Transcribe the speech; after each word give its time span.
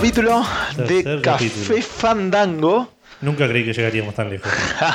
Tercer 0.00 0.24
capítulo 0.24 0.46
de 0.88 1.04
Café 1.04 1.48
capítulo. 1.50 1.82
Fandango. 1.82 2.92
Nunca 3.20 3.46
creí 3.48 3.64
que 3.64 3.72
llegaríamos 3.72 4.14
tan 4.14 4.28
lejos. 4.28 4.50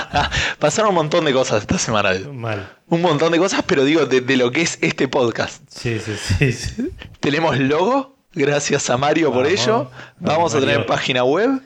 Pasaron 0.60 0.90
un 0.90 0.96
montón 0.96 1.26
de 1.26 1.34
cosas 1.34 1.62
esta 1.62 1.78
semana. 1.78 2.12
Mal. 2.34 2.70
Un 2.88 3.02
montón 3.02 3.32
de 3.32 3.38
cosas, 3.40 3.64
pero 3.66 3.84
digo, 3.86 4.06
de, 4.06 4.22
de 4.22 4.38
lo 4.38 4.52
que 4.52 4.62
es 4.62 4.78
este 4.82 5.08
podcast. 5.08 5.64
Sí, 5.70 6.00
sí, 6.00 6.16
sí. 6.18 6.52
sí. 6.52 6.92
Tenemos 7.22 7.58
logo, 7.58 8.18
gracias 8.34 8.90
a 8.90 8.98
Mario 8.98 9.32
por 9.32 9.46
Vamos. 9.46 9.60
ello. 9.62 9.76
Vamos, 10.20 10.20
Vamos 10.20 10.56
a 10.56 10.60
tener 10.60 10.76
Mario. 10.80 10.88
página 10.88 11.24
web. 11.24 11.62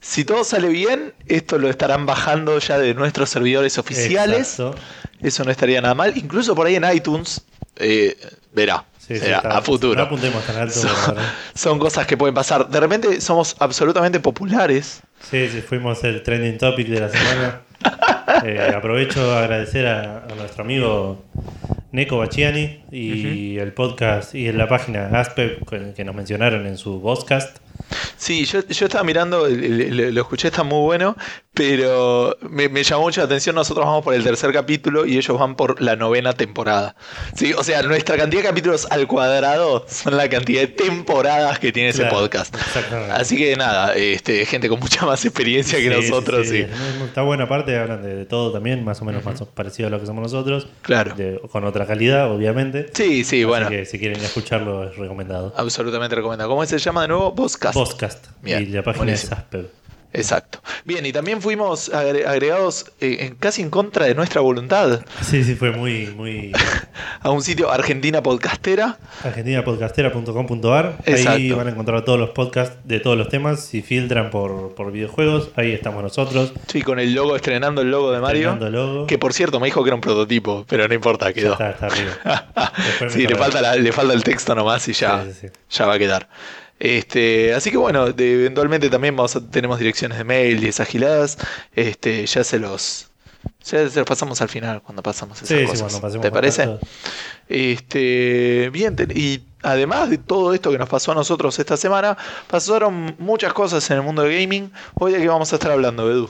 Si 0.00 0.24
todo 0.24 0.44
sale 0.44 0.68
bien, 0.68 1.14
esto 1.26 1.58
lo 1.58 1.68
estarán 1.68 2.06
bajando 2.06 2.58
ya 2.58 2.78
de 2.78 2.94
nuestros 2.94 3.28
servidores 3.28 3.76
oficiales. 3.78 4.60
Exacto. 4.60 4.74
Eso 5.20 5.44
no 5.44 5.50
estaría 5.50 5.80
nada 5.80 5.94
mal. 5.94 6.16
Incluso 6.16 6.54
por 6.54 6.66
ahí 6.66 6.76
en 6.76 6.84
iTunes, 6.92 7.42
eh, 7.76 8.16
verá. 8.52 8.84
Sí, 9.06 9.14
sí, 9.14 9.20
será 9.20 9.38
está- 9.38 9.58
a 9.58 9.62
futuro. 9.62 9.96
No 9.96 10.02
apuntemos 10.06 10.44
tan 10.46 10.56
alto. 10.56 10.78
Son, 11.54 11.78
cosas 11.78 12.06
que 12.06 12.16
pueden 12.16 12.34
pasar. 12.34 12.68
De 12.68 12.78
repente 12.78 13.20
somos 13.20 13.56
absolutamente 13.58 14.20
populares. 14.20 15.00
Sí, 15.28 15.48
sí, 15.50 15.60
fuimos 15.60 16.04
el 16.04 16.22
trending 16.22 16.56
topic 16.58 16.86
de 16.88 17.00
la 17.00 17.08
semana. 17.08 17.60
Eh, 18.44 18.72
aprovecho 18.74 19.32
a 19.32 19.40
agradecer 19.40 19.86
a, 19.86 20.18
a 20.24 20.34
nuestro 20.36 20.62
amigo 20.64 21.24
Neko 21.90 22.18
Bachiani 22.18 22.84
y 22.90 23.58
el 23.58 23.72
podcast 23.72 24.34
y 24.34 24.48
en 24.48 24.56
la 24.56 24.68
página 24.68 25.08
Aspep 25.18 25.68
que 25.94 26.04
nos 26.04 26.14
mencionaron 26.14 26.66
en 26.66 26.78
su 26.78 27.02
podcast. 27.02 27.58
Sí, 28.16 28.44
yo, 28.44 28.66
yo 28.66 28.86
estaba 28.86 29.04
mirando, 29.04 29.46
lo 29.48 30.20
escuché, 30.20 30.48
está 30.48 30.62
muy 30.62 30.80
bueno, 30.80 31.16
pero 31.54 32.36
me, 32.40 32.68
me 32.68 32.82
llamó 32.82 33.02
mucho 33.02 33.20
la 33.20 33.26
atención. 33.26 33.54
Nosotros 33.54 33.84
vamos 33.84 34.02
por 34.02 34.14
el 34.14 34.24
tercer 34.24 34.52
capítulo 34.52 35.04
y 35.06 35.16
ellos 35.18 35.38
van 35.38 35.54
por 35.54 35.80
la 35.82 35.96
novena 35.96 36.32
temporada. 36.32 36.96
Sí, 37.36 37.52
o 37.52 37.62
sea, 37.62 37.82
nuestra 37.82 38.16
cantidad 38.16 38.42
de 38.42 38.48
capítulos 38.48 38.86
al 38.90 39.06
cuadrado 39.06 39.84
son 39.88 40.16
la 40.16 40.28
cantidad 40.28 40.62
de 40.62 40.68
temporadas 40.68 41.58
que 41.58 41.70
tiene 41.72 41.90
ese 41.90 42.06
podcast. 42.06 42.54
Así 43.12 43.36
que 43.36 43.54
nada, 43.56 43.94
este, 43.94 44.46
gente 44.46 44.68
con 44.68 44.80
mucha 44.80 45.04
más 45.06 45.24
experiencia 45.24 45.78
que 45.78 45.90
Sí, 45.92 46.08
nosotros, 46.10 46.46
sí, 46.48 46.62
sí. 46.62 46.64
sí. 46.64 47.04
Está 47.04 47.22
buena 47.22 47.48
parte, 47.48 47.76
hablan 47.78 48.02
de, 48.02 48.14
de 48.14 48.24
todo 48.24 48.52
también, 48.52 48.82
más 48.84 49.00
o 49.02 49.04
menos 49.04 49.24
más 49.24 49.42
parecido 49.42 49.88
a 49.88 49.90
lo 49.90 50.00
que 50.00 50.06
somos 50.06 50.22
nosotros. 50.22 50.68
Claro. 50.82 51.14
de- 51.14 51.40
con 51.50 51.64
otra 51.64 51.86
calidad, 51.86 52.30
obviamente. 52.30 52.86
Sí, 52.94 53.24
sí, 53.24 53.36
Así 53.36 53.44
bueno, 53.44 53.68
que 53.68 53.84
si 53.84 53.98
quieren 53.98 54.18
escucharlo 54.20 54.84
es 54.88 54.96
recomendado. 54.96 55.52
absolutamente 55.56 56.16
recomendado. 56.16 56.48
¿Cómo 56.48 56.64
se 56.64 56.78
llama 56.78 57.02
de 57.02 57.08
nuevo? 57.08 57.34
Podcast. 57.34 57.74
Podcast. 57.74 58.26
Y 58.44 58.66
la 58.66 58.82
página 58.82 59.04
buenísimo. 59.04 59.36
es. 59.52 59.81
Exacto. 60.14 60.60
Bien, 60.84 61.06
y 61.06 61.12
también 61.12 61.40
fuimos 61.40 61.90
agre- 61.92 62.26
agregados 62.26 62.92
eh, 63.00 63.16
en- 63.20 63.34
casi 63.36 63.62
en 63.62 63.70
contra 63.70 64.04
de 64.06 64.14
nuestra 64.14 64.40
voluntad 64.42 65.00
Sí, 65.22 65.42
sí, 65.44 65.54
fue 65.54 65.70
muy, 65.70 66.06
muy 66.16 66.52
a 67.22 67.30
un 67.30 67.42
sitio 67.42 67.70
Argentina 67.70 68.22
Podcastera. 68.22 68.98
argentinapodcastera.com.ar. 69.24 70.98
Ahí 71.28 71.50
van 71.52 71.66
a 71.68 71.70
encontrar 71.70 72.04
todos 72.04 72.18
los 72.18 72.30
podcasts 72.30 72.76
de 72.84 73.00
todos 73.00 73.16
los 73.16 73.28
temas. 73.28 73.60
Si 73.64 73.82
filtran 73.82 74.30
por, 74.30 74.74
por 74.74 74.92
videojuegos, 74.92 75.50
ahí 75.56 75.72
estamos 75.72 76.02
nosotros. 76.02 76.52
Sí, 76.68 76.82
con 76.82 76.98
el 76.98 77.14
logo, 77.14 77.36
estrenando 77.36 77.82
el 77.82 77.90
logo 77.90 78.12
de 78.12 78.20
Mario. 78.20 78.52
Estrenando 78.52 78.66
el 78.66 78.72
logo. 78.72 79.06
Que 79.06 79.18
por 79.18 79.32
cierto 79.32 79.60
me 79.60 79.66
dijo 79.66 79.82
que 79.82 79.88
era 79.88 79.94
un 79.94 80.00
prototipo, 80.00 80.64
pero 80.68 80.86
no 80.88 80.94
importa, 80.94 81.28
Ya 81.28 81.32
quedó. 81.34 81.52
está, 81.52 81.70
está 81.70 81.86
arriba. 81.86 82.12
Sí, 83.08 83.26
le 83.26 83.34
falta, 83.36 83.60
la- 83.60 83.76
le 83.76 83.92
falta 83.92 84.12
el 84.14 84.22
texto 84.22 84.54
nomás 84.54 84.86
y 84.88 84.92
ya, 84.92 85.24
Sí, 85.24 85.32
sí, 85.32 85.46
sí. 85.48 85.52
ya 85.70 85.86
va 85.86 85.94
a 85.94 85.98
quedar. 85.98 86.28
Este, 86.84 87.54
así 87.54 87.70
que 87.70 87.76
bueno, 87.76 88.10
de- 88.12 88.34
eventualmente 88.40 88.90
también 88.90 89.14
vamos 89.14 89.36
a- 89.36 89.40
tenemos 89.48 89.78
direcciones 89.78 90.18
de 90.18 90.24
mail 90.24 90.64
y 90.64 90.68
esas 90.68 90.88
giladas. 90.88 91.38
Este, 91.76 92.26
ya 92.26 92.42
se 92.42 92.58
los. 92.58 93.08
Ya 93.64 93.88
se 93.88 94.00
los 94.00 94.08
pasamos 94.08 94.40
al 94.42 94.48
final 94.48 94.82
cuando 94.82 95.00
pasamos 95.00 95.40
esas 95.40 95.56
Sí, 95.60 95.64
cosas. 95.64 96.20
¿Te 96.20 96.30
parece? 96.32 96.68
Este, 97.48 98.68
bien, 98.72 98.96
y 99.14 99.42
además 99.62 100.10
de 100.10 100.18
todo 100.18 100.54
esto 100.54 100.72
que 100.72 100.78
nos 100.78 100.88
pasó 100.88 101.12
a 101.12 101.14
nosotros 101.14 101.56
esta 101.60 101.76
semana, 101.76 102.16
pasaron 102.48 103.14
muchas 103.20 103.52
cosas 103.52 103.88
en 103.92 103.98
el 103.98 104.02
mundo 104.02 104.22
de 104.22 104.40
gaming. 104.40 104.72
Hoy 104.94 105.12
de 105.12 105.18
qué 105.18 105.28
vamos 105.28 105.52
a 105.52 105.56
estar 105.56 105.70
hablando, 105.70 106.10
Edu. 106.10 106.28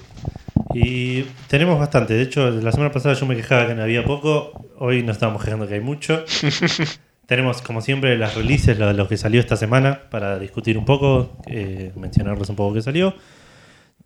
Y 0.75 1.23
tenemos 1.49 1.79
bastante. 1.79 2.13
De 2.13 2.23
hecho, 2.25 2.51
la 2.51 2.73
semana 2.73 2.93
pasada 2.93 3.15
yo 3.15 3.25
me 3.25 3.37
quejaba 3.37 3.69
que 3.69 3.75
no 3.75 3.83
había 3.85 4.05
poco. 4.05 4.53
Hoy 4.79 5.03
nos 5.03 5.17
estamos 5.17 5.43
quejando 5.43 5.67
que 5.67 5.75
hay 5.75 5.81
mucho. 5.81 6.25
tenemos, 7.27 7.63
como 7.63 7.81
siempre, 7.81 8.17
las 8.19 8.35
releases, 8.35 8.79
lo, 8.79 8.93
lo 8.93 9.09
que 9.09 9.17
salió 9.17 9.41
esta 9.41 9.57
semana, 9.57 10.01
para 10.11 10.39
discutir 10.39 10.77
un 10.79 10.85
poco, 10.85 11.37
eh, 11.47 11.93
mencionarles 11.97 12.49
un 12.49 12.57
poco 12.57 12.75
qué 12.75 12.83
salió. 12.83 13.15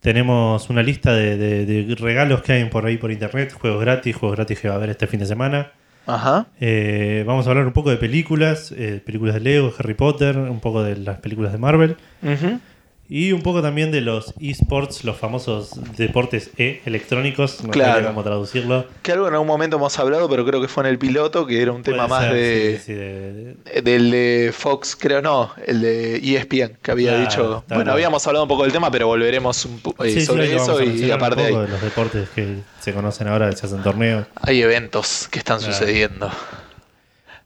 Tenemos 0.00 0.69
una 0.71 0.82
lista 0.82 1.15
de, 1.15 1.37
de- 1.37 1.65
de 1.66 1.94
regalos 1.97 2.43
que 2.43 2.53
hay 2.53 2.65
por 2.66 2.87
ahí 2.87 2.97
por 2.99 3.10
internet, 3.10 3.53
juegos 3.53 3.81
gratis, 3.81 4.15
juegos 4.15 4.37
gratis 4.37 4.60
que 4.60 4.69
va 4.69 4.75
a 4.75 4.77
haber 4.77 4.91
este 4.91 5.06
fin 5.06 5.19
de 5.21 5.27
semana. 5.27 5.72
Ajá. 6.06 6.47
Eh, 6.60 7.25
vamos 7.27 7.47
a 7.47 7.50
hablar 7.50 7.66
un 7.66 7.72
poco 7.72 7.91
de 7.91 7.97
películas, 7.97 8.72
eh, 8.77 9.03
películas 9.04 9.34
de 9.34 9.41
Lego, 9.41 9.72
Harry 9.78 9.94
Potter, 9.94 10.37
un 10.38 10.60
poco 10.60 10.84
de 10.84 10.97
las 10.97 11.19
películas 11.19 11.50
de 11.50 11.59
Marvel. 11.59 11.97
Ujú. 12.22 12.60
Y 13.09 13.31
un 13.33 13.43
poco 13.43 13.62
también 13.62 13.93
de 13.93 14.00
los 14.00 14.34
esports, 14.41 15.05
los 15.05 15.17
famosos 15.17 15.71
deportes 15.97 16.50
e 16.59 16.81
electrónicos, 16.87 17.62
no 17.62 17.71
Claro. 17.71 18.00
sé 18.00 18.06
cómo 18.09 18.22
traducirlo. 18.25 18.87
Que 19.03 19.12
algo 19.12 19.28
en 19.28 19.34
algún 19.34 19.47
momento 19.47 19.77
hemos 19.77 19.97
hablado, 19.99 20.28
pero 20.28 20.44
creo 20.44 20.61
que 20.61 20.67
fue 20.67 20.83
en 20.83 20.91
el 20.91 20.99
piloto, 20.99 21.47
que 21.47 21.62
era 21.62 21.71
un 21.71 21.83
tema 21.84 22.09
más 22.09 22.25
ser, 22.25 22.34
de, 22.34 22.77
sí, 22.78 22.83
sí, 22.87 22.93
de- 22.95 23.33
de- 23.55 23.83
Del 23.83 24.11
de 24.11 24.53
Fox, 24.53 24.97
creo 24.97 25.22
no, 25.22 25.53
el 25.66 25.81
de 25.83 26.16
ESPN, 26.16 26.77
que 26.83 26.91
había 26.91 27.11
Claro, 27.11 27.25
dicho. 27.25 27.65
Bueno, 27.69 27.84
bien. 27.84 27.89
habíamos 27.91 28.27
hablado 28.27 28.45
un 28.45 28.49
poco 28.49 28.65
del 28.65 28.72
tema, 28.72 28.91
pero 28.91 29.06
volveremos 29.06 29.65
un 29.66 29.81
eh, 30.05 30.11
Sí, 30.11 30.22
sobre 30.27 30.53
eso 30.55 30.83
y, 30.83 30.87
mencionar 30.89 31.16
aparte 31.19 31.43
un 31.43 31.47
poco 31.49 31.61
hay, 31.61 31.66
de 31.66 31.72
los 31.72 31.83
deportes 31.83 32.28
que 32.31 32.56
se 32.81 32.93
conocen 32.93 33.28
ahora, 33.28 33.53
se 33.53 33.66
hacen 33.66 33.83
torneos. 33.83 34.27
hay 34.34 34.62
eventos 34.62 35.28
que 35.31 35.39
están 35.39 35.59
Claro. 35.59 35.72
sucediendo. 35.72 36.31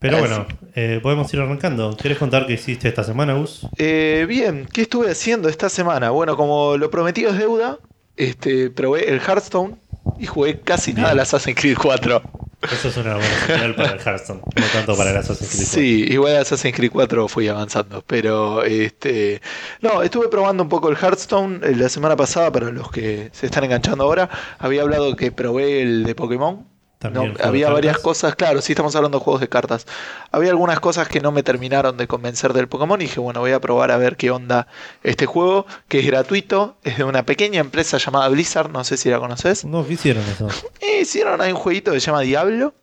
Pero 0.00 0.16
Así. 0.16 0.26
bueno, 0.26 0.46
eh, 0.74 0.98
podemos 1.02 1.32
ir 1.34 1.40
arrancando. 1.40 1.94
¿Quieres 2.00 2.18
contar 2.18 2.46
qué 2.46 2.54
hiciste 2.54 2.88
esta 2.88 3.04
semana, 3.04 3.34
Gus? 3.34 3.66
Eh, 3.76 4.24
bien, 4.26 4.66
¿qué 4.72 4.82
estuve 4.82 5.10
haciendo 5.10 5.50
esta 5.50 5.68
semana? 5.68 6.08
Bueno, 6.08 6.36
como 6.36 6.78
lo 6.78 6.90
prometido 6.90 7.30
es 7.30 7.38
deuda, 7.38 7.78
este, 8.16 8.70
probé 8.70 9.10
el 9.10 9.20
Hearthstone 9.20 9.76
y 10.18 10.24
jugué 10.24 10.60
casi 10.60 10.94
nada 10.94 11.10
al 11.10 11.20
Assassin's 11.20 11.54
Creed 11.60 11.76
4. 11.76 12.22
Eso 12.62 12.88
es 12.88 12.96
una 12.96 13.14
buena 13.14 13.46
señal 13.46 13.74
para 13.74 13.92
el 13.92 14.00
Hearthstone, 14.00 14.40
no 14.56 14.66
tanto 14.72 14.96
para 14.96 15.10
el 15.10 15.16
Assassin's 15.18 15.50
Creed. 15.50 15.66
Sí, 15.66 16.06
igual 16.10 16.36
Assassin's 16.36 16.74
Creed 16.74 16.92
4 16.92 17.28
fui 17.28 17.48
avanzando, 17.48 18.02
pero 18.06 18.62
este 18.64 19.42
no, 19.82 20.02
estuve 20.02 20.28
probando 20.28 20.62
un 20.62 20.70
poco 20.70 20.88
el 20.88 20.96
Hearthstone 20.96 21.60
eh, 21.62 21.74
la 21.76 21.90
semana 21.90 22.16
pasada 22.16 22.50
para 22.50 22.70
los 22.70 22.90
que 22.90 23.30
se 23.32 23.46
están 23.46 23.64
enganchando 23.64 24.04
ahora, 24.04 24.30
había 24.58 24.80
hablado 24.80 25.14
que 25.14 25.30
probé 25.30 25.82
el 25.82 26.04
de 26.04 26.14
Pokémon. 26.14 26.66
También 27.00 27.32
No, 27.32 27.44
había 27.46 27.70
varias 27.70 27.98
cosas, 27.98 28.34
claro, 28.34 28.60
sí 28.60 28.72
estamos 28.72 28.94
hablando 28.94 29.18
de 29.18 29.24
juegos 29.24 29.40
de 29.40 29.48
cartas. 29.48 29.86
Había 30.32 30.50
algunas 30.50 30.80
cosas 30.80 31.08
que 31.08 31.20
no 31.20 31.32
me 31.32 31.42
terminaron 31.42 31.96
de 31.96 32.06
convencer 32.06 32.52
del 32.52 32.68
Pokémon 32.68 33.00
y 33.00 33.04
dije, 33.04 33.20
bueno, 33.20 33.40
voy 33.40 33.52
a 33.52 33.58
probar 33.58 33.90
a 33.90 33.96
ver 33.96 34.18
qué 34.18 34.30
onda 34.30 34.66
este 35.02 35.24
juego, 35.24 35.64
que 35.88 36.00
es 36.00 36.06
gratuito, 36.06 36.76
es 36.84 36.98
de 36.98 37.04
una 37.04 37.24
pequeña 37.24 37.58
empresa 37.58 37.96
llamada 37.96 38.28
Blizzard, 38.28 38.70
no 38.70 38.84
sé 38.84 38.98
si 38.98 39.08
la 39.08 39.18
conoces. 39.18 39.64
No, 39.64 39.86
¿qué 39.86 39.94
hicieron 39.94 40.24
eso? 40.28 40.48
Eh, 40.80 41.00
hicieron, 41.00 41.40
hay 41.40 41.52
un 41.52 41.58
jueguito 41.58 41.92
que 41.92 42.00
se 42.00 42.06
llama 42.06 42.20
Diablo. 42.20 42.74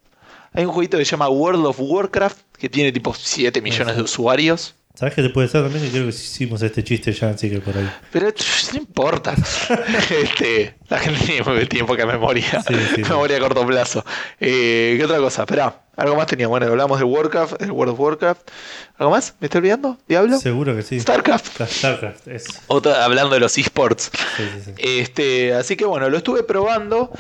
Hay 0.54 0.66
un 0.66 0.72
jueguito 0.72 0.98
que 0.98 1.06
se 1.06 1.12
llama 1.12 1.30
World 1.30 1.68
of 1.68 1.78
Warcraft, 1.80 2.40
que 2.58 2.70
tiene 2.70 2.92
tipo 2.92 3.14
7 3.14 3.62
millones 3.62 3.98
de 3.98 4.02
usuarios. 4.02 4.77
¿Sabes 4.98 5.14
qué 5.14 5.22
te 5.22 5.30
puede 5.30 5.48
ser 5.48 5.62
también? 5.62 5.84
Que 5.84 5.92
creo 5.92 6.04
que 6.06 6.10
hicimos 6.10 6.60
este 6.64 6.84
chiste 6.84 7.14
ya, 7.14 7.30
así 7.30 7.52
que 7.52 7.60
por 7.60 7.78
ahí. 7.78 7.88
Pero 8.12 8.34
no 8.74 8.78
importa. 8.80 9.36
este, 10.10 10.74
la 10.90 10.98
gente 10.98 11.24
tiene, 11.24 11.66
tiene 11.68 11.86
poca 11.86 12.08
memoria. 12.08 12.64
Sí, 12.68 12.74
sí, 12.74 12.96
sí. 12.96 13.02
memoria 13.04 13.38
a 13.38 13.40
corto 13.40 13.64
plazo. 13.64 14.04
Eh, 14.40 14.96
¿Qué 14.98 15.06
otra 15.06 15.20
cosa? 15.20 15.44
Esperá, 15.44 15.84
algo 15.96 16.16
más 16.16 16.26
tenía. 16.26 16.48
Bueno, 16.48 16.66
hablamos 16.66 16.98
de 16.98 17.06
Warcraft, 17.06 17.62
el 17.62 17.72
World 17.74 17.94
of 17.94 18.00
Warcraft. 18.00 18.50
¿Algo 18.98 19.12
más? 19.12 19.36
¿Me 19.40 19.46
estoy 19.46 19.60
olvidando? 19.60 20.00
¿Diablo? 20.08 20.40
Seguro 20.40 20.76
que 20.76 20.82
sí. 20.82 21.00
StarCraft. 21.00 21.62
Starcraft, 21.62 22.28
es. 22.30 22.46
Otra, 22.66 23.06
hablando 23.06 23.36
de 23.36 23.40
los 23.40 23.56
esports. 23.56 24.10
Sí, 24.36 24.44
sí, 24.52 24.62
sí. 24.66 24.72
Este, 24.80 25.54
así 25.54 25.76
que 25.76 25.86
bueno, 25.86 26.10
lo 26.10 26.18
estuve 26.18 26.42
probando. 26.42 27.12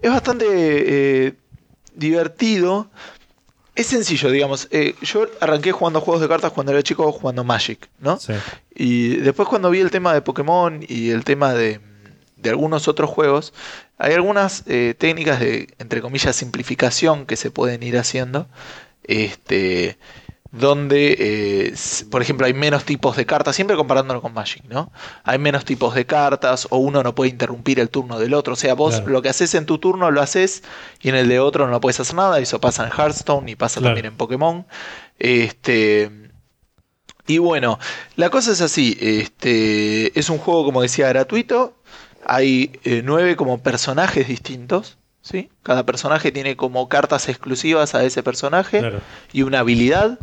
Es 0.00 0.10
bastante 0.10 0.46
eh, 0.48 1.34
divertido. 1.94 2.90
Es 3.76 3.86
sencillo, 3.88 4.30
digamos. 4.30 4.68
Eh, 4.70 4.94
yo 5.02 5.26
arranqué 5.40 5.70
jugando 5.70 6.00
juegos 6.00 6.22
de 6.22 6.28
cartas 6.28 6.50
cuando 6.52 6.72
era 6.72 6.82
chico, 6.82 7.12
jugando 7.12 7.44
Magic, 7.44 7.88
¿no? 8.00 8.18
Sí. 8.18 8.32
Y 8.74 9.16
después 9.16 9.46
cuando 9.48 9.70
vi 9.70 9.80
el 9.80 9.90
tema 9.90 10.14
de 10.14 10.22
Pokémon 10.22 10.80
y 10.88 11.10
el 11.10 11.24
tema 11.24 11.52
de, 11.52 11.80
de 12.36 12.50
algunos 12.50 12.88
otros 12.88 13.10
juegos, 13.10 13.52
hay 13.98 14.14
algunas 14.14 14.64
eh, 14.66 14.94
técnicas 14.96 15.40
de, 15.40 15.68
entre 15.78 16.00
comillas, 16.00 16.34
simplificación 16.34 17.26
que 17.26 17.36
se 17.36 17.50
pueden 17.50 17.82
ir 17.82 17.98
haciendo. 17.98 18.48
Este, 19.04 19.98
donde, 20.52 21.16
eh, 21.18 21.74
por 22.10 22.22
ejemplo, 22.22 22.46
hay 22.46 22.54
menos 22.54 22.84
tipos 22.84 23.16
de 23.16 23.26
cartas, 23.26 23.56
siempre 23.56 23.76
comparándolo 23.76 24.22
con 24.22 24.32
Magic, 24.32 24.64
¿no? 24.68 24.90
Hay 25.24 25.38
menos 25.38 25.64
tipos 25.64 25.94
de 25.94 26.06
cartas 26.06 26.66
o 26.70 26.78
uno 26.78 27.02
no 27.02 27.14
puede 27.14 27.30
interrumpir 27.30 27.80
el 27.80 27.90
turno 27.90 28.18
del 28.18 28.32
otro. 28.34 28.54
O 28.54 28.56
sea, 28.56 28.74
vos 28.74 28.96
Claro. 28.96 29.12
lo 29.12 29.22
que 29.22 29.28
haces 29.28 29.54
en 29.54 29.66
tu 29.66 29.78
turno 29.78 30.10
lo 30.10 30.20
haces 30.22 30.62
y 31.02 31.08
en 31.08 31.14
el 31.16 31.28
de 31.28 31.40
otro 31.40 31.66
no 31.68 31.80
puedes 31.80 32.00
hacer 32.00 32.14
nada. 32.14 32.38
Eso 32.38 32.60
pasa 32.60 32.84
en 32.86 32.92
Hearthstone 32.92 33.50
y 33.50 33.56
pasa 33.56 33.80
Claro. 33.80 33.94
también 33.94 34.12
en 34.12 34.16
Pokémon. 34.16 34.66
Este, 35.18 36.10
y 37.26 37.38
bueno, 37.38 37.78
la 38.16 38.30
cosa 38.30 38.52
es 38.52 38.60
así. 38.60 38.96
Este, 39.00 40.18
es 40.18 40.30
un 40.30 40.38
juego, 40.38 40.64
como 40.64 40.82
decía, 40.82 41.08
gratuito. 41.08 41.76
Hay 42.24 42.78
eh, 42.84 43.02
nueve 43.04 43.36
como 43.36 43.62
personajes 43.62 44.28
distintos. 44.28 44.98
¿Sí? 45.26 45.50
Cada 45.64 45.84
personaje 45.84 46.30
tiene 46.30 46.54
como 46.56 46.88
cartas 46.88 47.28
exclusivas 47.28 47.94
a 47.96 48.04
ese 48.04 48.22
personaje 48.22 48.78
Claro. 48.78 49.00
y 49.32 49.42
una 49.42 49.58
habilidad. 49.60 50.18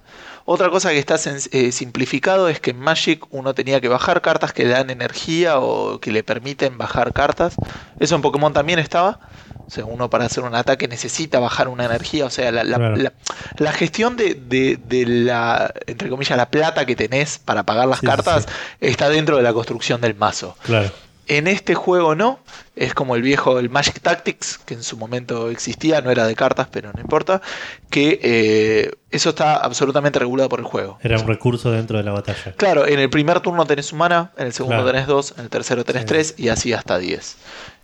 Otra 0.45 0.69
cosa 0.69 0.89
que 0.91 0.99
está 0.99 1.15
eh, 1.51 1.71
simplificado 1.71 2.47
es 2.49 2.59
que 2.61 2.71
en 2.71 2.79
Magic 2.79 3.25
uno 3.31 3.53
tenía 3.53 3.81
que 3.81 3.87
bajar 3.89 4.21
cartas 4.21 4.53
que 4.53 4.63
le 4.63 4.69
dan 4.69 4.89
energía 4.89 5.59
o 5.59 5.99
que 5.99 6.11
le 6.11 6.23
permiten 6.23 6.77
bajar 6.77 7.11
cartas. 7.13 7.55
Eso 7.99 8.15
en 8.15 8.21
Pokémon 8.21 8.53
también 8.53 8.79
estaba. 8.79 9.19
O 9.65 9.69
sea, 9.69 9.85
uno 9.85 10.09
para 10.09 10.25
hacer 10.25 10.43
un 10.43 10.53
ataque 10.55 10.87
necesita 10.89 11.39
bajar 11.39 11.67
una 11.69 11.85
energía. 11.85 12.25
O 12.25 12.29
sea, 12.29 12.51
la, 12.51 12.63
la- 12.63 12.77
Claro. 12.77 12.95
la- 12.97 13.13
la 13.57 13.71
gestión 13.71 14.15
de, 14.17 14.33
de- 14.35 14.77
de 14.85 15.05
la, 15.05 15.73
entre 15.87 16.09
comillas, 16.09 16.37
la 16.37 16.49
plata 16.49 16.85
que 16.85 16.95
tenés 16.97 17.39
para 17.39 17.63
pagar 17.63 17.87
las 17.87 17.99
sí, 17.99 18.05
cartas 18.05 18.43
sí. 18.43 18.49
está 18.81 19.07
dentro 19.09 19.37
de 19.37 19.43
la 19.43 19.53
construcción 19.53 20.01
del 20.01 20.15
mazo. 20.15 20.57
Claro. 20.63 20.91
En 21.27 21.47
este 21.47 21.73
juego 21.73 22.15
no, 22.15 22.39
es 22.75 22.93
como 22.93 23.15
el 23.15 23.21
viejo, 23.21 23.57
el 23.59 23.69
Magic 23.69 24.01
Tactics, 24.01 24.57
que 24.57 24.73
en 24.73 24.83
su 24.83 24.97
momento 24.97 25.49
existía, 25.49 26.01
no 26.01 26.11
era 26.11 26.27
de 26.27 26.35
cartas, 26.35 26.67
pero 26.71 26.91
no 26.93 26.99
importa, 26.99 27.41
que 27.89 28.19
eh, 28.21 28.91
eso 29.09 29.29
está 29.29 29.55
absolutamente 29.55 30.19
regulado 30.19 30.49
por 30.49 30.59
el 30.59 30.65
juego. 30.65 30.97
Era 31.01 31.17
un 31.19 31.27
recurso 31.27 31.71
dentro 31.71 31.97
de 31.97 32.03
la 32.03 32.11
batalla. 32.11 32.53
Claro, 32.57 32.85
en 32.85 32.99
el 32.99 33.09
primer 33.09 33.39
turno 33.39 33.65
tenés 33.65 33.91
un 33.93 33.99
mana, 33.99 34.31
en 34.37 34.47
el 34.47 34.53
segundo 34.53 34.75
Claro. 34.77 34.91
tenés 34.91 35.07
dos, 35.07 35.33
en 35.37 35.45
el 35.45 35.49
tercero 35.49 35.85
tenés 35.85 36.01
Sí. 36.01 36.07
tres 36.07 36.33
y 36.37 36.49
así 36.49 36.73
hasta 36.73 36.97
10. 36.97 37.37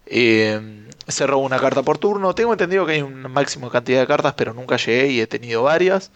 Eh, 0.07 0.85
se 1.07 1.25
roba 1.25 1.43
una 1.43 1.59
carta 1.59 1.81
por 1.81 1.97
turno. 1.97 2.35
Tengo 2.35 2.51
entendido 2.51 2.85
que 2.85 2.93
hay 2.93 3.01
una 3.01 3.29
máxima 3.29 3.69
cantidad 3.71 4.01
de 4.01 4.07
cartas, 4.07 4.33
pero 4.35 4.53
nunca 4.53 4.75
llegué 4.77 5.07
y 5.11 5.21
he 5.21 5.27
tenido 5.27 5.63
varias. 5.63 6.11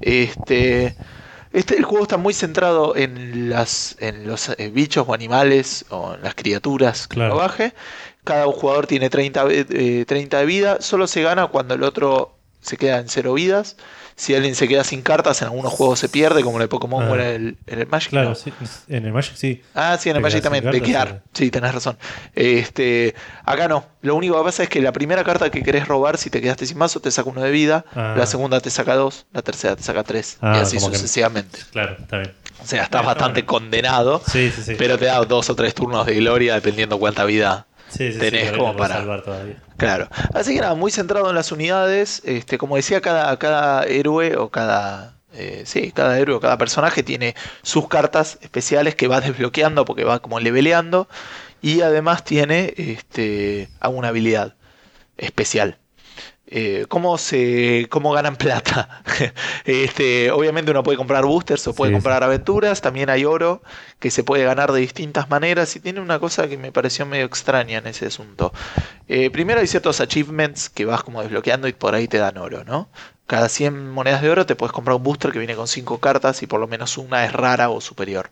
Este, 0.00 0.96
este 1.58 1.76
el 1.76 1.84
juego 1.84 2.04
está 2.04 2.16
muy 2.16 2.34
centrado 2.34 2.96
en 2.96 3.50
las 3.50 3.96
en 4.00 4.26
los 4.26 4.48
eh, 4.50 4.70
bichos 4.72 5.04
o 5.08 5.14
animales 5.14 5.84
o 5.90 6.14
en 6.14 6.22
las 6.22 6.34
criaturas 6.34 7.06
que 7.08 7.14
Claro. 7.16 7.36
Cada 8.24 8.44
jugador 8.46 8.86
tiene 8.86 9.08
30, 9.10 9.44
ve- 9.44 9.66
eh, 9.70 10.04
30 10.06 10.38
de 10.40 10.44
vida. 10.46 10.78
Solo 10.80 11.06
se 11.06 11.22
gana 11.22 11.46
cuando 11.46 11.74
el 11.74 11.82
otro 11.82 12.34
se 12.60 12.76
queda 12.76 12.98
en 12.98 13.08
cero 13.08 13.32
vidas. 13.34 13.76
Si 14.18 14.34
alguien 14.34 14.56
se 14.56 14.66
queda 14.66 14.82
sin 14.82 15.00
cartas, 15.02 15.40
en 15.42 15.46
algunos 15.46 15.72
juegos 15.72 16.00
se 16.00 16.08
pierde, 16.08 16.42
como 16.42 16.56
en 16.58 16.62
el 16.62 16.68
Pokémon 16.68 17.04
Ah. 17.04 17.10
o 17.10 17.14
en 17.14 17.20
el, 17.20 17.56
en 17.68 17.78
el 17.78 17.86
Magic. 17.86 18.10
Claro, 18.10 18.30
¿no? 18.30 18.34
sí, 18.34 18.52
en 18.88 19.06
el 19.06 19.12
Magic 19.12 19.36
sí. 19.36 19.62
Ah, 19.76 19.96
sí, 19.98 20.10
en 20.10 20.16
el 20.16 20.20
Te 20.22 20.26
Magic 20.28 20.42
también, 20.42 20.68
de 20.70 20.82
quedar. 20.82 21.22
Sí, 21.32 21.50
tenés 21.52 21.72
razón. 21.72 21.96
Este, 22.34 23.14
acá 23.44 23.68
no. 23.68 23.84
Lo 24.02 24.14
único 24.16 24.36
que 24.38 24.44
pasa 24.44 24.62
es 24.64 24.68
que 24.68 24.80
la 24.80 24.92
primera 24.92 25.22
carta 25.22 25.50
que 25.50 25.62
querés 25.62 25.86
robar, 25.86 26.18
si 26.18 26.30
te 26.30 26.40
quedaste 26.40 26.66
sin 26.66 26.78
mazo, 26.78 26.98
te 27.00 27.10
saca 27.12 27.30
uno 27.30 27.42
de 27.42 27.50
vida. 27.52 27.84
Ah. 27.94 28.14
La 28.18 28.26
segunda 28.26 28.60
te 28.60 28.70
saca 28.70 28.94
dos. 28.96 29.26
La 29.32 29.42
tercera 29.42 29.76
te 29.76 29.82
saca 29.84 30.02
tres. 30.02 30.38
Ah, 30.40 30.54
y 30.58 30.60
así 30.62 30.76
como 30.78 30.90
que- 30.90 30.96
sucesivamente. 30.96 31.60
Claro, 31.70 31.96
está 32.00 32.18
bien. 32.18 32.32
O 32.60 32.66
sea, 32.66 32.82
estás 32.82 33.00
Está 33.00 33.02
bastante 33.02 33.42
bueno. 33.42 33.46
condenado. 33.46 34.20
Sí, 34.26 34.50
sí, 34.50 34.62
sí. 34.62 34.74
Pero 34.76 34.98
te 34.98 35.04
da 35.04 35.24
dos 35.24 35.48
o 35.48 35.54
tres 35.54 35.74
turnos 35.74 36.04
de 36.06 36.14
gloria 36.16 36.54
dependiendo 36.54 36.98
cuánta 36.98 37.24
vida 37.24 37.66
sí, 37.88 38.12
sí, 38.12 38.18
tenés 38.18 38.50
sí, 38.50 38.56
como 38.56 38.76
para- 38.76 38.96
salvar 38.96 39.22
todavía. 39.22 39.62
Claro. 39.78 40.08
Así 40.34 40.54
que 40.54 40.60
nada, 40.60 40.74
muy 40.74 40.90
centrado 40.90 41.28
en 41.30 41.36
las 41.36 41.52
unidades. 41.52 42.20
Este, 42.24 42.58
como 42.58 42.76
decía, 42.76 43.00
cada, 43.00 43.38
cada 43.38 43.84
héroe 43.86 44.36
o 44.36 44.50
cada. 44.50 45.20
eh, 45.32 45.62
sí, 45.66 45.92
cada 45.92 46.18
héroe 46.18 46.36
o 46.36 46.40
cada 46.40 46.58
personaje 46.58 47.02
tiene 47.04 47.34
sus 47.62 47.88
cartas 47.88 48.38
especiales 48.42 48.94
que 48.96 49.08
va 49.08 49.20
desbloqueando 49.22 49.84
porque 49.84 50.04
va 50.04 50.20
como 50.20 50.40
leveleando. 50.40 51.08
Y 51.62 51.82
además 51.82 52.24
tiene 52.24 52.74
este, 52.76 53.70
alguna 53.80 54.08
habilidad 54.08 54.56
especial. 55.18 55.78
Eh, 56.50 56.86
¿cómo, 56.88 57.18
se, 57.18 57.86
¿Cómo 57.90 58.12
ganan 58.12 58.36
plata? 58.38 59.02
este, 59.64 60.30
obviamente 60.30 60.70
uno 60.70 60.82
puede 60.82 60.96
comprar 60.96 61.24
boosters 61.24 61.66
o 61.68 61.74
puede 61.74 61.90
Sí, 61.90 61.94
comprar 61.94 62.24
aventuras. 62.24 62.80
También 62.80 63.10
hay 63.10 63.24
oro 63.24 63.62
que 63.98 64.10
se 64.10 64.24
puede 64.24 64.44
ganar 64.44 64.72
de 64.72 64.80
distintas 64.80 65.28
maneras. 65.28 65.76
Y 65.76 65.80
tiene 65.80 66.00
una 66.00 66.18
cosa 66.18 66.48
que 66.48 66.56
me 66.56 66.72
pareció 66.72 67.04
medio 67.06 67.26
extraña 67.26 67.78
en 67.78 67.86
ese 67.86 68.06
asunto. 68.06 68.52
Eh, 69.08 69.30
primero 69.30 69.60
hay 69.60 69.66
ciertos 69.66 70.00
achievements 70.00 70.70
que 70.70 70.84
vas 70.84 71.02
como 71.02 71.20
desbloqueando 71.22 71.68
y 71.68 71.72
por 71.72 71.94
ahí 71.94 72.08
te 72.08 72.18
dan 72.18 72.38
oro, 72.38 72.64
¿no? 72.64 72.88
Cada 73.26 73.50
100 73.50 73.90
monedas 73.90 74.22
de 74.22 74.30
oro 74.30 74.46
te 74.46 74.56
puedes 74.56 74.72
comprar 74.72 74.96
un 74.96 75.02
booster 75.02 75.32
que 75.32 75.38
viene 75.38 75.54
con 75.54 75.68
5 75.68 75.98
cartas 75.98 76.42
y 76.42 76.46
por 76.46 76.60
lo 76.60 76.66
menos 76.66 76.96
una 76.96 77.26
es 77.26 77.32
rara 77.34 77.68
o 77.68 77.80
superior. 77.82 78.30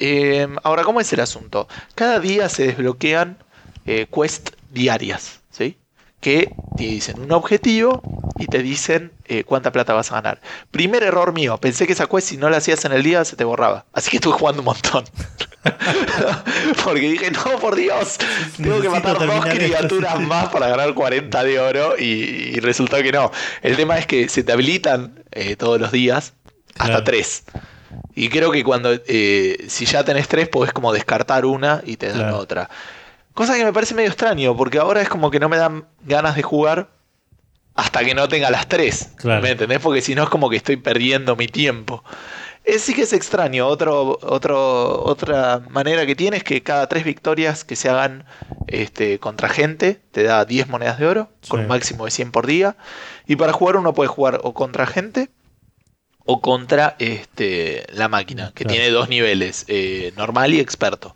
Eh, 0.00 0.48
ahora, 0.62 0.82
¿cómo 0.84 1.00
es 1.00 1.12
el 1.12 1.20
asunto? 1.20 1.68
Cada 1.94 2.18
día 2.20 2.48
se 2.48 2.68
desbloquean 2.68 3.36
eh, 3.84 4.06
quests 4.10 4.52
diarias, 4.70 5.40
¿sí? 5.50 5.76
Que 6.20 6.52
te 6.76 6.84
dicen 6.84 7.20
un 7.20 7.30
objetivo 7.32 8.02
y 8.38 8.46
te 8.46 8.62
dicen 8.62 9.12
eh, 9.26 9.44
cuánta 9.44 9.72
plata 9.72 9.94
vas 9.94 10.10
a 10.12 10.16
ganar. 10.16 10.40
Primer 10.70 11.02
error 11.02 11.32
mío, 11.32 11.58
pensé 11.58 11.86
que 11.86 11.92
esa 11.92 12.06
quest 12.06 12.28
si 12.28 12.36
no 12.36 12.50
la 12.50 12.56
hacías 12.58 12.84
en 12.84 12.92
el 12.92 13.02
día 13.02 13.24
se 13.24 13.36
te 13.36 13.44
borraba. 13.44 13.84
Así 13.92 14.10
que 14.10 14.16
estuve 14.16 14.34
jugando 14.34 14.62
un 14.62 14.66
montón. 14.66 15.04
Porque 16.84 17.00
dije, 17.00 17.30
no, 17.30 17.58
por 17.60 17.76
Dios, 17.76 18.18
tengo 18.56 18.80
que 18.80 18.88
matar 18.88 19.18
dos 19.18 19.46
esto, 19.46 19.50
criaturas 19.50 20.20
más 20.20 20.48
para 20.48 20.68
ganar 20.68 20.94
40 20.94 21.44
de 21.44 21.60
oro 21.60 21.94
y, 21.98 22.04
y 22.04 22.60
resultó 22.60 22.96
que 22.98 23.12
no. 23.12 23.30
El 23.62 23.76
tema 23.76 23.98
es 23.98 24.06
que 24.06 24.28
se 24.28 24.42
te 24.42 24.52
habilitan 24.52 25.24
eh, 25.32 25.56
todos 25.56 25.80
los 25.80 25.92
días 25.92 26.32
hasta 26.78 27.04
tres. 27.04 27.44
Y 28.14 28.28
creo 28.28 28.50
que 28.50 28.62
cuando, 28.64 28.92
eh, 29.06 29.64
si 29.68 29.86
ya 29.86 30.04
tenés 30.04 30.28
tres, 30.28 30.48
podés 30.48 30.72
como 30.72 30.92
descartar 30.92 31.44
una 31.44 31.82
y 31.84 31.96
te 31.96 32.08
dan 32.08 32.18
Claro. 32.18 32.38
otra. 32.38 32.70
Cosa 33.38 33.54
que 33.56 33.64
me 33.64 33.72
parece 33.72 33.94
medio 33.94 34.08
extraño, 34.08 34.56
porque 34.56 34.80
ahora 34.80 35.00
es 35.00 35.08
como 35.08 35.30
que 35.30 35.38
no 35.38 35.48
me 35.48 35.56
dan 35.58 35.86
ganas 36.00 36.34
de 36.34 36.42
jugar 36.42 36.88
hasta 37.76 38.04
que 38.04 38.12
no 38.12 38.26
tenga 38.26 38.50
las 38.50 38.66
tres. 38.68 39.10
Claro. 39.14 39.40
¿Me 39.42 39.50
entendés? 39.50 39.78
Porque 39.78 40.02
si 40.02 40.16
no 40.16 40.24
es 40.24 40.28
como 40.28 40.50
que 40.50 40.56
estoy 40.56 40.76
perdiendo 40.76 41.36
mi 41.36 41.46
tiempo. 41.46 42.02
Es, 42.64 42.82
sí 42.82 42.94
que 42.94 43.02
es 43.02 43.12
extraño. 43.12 43.68
Otro, 43.68 44.18
otro, 44.22 45.04
otra 45.04 45.62
manera 45.70 46.04
que 46.04 46.16
tiene 46.16 46.38
es 46.38 46.42
que 46.42 46.64
cada 46.64 46.88
tres 46.88 47.04
victorias 47.04 47.62
que 47.62 47.76
se 47.76 47.88
hagan 47.88 48.24
este, 48.66 49.20
contra 49.20 49.48
gente 49.48 50.00
te 50.10 50.24
da 50.24 50.44
10 50.44 50.66
monedas 50.66 50.98
de 50.98 51.06
oro, 51.06 51.30
con 51.46 51.60
un 51.60 51.68
máximo 51.68 52.06
de 52.06 52.10
100 52.10 52.32
por 52.32 52.44
día. 52.44 52.76
Y 53.28 53.36
para 53.36 53.52
jugar 53.52 53.76
uno 53.76 53.94
puede 53.94 54.08
jugar 54.08 54.40
o 54.42 54.52
contra 54.52 54.84
gente 54.84 55.30
o 56.24 56.40
contra 56.40 56.96
este, 56.98 57.86
la 57.92 58.08
máquina, 58.08 58.50
que 58.52 58.64
Claro. 58.64 58.74
tiene 58.74 58.90
dos 58.90 59.08
niveles, 59.08 59.64
eh, 59.68 60.12
normal 60.16 60.54
y 60.54 60.58
experto. 60.58 61.14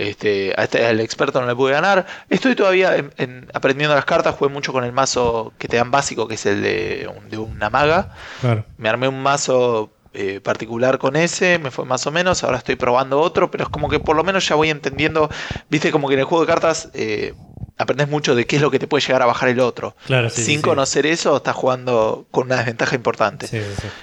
Este, 0.00 0.58
este, 0.60 0.86
al 0.86 0.98
experto 1.00 1.40
no 1.40 1.46
le 1.46 1.54
pude 1.54 1.72
ganar. 1.72 2.06
Estoy 2.30 2.54
todavía 2.54 2.96
en- 2.96 3.12
en- 3.18 3.48
aprendiendo 3.52 3.94
las 3.94 4.04
cartas, 4.06 4.34
jugué 4.34 4.50
mucho 4.50 4.72
con 4.72 4.84
el 4.84 4.92
mazo 4.92 5.52
que 5.58 5.68
te 5.68 5.76
dan 5.76 5.90
básico, 5.90 6.26
que 6.26 6.34
es 6.34 6.46
el 6.46 6.62
de, 6.62 7.10
un- 7.14 7.28
de 7.28 7.36
una 7.38 7.68
maga. 7.68 8.08
Claro. 8.40 8.64
Me 8.78 8.88
armé 8.88 9.08
un 9.08 9.22
mazo 9.22 9.90
eh, 10.14 10.40
particular 10.40 10.98
con 10.98 11.14
ese, 11.16 11.58
me 11.58 11.70
fue 11.70 11.84
más 11.84 12.04
o 12.06 12.10
menos, 12.10 12.42
ahora 12.42 12.58
estoy 12.58 12.76
probando 12.76 13.20
otro, 13.20 13.50
pero 13.50 13.64
es 13.64 13.70
como 13.70 13.88
que 13.88 14.00
por 14.00 14.16
lo 14.16 14.24
menos 14.24 14.48
ya 14.48 14.56
voy 14.56 14.68
entendiendo, 14.70 15.30
viste 15.68 15.92
como 15.92 16.08
que 16.08 16.14
en 16.14 16.20
el 16.20 16.26
juego 16.26 16.44
de 16.44 16.48
cartas 16.50 16.88
eh, 16.94 17.32
aprendes 17.78 18.08
mucho 18.08 18.34
de 18.34 18.44
qué 18.44 18.56
es 18.56 18.62
lo 18.62 18.70
que 18.72 18.78
te 18.80 18.88
puede 18.88 19.02
llegar 19.06 19.22
a 19.22 19.26
bajar 19.26 19.48
el 19.50 19.60
otro. 19.60 19.94
Claro, 20.06 20.28
sí, 20.28 20.36
Sin 20.42 20.54
sí, 20.56 20.56
sí. 20.56 20.62
conocer 20.62 21.06
eso, 21.06 21.36
estás 21.36 21.54
jugando 21.54 22.26
con 22.32 22.46
una 22.46 22.56
desventaja 22.56 22.96
importante. 22.96 23.46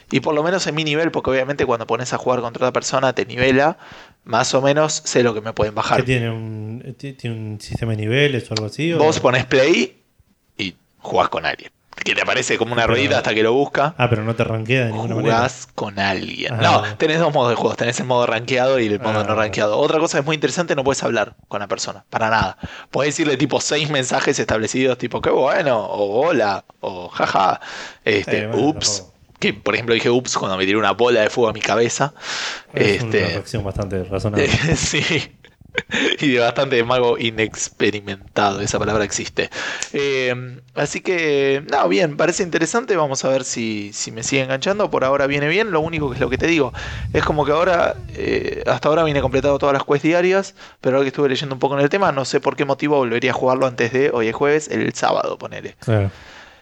Y 0.10 0.22
por 0.22 0.34
lo 0.34 0.44
menos 0.44 0.66
en 0.68 0.76
mi 0.76 0.84
nivel, 0.86 1.12
porque 1.12 1.30
obviamente 1.32 1.66
cuando 1.66 1.86
pones 1.86 2.14
a 2.14 2.18
jugar 2.18 2.40
contra 2.40 2.66
otra 2.68 2.72
persona 2.74 3.12
te 3.14 3.26
nivela, 3.26 3.78
más 4.28 4.54
o 4.54 4.62
menos 4.62 5.02
sé 5.06 5.24
lo 5.24 5.34
que 5.34 5.42
me 5.42 5.54
pueden 5.54 5.74
¿Qué 5.74 5.78
bajar. 5.78 6.04
tiene 6.04 6.30
un, 6.30 6.96
ti- 6.98 7.14
tiene 7.14 7.36
un 7.36 7.62
sistema 7.62 7.92
de 7.94 7.98
niveles 7.98 8.50
o 8.52 8.54
algo 8.54 8.68
así? 8.68 8.94
o- 8.94 9.00
Vos 9.00 9.20
pones 9.20 9.46
play 9.46 9.98
y 10.58 10.76
jugás 11.00 11.30
con 11.30 11.46
alguien. 11.46 11.72
Que 12.04 12.14
te 12.14 12.22
aparece 12.22 12.60
como 12.60 12.74
una 12.74 12.84
Pero- 12.84 12.94
ruedita 12.94 13.18
hasta 13.18 13.34
que 13.34 13.42
lo 13.42 13.54
busca. 13.54 13.96
Ah, 13.98 14.08
pero 14.08 14.24
no 14.24 14.36
te 14.36 14.44
rankea 14.44 14.86
de 14.86 14.92
ninguna 14.92 15.16
manera. 15.16 15.36
Jugás 15.38 15.68
con 15.74 15.98
alguien. 15.98 16.54
Ah. 16.54 16.62
No, 16.62 16.98
tenés 16.98 17.20
dos 17.20 17.34
modos 17.34 17.50
de 17.50 17.56
juego. 17.56 17.76
Tenés 17.76 18.00
el 18.00 18.06
modo 18.06 18.28
rankeado 18.28 18.80
y 18.80 18.86
el 18.86 19.00
modo 19.00 19.22
Ah. 19.22 19.24
no 19.28 19.34
rankeado. 19.36 19.78
Otra 19.80 19.98
cosa 20.00 20.18
que 20.18 20.20
es 20.22 20.26
muy 20.26 20.36
interesante, 20.36 20.76
no 20.76 20.84
puedes 20.84 21.02
hablar 21.04 21.36
con 21.48 21.60
la 21.60 21.68
persona. 21.68 22.06
Para 22.12 22.30
nada. 22.30 22.58
Podés 22.92 23.16
decirle 23.16 23.36
tipo 23.36 23.60
seis 23.60 23.90
mensajes 23.90 24.38
establecidos, 24.38 24.98
tipo 25.00 25.22
qué 25.22 25.32
bueno, 25.32 25.80
o 25.80 26.28
hola, 26.28 26.64
o 26.82 27.10
jaja. 27.10 27.60
Este, 28.06 28.42
Sí, 28.42 28.46
bueno, 28.48 28.68
ups. 28.68 28.98
tampoco. 28.98 29.17
Que 29.40 29.54
por 29.54 29.76
ejemplo 29.76 29.94
dije 29.94 30.10
ups 30.10 30.38
cuando 30.38 30.58
me 30.58 30.66
tiré 30.66 30.78
una 30.78 30.92
bola 30.92 31.22
de 31.22 31.30
fuego 31.30 31.50
a 31.50 31.54
mi 31.54 31.62
cabeza. 31.62 32.14
Es 32.74 33.02
una 33.02 33.16
este, 33.16 33.28
reacción 33.34 33.64
bastante 33.64 34.04
razonable. 34.04 34.48
sí. 34.76 35.38
Y 36.20 36.32
de 36.32 36.40
bastante 36.40 36.84
mago 36.84 37.18
inexperimentado, 37.18 38.62
esa 38.62 38.80
palabra 38.80 39.04
existe. 39.04 39.50
Eh, 39.94 40.60
así 40.76 41.02
que, 41.02 41.64
no, 41.72 41.88
bien, 41.88 42.18
parece 42.18 42.44
interesante. 42.44 42.96
Vamos 42.96 43.24
a 43.26 43.30
ver 43.30 43.44
si, 43.44 43.92
si 43.94 44.12
me 44.12 44.24
sigue 44.24 44.44
enganchando. 44.44 44.90
Por 44.90 45.04
ahora 45.04 45.28
viene 45.28 45.48
bien. 45.48 45.72
Lo 45.72 45.80
único 45.80 46.10
que 46.10 46.16
es 46.16 46.22
lo 46.22 46.30
que 46.30 46.38
te 46.38 46.48
digo, 46.48 46.74
es 47.14 47.24
como 47.24 47.46
que 47.46 47.52
ahora, 47.52 47.96
eh, 48.16 48.64
hasta 48.68 48.90
ahora 48.90 49.04
viene 49.04 49.22
completado 49.22 49.58
todas 49.60 49.74
las 49.74 49.84
quests 49.84 50.04
diarias. 50.04 50.56
Pero 50.82 50.98
ahora 50.98 51.06
que 51.06 51.10
estuve 51.10 51.30
leyendo 51.30 51.56
un 51.56 51.60
poco 51.60 51.76
en 51.76 51.82
el 51.82 51.90
tema, 51.90 52.12
no 52.12 52.26
sé 52.26 52.40
por 52.40 52.56
qué 52.56 52.66
motivo 52.66 52.98
volvería 52.98 53.32
a 53.32 53.34
jugarlo 53.34 53.68
antes 53.68 53.92
de 53.94 54.12
hoy 54.12 54.28
es 54.28 54.36
jueves, 54.36 54.68
el 54.70 54.94
sábado, 54.94 55.38
ponele. 55.38 55.76
Claro. 55.80 56.12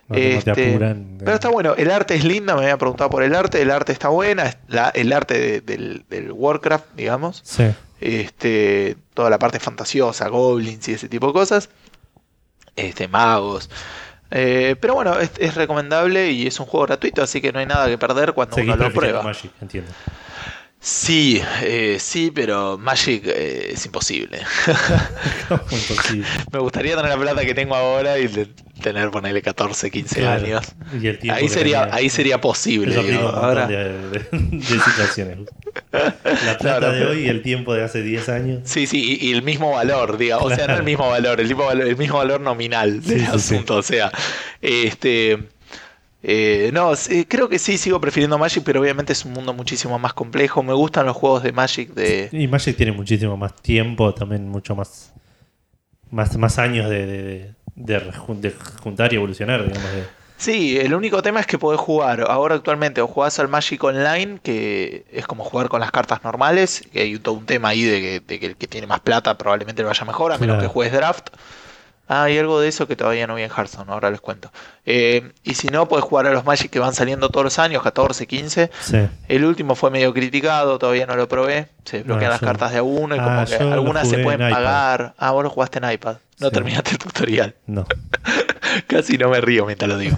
No, 0.07 0.15
te- 0.15 0.35
no 0.35 0.41
te 0.41 0.51
Este, 0.51 0.69
apuran. 0.69 1.15
Pero 1.19 1.33
está 1.33 1.49
bueno, 1.49 1.73
el 1.75 1.89
arte 1.89 2.15
es 2.15 2.23
linda, 2.23 2.55
me 2.55 2.61
había 2.63 2.77
preguntado 2.77 3.09
por 3.09 3.23
el 3.23 3.33
arte, 3.33 3.61
el 3.61 3.71
arte 3.71 3.91
está 3.91 4.09
buena, 4.09 4.55
la- 4.67 4.89
el 4.89 5.11
arte 5.11 5.39
de- 5.39 5.61
del, 5.61 6.05
del 6.09 6.31
Warcraft, 6.31 6.85
digamos 6.95 7.41
Sí. 7.43 7.65
este, 8.01 8.97
toda 9.13 9.29
la 9.31 9.39
parte 9.39 9.59
fantasiosa, 9.59 10.27
goblins 10.27 10.87
y 10.89 10.93
ese 10.93 11.09
tipo 11.09 11.27
de 11.27 11.33
cosas, 11.33 11.69
este, 12.75 13.07
magos. 13.07 13.69
Eh, 14.31 14.75
pero 14.79 14.95
bueno, 14.95 15.17
es, 15.19 15.31
es 15.39 15.55
recomendable 15.55 16.31
y 16.31 16.45
es 16.47 16.59
un 16.59 16.65
juego 16.65 16.85
gratuito, 16.87 17.23
así 17.23 17.41
que 17.41 17.51
no 17.51 17.59
hay 17.59 17.65
nada 17.65 17.87
que 17.87 17.97
perder 17.97 18.33
cuando 18.33 18.57
uno 18.57 18.75
lo 18.75 18.91
prueba. 18.91 19.21
Magic, 19.23 19.51
entiendo. 19.61 19.91
Sí, 20.79 21.41
eh, 21.63 21.97
sí, 21.99 22.31
pero 22.31 22.77
Magic 22.77 23.23
eh, 23.25 23.71
es 23.73 23.85
imposible. 23.87 24.41
¿Cómo 25.47 25.61
imposible? 25.71 26.27
Me 26.51 26.59
gustaría 26.59 26.95
tener 26.95 27.09
la 27.11 27.17
plata 27.17 27.43
que 27.45 27.55
tengo 27.55 27.75
ahora 27.75 28.19
y 28.19 28.27
le- 28.27 28.49
tener, 28.81 29.09
ponerle 29.11 29.41
14, 29.41 29.89
15 29.91 30.19
Claro. 30.19 30.45
años. 30.45 30.75
Y 31.01 31.07
el 31.07 31.19
tiempo 31.19 31.39
Ahí 31.39 31.49
sería, 31.49 31.81
tenía. 31.83 31.95
ahí 31.95 32.09
sería 32.09 32.41
posible. 32.41 33.01
Digo. 33.03 33.29
Ahora, 33.29 33.67
de, 33.67 33.75
de- 33.93 34.19
de 34.31 34.59
situaciones. 34.61 35.37
La 35.91 36.11
plata 36.21 36.57
Claro, 36.59 36.91
de 36.91 37.05
hoy 37.05 37.19
y 37.25 37.27
el 37.29 37.41
tiempo 37.41 37.73
de 37.73 37.83
hace 37.83 38.01
10 38.01 38.29
años. 38.29 38.59
Sí, 38.65 38.85
sí, 38.87 39.17
y, 39.21 39.29
y 39.29 39.33
el 39.33 39.43
mismo 39.43 39.71
valor, 39.71 40.17
diga, 40.17 40.37
o 40.39 40.49
sea, 40.53 40.67
no 40.67 40.75
el 40.75 40.83
mismo 40.83 41.07
valor, 41.09 41.39
el, 41.39 41.47
mismo 41.47 41.65
valor, 41.65 41.87
el 41.87 41.97
mismo 41.97 42.17
valor 42.17 42.41
nominal 42.41 43.01
del 43.01 43.19
Sí, 43.21 43.25
sí, 43.25 43.39
sí. 43.39 43.53
asunto, 43.55 43.75
o 43.77 43.81
sea, 43.83 44.11
este, 44.61 45.39
eh, 46.23 46.71
no, 46.73 46.95
sí, 46.95 47.25
creo 47.25 47.47
que 47.49 47.59
sí, 47.59 47.77
sigo 47.77 48.01
prefiriendo 48.01 48.37
Magic, 48.37 48.63
pero 48.63 48.81
obviamente 48.81 49.13
es 49.13 49.23
un 49.25 49.33
mundo 49.33 49.53
muchísimo 49.53 49.97
más 49.99 50.13
complejo, 50.13 50.63
me 50.63 50.73
gustan 50.73 51.05
los 51.05 51.15
juegos 51.15 51.43
de 51.43 51.51
Magic 51.51 51.93
de... 51.93 52.29
Y 52.31 52.47
Magic 52.47 52.75
tiene 52.75 52.91
muchísimo 52.91 53.37
más 53.37 53.55
tiempo, 53.55 54.13
también 54.13 54.47
mucho 54.49 54.75
más 54.75 55.13
más, 56.11 56.37
más 56.37 56.59
años 56.59 56.89
de, 56.89 57.05
de, 57.05 57.54
de- 57.75 58.11
de 58.27 58.53
juntar 58.81 59.11
y 59.13 59.17
evolucionar, 59.17 59.63
digamos. 59.67 59.91
de- 59.91 60.25
Sí, 60.37 60.77
el 60.77 60.93
único 60.93 61.21
tema 61.21 61.39
es 61.39 61.47
que 61.47 61.57
podés 61.57 61.79
jugar 61.79 62.25
ahora 62.29 62.55
actualmente 62.55 62.99
o 62.99 63.07
jugás 63.07 63.39
al 63.39 63.47
Magic 63.47 63.81
Online, 63.81 64.39
que 64.43 65.05
es 65.11 65.25
como 65.25 65.45
jugar 65.45 65.69
con 65.69 65.79
las 65.79 65.91
cartas 65.91 66.25
normales, 66.25 66.83
que 66.91 67.01
hay 67.01 67.17
todo 67.19 67.35
un 67.35 67.45
tema 67.45 67.69
ahí 67.69 67.83
de 67.83 68.01
que, 68.01 68.19
de 68.19 68.39
que 68.41 68.45
el 68.47 68.55
que 68.57 68.67
tiene 68.67 68.85
más 68.85 68.99
plata 68.99 69.37
probablemente 69.37 69.81
le 69.81 69.87
vaya 69.87 70.03
mejor, 70.03 70.33
a 70.33 70.37
menos 70.37 70.55
Claro. 70.55 70.61
que 70.69 70.73
juegues 70.73 70.93
draft. 70.93 71.29
Ah, 72.07 72.23
hay 72.25 72.37
algo 72.37 72.59
de 72.59 72.67
eso 72.67 72.87
que 72.87 72.95
todavía 72.95 73.25
no 73.25 73.33
vi 73.35 73.41
en 73.41 73.49
Hearthstone, 73.49 73.91
ahora 73.91 74.11
les 74.11 74.21
cuento. 74.21 74.51
Eh, 74.85 75.31
y 75.43 75.55
si 75.55 75.69
no, 75.69 75.87
podés 75.87 76.05
jugar 76.05 76.27
a 76.27 76.31
los 76.31 76.45
Magic 76.45 76.69
que 76.69 76.77
van 76.79 76.93
saliendo 76.93 77.29
todos 77.29 77.43
los 77.43 77.57
años, 77.57 77.81
14, 77.81 78.27
15. 78.27 78.69
Sí. 78.79 79.07
El 79.27 79.43
último 79.43 79.73
fue 79.75 79.89
medio 79.89 80.13
criticado, 80.13 80.77
todavía 80.77 81.07
no 81.07 81.15
lo 81.15 81.27
probé. 81.27 81.69
Se 81.83 82.03
bloquean 82.03 82.29
las 82.29 82.41
yo- 82.41 82.45
cartas 82.47 82.71
de 82.73 82.77
a 82.77 82.83
uno 82.83 83.15
y 83.15 83.19
Ah, 83.19 83.23
como 83.23 83.45
que 83.45 83.73
algunas 83.73 84.07
se 84.07 84.19
pueden 84.19 84.39
pagar. 84.51 85.15
Ah, 85.17 85.31
vos 85.31 85.43
lo 85.43 85.49
jugaste 85.49 85.79
en 85.79 85.91
iPad. 85.91 86.17
No 86.37 86.47
Sí. 86.49 86.53
terminaste 86.53 86.91
el 86.91 86.97
tutorial. 86.99 87.55
No. 87.65 87.85
Casi 88.87 89.17
no 89.17 89.29
me 89.29 89.41
río 89.41 89.65
mientras 89.65 89.89
lo 89.89 89.97
digo. 89.97 90.17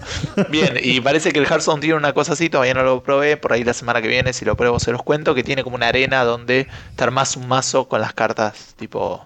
Bien, 0.50 0.78
y 0.82 1.00
parece 1.00 1.32
que 1.32 1.40
el 1.40 1.46
Hearthstone 1.46 1.80
tiene 1.80 1.96
una 1.96 2.14
cosa 2.14 2.34
así, 2.34 2.50
todavía 2.50 2.74
no 2.74 2.84
lo 2.84 3.04
probé, 3.04 3.38
por 3.38 3.54
ahí 3.54 3.64
la 3.64 3.74
semana 3.74 4.02
que 4.02 4.08
viene 4.08 4.34
si 4.34 4.44
lo 4.44 4.56
pruebo 4.58 4.80
se 4.80 4.92
los 4.92 5.04
cuento, 5.04 5.36
que 5.36 5.44
tiene 5.44 5.64
como 5.64 5.76
una 5.76 5.88
arena 5.88 6.24
donde 6.24 6.68
te 6.96 7.04
armás 7.04 7.38
un 7.38 7.48
mazo 7.48 7.88
con 7.88 8.02
las 8.02 8.14
cartas 8.14 8.74
tipo 8.78 9.26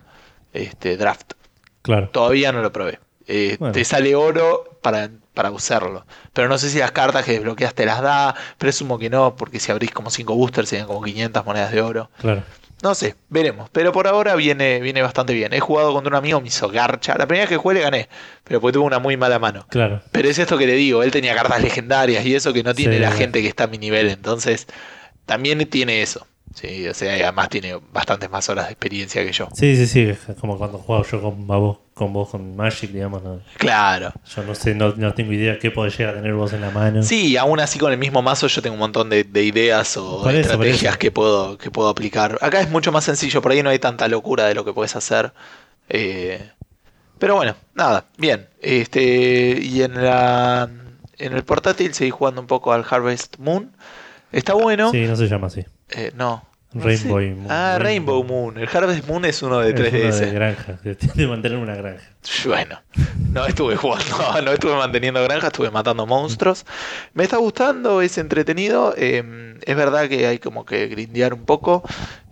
este 0.54 0.98
draft. 0.98 1.34
Claro. 1.82 2.10
Todavía 2.10 2.52
no 2.52 2.62
lo 2.62 2.72
probé. 2.72 3.00
Eh, 3.28 3.58
Bueno. 3.60 3.74
Te 3.74 3.84
sale 3.86 4.16
oro 4.16 4.78
para, 4.82 5.10
para 5.34 5.52
usarlo. 5.52 6.06
Pero 6.34 6.50
no 6.50 6.58
sé 6.58 6.70
si 6.70 6.80
las 6.80 6.92
cartas 6.92 7.26
que 7.26 7.34
desbloqueas 7.34 7.74
te 7.74 7.86
las 7.86 8.02
da, 8.02 8.36
presumo 8.58 9.00
que 9.00 9.10
no, 9.10 9.36
porque 9.36 9.60
si 9.60 9.72
abrís 9.72 9.92
como 9.92 10.10
5 10.10 10.34
boosters 10.36 10.70
serían 10.70 10.88
como 10.88 11.02
500 11.02 11.46
monedas 11.46 11.72
de 11.72 11.82
oro. 11.82 12.10
Claro. 12.20 12.44
No 12.84 12.96
sé, 12.96 13.16
veremos. 13.30 13.70
Pero 13.70 13.92
por 13.92 14.08
ahora 14.08 14.36
viene, 14.36 14.80
viene 14.80 15.04
bastante 15.04 15.34
bien. 15.34 15.54
He 15.54 15.60
jugado 15.60 15.94
contra 15.94 16.10
un 16.10 16.16
amigo, 16.16 16.42
me 16.42 16.48
hizo 16.48 16.68
garcha. 16.68 17.16
La 17.16 17.28
primera 17.28 17.44
vez 17.44 17.50
que 17.50 17.58
jugué 17.58 17.76
le 17.76 17.82
gané, 17.82 18.10
pero 18.44 18.60
porque 18.60 18.74
tuve 18.74 18.86
una 18.86 18.98
muy 18.98 19.18
mala 19.18 19.38
mano. 19.38 19.68
Claro. 19.70 20.02
Pero 20.12 20.28
es 20.28 20.40
esto 20.40 20.58
que 20.58 20.66
le 20.66 20.74
digo, 20.74 21.04
él 21.04 21.12
tenía 21.12 21.36
cartas 21.36 21.62
legendarias 21.62 22.26
y 22.26 22.34
eso 22.34 22.54
que 22.54 22.64
no 22.64 22.74
tiene 22.74 22.96
Sí, 22.96 23.00
la 23.00 23.12
gente 23.12 23.42
que 23.44 23.48
está 23.48 23.66
a 23.66 23.68
mi 23.68 23.78
nivel, 23.78 24.10
entonces 24.10 24.66
también 25.28 25.64
tiene 25.70 26.02
eso. 26.02 26.26
Sí, 26.54 26.88
o 26.88 26.94
sea, 26.94 27.14
además 27.14 27.50
tiene 27.50 27.80
bastantes 27.94 28.30
más 28.30 28.48
horas 28.50 28.66
de 28.68 28.74
experiencia 28.74 29.24
que 29.26 29.32
yo. 29.32 29.48
Sí, 29.54 29.76
sí, 29.76 29.88
sí. 29.88 30.02
es 30.02 30.20
como 30.40 30.58
cuando 30.58 30.78
jugaba 30.78 31.06
yo 31.10 31.22
con 31.22 31.48
vos, 31.48 31.78
con 31.94 32.12
vos 32.14 32.30
con 32.30 32.56
Magic, 32.56 32.92
digamos. 32.92 33.24
no- 33.24 33.42
Claro. 33.58 34.14
yo 34.36 34.44
no 34.44 34.54
sé, 34.54 34.76
no, 34.76 34.94
no 34.96 35.14
tengo 35.14 35.32
idea 35.32 35.58
qué 35.60 35.72
podés 35.72 35.98
llegar 35.98 36.14
a 36.16 36.18
tener 36.18 36.34
vos 36.34 36.52
en 36.54 36.62
la 36.62 36.70
mano. 36.72 37.04
Sí, 37.04 37.38
aún 37.38 37.60
así 37.60 37.80
con 37.80 37.92
el 37.92 37.98
mismo 37.98 38.22
mazo 38.22 38.48
yo 38.48 38.62
tengo 38.62 38.74
un 38.74 38.80
montón 38.82 39.10
de, 39.10 39.24
de 39.24 39.44
ideas 39.44 39.96
o 39.98 40.30
eso, 40.30 40.38
estrategias 40.40 40.98
que 40.98 41.10
puedo, 41.12 41.58
que 41.58 41.72
puedo 41.72 41.90
aplicar. 41.90 42.38
Acá 42.42 42.60
es 42.62 42.70
mucho 42.70 42.92
más 42.92 43.06
sencillo, 43.06 43.42
por 43.42 43.52
ahí 43.54 43.64
no 43.64 43.70
hay 43.70 43.80
tanta 43.80 44.08
locura 44.08 44.46
de 44.46 44.54
lo 44.56 44.66
que 44.66 44.74
puedes 44.74 44.96
hacer. 44.96 45.32
Eh, 45.90 46.50
pero 47.18 47.36
bueno, 47.36 47.56
nada, 47.76 48.06
bien. 48.18 48.48
Este, 48.62 49.60
y 49.62 49.84
en 49.84 50.04
la 50.04 50.70
en 51.18 51.34
el 51.34 51.44
portátil 51.44 51.94
seguí 51.94 52.10
jugando 52.10 52.42
un 52.42 52.48
poco 52.48 52.74
al 52.74 52.84
Harvest 52.90 53.38
Moon. 53.38 53.72
Está 54.32 54.54
bueno. 54.54 54.92
Sí, 54.92 55.02
no 55.06 55.16
se 55.16 55.28
llama 55.28 55.48
así. 55.48 55.64
Eh, 55.92 56.12
no. 56.16 56.46
no 56.74 56.84
Rainbow 56.84 57.20
sé. 57.20 57.30
Moon. 57.32 57.48
Ah, 57.50 57.78
Rainbow 57.80 58.24
Rainbow. 58.24 58.24
Moon. 58.24 58.58
El 58.58 58.70
Harvest 58.72 59.08
Moon 59.08 59.26
es 59.26 59.42
uno 59.42 59.60
de 59.60 59.70
Es 59.72 59.76
uno 59.80 59.90
3DS. 59.90 60.20
de 60.20 60.32
granja, 60.32 60.74
de, 60.84 60.96
de 60.96 61.28
mantener 61.28 61.58
una 61.58 61.76
granja. 61.76 62.04
Bueno, 62.46 62.82
no 63.32 63.46
estuve 63.46 63.76
jugando, 63.76 64.42
no 64.44 64.52
estuve 64.52 64.76
manteniendo 64.76 65.22
granja, 65.24 65.48
estuve 65.48 65.70
matando 65.72 66.06
monstruos. 66.06 66.66
Me 67.14 67.24
está 67.24 67.38
gustando, 67.38 68.02
es 68.02 68.18
entretenido. 68.18 68.94
eh, 68.98 69.58
es 69.64 69.76
verdad 69.76 70.08
que 70.10 70.26
hay 70.28 70.40
como 70.40 70.66
que 70.66 70.88
grindear 70.88 71.34
un 71.34 71.46
poco. 71.46 71.84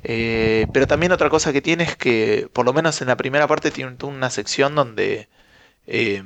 eh, 0.03 0.65
pero 0.73 0.87
también 0.87 1.11
otra 1.11 1.29
cosa 1.29 1.51
que 1.53 1.61
tiene 1.61 1.83
es 1.83 1.95
que, 1.97 2.47
por 2.53 2.65
lo 2.65 2.73
menos 2.73 3.01
en 3.01 3.07
la 3.09 3.17
primera 3.17 3.45
parte, 3.47 3.71
tiene 3.71 3.95
una 4.03 4.29
sección 4.29 4.73
donde 4.75 5.27
eh, 5.85 6.23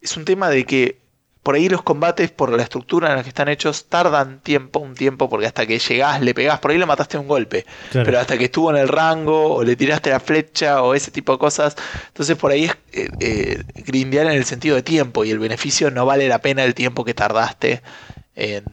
es 0.00 0.16
un 0.16 0.24
tema 0.24 0.48
de 0.50 0.64
que 0.64 0.98
por 1.44 1.54
ahí 1.54 1.68
los 1.68 1.82
combates, 1.82 2.32
por 2.32 2.50
la 2.50 2.62
estructura 2.64 3.10
en 3.10 3.16
la 3.16 3.22
que 3.22 3.28
están 3.28 3.48
hechos, 3.48 3.84
tardan 3.88 4.40
tiempo, 4.40 4.80
un 4.80 4.94
tiempo, 4.94 5.28
porque 5.28 5.46
hasta 5.46 5.64
que 5.66 5.78
llegás, 5.78 6.20
le 6.20 6.34
pegás, 6.34 6.58
por 6.58 6.72
ahí 6.72 6.78
le 6.78 6.86
mataste 6.86 7.16
un 7.18 7.28
golpe. 7.28 7.64
Claro. 7.92 8.04
Pero 8.06 8.18
hasta 8.18 8.36
que 8.36 8.46
estuvo 8.46 8.70
en 8.70 8.78
el 8.78 8.88
rango, 8.88 9.54
o 9.54 9.62
le 9.62 9.76
tiraste 9.76 10.10
la 10.10 10.18
flecha, 10.18 10.82
o 10.82 10.94
ese 10.94 11.12
tipo 11.12 11.30
de 11.32 11.38
cosas. 11.38 11.76
Entonces 12.08 12.36
por 12.36 12.50
ahí 12.50 12.64
es 12.64 12.76
eh, 12.92 13.08
eh, 13.20 13.62
grindear 13.86 14.26
en 14.26 14.32
el 14.32 14.44
sentido 14.44 14.74
de 14.74 14.82
tiempo, 14.82 15.24
y 15.24 15.30
el 15.30 15.38
beneficio 15.38 15.90
no 15.90 16.04
vale 16.04 16.26
la 16.28 16.40
pena 16.40 16.64
el 16.64 16.74
tiempo 16.74 17.04
que 17.04 17.14
tardaste 17.14 17.82
en, 18.34 18.64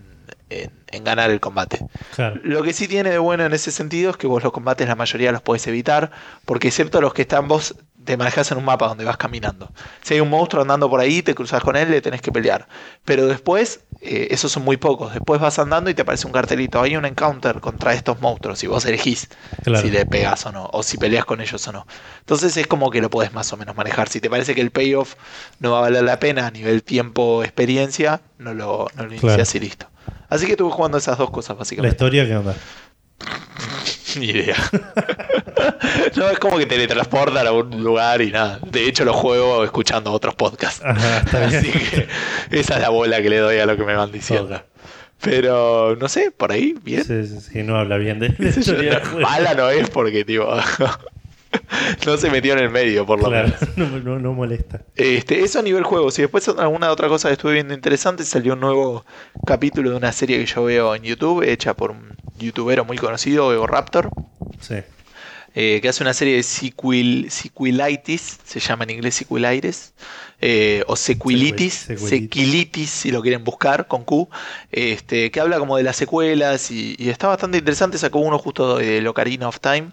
en- 0.49 0.71
en 0.93 1.03
ganar 1.05 1.29
el 1.31 1.39
combate. 1.39 1.79
Claro. 2.15 2.39
Lo 2.43 2.63
que 2.63 2.73
sí 2.73 2.87
tiene 2.87 3.11
de 3.11 3.17
bueno 3.17 3.45
en 3.45 3.53
ese 3.53 3.71
sentido 3.71 4.11
es 4.11 4.17
que 4.17 4.27
vos 4.27 4.43
los 4.43 4.51
combates 4.51 4.87
la 4.89 4.95
mayoría 4.95 5.31
los 5.31 5.41
podés 5.41 5.65
evitar, 5.67 6.11
porque 6.45 6.67
excepto 6.67 6.99
los 6.99 7.13
que 7.13 7.21
están 7.21 7.47
vos 7.47 7.75
te 8.03 8.17
manejás 8.17 8.51
en 8.51 8.57
un 8.57 8.65
mapa 8.65 8.87
donde 8.87 9.03
vas 9.05 9.17
caminando. 9.17 9.71
Si 10.01 10.13
hay 10.15 10.19
un 10.21 10.29
monstruo 10.29 10.61
andando 10.61 10.89
por 10.89 10.99
ahí, 10.99 11.21
te 11.21 11.35
cruzas 11.35 11.61
con 11.63 11.75
él, 11.75 11.89
le 11.91 12.01
tenés 12.01 12.21
que 12.21 12.31
pelear. 12.31 12.67
Pero 13.05 13.27
después, 13.27 13.81
eh, 14.01 14.29
esos 14.31 14.51
son 14.51 14.63
muy 14.63 14.77
pocos. 14.77 15.13
Después 15.13 15.39
vas 15.39 15.59
andando 15.59 15.89
y 15.89 15.93
te 15.93 16.01
aparece 16.01 16.25
un 16.27 16.33
cartelito. 16.33 16.81
Hay 16.81 16.95
un 16.95 17.05
encounter 17.05 17.59
contra 17.59 17.93
estos 17.93 18.19
monstruos 18.21 18.63
y 18.63 18.67
vos 18.67 18.85
elegís 18.85 19.29
Claro. 19.63 19.81
si 19.85 19.91
le 19.91 20.05
pegas 20.05 20.45
o 20.45 20.51
no, 20.51 20.69
o 20.73 20.81
si 20.83 20.97
peleas 20.97 21.25
con 21.25 21.41
ellos 21.41 21.67
o 21.67 21.71
no. 21.71 21.85
Entonces 22.19 22.57
es 22.57 22.67
como 22.67 22.89
que 22.89 23.01
lo 23.01 23.09
podés 23.09 23.33
más 23.33 23.51
o 23.53 23.57
menos 23.57 23.75
manejar. 23.75 24.09
Si 24.09 24.19
te 24.19 24.29
parece 24.29 24.55
que 24.55 24.61
el 24.61 24.71
payoff 24.71 25.15
no 25.59 25.71
va 25.71 25.77
a 25.79 25.81
valer 25.81 26.03
la 26.03 26.19
pena 26.19 26.47
a 26.47 26.51
nivel 26.51 26.83
tiempo, 26.83 27.43
experiencia, 27.43 28.21
no 28.39 28.53
lo, 28.53 28.87
no 28.95 29.03
lo 29.05 29.09
inicias 29.11 29.35
Claro. 29.35 29.49
y 29.53 29.59
listo. 29.59 29.87
Así 30.29 30.45
que 30.45 30.53
estuve 30.53 30.71
jugando 30.71 30.97
esas 30.97 31.17
dos 31.17 31.29
cosas 31.29 31.55
La 31.55 31.59
básicamente. 31.59 31.95
historia, 31.95 32.25
¿qué 32.25 32.35
onda? 32.35 32.55
Ni 34.17 34.25
idea. 34.27 34.55
no, 36.15 36.29
es 36.29 36.39
como 36.39 36.57
que 36.57 36.65
teletransportan 36.65 37.45
a 37.47 37.51
un 37.51 37.83
lugar 37.83 38.21
y 38.21 38.31
nada. 38.31 38.59
De 38.65 38.87
hecho, 38.87 39.05
lo 39.05 39.13
juego 39.13 39.63
escuchando 39.63 40.11
otros 40.11 40.35
podcasts. 40.35 40.81
Ajá, 40.83 41.19
está 41.19 41.47
bien. 41.47 41.59
Así 41.59 41.71
que 41.71 42.07
esa 42.51 42.75
es 42.75 42.81
la 42.81 42.89
bola 42.89 43.21
que 43.21 43.29
le 43.29 43.37
doy 43.37 43.57
a 43.59 43.65
lo 43.65 43.75
que 43.77 43.83
me 43.83 43.93
van 43.95 44.11
diciendo. 44.11 44.61
Pero, 45.21 45.95
no 45.97 46.09
sé, 46.09 46.31
por 46.31 46.51
ahí, 46.51 46.75
bien. 46.83 47.03
Sí, 47.05 47.25
sí, 47.27 47.39
sí, 47.41 47.63
no 47.63 47.77
habla 47.77 47.97
bien 47.97 48.19
de 48.19 48.27
historia 48.49 48.95
del 48.95 49.03
juego. 49.05 49.19
Mala 49.21 49.53
no 49.53 49.69
es 49.69 49.87
porque, 49.91 50.25
tipo, 50.25 50.47
no 52.05 52.17
se 52.17 52.31
metió 52.31 52.53
en 52.53 52.59
el 52.59 52.69
medio, 52.69 53.05
por 53.05 53.19
lo 53.21 53.27
Claro, 53.27 53.49
menos. 53.49 53.61
no, 53.77 53.99
no, 53.99 54.19
no 54.19 54.33
molesta. 54.33 54.81
Este, 54.95 55.41
eso 55.41 55.59
a 55.59 55.61
nivel 55.61 55.83
juego. 55.83 56.09
Si 56.09 56.23
después 56.23 56.47
alguna 56.47 56.89
otra 56.89 57.07
cosa 57.07 57.27
que 57.29 57.33
estuve 57.33 57.53
viendo 57.53 57.73
interesante, 57.73 58.23
salió 58.23 58.53
un 58.53 58.61
nuevo 58.61 59.05
capítulo 59.45 59.91
de 59.91 59.97
una 59.97 60.11
serie 60.11 60.39
que 60.39 60.45
yo 60.47 60.63
veo 60.63 60.95
en 60.95 61.03
YouTube, 61.03 61.43
hecha 61.43 61.75
por 61.75 61.91
un 61.91 62.15
youtubero 62.39 62.83
muy 62.83 62.97
conocido, 62.97 63.53
Ego 63.53 63.67
Raptor. 63.67 64.09
Sí. 64.59 64.77
Eh, 65.55 65.79
que 65.81 65.89
hace 65.89 66.03
una 66.03 66.13
serie 66.13 66.35
de 66.37 66.43
sequil, 66.43 67.29
sequilitis, 67.31 68.39
se 68.43 68.59
llama 68.59 68.83
en 68.85 68.91
inglés 68.91 69.15
sequilitis, 69.15 69.93
eh, 70.39 70.83
o 70.87 70.95
sequilitis, 70.95 71.89
Sequil- 71.89 72.09
sequilitis. 72.09 72.89
si 72.89 73.11
lo 73.11 73.21
quieren 73.21 73.43
buscar 73.43 73.87
con 73.87 74.03
Q, 74.03 74.29
este, 74.71 75.29
que 75.31 75.39
habla 75.39 75.59
como 75.59 75.77
de 75.77 75.83
las 75.83 75.95
secuelas 75.95 76.71
y, 76.71 76.95
y 76.97 77.09
está 77.09 77.27
bastante 77.27 77.57
interesante, 77.57 77.97
sacó 77.97 78.19
uno 78.19 78.39
justo 78.39 78.77
de 78.77 79.07
Ocarina 79.07 79.47
of 79.47 79.59
Time 79.59 79.91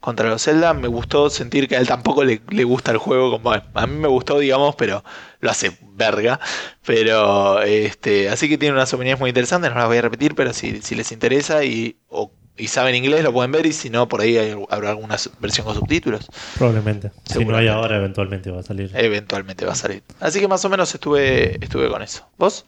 contra 0.00 0.28
los 0.28 0.44
Zelda, 0.44 0.74
me 0.74 0.86
gustó 0.86 1.28
sentir 1.28 1.66
que 1.66 1.74
a 1.76 1.80
él 1.80 1.88
tampoco 1.88 2.22
le, 2.22 2.40
le 2.50 2.62
gusta 2.62 2.92
el 2.92 2.98
juego, 2.98 3.32
como 3.32 3.52
a 3.52 3.86
mí 3.88 3.96
me 3.96 4.06
gustó, 4.06 4.38
digamos, 4.38 4.76
pero 4.76 5.02
lo 5.40 5.50
hace 5.50 5.76
verga, 5.94 6.38
pero 6.86 7.60
este, 7.62 8.28
así 8.28 8.48
que 8.48 8.58
tiene 8.58 8.74
unas 8.74 8.92
opiniones 8.94 9.18
muy 9.18 9.30
interesantes, 9.30 9.70
no 9.72 9.76
las 9.76 9.88
voy 9.88 9.96
a 9.98 10.02
repetir, 10.02 10.36
pero 10.36 10.52
si, 10.52 10.80
si 10.82 10.94
les 10.94 11.10
interesa 11.10 11.64
y, 11.64 11.96
o- 12.08 12.30
y 12.58 12.66
saben 12.68 12.94
inglés 12.94 13.22
lo 13.22 13.32
pueden 13.32 13.52
ver 13.52 13.64
y 13.66 13.72
si 13.72 13.88
no, 13.90 14.08
por 14.08 14.20
ahí 14.20 14.36
hay- 14.36 14.54
habrá 14.70 14.90
alguna 14.90 15.16
versión 15.40 15.64
con 15.66 15.74
subtítulos. 15.76 16.26
Probablemente. 16.56 17.10
Si 17.24 17.44
no 17.44 17.56
hay 17.56 17.68
ahora, 17.68 17.96
eventualmente 17.96 18.50
va 18.50 18.60
a 18.60 18.62
salir. 18.62 18.90
Eventualmente 18.94 19.64
va 19.64 19.72
a 19.72 19.76
salir. 19.76 20.02
Así 20.20 20.40
que 20.40 20.48
más 20.48 20.64
o 20.64 20.68
menos 20.68 20.92
estuve, 20.94 21.62
estuve 21.64 21.88
con 21.88 22.02
eso. 22.02 22.26
¿Vos? 22.38 22.64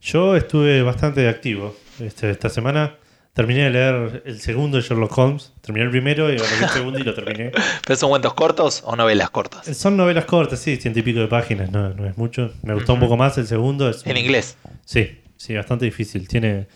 Yo 0.00 0.36
estuve 0.36 0.82
bastante 0.82 1.28
activo 1.28 1.76
este, 2.00 2.30
esta 2.30 2.48
semana. 2.48 2.94
Terminé 3.34 3.64
de 3.64 3.70
leer 3.70 4.22
el 4.26 4.40
segundo 4.40 4.78
de 4.78 4.82
Sherlock 4.82 5.16
Holmes. 5.16 5.52
Terminé 5.60 5.84
el 5.84 5.90
primero 5.92 6.28
y 6.32 6.36
el 6.36 6.68
segundo 6.72 6.98
y 6.98 7.02
lo 7.04 7.14
terminé. 7.14 7.52
¿Pero 7.86 7.96
son 7.96 8.10
cuentos 8.10 8.34
cortos 8.34 8.82
o 8.84 8.96
novelas 8.96 9.30
cortas? 9.30 9.64
Son 9.76 9.96
novelas 9.96 10.24
cortas, 10.24 10.58
sí, 10.58 10.76
ciento 10.76 10.98
y 10.98 11.02
pico 11.02 11.20
de 11.20 11.28
páginas, 11.28 11.70
no, 11.70 11.90
no 11.90 12.04
es 12.06 12.16
mucho. 12.18 12.52
Me 12.62 12.74
gustó 12.74 12.94
un 12.94 13.00
poco 13.00 13.16
más 13.16 13.38
el 13.38 13.46
segundo. 13.46 13.88
es 13.88 14.04
En 14.06 14.12
un- 14.12 14.16
inglés. 14.18 14.56
Sí, 14.84 15.20
sí, 15.36 15.54
bastante 15.54 15.84
difícil. 15.84 16.26
Tiene, 16.26 16.66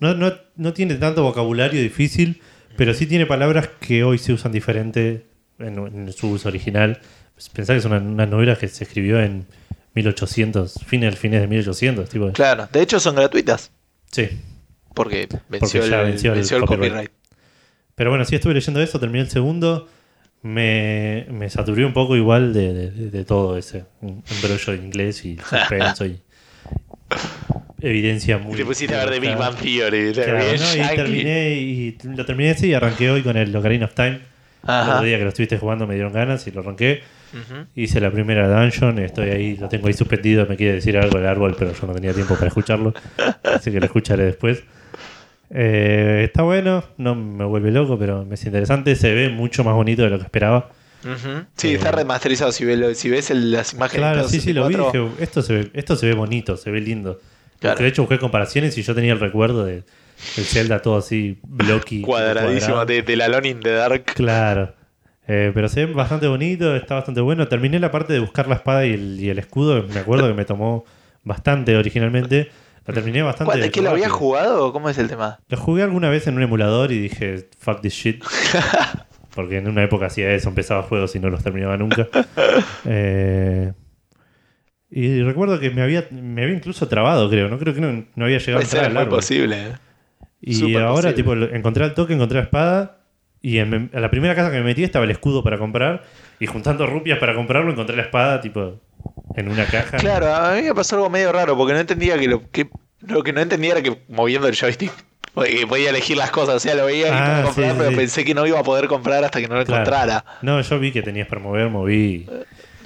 no, 0.00 0.14
no, 0.14 0.32
no 0.56 0.72
tiene 0.72 0.94
tanto 0.96 1.22
vocabulario 1.22 1.80
difícil, 1.80 2.40
pero 2.76 2.94
sí 2.94 3.06
tiene 3.06 3.26
palabras 3.26 3.68
que 3.80 4.02
hoy 4.04 4.18
se 4.18 4.32
usan 4.32 4.52
diferente 4.52 5.26
en, 5.58 5.78
en 5.78 6.12
su 6.12 6.30
uso 6.30 6.48
original. 6.48 7.00
Pensá 7.52 7.72
que 7.74 7.78
es 7.78 7.84
una, 7.84 7.98
una 7.98 8.26
novela 8.26 8.56
que 8.56 8.68
se 8.68 8.84
escribió 8.84 9.20
en 9.20 9.46
1800, 9.94 10.74
fines, 10.86 11.18
fines 11.18 11.40
de 11.40 11.46
1800. 11.48 12.08
Tipo, 12.08 12.32
Claro, 12.32 12.68
de 12.72 12.82
hecho 12.82 13.00
son 13.00 13.14
gratuitas. 13.16 13.70
Sí. 14.10 14.28
Porque 14.94 15.28
venció, 15.48 15.84
el, 15.84 15.90
venció 15.90 16.32
el 16.32 16.38
venció 16.38 16.56
el 16.56 16.64
copyright. 16.64 16.92
copyright. 16.92 17.10
Pero 17.94 18.10
bueno, 18.10 18.24
sí 18.24 18.34
estuve 18.34 18.54
leyendo 18.54 18.80
eso, 18.80 18.98
terminé 18.98 19.20
el 19.24 19.30
segundo. 19.30 19.88
Me, 20.42 21.26
me 21.30 21.50
saturé 21.50 21.84
un 21.84 21.92
poco 21.92 22.16
igual 22.16 22.54
de, 22.54 22.72
de- 22.72 23.10
de- 23.10 23.24
todo 23.26 23.58
ese 23.58 23.84
embrollo 24.00 24.72
de 24.72 24.78
inglés 24.78 25.24
y 25.26 25.36
suspenso 25.50 26.06
y 26.06 26.18
evidencia 27.80 28.38
muy. 28.38 28.56
Te 28.56 28.64
pusiste 28.64 28.94
a 28.94 29.04
ver 29.04 29.10
de 29.10 29.20
Big 29.20 29.36
Bang 29.36 29.56
Theory. 29.56 30.12
claro, 30.12 30.38
bien 30.38 30.60
¿no? 30.60 30.84
Y 30.92 30.96
terminé 30.96 31.50
y 31.54 31.98
lo 32.16 32.24
terminé 32.26 32.50
ese 32.50 32.66
y 32.68 32.74
arranqué 32.74 33.10
hoy 33.10 33.22
con 33.22 33.36
el 33.36 33.54
Ocarina 33.54 33.86
of 33.86 33.94
Time. 33.94 34.20
El 34.62 34.70
Ajá. 34.70 34.94
otro 34.96 35.06
día 35.06 35.16
que 35.16 35.22
lo 35.24 35.28
estuviste 35.30 35.58
jugando 35.58 35.86
me 35.86 35.94
dieron 35.94 36.12
ganas 36.12 36.46
y 36.46 36.50
lo 36.50 36.60
arranqué. 36.60 37.02
Hice 37.76 38.00
la 38.00 38.10
primera 38.10 38.48
dungeon, 38.48 38.98
estoy 38.98 39.30
ahí, 39.30 39.56
lo 39.56 39.68
tengo 39.68 39.86
ahí 39.86 39.92
suspendido, 39.94 40.46
me 40.46 40.56
quiere 40.56 40.74
decir 40.74 40.98
algo 40.98 41.16
el 41.18 41.26
árbol, 41.26 41.54
pero 41.56 41.72
yo 41.72 41.86
no 41.86 41.92
tenía 41.92 42.12
tiempo 42.12 42.34
para 42.34 42.48
escucharlo, 42.48 42.92
así 43.44 43.70
que 43.70 43.78
lo 43.78 43.86
escucharé 43.86 44.24
después. 44.24 44.64
Eh, 45.52 46.22
está 46.26 46.42
bueno, 46.42 46.84
no 46.96 47.14
me 47.14 47.44
vuelve 47.44 47.70
loco, 47.70 47.98
pero 47.98 48.24
me 48.24 48.34
es 48.34 48.44
interesante, 48.44 48.94
se 48.96 49.14
ve 49.14 49.28
mucho 49.30 49.64
más 49.64 49.74
bonito 49.74 50.02
de 50.02 50.10
lo 50.10 50.18
que 50.18 50.24
esperaba. 50.24 50.70
Ujú. 51.04 51.44
Sí, 51.56 51.68
Eh, 51.68 51.74
está 51.74 51.92
remasterizado. 51.92 52.52
Si, 52.52 52.64
ve 52.64 52.76
lo- 52.76 52.94
si 52.94 53.08
ves 53.08 53.30
el- 53.30 53.50
las 53.52 53.72
imágenes 53.72 53.98
Claro, 54.12 54.28
sí, 54.28 54.40
sí, 54.40 54.52
lo 54.52 54.68
vi, 54.68 54.74
64, 54.74 55.10
dije, 55.10 55.22
esto 55.24 55.42
se 55.42 55.52
ve, 55.54 55.70
esto 55.74 55.96
se 55.96 56.06
ve 56.06 56.14
bonito, 56.14 56.56
se 56.56 56.70
ve 56.70 56.80
lindo. 56.80 57.20
Claro. 57.60 57.74
Porque 57.74 57.82
de 57.84 57.88
hecho 57.90 58.02
busqué 58.02 58.18
comparaciones 58.18 58.76
y 58.76 58.82
yo 58.82 58.94
tenía 58.94 59.12
el 59.12 59.20
recuerdo 59.20 59.64
de 59.64 59.84
el 60.36 60.44
Zelda 60.44 60.82
todo 60.82 60.96
así, 60.98 61.38
blocky. 61.46 62.02
cuadradísimo 62.02 62.84
de, 62.84 63.02
de 63.02 63.16
la 63.16 63.26
Alone 63.26 63.48
in 63.50 63.60
the 63.60 63.70
Dark. 63.70 64.04
Claro. 64.14 64.74
Eh, 65.28 65.52
pero 65.54 65.68
se 65.68 65.86
ve 65.86 65.92
bastante 65.92 66.26
bonito, 66.26 66.74
está 66.74 66.96
bastante 66.96 67.20
bueno. 67.20 67.46
Terminé 67.46 67.78
la 67.78 67.90
parte 67.92 68.12
de 68.12 68.18
buscar 68.18 68.48
la 68.48 68.56
espada 68.56 68.84
y 68.84 68.94
el, 68.94 69.20
y 69.20 69.28
el 69.30 69.38
escudo. 69.38 69.84
Me 69.94 70.00
acuerdo 70.00 70.26
que 70.26 70.34
me 70.34 70.44
tomó 70.44 70.84
bastante 71.22 71.76
originalmente. 71.76 72.50
La 72.86 72.94
terminé 72.94 73.22
bastante. 73.22 73.44
¿Cuál- 73.52 73.60
¿De 73.60 73.70
qué 73.70 73.82
lo 73.82 73.90
habías 73.90 74.08
rápido. 74.08 74.18
jugado 74.18 74.66
o 74.66 74.72
cómo 74.72 74.88
es 74.90 74.98
el 74.98 75.08
tema? 75.08 75.38
Lo 75.48 75.56
jugué 75.56 75.82
alguna 75.84 76.08
vez 76.08 76.26
en 76.26 76.36
un 76.36 76.42
emulador 76.42 76.90
y 76.92 76.98
dije, 76.98 77.48
fuck 77.58 77.80
this 77.82 77.92
shit. 77.92 78.24
Porque 79.34 79.58
en 79.58 79.68
una 79.68 79.84
época 79.84 80.06
hacía 80.06 80.32
eso, 80.32 80.48
empezaba 80.48 80.82
juegos 80.82 81.14
y 81.14 81.20
no 81.20 81.30
los 81.30 81.42
terminaba 81.44 81.76
nunca. 81.76 82.08
Eh, 82.84 83.72
y 84.90 85.22
recuerdo 85.22 85.60
que 85.60 85.70
me 85.70 85.82
había, 85.82 86.06
me 86.10 86.42
había 86.42 86.54
incluso 86.56 86.88
trabado, 86.88 87.28
creo. 87.30 87.48
No 87.48 87.58
creo 87.58 87.74
que 87.74 87.80
no, 87.80 88.04
no 88.14 88.24
había 88.24 88.38
llegado 88.38 88.58
a 88.58 88.60
Puede 88.60 88.64
entrar 88.66 88.82
ser 88.84 88.90
al 88.90 88.96
árbol. 88.96 89.18
posible. 89.18 89.56
¿eh? 89.56 89.72
Y 90.42 90.74
ahora, 90.76 91.10
posible. 91.10 91.12
tipo, 91.14 91.34
encontré 91.34 91.84
el 91.84 91.94
toque, 91.94 92.14
encontré 92.14 92.38
la 92.38 92.44
espada. 92.44 92.96
Y 93.42 93.58
en, 93.58 93.90
en 93.92 94.02
la 94.02 94.10
primera 94.10 94.34
casa 94.34 94.50
que 94.50 94.58
me 94.58 94.64
metí 94.64 94.84
estaba 94.84 95.04
el 95.04 95.10
escudo 95.10 95.42
para 95.44 95.58
comprar. 95.58 96.02
Y 96.40 96.46
juntando 96.46 96.86
rupias 96.86 97.18
para 97.18 97.34
comprarlo, 97.34 97.70
encontré 97.70 97.96
la 97.96 98.02
espada, 98.02 98.40
tipo, 98.40 98.80
en 99.36 99.48
una 99.50 99.64
caja. 99.66 99.96
Claro, 99.98 100.34
a 100.34 100.54
mí 100.56 100.62
me 100.62 100.74
pasó 100.74 100.96
algo 100.96 101.08
medio 101.10 101.32
raro 101.32 101.56
porque 101.56 101.72
no 101.74 101.78
entendía 101.80 102.18
que 102.18 102.26
lo 102.28 102.50
que, 102.50 102.68
lo 103.06 103.22
que 103.22 103.32
no 103.32 103.40
entendía 103.40 103.72
era 103.72 103.82
que 103.82 103.98
moviendo 104.08 104.48
el 104.48 104.54
joystick 104.56 104.92
podía 105.34 105.90
elegir 105.90 106.16
las 106.16 106.30
cosas. 106.30 106.56
O 106.56 106.60
sea, 106.60 106.74
lo 106.74 106.86
veía 106.86 107.08
y 107.08 107.10
Ah, 107.12 107.32
cómo 107.42 107.46
comprar, 107.54 107.70
sí, 107.72 107.76
pero 107.78 107.90
sí. 107.90 107.96
pensé 107.96 108.24
que 108.24 108.34
no 108.34 108.46
iba 108.46 108.58
a 108.58 108.62
poder 108.64 108.88
comprar 108.88 109.22
hasta 109.24 109.40
que 109.40 109.48
no 109.48 109.54
lo 109.56 109.64
Claro. 109.64 109.82
encontrara. 109.82 110.24
No, 110.42 110.60
yo 110.60 110.78
vi 110.78 110.90
que 110.92 111.02
tenías 111.02 111.28
para 111.28 111.40
mover, 111.40 111.68
moví. 111.70 112.26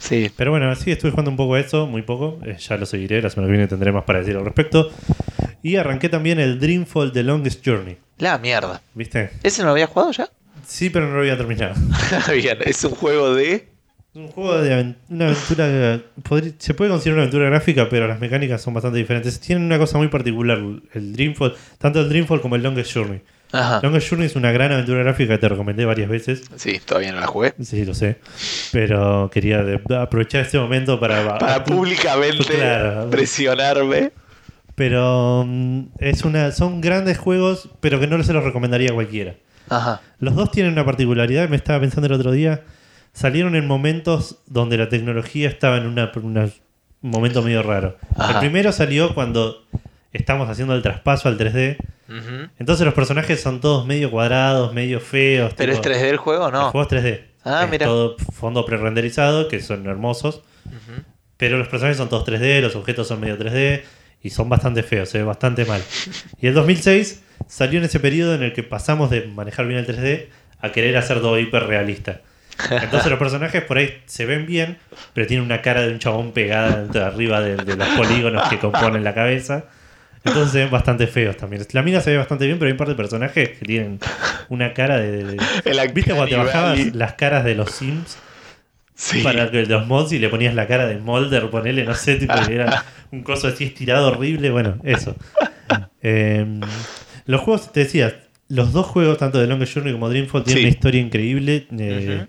Sí. 0.04 0.30
Pero 0.36 0.50
bueno, 0.50 0.74
sí, 0.76 0.90
estuve 0.90 1.12
jugando 1.12 1.30
un 1.30 1.36
poco 1.38 1.54
a 1.54 1.60
eso, 1.60 1.86
muy 1.86 2.02
poco. 2.02 2.38
eh, 2.44 2.56
ya 2.58 2.76
lo 2.76 2.84
seguiré, 2.84 3.22
la 3.22 3.30
semana 3.30 3.48
que 3.48 3.52
viene 3.52 3.68
tendré 3.68 3.90
más 3.90 4.04
para 4.04 4.18
decir 4.20 4.36
al 4.36 4.44
respecto. 4.44 4.90
Y 5.62 5.76
arranqué 5.76 6.10
también 6.10 6.38
el 6.38 6.60
Dreamfall 6.60 7.10
The 7.12 7.22
Longest 7.22 7.66
Journey. 7.66 7.96
La 8.18 8.36
mierda. 8.38 8.82
¿Viste? 8.94 9.30
¿Ese 9.42 9.62
no 9.62 9.66
lo 9.68 9.72
habías 9.72 9.88
jugado 9.88 10.12
ya? 10.12 10.28
Sí, 10.66 10.90
pero 10.90 11.06
no 11.08 11.14
lo 11.14 11.20
había 11.20 11.38
terminado. 11.38 11.74
Bien, 12.32 12.58
es 12.64 12.84
un 12.84 12.92
juego 12.92 13.34
de. 13.34 13.66
Un 14.14 14.28
juego 14.28 14.58
de 14.60 14.94
una 15.08 15.24
aventura. 15.30 16.00
se 16.58 16.74
puede 16.74 16.90
considerar 16.90 17.14
una 17.14 17.22
aventura 17.22 17.46
gráfica, 17.46 17.88
pero 17.88 18.06
las 18.06 18.20
mecánicas 18.20 18.60
son 18.60 18.74
bastante 18.74 18.98
diferentes. 18.98 19.40
Tienen 19.40 19.64
una 19.64 19.78
cosa 19.78 19.96
muy 19.98 20.08
particular, 20.08 20.58
el 20.92 21.12
Dreamfall, 21.14 21.54
tanto 21.78 22.00
el 22.00 22.08
Dreamfall 22.10 22.40
como 22.40 22.56
el 22.56 22.62
Longest 22.62 22.92
Journey. 22.94 23.22
Ajá. 23.52 23.80
Longest 23.82 24.08
Journey 24.10 24.26
es 24.26 24.34
una 24.36 24.50
gran 24.50 24.72
aventura 24.72 25.00
gráfica 25.04 25.34
que 25.34 25.38
te 25.38 25.48
recomendé 25.48 25.84
varias 25.84 26.08
veces. 26.08 26.42
Sí, 26.56 26.80
todavía 26.84 27.12
no 27.12 27.20
la 27.20 27.26
jugué. 27.28 27.54
Sí, 27.62 27.84
lo 27.84 27.94
sé. 27.94 28.18
Pero 28.72 29.30
quería 29.32 29.62
de- 29.62 29.80
aprovechar 29.96 30.40
este 30.42 30.58
momento 30.58 30.98
para. 30.98 31.38
Para 31.38 31.62
públicamente 31.64 32.44
Claro. 32.44 33.08
presionarme. 33.10 34.10
Pero 34.74 35.44
mm, 35.46 35.82
es 35.98 36.24
una, 36.24 36.50
son 36.50 36.80
grandes 36.80 37.16
juegos, 37.18 37.68
pero 37.80 38.00
que 38.00 38.08
no 38.08 38.20
se 38.24 38.32
los 38.32 38.42
recomendaría 38.42 38.90
a 38.90 38.94
cualquiera. 38.94 39.36
Ajá. 39.68 40.00
Los 40.18 40.34
dos 40.34 40.50
tienen 40.50 40.72
una 40.72 40.84
particularidad, 40.84 41.48
me 41.48 41.56
estaba 41.56 41.78
pensando 41.80 42.06
el 42.08 42.12
otro 42.12 42.32
día. 42.32 42.62
Salieron 43.12 43.54
en 43.54 43.68
momentos 43.68 44.38
donde 44.46 44.76
la 44.76 44.88
tecnología 44.88 45.48
estaba 45.48 45.76
en 45.76 45.86
una- 45.86 46.10
una- 46.20 46.48
un 47.02 47.10
momento 47.10 47.40
medio 47.42 47.62
raro. 47.62 47.96
Ajá. 48.16 48.32
El 48.32 48.38
primero 48.40 48.72
salió 48.72 49.14
cuando 49.14 49.64
estamos 50.14 50.48
haciendo 50.48 50.74
el 50.74 50.80
traspaso 50.82 51.28
al 51.28 51.36
3D. 51.38 51.76
Ujú. 52.08 52.48
Entonces 52.58 52.84
los 52.86 52.94
personajes 52.94 53.40
son 53.42 53.60
todos 53.60 53.86
medio 53.86 54.10
cuadrados, 54.10 54.72
medio 54.72 55.00
feos. 55.00 55.52
¿Pero 55.56 55.72
es 55.72 55.80
tipo- 55.80 55.90
3D 55.94 56.08
el 56.10 56.16
juego 56.16 56.44
o 56.44 56.48
El 56.48 56.52
no? 56.54 56.70
juego 56.70 56.82
es 56.88 56.88
3D. 57.04 57.20
Ah, 57.44 57.64
es 57.64 57.70
mira. 57.70 57.86
todo 57.86 58.16
fondo 58.32 58.64
pre-renderizado, 58.64 59.48
que 59.48 59.60
son 59.60 59.86
hermosos. 59.86 60.42
Pero 61.36 61.58
los 61.58 61.68
personajes 61.68 61.98
son 61.98 62.08
todos 62.08 62.24
3D, 62.26 62.60
los 62.62 62.76
objetos 62.76 63.08
son 63.08 63.20
medio 63.20 63.36
3D 63.36 63.82
y 64.22 64.30
son 64.30 64.48
bastante 64.48 64.82
feos, 64.82 65.08
se 65.10 65.18
ve 65.18 65.24
bastante 65.24 65.64
mal. 65.64 65.82
Y 66.40 66.46
el 66.46 66.54
2006 66.54 67.22
salió 67.48 67.78
en 67.80 67.84
ese 67.84 68.00
periodo 68.00 68.34
en 68.34 68.42
el 68.42 68.52
que 68.52 68.62
pasamos 68.62 69.10
de 69.10 69.26
manejar 69.26 69.66
bien 69.66 69.80
el 69.80 69.86
3D 69.86 70.28
a 70.60 70.70
querer 70.72 70.96
hacer 70.96 71.20
todo 71.20 71.38
hiperrealista. 71.38 72.20
Entonces 72.70 73.10
los 73.10 73.18
personajes 73.18 73.62
por 73.64 73.78
ahí 73.78 74.00
se 74.06 74.26
ven 74.26 74.46
bien, 74.46 74.78
pero 75.12 75.26
tienen 75.26 75.44
una 75.44 75.60
cara 75.60 75.82
de 75.82 75.92
un 75.92 75.98
chabón 75.98 76.30
pegada 76.32 76.84
de 76.84 77.02
arriba 77.02 77.40
de, 77.40 77.56
de 77.56 77.76
los 77.76 77.88
polígonos 77.88 78.48
que 78.48 78.58
componen 78.60 79.02
la 79.02 79.12
cabeza. 79.12 79.64
Entonces 80.24 80.52
se 80.52 80.58
ven 80.60 80.70
bastante 80.70 81.06
feos 81.06 81.36
también. 81.36 81.62
La 81.72 81.82
mina 81.82 82.00
se 82.00 82.10
ve 82.10 82.16
bastante 82.16 82.46
bien, 82.46 82.58
pero 82.58 82.68
hay 82.68 82.72
un 82.72 82.78
par 82.78 82.88
de 82.88 82.94
personajes 82.94 83.50
que 83.50 83.64
tienen 83.64 83.98
una 84.48 84.72
cara 84.72 84.96
de... 84.98 85.22
de- 85.24 85.36
El 85.64 85.92
¿Viste 85.92 86.12
cuando 86.14 86.28
te 86.28 86.36
bajabas 86.36 86.94
las 86.94 87.12
caras 87.14 87.44
de 87.44 87.54
los 87.54 87.70
Sims? 87.70 88.16
Sí. 88.96 89.22
para 89.24 89.50
que 89.50 89.66
los 89.66 89.86
mods 89.88 90.12
y 90.12 90.20
le 90.20 90.28
ponías 90.28 90.54
la 90.54 90.68
cara 90.68 90.86
de 90.86 90.98
Molder, 90.98 91.50
ponele, 91.50 91.84
no 91.84 91.94
sé, 91.94 92.14
tipo, 92.14 92.32
era 92.48 92.84
un 93.10 93.22
coso 93.24 93.48
así 93.48 93.64
estirado 93.64 94.06
horrible, 94.12 94.50
bueno, 94.50 94.78
eso. 94.84 95.16
Eh, 96.00 96.46
los 97.26 97.40
juegos, 97.40 97.72
te 97.72 97.80
decía, 97.80 98.20
los 98.48 98.72
dos 98.72 98.86
juegos, 98.86 99.18
tanto 99.18 99.40
de 99.40 99.48
Longest 99.48 99.74
Journey 99.74 99.92
como 99.92 100.08
Dreamfall, 100.08 100.44
tienen 100.44 100.60
Sí. 100.62 100.66
una 100.68 100.74
historia 100.76 101.00
increíble, 101.00 101.66
eh, 101.76 102.26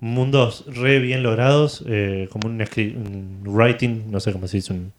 mundos 0.00 0.64
re 0.66 0.98
bien 0.98 1.22
logrados, 1.22 1.84
eh, 1.88 2.28
como 2.32 2.48
un, 2.48 2.60
un 2.60 3.42
writing, 3.46 4.10
no 4.10 4.18
sé 4.18 4.32
cómo 4.32 4.48
se 4.48 4.56
dice, 4.56 4.72
un... 4.72 4.92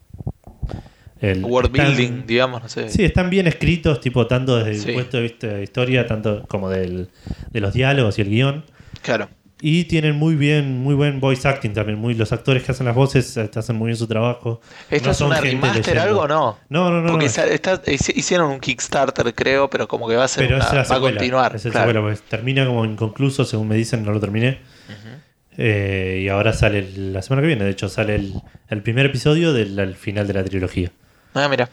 el- 1.24 1.46
están- 1.46 1.72
building, 1.72 2.26
digamos, 2.28 2.62
no 2.62 2.70
sé. 2.70 2.90
Sí, 2.90 3.04
están 3.04 3.30
bien 3.30 3.48
escritos, 3.48 4.00
tipo, 4.02 4.28
tanto 4.28 4.58
desde 4.64 4.80
Sí. 4.84 4.90
el 4.90 4.96
punto 5.02 5.18
de 5.18 5.24
vista 5.24 5.48
de 5.48 5.64
historia, 5.64 6.06
tanto 6.06 6.44
como 6.48 6.70
del, 6.70 7.10
de 7.52 7.60
los 7.62 7.74
diálogos 7.74 8.20
y 8.20 8.22
el 8.22 8.30
guion. 8.30 8.66
Claro. 9.02 9.30
Y 9.66 9.86
tienen 9.86 10.16
muy 10.18 10.36
bien, 10.36 10.80
muy 10.80 10.94
buen 10.94 11.22
voice 11.22 11.48
acting 11.48 11.72
también. 11.72 11.98
Muy, 11.98 12.16
los 12.16 12.34
actores 12.34 12.64
que 12.64 12.74
hacen 12.74 12.86
las 12.86 12.96
voces 12.96 13.38
eh, 13.38 13.50
hacen 13.56 13.78
muy 13.78 13.88
bien 13.88 13.96
su 13.98 14.08
trabajo. 14.08 14.60
¿Esto 14.90 15.06
No 15.08 15.12
es 15.14 15.22
una 15.22 15.40
remaster 15.40 15.96
leyendo. 15.96 16.02
algo 16.02 16.20
o 16.24 16.28
no? 16.28 16.58
No, 16.68 16.90
no, 16.92 17.02
no. 17.02 17.12
Porque 17.12 17.28
no. 17.28 17.44
está- 17.46 17.82
hicieron 17.88 18.52
un 18.52 18.60
Kickstarter, 18.60 19.34
creo, 19.34 19.70
pero 19.70 19.88
como 19.88 20.10
que 20.10 20.18
va 20.18 20.26
a 20.26 20.28
ser 20.28 20.44
Pero 20.46 20.58
una- 20.58 20.66
es 20.66 20.74
la 20.74 20.84
va 20.84 20.96
a 20.98 21.00
continuar. 21.00 21.56
Es 21.56 21.66
el 21.66 21.72
claro. 21.72 21.88
secuela, 21.88 22.06
pues, 22.06 22.22
termina 22.24 22.66
como 22.66 22.84
inconcluso, 22.84 23.46
según 23.46 23.70
me 23.70 23.76
dicen, 23.78 24.04
no 24.04 24.12
lo 24.12 24.20
terminé. 24.20 24.60
Eh, 25.58 26.22
y 26.24 26.28
ahora 26.30 26.52
sale 26.52 26.80
el- 26.80 27.14
la 27.14 27.22
semana 27.22 27.42
que 27.44 27.48
viene. 27.48 27.64
De 27.64 27.72
hecho, 27.72 27.88
sale 27.88 28.16
el, 28.16 28.34
el 28.70 28.82
primer 28.82 29.06
episodio 29.06 29.54
del 29.54 29.80
al 29.80 29.96
final 29.96 30.28
de 30.28 30.34
la 30.34 30.44
trilogía. 30.44 30.92
Ah, 31.34 31.48
mira. 31.50 31.70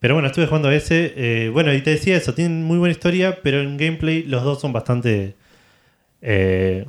Pero 0.00 0.14
bueno, 0.14 0.28
estuve 0.28 0.46
jugando 0.46 0.68
a 0.68 0.74
ese. 0.74 1.12
eh, 1.16 1.48
bueno, 1.48 1.72
y 1.74 1.80
te 1.82 1.90
decía 1.90 2.16
eso, 2.16 2.34
tienen 2.34 2.62
muy 2.64 2.78
buena 2.78 2.92
historia, 2.92 3.38
pero 3.42 3.60
en 3.60 3.76
gameplay 3.76 4.22
los 4.22 4.44
dos 4.44 4.60
son 4.60 4.72
bastante 4.72 5.34
eh, 6.22 6.86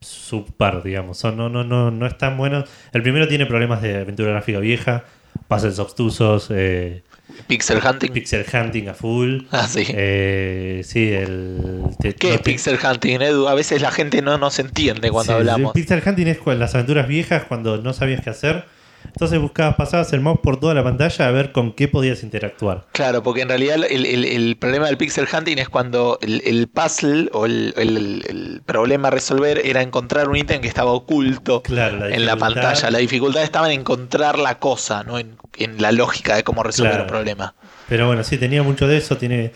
subpar, 0.00 0.82
digamos. 0.82 1.18
Son, 1.18 1.36
no, 1.36 1.48
no, 1.48 1.64
no, 1.64 1.90
no 1.90 2.06
están 2.06 2.36
buenos. 2.36 2.68
El 2.92 3.02
primero 3.02 3.28
tiene 3.28 3.46
problemas 3.46 3.82
de 3.82 3.96
aventura 4.00 4.30
gráfica 4.30 4.58
vieja, 4.60 5.04
puzzles 5.48 5.78
obtusos, 5.78 6.48
eh, 6.50 7.02
Pixel 7.48 7.80
Hunting. 7.86 8.12
pixel 8.12 8.44
hunting 8.52 8.88
a 8.88 8.94
full. 8.94 9.42
ah, 9.50 9.66
sí. 9.68 9.84
Eh, 9.88 10.80
sí, 10.84 11.12
el. 11.12 11.82
te- 12.00 12.14
¿Qué 12.14 12.28
no 12.28 12.34
es 12.34 12.42
te- 12.42 12.50
Pixel 12.50 12.78
Hunting, 12.82 13.20
Edu? 13.20 13.46
A 13.48 13.54
veces 13.54 13.82
la 13.82 13.90
gente 13.90 14.22
no 14.22 14.38
nos 14.38 14.58
entiende 14.58 15.10
cuando 15.10 15.32
Sí, 15.34 15.38
hablamos. 15.38 15.76
El 15.76 15.82
pixel 15.82 16.02
hunting 16.06 16.26
es 16.26 16.38
las 16.58 16.74
aventuras 16.74 17.06
viejas 17.06 17.44
cuando 17.44 17.76
no 17.78 17.92
sabías 17.92 18.22
qué 18.22 18.30
hacer. 18.30 18.64
Entonces 19.06 19.40
buscabas, 19.40 19.76
pasabas 19.76 20.12
el 20.12 20.20
mouse 20.20 20.40
por 20.42 20.60
toda 20.60 20.74
la 20.74 20.84
pantalla 20.84 21.28
a 21.28 21.30
ver 21.30 21.52
con 21.52 21.72
qué 21.72 21.88
podías 21.88 22.22
interactuar. 22.22 22.84
Claro, 22.92 23.22
porque 23.22 23.42
en 23.42 23.48
realidad 23.48 23.76
el, 23.88 24.04
el- 24.06 24.24
el 24.24 24.56
problema 24.56 24.86
del 24.86 24.96
pixel 24.96 25.26
hunting 25.32 25.56
es 25.58 25.68
cuando 25.68 26.18
el, 26.22 26.42
el 26.44 26.68
puzzle 26.68 27.30
o 27.32 27.46
el, 27.46 27.72
el- 27.76 28.24
el 28.28 28.62
problema 28.64 29.08
a 29.08 29.10
resolver 29.10 29.60
era 29.64 29.82
encontrar 29.82 30.28
un 30.28 30.36
ítem 30.36 30.60
que 30.60 30.68
estaba 30.68 30.90
oculto 30.92 31.62
Claro, 31.62 31.98
la 31.98 32.10
en 32.14 32.26
la 32.26 32.36
pantalla. 32.36 32.90
La 32.90 32.98
dificultad 32.98 33.42
estaba 33.42 33.72
en 33.72 33.80
encontrar 33.80 34.38
la 34.38 34.58
cosa, 34.58 35.02
no 35.04 35.18
en, 35.18 35.36
en 35.56 35.80
la 35.80 35.92
lógica 35.92 36.36
de 36.36 36.44
cómo 36.44 36.62
resolver 36.62 36.92
Claro. 36.92 37.04
un 37.04 37.08
problema. 37.10 37.54
Pero 37.88 38.06
bueno, 38.06 38.22
sí, 38.24 38.36
tenía 38.36 38.62
mucho 38.62 38.86
de 38.88 38.96
eso. 38.98 39.16
Tiene, 39.16 39.52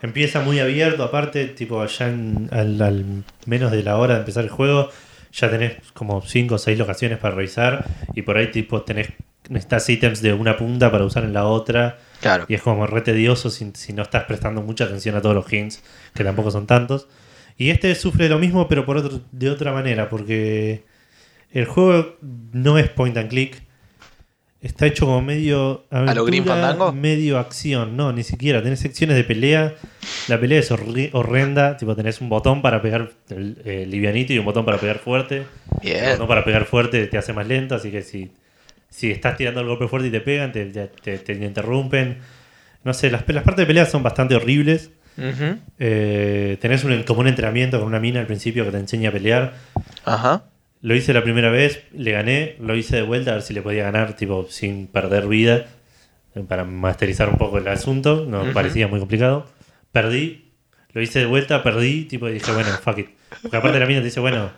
empieza 0.00 0.40
muy 0.40 0.58
abierto, 0.60 1.02
aparte, 1.04 1.46
tipo 1.48 1.82
allá 1.82 2.08
en- 2.08 2.48
al, 2.52 2.80
al 2.80 3.04
menos 3.46 3.72
de 3.72 3.82
la 3.82 3.96
hora 3.96 4.14
de 4.14 4.20
empezar 4.20 4.44
el 4.44 4.50
juego, 4.50 4.88
ya 5.32 5.50
tenés 5.50 5.74
como 5.94 6.20
5 6.22 6.54
o 6.54 6.58
6 6.58 6.78
locaciones 6.78 7.18
para 7.18 7.34
revisar 7.34 7.86
y 8.14 8.22
por 8.22 8.36
ahí 8.36 8.50
tipo 8.50 8.82
tenés 8.82 9.08
necesitas 9.48 9.88
ítems 9.88 10.22
de 10.22 10.32
una 10.32 10.56
punta 10.56 10.90
para 10.92 11.04
usar 11.04 11.24
en 11.24 11.32
la 11.32 11.46
otra 11.46 11.98
Claro. 12.20 12.44
y 12.48 12.54
es 12.54 12.62
como 12.62 12.86
re 12.86 13.00
tedioso 13.00 13.50
si, 13.50 13.72
si 13.74 13.92
no 13.92 14.02
estás 14.02 14.24
prestando 14.24 14.62
mucha 14.62 14.84
atención 14.84 15.16
a 15.16 15.20
todos 15.20 15.34
los 15.34 15.52
hints, 15.52 15.82
que 16.14 16.22
tampoco 16.22 16.52
son 16.52 16.66
tantos. 16.68 17.08
Y 17.58 17.70
este 17.70 17.94
sufre 17.96 18.28
lo 18.28 18.38
mismo, 18.38 18.68
pero 18.68 18.86
por 18.86 18.96
otro, 18.96 19.20
de 19.32 19.50
otra 19.50 19.72
manera, 19.72 20.08
porque 20.08 20.84
el 21.50 21.64
juego 21.66 22.16
no 22.20 22.78
es 22.78 22.88
point 22.88 23.16
and 23.16 23.28
click. 23.28 23.62
Está 24.62 24.86
hecho 24.86 25.06
como 25.06 25.20
medio 25.22 25.84
¿A 25.90 26.02
lo 26.14 26.22
aventura, 26.22 26.44
Fandango? 26.54 26.92
medio 26.92 27.38
acción, 27.38 27.96
no, 27.96 28.12
ni 28.12 28.22
siquiera. 28.22 28.62
Tenés 28.62 28.78
secciones 28.78 29.16
de 29.16 29.24
pelea. 29.24 29.74
La 30.28 30.38
pelea 30.38 30.60
es 30.60 30.70
horrenda. 30.70 31.76
Tipo, 31.76 31.96
tenés 31.96 32.20
un 32.20 32.28
botón 32.28 32.62
para 32.62 32.80
pegar 32.80 33.10
eh, 33.30 33.86
livianito 33.88 34.32
y 34.32 34.38
un 34.38 34.44
botón 34.44 34.64
para 34.64 34.78
pegar 34.78 34.98
fuerte. 34.98 35.38
El 35.38 35.46
Bien. 35.82 36.10
botón 36.12 36.28
para 36.28 36.44
pegar 36.44 36.64
fuerte 36.64 37.06
te 37.08 37.18
hace 37.18 37.32
más 37.32 37.46
lento, 37.48 37.74
así 37.74 37.90
que 37.90 38.02
si, 38.02 38.30
si 38.88 39.10
estás 39.10 39.36
tirando 39.36 39.60
el 39.62 39.66
golpe 39.66 39.88
fuerte 39.88 40.06
y 40.08 40.10
te 40.12 40.20
pegan, 40.20 40.52
te, 40.52 40.66
te- 40.66 40.86
te- 40.86 41.18
te 41.18 41.32
interrumpen. 41.32 42.18
No 42.84 42.94
sé, 42.94 43.10
las, 43.10 43.24
las 43.28 43.42
partes 43.42 43.62
de 43.62 43.66
pelea 43.66 43.84
son 43.86 44.04
bastante 44.04 44.36
horribles. 44.36 44.90
Eh, 45.78 46.56
tenés 46.60 46.84
un, 46.84 47.02
como 47.02 47.20
un 47.20 47.28
entrenamiento 47.28 47.78
con 47.78 47.88
una 47.88 48.00
mina 48.00 48.20
al 48.20 48.26
principio 48.26 48.64
que 48.64 48.70
te 48.70 48.78
enseña 48.78 49.08
a 49.08 49.12
pelear. 49.12 49.54
Ajá. 50.04 50.44
Lo 50.82 50.94
hice 50.96 51.12
la 51.14 51.22
primera 51.22 51.48
vez, 51.50 51.84
le 51.92 52.10
gané, 52.12 52.56
lo 52.60 52.74
hice 52.76 52.96
de 52.96 53.02
vuelta 53.02 53.30
a 53.30 53.34
ver 53.34 53.42
si 53.42 53.54
le 53.54 53.62
podía 53.62 53.84
ganar, 53.84 54.14
tipo, 54.16 54.46
sin 54.50 54.88
perder 54.88 55.28
vida, 55.28 55.66
eh, 56.34 56.44
para 56.46 56.64
masterizar 56.64 57.28
un 57.28 57.36
poco 57.38 57.58
el 57.58 57.68
asunto. 57.68 58.26
No 58.28 58.52
parecía 58.52 58.88
muy 58.88 58.98
complicado. 58.98 59.46
Perdí, 59.92 60.50
lo 60.92 61.00
hice 61.00 61.20
de 61.20 61.26
vuelta, 61.26 61.62
perdí, 61.62 62.04
tipo, 62.06 62.28
y 62.28 62.32
dije, 62.32 62.50
bueno, 62.52 62.68
fuck 62.82 62.98
it. 62.98 63.08
Porque 63.42 63.56
aparte 63.56 63.78
la 63.78 63.86
mina 63.86 64.00
te 64.00 64.06
dice, 64.06 64.18
bueno, 64.20 64.50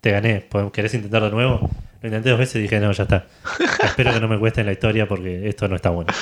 te 0.00 0.10
gané, 0.10 0.48
¿pod- 0.48 0.72
¿querés 0.72 0.92
intentar 0.94 1.22
de 1.22 1.30
nuevo? 1.30 1.70
Lo 2.00 2.08
intenté 2.08 2.30
dos 2.30 2.38
veces 2.38 2.56
y 2.56 2.60
dije, 2.62 2.80
no, 2.80 2.90
ya 2.92 3.04
está. 3.04 3.26
Espero 3.84 4.12
que 4.12 4.20
no 4.20 4.28
me 4.28 4.38
cueste 4.38 4.60
en 4.60 4.66
la 4.66 4.72
historia 4.72 5.06
porque 5.08 5.48
esto 5.48 5.68
no 5.68 5.76
está 5.76 5.90
bueno. 5.90 6.12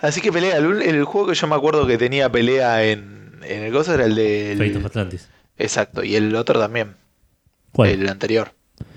Así 0.00 0.20
que 0.20 0.30
pelea. 0.32 0.58
El, 0.58 0.82
el 0.82 1.04
juego 1.04 1.28
que 1.28 1.34
yo 1.34 1.46
me 1.46 1.54
acuerdo 1.54 1.86
que 1.86 1.96
tenía 1.98 2.30
pelea 2.30 2.84
en, 2.84 3.32
en 3.44 3.62
el 3.62 3.72
coso 3.72 3.94
era 3.94 4.04
el 4.06 4.14
de. 4.14 4.54
Fate 4.58 4.76
of 4.78 4.86
Atlantis. 4.86 5.28
Exacto. 5.58 6.02
Y 6.04 6.16
el 6.16 6.34
otro 6.36 6.58
también. 6.60 6.94
¿Cuál? 7.72 7.90
El 7.90 8.08
anterior. 8.08 8.52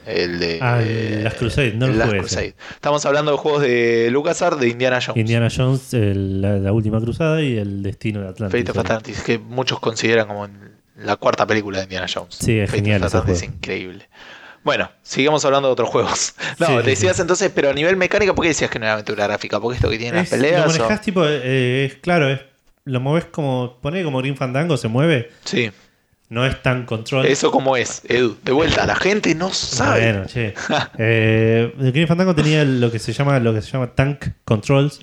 El 0.06 0.40
de. 0.40 0.60
Ah, 0.62 0.82
el 0.82 1.24
Last 1.24 1.38
Crusade, 1.38 1.74
no 1.74 1.86
el 1.86 1.92
lo 1.94 1.98
Last 2.00 2.08
jugué 2.10 2.20
ese. 2.20 2.28
Crusade. 2.28 2.56
Estamos 2.72 3.06
hablando 3.06 3.32
de 3.32 3.38
juegos 3.38 3.62
de 3.62 4.10
LucasArts 4.12 4.60
de 4.60 4.68
Indiana 4.70 5.00
Jones. 5.06 5.20
Indiana 5.20 5.48
Jones, 5.56 5.94
el- 5.94 6.42
la, 6.42 6.58
la 6.58 6.72
última 6.74 7.00
cruzada 7.00 7.42
y 7.42 7.58
el 7.58 7.84
destino 7.84 8.22
de 8.22 8.30
Atlantis. 8.30 8.60
Fate 8.60 8.72
of 8.72 8.78
Atlantis, 8.80 9.22
que 9.22 9.38
muchos 9.38 9.80
consideran 9.80 10.28
como 10.28 10.48
la 10.98 11.16
cuarta 11.18 11.46
película 11.46 11.78
de 11.78 11.84
Indiana 11.84 12.08
Jones. 12.12 12.36
Sí, 12.36 12.58
es 12.60 12.70
Fate 12.70 12.82
genial 12.82 13.04
of 13.04 13.14
Atlantis, 13.14 13.40
juego. 13.40 13.54
increíble. 13.56 14.10
Bueno, 14.64 14.90
sigamos 15.04 15.46
hablando 15.46 15.70
de 15.70 15.74
otros 15.74 15.90
juegos. 15.90 16.34
No, 16.60 16.68
Sí, 16.68 16.74
decías 16.86 17.16
sí. 17.16 17.22
entonces, 17.22 17.52
pero 17.54 17.70
a 17.70 17.74
nivel 17.74 17.96
mecánico, 17.96 18.36
¿por 18.36 18.44
qué 18.44 18.50
decías 18.50 18.70
que 18.70 18.80
no 18.80 18.86
era 18.86 18.94
aventura 18.96 19.26
gráfica? 19.28 19.60
¿Porque 19.60 19.76
esto 19.78 19.90
que 19.90 19.98
tiene 19.98 20.18
las 20.18 20.24
Es- 20.26 20.30
peleas? 20.32 20.62
Lo 20.66 20.72
o- 20.72 20.74
manejás 20.78 21.02
tipo, 21.02 21.24
eh, 21.26 21.86
es 21.86 21.96
claro, 21.96 22.28
es, 22.30 22.42
lo 22.84 23.00
moves 23.00 23.26
como, 23.26 23.78
pone 23.82 24.04
como 24.04 24.18
Green 24.20 24.36
Fandango, 24.36 24.76
se 24.76 24.88
mueve, 24.90 25.30
Sí, 25.46 25.72
no 26.30 26.46
es 26.46 26.62
tan 26.62 26.86
control. 26.86 27.26
eso 27.26 27.52
como 27.52 27.76
es, 27.76 28.04
Edu. 28.08 28.38
De 28.44 28.52
vuelta, 28.52 28.86
la 28.86 28.96
gente 28.96 29.34
no 29.34 29.50
sabe. 29.50 30.12
Bueno, 30.12 30.28
che. 30.28 30.54
eh, 31.00 31.74
Green 31.78 32.08
Fandango 32.08 32.36
tenía 32.36 32.64
lo 32.64 32.92
que 32.92 33.00
se 33.00 33.14
llama 33.14 33.40
lo 33.40 33.54
que 33.54 33.62
se 33.62 33.72
llama 33.72 33.96
tank 33.96 34.28
controls, 34.46 35.02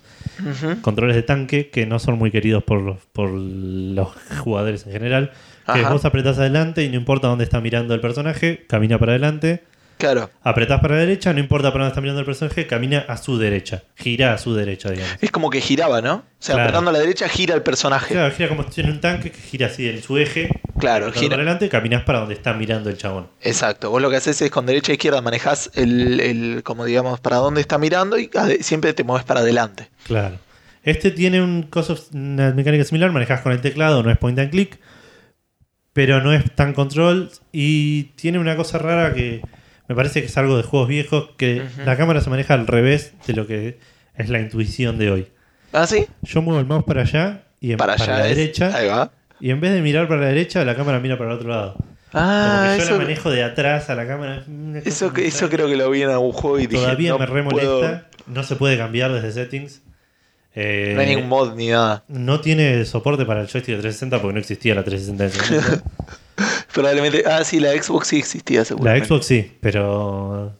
controles 0.82 1.16
de 1.16 1.22
tanque 1.22 1.68
que 1.70 1.84
no 1.84 1.98
son 1.98 2.16
muy 2.16 2.30
queridos 2.30 2.62
por 2.62 2.80
los, 2.80 2.98
por 3.12 3.30
los 3.30 4.08
jugadores 4.38 4.86
en 4.86 4.92
general. 4.92 5.32
Que 5.66 5.80
Ajá. 5.80 5.90
vos 5.90 6.04
apretás 6.04 6.38
adelante 6.38 6.84
y 6.84 6.88
no 6.88 6.94
importa 6.94 7.26
dónde 7.26 7.42
está 7.42 7.60
mirando 7.60 7.92
el 7.92 8.00
personaje, 8.00 8.64
camina 8.68 8.98
para 8.98 9.12
adelante. 9.12 9.64
Claro. 9.98 10.30
Apretás 10.42 10.80
para 10.80 10.94
la 10.96 11.00
derecha, 11.00 11.32
no 11.32 11.40
importa 11.40 11.72
para 11.72 11.84
dónde 11.84 11.92
está 11.92 12.00
mirando 12.02 12.20
el 12.20 12.26
personaje, 12.26 12.66
camina 12.66 13.04
a 13.08 13.16
su 13.16 13.38
derecha. 13.38 13.82
Gira 13.94 14.34
a 14.34 14.38
su 14.38 14.54
derecha, 14.54 14.90
digamos. 14.90 15.16
Es 15.22 15.30
como 15.30 15.48
que 15.48 15.60
giraba, 15.60 16.02
¿no? 16.02 16.14
O 16.16 16.22
sea, 16.38 16.54
Claro. 16.54 16.68
apretando 16.68 16.90
a 16.90 16.92
la 16.92 16.98
derecha 16.98 17.28
gira 17.28 17.54
el 17.54 17.62
personaje. 17.62 18.12
Claro, 18.14 18.34
gira 18.34 18.48
como 18.50 18.62
si 18.64 18.70
tiene 18.70 18.90
un 18.90 19.00
tanque 19.00 19.30
que 19.32 19.40
gira 19.40 19.68
así 19.68 19.88
en 19.88 20.02
su 20.02 20.18
eje. 20.18 20.50
Claro, 20.78 21.10
gira. 21.12 21.30
para 21.30 21.42
adelante, 21.42 21.68
caminás 21.70 22.02
para 22.02 22.18
donde 22.18 22.34
está 22.34 22.52
mirando 22.52 22.90
el 22.90 22.98
chabón. 22.98 23.28
Exacto. 23.40 23.90
Vos 23.90 24.02
lo 24.02 24.10
que 24.10 24.16
haces 24.16 24.40
es 24.42 24.50
con 24.50 24.66
derecha 24.66 24.92
e 24.92 24.96
izquierda 24.96 25.22
manejás 25.22 25.70
el, 25.74 26.20
el 26.20 26.62
como 26.62 26.84
digamos, 26.84 27.18
para 27.20 27.36
dónde 27.36 27.62
está 27.62 27.78
mirando 27.78 28.18
y 28.18 28.28
siempre 28.60 28.92
te 28.92 29.02
mueves 29.02 29.24
para 29.24 29.40
adelante. 29.40 29.88
Claro. 30.04 30.38
Este 30.82 31.10
tiene 31.10 31.40
un 31.42 31.68
una 32.12 32.52
mecánica 32.52 32.84
similar, 32.84 33.10
manejás 33.12 33.40
con 33.40 33.52
el 33.52 33.60
teclado, 33.60 34.02
no 34.02 34.10
es 34.10 34.18
point 34.18 34.38
and 34.38 34.50
click, 34.50 34.78
pero 35.92 36.22
no 36.22 36.32
es 36.32 36.44
tan 36.54 36.74
control 36.74 37.30
y 37.50 38.04
tiene 38.16 38.38
una 38.38 38.54
cosa 38.54 38.78
rara 38.78 39.12
que 39.14 39.40
me 39.88 39.94
parece 39.94 40.20
que 40.20 40.26
es 40.26 40.36
algo 40.38 40.56
de 40.56 40.62
juegos 40.62 40.88
viejos, 40.88 41.30
que 41.36 41.62
la 41.84 41.96
cámara 41.96 42.20
se 42.20 42.30
maneja 42.30 42.54
al 42.54 42.66
revés 42.66 43.12
de 43.26 43.32
lo 43.34 43.46
que 43.46 43.78
es 44.16 44.28
la 44.28 44.40
intuición 44.40 44.98
de 44.98 45.10
hoy. 45.10 45.26
¿Ah, 45.72 45.86
sí? 45.86 46.06
Yo 46.22 46.42
muevo 46.42 46.58
el 46.60 46.66
mouse 46.66 46.84
para 46.84 47.02
allá 47.02 47.42
y 47.60 47.72
en- 47.72 47.78
Para 47.78 47.96
para, 47.96 48.14
allá 48.14 48.22
la 48.24 48.30
es- 48.30 48.36
derecha 48.36 48.74
Ahí 48.76 48.88
va. 48.88 49.10
y 49.40 49.50
en 49.50 49.60
vez 49.60 49.72
de 49.72 49.82
mirar 49.82 50.08
para 50.08 50.22
la 50.22 50.28
derecha, 50.28 50.64
la 50.64 50.74
cámara 50.74 51.00
mira 51.00 51.18
para 51.18 51.30
el 51.30 51.36
otro 51.36 51.48
lado. 51.48 51.74
Como 51.74 52.24
Ah, 52.24 52.68
que 52.72 52.78
yo 52.78 52.82
eso, 52.84 52.92
la 52.92 53.02
manejo 53.02 53.30
de 53.30 53.42
atrás 53.42 53.90
a 53.90 53.94
la 53.94 54.06
cámara. 54.06 54.44
eso, 54.84 55.12
eso 55.16 55.48
creo 55.50 55.66
que 55.68 55.76
lo 55.76 55.90
vi 55.90 56.02
en 56.02 56.10
algún 56.10 56.32
juego 56.32 56.58
y 56.58 56.66
dije, 56.66 56.82
Todavía 56.82 57.10
no 57.10 57.18
me 57.18 57.26
re 57.26 57.42
puedo- 57.42 57.80
molesta. 57.80 58.06
No 58.26 58.42
se 58.42 58.56
puede 58.56 58.78
cambiar 58.78 59.12
desde 59.12 59.32
settings. 59.32 59.82
Eh, 60.58 60.92
no 60.94 61.02
hay 61.02 61.08
ningún 61.08 61.28
mod 61.28 61.54
ni 61.54 61.68
nada. 61.68 62.02
No 62.08 62.40
tiene 62.40 62.84
soporte 62.86 63.26
para 63.26 63.42
el 63.42 63.46
joystick 63.46 63.76
de 63.76 63.82
360 63.82 64.22
porque 64.22 64.32
no 64.32 64.40
existía 64.40 64.74
la 64.74 64.82
360 64.82 65.24
en 65.24 65.30
ese 65.30 65.54
momento. 65.54 65.90
Probablemente. 66.72 67.24
Ah, 67.26 67.44
sí, 67.44 67.60
la 67.60 67.70
Xbox 67.70 68.08
sí 68.08 68.18
existía, 68.18 68.64
seguro. 68.64 68.90
la 68.90 69.04
Xbox 69.04 69.26
sí, 69.26 69.52
pero. 69.60 70.54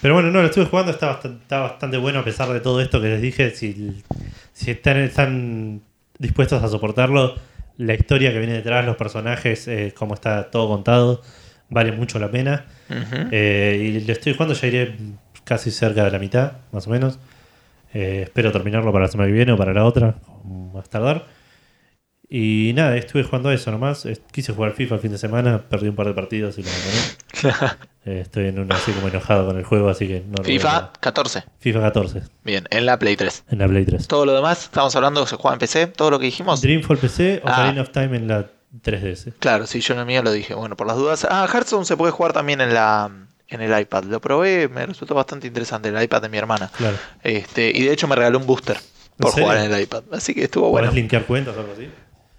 Pero 0.00 0.14
bueno, 0.14 0.30
no, 0.30 0.40
lo 0.40 0.46
estuve 0.46 0.64
jugando, 0.64 0.92
está 0.92 1.08
bastante, 1.08 1.42
está 1.42 1.60
bastante 1.60 1.96
bueno 1.98 2.20
a 2.20 2.24
pesar 2.24 2.48
de 2.52 2.60
todo 2.60 2.80
esto 2.80 3.00
que 3.02 3.08
les 3.08 3.20
dije. 3.20 3.50
Si, 3.50 4.02
si 4.52 4.70
están, 4.70 4.98
están 4.98 5.82
dispuestos 6.18 6.62
a 6.62 6.68
soportarlo, 6.68 7.34
la 7.78 7.94
historia 7.94 8.32
que 8.32 8.38
viene 8.38 8.54
detrás, 8.54 8.86
los 8.86 8.96
personajes, 8.96 9.66
eh, 9.66 9.92
cómo 9.96 10.14
está 10.14 10.50
todo 10.50 10.68
contado, 10.68 11.20
vale 11.68 11.92
mucho 11.92 12.18
la 12.18 12.30
pena. 12.30 12.64
Eh, 13.30 13.78
y 13.82 14.00
lo 14.06 14.12
estoy 14.12 14.34
jugando, 14.34 14.54
ya 14.54 14.66
iré 14.68 14.96
casi 15.44 15.70
cerca 15.70 16.04
de 16.04 16.10
la 16.12 16.18
mitad, 16.18 16.52
más 16.72 16.86
o 16.86 16.90
menos. 16.90 17.18
Eh, 17.92 18.22
espero 18.24 18.52
terminarlo 18.52 18.92
para 18.92 19.06
la 19.06 19.10
semana 19.10 19.28
que 19.28 19.34
viene 19.34 19.52
o 19.52 19.56
para 19.56 19.72
la 19.72 19.84
otra, 19.84 20.16
o 20.44 20.70
más 20.74 20.88
tardar. 20.88 21.26
Y 22.32 22.72
nada, 22.76 22.96
estuve 22.96 23.24
jugando 23.24 23.48
a 23.48 23.54
eso 23.54 23.72
nomás. 23.72 24.06
Quise 24.30 24.52
jugar 24.52 24.72
FIFA 24.72 24.94
el 24.96 25.00
fin 25.00 25.10
de 25.10 25.18
semana, 25.18 25.62
perdí 25.68 25.88
un 25.88 25.96
par 25.96 26.06
de 26.06 26.14
partidos 26.14 26.58
y 26.58 26.62
lo 26.62 26.68
abandoné. 26.70 27.76
Eh, 28.06 28.20
estoy 28.22 28.46
en 28.46 28.58
un 28.58 28.72
así 28.72 28.92
como 28.92 29.08
enojado 29.08 29.44
con 29.44 29.58
el 29.58 29.64
juego, 29.64 29.90
así 29.90 30.08
que 30.08 30.24
no 30.26 30.42
FIFA 30.42 30.70
jugar. 30.70 30.92
14. 31.00 31.44
FIFA 31.58 31.80
14, 31.82 32.22
Bien, 32.44 32.64
en 32.70 32.86
la 32.86 32.98
Play 32.98 33.14
3. 33.14 33.44
en 33.50 33.58
la 33.58 33.68
Play 33.68 33.84
3. 33.84 34.08
Todo 34.08 34.24
lo 34.24 34.32
demás, 34.32 34.62
estamos 34.64 34.96
hablando 34.96 35.22
que 35.22 35.28
se 35.28 35.36
juega 35.36 35.52
en 35.52 35.58
PC, 35.58 35.86
todo 35.88 36.10
lo 36.10 36.18
que 36.18 36.24
dijimos. 36.24 36.62
Dreamfall 36.62 36.96
PC, 36.96 37.42
Ah. 37.44 37.52
Ocarina 37.52 37.82
of 37.82 37.90
Time 37.90 38.16
en 38.16 38.26
la 38.26 38.46
3DS. 38.82 39.34
Claro, 39.38 39.66
sí, 39.66 39.80
yo 39.82 39.92
en 39.92 40.00
el 40.00 40.06
mío 40.06 40.22
lo 40.22 40.32
dije. 40.32 40.54
Bueno, 40.54 40.78
por 40.78 40.86
las 40.86 40.96
dudas. 40.96 41.26
Ah, 41.30 41.46
Hearthstone 41.52 41.84
se 41.84 41.98
puede 41.98 42.10
jugar 42.12 42.32
también 42.32 42.62
en 42.62 42.72
la 42.72 43.10
en 43.50 43.60
el 43.60 43.78
iPad. 43.80 44.04
Lo 44.04 44.20
probé, 44.20 44.68
me 44.68 44.86
resultó 44.86 45.14
bastante 45.14 45.46
interesante 45.46 45.88
el 45.90 46.02
iPad 46.02 46.22
de 46.22 46.28
mi 46.28 46.38
hermana. 46.38 46.70
Claro. 46.76 46.96
Este, 47.22 47.70
y 47.74 47.82
de 47.84 47.92
hecho 47.92 48.08
me 48.08 48.16
regaló 48.16 48.38
un 48.38 48.46
booster 48.46 48.78
por 49.18 49.32
jugar 49.32 49.58
en 49.58 49.72
el 49.72 49.80
iPad. 49.82 50.04
Así 50.12 50.34
que 50.34 50.44
estuvo 50.44 50.70
¿Podés 50.70 50.86
bueno. 50.86 50.92
linkear 50.96 51.24
cuentas 51.26 51.54
o 51.56 51.60
algo 51.60 51.72
así? 51.74 51.90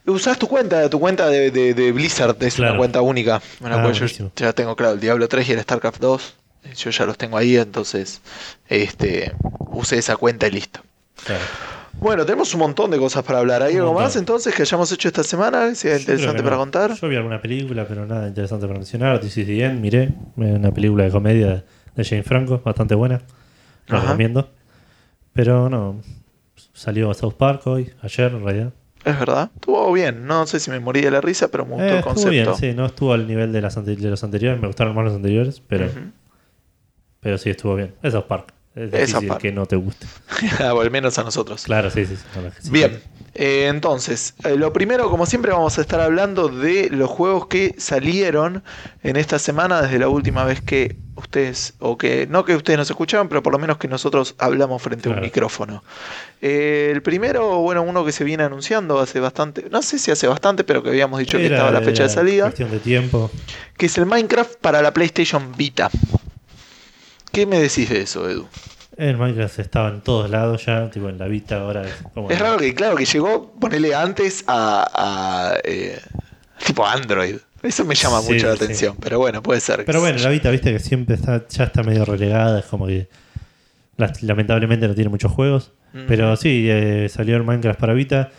Usás 0.08 0.40
tu 0.40 0.48
cuenta, 0.48 0.90
tu 0.90 1.00
cuenta 1.00 1.28
de, 1.28 1.52
de- 1.52 1.74
de 1.76 1.92
Blizzard, 1.92 2.36
es 2.42 2.56
Claro. 2.56 2.72
una 2.74 2.80
cuenta 2.80 3.02
única. 3.02 3.40
En 3.62 3.70
la 3.70 3.80
Ah, 3.80 3.82
cual 3.84 3.94
yo 3.94 4.30
ya 4.36 4.54
tengo, 4.54 4.76
claro, 4.76 4.94
el 4.94 5.00
Diablo 5.00 5.28
3 5.28 5.48
y 5.50 5.52
el 5.54 5.62
StarCraft 5.62 6.00
2. 6.02 6.34
Yo 6.78 6.90
ya 6.90 7.06
los 7.06 7.18
tengo 7.18 7.38
ahí, 7.38 7.58
entonces 7.58 8.22
este 8.68 9.34
usé 9.72 9.98
esa 10.00 10.16
cuenta 10.18 10.48
y 10.48 10.52
listo. 10.52 10.82
Claro. 11.24 11.42
Bueno, 12.00 12.26
tenemos 12.26 12.54
un 12.54 12.62
montón 12.62 12.90
de 12.90 12.98
cosas 12.98 13.24
para 13.24 13.40
hablar. 13.40 13.62
¿Hay 13.62 13.74
Un 13.74 13.80
algo 13.82 13.92
montón. 13.94 14.04
más 14.06 14.16
entonces 14.16 14.56
que 14.56 14.64
hayamos 14.64 14.92
hecho 14.92 15.08
esta 15.10 15.24
semana? 15.24 15.70
Yo 15.72 15.80
creo 15.80 15.98
interesante 16.00 16.42
para 16.42 16.58
contar. 16.58 16.94
Yo 16.96 17.08
vi 17.08 17.16
alguna 17.16 17.42
película, 17.42 17.86
pero 17.88 18.06
nada 18.06 18.28
interesante 18.28 18.66
para 18.66 18.80
mencionar. 18.80 19.20
This 19.20 19.38
is 19.38 19.46
the 19.46 19.64
End, 19.64 19.80
miré. 19.82 20.10
Una 20.36 20.72
película 20.72 21.04
de 21.04 21.12
comedia 21.12 21.64
de 21.96 22.04
Jane 22.04 22.24
Franco, 22.24 22.62
bastante 22.64 22.96
buena. 22.96 23.22
La 23.88 23.98
Ajá. 23.98 24.06
recomiendo. 24.08 24.50
Pero 25.34 25.70
no. 25.70 26.02
Salió 26.74 27.14
South 27.14 27.34
Park 27.36 27.68
hoy, 27.68 27.92
ayer 28.02 28.32
en 28.32 28.44
realidad. 28.44 28.74
Es 29.04 29.20
verdad. 29.20 29.50
Estuvo 29.56 29.92
bien. 29.92 30.26
No 30.26 30.46
sé 30.48 30.60
si 30.60 30.72
me 30.72 30.80
morí 30.80 31.02
de 31.02 31.12
la 31.12 31.22
risa, 31.22 31.50
pero 31.50 31.66
me 31.66 31.72
gustó 31.74 31.86
Eh, 31.86 31.90
el 31.90 31.96
estuvo 31.98 32.14
concepto. 32.14 32.32
bien, 32.32 32.56
sí. 32.56 32.74
No 32.74 32.86
estuvo 32.86 33.14
al 33.14 33.28
nivel 33.28 33.52
de, 33.52 33.62
las 33.62 33.84
de 33.84 33.96
los 34.10 34.24
anteriores. 34.24 34.60
Me 34.62 34.68
gustaron 34.68 34.96
más 34.96 35.06
los 35.06 35.14
anteriores, 35.16 35.62
pero, 35.68 35.88
pero 37.20 37.38
sí 37.38 37.50
estuvo 37.50 37.76
bien. 37.76 37.94
Es 38.02 38.14
South 38.14 38.26
Park. 38.28 38.54
Es 38.74 38.94
Esa 38.94 38.98
difícil 39.20 39.28
parte. 39.28 39.50
que 39.50 39.54
no 39.54 39.66
te 39.66 39.76
guste. 39.76 40.08
o 40.74 40.80
al 40.82 40.92
menos 40.92 41.18
a 41.20 41.24
nosotros. 41.24 41.64
Claro, 41.64 41.90
sí, 41.90 42.06
sí. 42.06 42.16
Bien, 42.70 43.02
eh, 43.34 43.68
entonces, 43.70 44.34
eh, 44.46 44.56
lo 44.56 44.72
primero, 44.72 45.10
como 45.10 45.26
siempre, 45.26 45.52
vamos 45.52 45.78
a 45.78 45.82
estar 45.82 46.00
hablando 46.00 46.48
de 46.48 46.90
los 46.90 47.10
juegos 47.10 47.48
que 47.48 47.76
salieron 47.78 48.64
en 49.04 49.18
esta 49.18 49.40
semana 49.40 49.82
desde 49.82 50.00
la 50.00 50.08
última 50.08 50.46
vez 50.46 50.62
que 50.62 50.96
ustedes, 51.18 51.74
o 51.80 51.98
que 51.98 52.28
no 52.28 52.46
que 52.46 52.56
ustedes 52.56 52.80
nos 52.80 52.90
escucharon, 52.90 53.28
pero 53.28 53.44
por 53.44 53.52
lo 53.52 53.60
menos 53.60 53.78
que 53.78 53.90
nosotros 53.90 54.36
hablamos 54.38 54.82
frente 54.82 55.10
a 55.10 55.12
un 55.12 55.20
micrófono. 55.20 55.84
Eh, 56.42 56.92
el 56.94 57.02
primero, 57.02 57.60
bueno, 57.60 57.84
uno 57.84 58.06
que 58.06 58.14
se 58.14 58.24
viene 58.24 58.44
anunciando 58.44 59.00
hace 59.00 59.20
bastante, 59.20 59.66
no 59.70 59.82
sé 59.82 60.00
si 60.00 60.12
hace 60.12 60.28
bastante, 60.28 60.64
pero 60.64 60.82
que 60.82 60.90
habíamos 60.90 61.20
dicho 61.20 61.38
que 61.38 61.48
estaba 61.48 61.72
la 61.72 61.82
fecha 61.82 62.04
de 62.04 62.10
salida, 62.10 62.44
Cuestión 62.46 62.72
de 62.72 62.80
tiempo. 62.80 63.30
que 63.78 63.88
es 63.88 63.98
el 63.98 64.06
Minecraft 64.06 64.56
para 64.62 64.82
la 64.82 64.94
PlayStation 64.94 65.52
Vita. 65.58 65.90
¿Qué 67.32 67.46
me 67.46 67.60
decís 67.60 67.90
de 67.90 68.02
eso, 68.02 68.30
Edu? 68.30 68.48
El 68.98 69.18
Minecraft 69.18 69.60
estaba 69.60 69.90
en 69.90 70.02
todos 70.02 70.30
lados 70.30 70.66
ya, 70.66 70.90
tipo 70.90 71.10
en 71.10 71.18
la 71.18 71.28
Vita 71.28 71.62
ahora 71.62 71.84
es 71.88 71.94
como... 72.14 72.30
Es 72.30 72.38
raro 72.38 72.58
que, 72.58 72.74
claro, 72.76 72.96
que 72.98 73.06
llegó, 73.06 73.52
ponele 73.54 73.96
antes 73.96 74.44
a, 74.48 74.86
a, 74.94 75.58
eh, 75.64 76.00
tipo 76.66 76.86
Android. 76.86 77.38
Eso 77.64 77.86
me 77.86 77.96
llama 77.96 78.22
Sí, 78.22 78.34
mucho 78.34 78.48
la 78.48 78.58
sí. 78.58 78.64
atención, 78.64 78.98
pero 79.00 79.18
bueno, 79.20 79.42
puede 79.42 79.62
ser. 79.62 79.86
Pero 79.86 80.02
bueno, 80.02 80.20
la 80.20 80.30
Vita, 80.30 80.50
viste 80.52 80.74
que 80.74 80.80
siempre 80.80 81.16
está, 81.16 81.48
ya 81.48 81.64
está 81.66 81.84
medio 81.84 82.06
relegada, 82.06 82.60
es 82.60 82.66
como 82.66 82.86
que 82.88 83.08
la- 83.98 84.12
lamentablemente 84.22 84.88
no 84.88 84.94
tiene 84.96 85.10
muchos 85.10 85.32
juegos. 85.32 85.72
Pero 86.08 86.36
sí, 86.38 86.68
eh, 86.70 87.10
salió 87.10 87.36
el 87.36 87.44
Minecraft 87.44 87.80
para 87.80 87.94
Vita. 87.94 88.30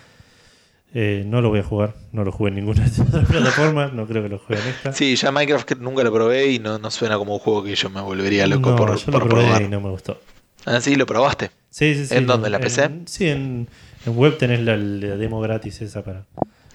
Eh, 0.94 1.24
no 1.26 1.40
lo 1.40 1.48
voy 1.48 1.60
a 1.60 1.62
jugar, 1.62 1.94
no 2.12 2.22
lo 2.22 2.32
jugué 2.32 2.50
en 2.50 2.56
ninguna 2.56 2.82
de 2.84 2.88
las 2.88 3.00
otras 3.00 3.26
plataformas, 3.26 3.92
no 3.94 4.06
creo 4.06 4.22
que 4.22 4.28
lo 4.28 4.38
juegue 4.38 4.62
en 4.62 4.68
esta. 4.68 4.92
Sí, 4.92 5.16
ya 5.16 5.32
Minecraft 5.32 5.72
nunca 5.78 6.02
lo 6.04 6.12
probé 6.12 6.52
y 6.52 6.58
no, 6.58 6.78
no 6.78 6.90
suena 6.90 7.16
como 7.16 7.32
un 7.34 7.38
juego 7.38 7.64
que 7.64 7.74
yo 7.74 7.88
me 7.88 8.00
volvería 8.02 8.46
loco 8.46 8.70
No, 8.70 8.76
por, 8.76 8.96
yo 8.98 9.04
por 9.06 9.22
lo 9.22 9.28
probé 9.28 9.44
probar. 9.44 9.62
y 9.62 9.68
no 9.68 9.80
me 9.80 9.90
gustó. 9.90 10.20
Ah, 10.66 10.80
sí, 10.80 10.94
lo 10.96 11.06
probaste. 11.06 11.50
Sí, 11.70 11.94
sí, 11.94 12.06
sí. 12.06 12.14
¿En 12.14 12.26
dónde, 12.26 12.48
en 12.48 12.52
la 12.52 12.60
PC? 12.60 12.90
sí, 13.06 13.28
en, 13.28 13.68
en 14.06 14.16
web 14.16 14.36
tenés 14.36 14.60
la, 14.60 14.76
la 14.76 15.16
demo 15.16 15.40
gratis 15.40 15.80
esa 15.80 16.02
para... 16.04 16.24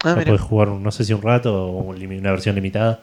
Ah, 0.03 0.15
jugar, 0.39 0.69
no 0.69 0.91
sé 0.91 1.03
si 1.03 1.13
un 1.13 1.21
rato 1.21 1.53
o 1.65 1.81
una 1.91 2.31
versión 2.31 2.55
limitada. 2.55 3.01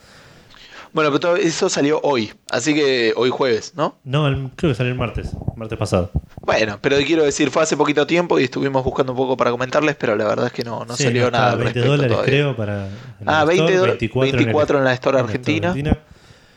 Bueno, 0.94 1.10
pero 1.10 1.20
todo 1.20 1.36
eso 1.36 1.68
salió 1.68 2.00
hoy, 2.04 2.32
así 2.50 2.72
que 2.72 3.12
hoy 3.16 3.28
jueves, 3.28 3.72
¿no? 3.76 3.96
No, 4.04 4.26
el- 4.28 4.50
creo 4.56 4.70
que 4.72 4.76
salió 4.76 4.92
el 4.92 4.98
martes, 4.98 5.32
martes 5.56 5.76
pasado. 5.76 6.10
Bueno, 6.40 6.78
pero 6.80 6.96
quiero 7.04 7.24
decir, 7.24 7.50
fue 7.50 7.64
hace 7.64 7.76
poquito 7.76 8.06
tiempo 8.06 8.38
y 8.38 8.44
estuvimos 8.44 8.84
buscando 8.84 9.12
un 9.12 9.18
poco 9.18 9.36
para 9.36 9.50
comentarles, 9.50 9.96
pero 9.96 10.14
la 10.14 10.24
verdad 10.24 10.46
es 10.46 10.52
que 10.52 10.62
no, 10.64 10.84
no 10.84 10.96
Sí, 10.96 11.02
salió 11.02 11.30
nada. 11.32 11.48
a 11.48 11.52
al 11.52 11.58
20 11.58 11.64
respecto 11.80 11.90
dólares 11.90 12.12
todavía. 12.12 12.32
creo 12.32 12.56
para... 12.56 12.88
Ah, 13.26 13.40
el 13.42 13.46
20 13.48 13.64
store, 13.64 13.76
dólares, 13.78 14.10
24 14.14 14.78
en 14.78 14.84
la 14.84 14.92
Store 14.94 15.18
en 15.18 15.26
la 15.26 15.32
Store 15.32 15.56
Argentina. 15.66 15.98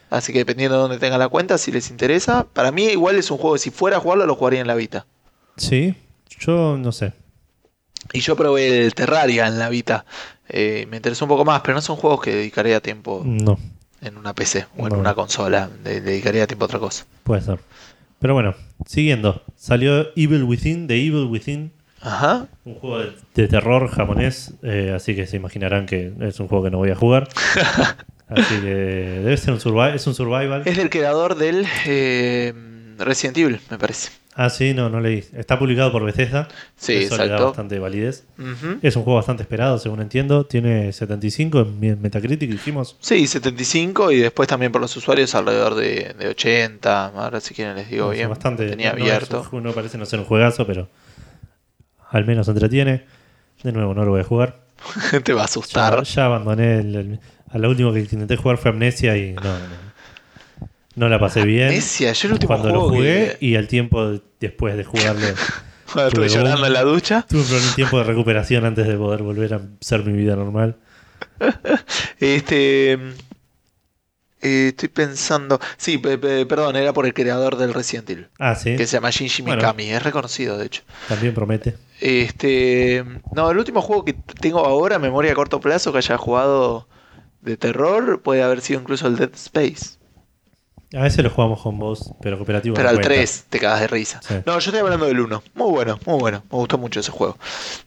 Así 0.10 0.32
que 0.32 0.40
dependiendo 0.40 0.76
de 0.78 0.82
dónde 0.84 1.00
tengan 1.00 1.20
la 1.20 1.28
cuenta, 1.30 1.58
si 1.58 1.72
les 1.72 1.90
interesa. 1.90 2.46
Para 2.54 2.72
mí 2.72 2.84
igual 2.86 3.16
es 3.18 3.30
un 3.32 3.38
juego 3.40 3.56
que 3.56 3.60
si 3.60 3.72
fuera 3.72 3.98
a 3.98 4.00
jugarlo 4.00 4.26
lo 4.26 4.36
jugaría 4.36 4.62
en 4.62 4.68
la 4.68 4.76
Vita. 4.76 5.06
Sí, 5.58 5.96
yo 6.40 6.78
no 6.78 6.92
sé. 6.92 7.12
Y 8.14 8.20
yo 8.22 8.36
probé 8.38 8.86
el 8.86 8.94
Terraria 8.94 9.48
en 9.48 9.58
la 9.60 9.68
Vita. 9.70 10.06
Eh, 10.48 10.86
me 10.90 10.98
interesó 10.98 11.26
un 11.26 11.30
poco 11.30 11.44
más, 11.44 11.60
pero 11.62 11.74
no 11.74 11.82
son 11.82 11.98
juegos 11.98 12.22
que 12.22 12.34
dedicaría 12.34 12.80
tiempo 12.80 13.22
No, 13.26 13.58
en 14.02 14.18
una 14.18 14.34
PC 14.34 14.66
o 14.78 14.88
en 14.88 14.94
una 14.96 15.14
consola. 15.16 15.70
De- 15.84 16.02
dedicaría 16.02 16.48
tiempo 16.48 16.66
a 16.66 16.68
otra 16.68 16.80
cosa. 16.80 17.06
puede 17.24 17.42
ser. 17.42 17.60
Pero 18.20 18.34
bueno, 18.34 18.56
siguiendo. 18.86 19.44
Salió 19.56 20.08
Evil 20.16 20.44
Within, 20.44 20.88
The 20.88 20.96
Evil 20.96 21.26
Within, 21.26 21.72
Ajá. 22.02 22.48
un 22.66 22.76
juego 22.76 23.00
de, 23.00 23.14
de 23.36 23.48
terror 23.48 23.88
japonés, 23.90 24.54
eh, 24.64 24.92
así 24.96 25.16
que 25.16 25.28
se 25.28 25.36
imaginarán 25.38 25.86
que 25.86 26.14
es 26.22 26.40
un 26.40 26.48
juego 26.48 26.64
que 26.64 26.72
no 26.72 26.78
voy 26.80 26.90
a 26.92 26.96
jugar. 26.96 27.28
así 28.30 28.56
que 28.62 28.66
debe 29.24 29.38
ser 29.38 29.54
un 29.54 29.60
survival, 29.60 29.94
es 29.96 30.08
un 30.08 30.16
survival. 30.16 30.64
Es 30.66 30.78
del 30.78 30.90
creador 30.90 31.36
del 31.36 31.66
eh, 31.86 32.54
Resident 32.98 33.38
Evil, 33.38 33.60
me 33.70 33.78
parece. 33.78 34.10
Ah, 34.40 34.52
sí, 34.52 34.76
no, 34.76 34.88
no 34.88 35.00
leí. 35.00 35.24
Está 35.36 35.58
publicado 35.58 35.92
por 35.92 36.06
Bethesda. 36.06 36.48
Sí, 36.76 36.94
Eso 36.94 37.16
le 37.16 37.18
da 37.18 37.24
exacto. 37.26 37.46
bastante 37.48 37.80
validez. 37.80 38.24
Es 38.84 38.96
un 38.96 39.02
juego 39.04 39.16
bastante 39.18 39.42
esperado, 39.42 39.80
según 39.80 40.00
entiendo. 40.00 40.46
Tiene 40.46 40.94
75 40.94 41.62
en 41.82 42.00
Metacritic, 42.02 42.52
dijimos. 42.52 42.98
Sí, 43.00 43.26
75 43.26 44.12
y 44.12 44.20
después 44.20 44.48
también 44.48 44.72
por 44.72 44.80
los 44.80 44.96
usuarios 44.96 45.34
alrededor 45.34 45.74
de, 45.74 46.14
de 46.20 46.28
80. 46.28 47.06
Ahora 47.08 47.40
si 47.40 47.56
quieren 47.56 47.76
les 47.78 47.90
digo 47.90 48.12
bien. 48.12 48.30
bastante. 48.30 48.68
Tenía 48.70 48.92
no- 48.94 49.00
no 49.00 49.04
abierto. 49.06 49.42
es 49.52 49.64
no 49.64 49.72
parece 49.74 49.98
no 49.98 50.06
ser 50.06 50.20
un 50.20 50.26
juegazo, 50.26 50.68
pero 50.68 50.88
al 52.12 52.26
menos 52.26 52.48
entretiene. 52.48 53.06
De 53.64 53.72
nuevo, 53.72 53.96
no 53.96 54.06
lo 54.06 54.12
voy 54.12 54.22
a 54.22 54.24
jugar. 54.24 54.60
Te 55.24 55.34
va 55.34 55.42
a 55.42 55.46
Ya, 55.46 55.46
asustar. 55.46 56.04
ya 56.04 56.26
abandoné. 56.26 56.80
El, 56.82 56.96
el- 56.96 57.20
a 57.50 57.58
lo 57.58 57.70
último 57.70 57.92
que 57.92 58.02
intenté 58.02 58.36
jugar 58.36 58.58
fue 58.58 58.70
Amnesia 58.70 59.18
y 59.18 59.32
no, 59.34 59.42
no, 59.42 59.66
no 60.98 61.08
la 61.08 61.18
pasé 61.20 61.44
bien. 61.46 61.70
Amnesia, 61.70 62.12
yo 62.12 62.28
el 62.28 62.34
último 62.34 62.48
Cuando 62.50 62.70
lo 62.70 62.90
jugué 62.90 63.38
que- 63.40 63.46
y 63.46 63.56
al 63.56 63.68
tiempo 63.70 64.06
de- 64.10 64.22
después 64.42 64.76
de 64.76 64.84
jugarlo. 64.84 65.26
Cuando 65.94 66.10
estuve 66.10 66.28
tuve 66.28 66.36
llorando 66.36 66.62
un- 66.62 66.68
en 66.68 66.74
la 66.74 66.82
ducha. 66.84 67.26
tuve 67.30 67.56
un 67.58 67.76
tiempo 67.76 67.98
de 68.00 68.04
recuperación 68.04 68.66
antes 68.66 68.86
de 68.88 68.98
poder 68.98 69.24
volver 69.24 69.54
a 69.54 69.62
ser 69.80 70.04
mi 70.04 70.12
vida 70.18 70.36
normal. 70.36 70.76
Este. 72.20 72.94
eh, 74.42 74.68
estoy 74.70 74.90
pensando. 74.90 75.60
Sí, 75.78 75.98
pe- 75.98 76.18
pe- 76.18 76.46
perdón, 76.46 76.76
era 76.76 76.94
por 76.94 77.06
el 77.06 77.14
creador 77.14 77.58
del 77.58 77.74
Resident 77.74 78.10
Evil. 78.10 78.28
Ah, 78.40 78.56
sí. 78.56 78.76
Que 78.76 78.86
se 78.86 78.94
llama 78.98 79.10
Shinji 79.10 79.42
Bueno. 79.44 79.58
Mikami. 79.62 79.90
Es 79.90 80.04
reconocido, 80.04 80.58
de 80.58 80.66
hecho. 80.68 80.84
También 81.08 81.34
promete. 81.34 81.76
Este. 82.02 83.04
No, 83.34 83.50
el 83.50 83.58
último 83.58 83.82
juego 83.82 84.06
que 84.06 84.14
tengo 84.40 84.66
ahora, 84.66 85.00
memoria 85.00 85.32
a 85.32 85.36
corto 85.36 85.60
plazo, 85.60 85.92
que 85.92 86.00
haya 86.00 86.18
jugado 86.18 86.88
de 87.42 87.58
terror, 87.58 88.22
puede 88.22 88.44
haber 88.44 88.62
sido 88.62 88.80
incluso 88.82 89.08
el 89.08 89.16
Dead 89.16 89.32
Space. 89.34 89.97
A 90.96 91.04
veces 91.04 91.24
lo 91.24 91.30
jugamos 91.30 91.62
con 91.62 91.78
vos, 91.78 92.14
pero 92.22 92.38
cooperativo. 92.38 92.76
Pero 92.76 92.86
no 92.86 92.90
al 92.90 92.96
cuenta. 92.96 93.16
3 93.16 93.46
te 93.50 93.60
cagas 93.60 93.82
de 93.82 93.88
risa. 93.88 94.22
Sí. 94.22 94.36
No, 94.46 94.54
yo 94.54 94.70
estoy 94.70 94.80
hablando 94.80 95.06
del 95.06 95.20
1. 95.20 95.44
Muy 95.56 95.72
bueno, 95.72 96.00
muy 96.06 96.20
bueno. 96.20 96.44
Me 96.50 96.58
gustó 96.58 96.78
mucho 96.78 97.02
ese 97.02 97.12
juego. 97.12 97.38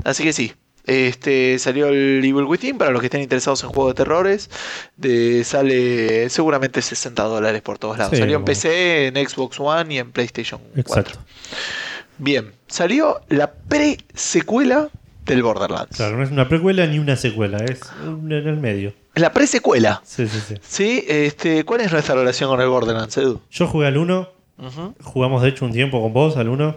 Así 0.04 0.22
que 0.22 0.32
sí. 0.32 0.52
Este 0.86 1.58
salió 1.58 1.88
el 1.88 2.24
Evil 2.24 2.44
Within 2.44 2.76
para 2.76 2.90
los 2.90 3.00
que 3.00 3.06
estén 3.06 3.20
interesados 3.20 3.62
en 3.62 3.70
juegos 3.70 3.94
de 3.94 3.96
terrores. 3.96 4.50
De, 4.96 5.44
sale 5.44 6.28
seguramente 6.30 6.82
60 6.82 7.22
dólares 7.22 7.62
por 7.62 7.78
todos 7.78 7.96
lados. 7.96 8.12
Sí, 8.12 8.18
salió 8.18 8.38
en 8.38 8.44
PC, 8.44 9.06
en 9.06 9.28
Xbox 9.28 9.60
One 9.60 9.94
y 9.94 9.98
en 9.98 10.10
PlayStation 10.10 10.60
4. 10.74 10.80
Exacto. 10.80 11.18
Bien, 12.18 12.52
salió 12.66 13.20
la 13.28 13.52
pre-secuela 13.52 14.90
del 15.24 15.42
Borderlands. 15.42 15.96
Claro, 15.96 16.16
no 16.16 16.24
es 16.24 16.30
una 16.30 16.48
precuela 16.48 16.86
ni 16.86 16.98
una 16.98 17.16
secuela, 17.16 17.58
es 17.64 17.80
en 18.04 18.32
el 18.32 18.56
medio. 18.56 18.92
La 19.14 19.32
pre-secuela. 19.32 20.00
Sí, 20.04 20.26
sí, 20.28 20.40
sí. 20.46 20.54
¿Sí? 20.62 21.04
Este, 21.08 21.64
¿Cuál 21.64 21.80
es 21.80 21.92
nuestra 21.92 22.14
relación 22.14 22.48
con 22.48 22.60
el 22.60 22.68
Borderlands, 22.68 23.16
Edu? 23.16 23.40
Yo 23.50 23.66
jugué 23.66 23.86
al 23.88 23.96
1, 23.96 24.28
Ujú. 24.58 24.94
jugamos 25.02 25.42
de 25.42 25.48
hecho 25.48 25.64
un 25.64 25.72
tiempo 25.72 26.00
con 26.00 26.12
vos 26.12 26.36
al 26.36 26.48
1. 26.48 26.76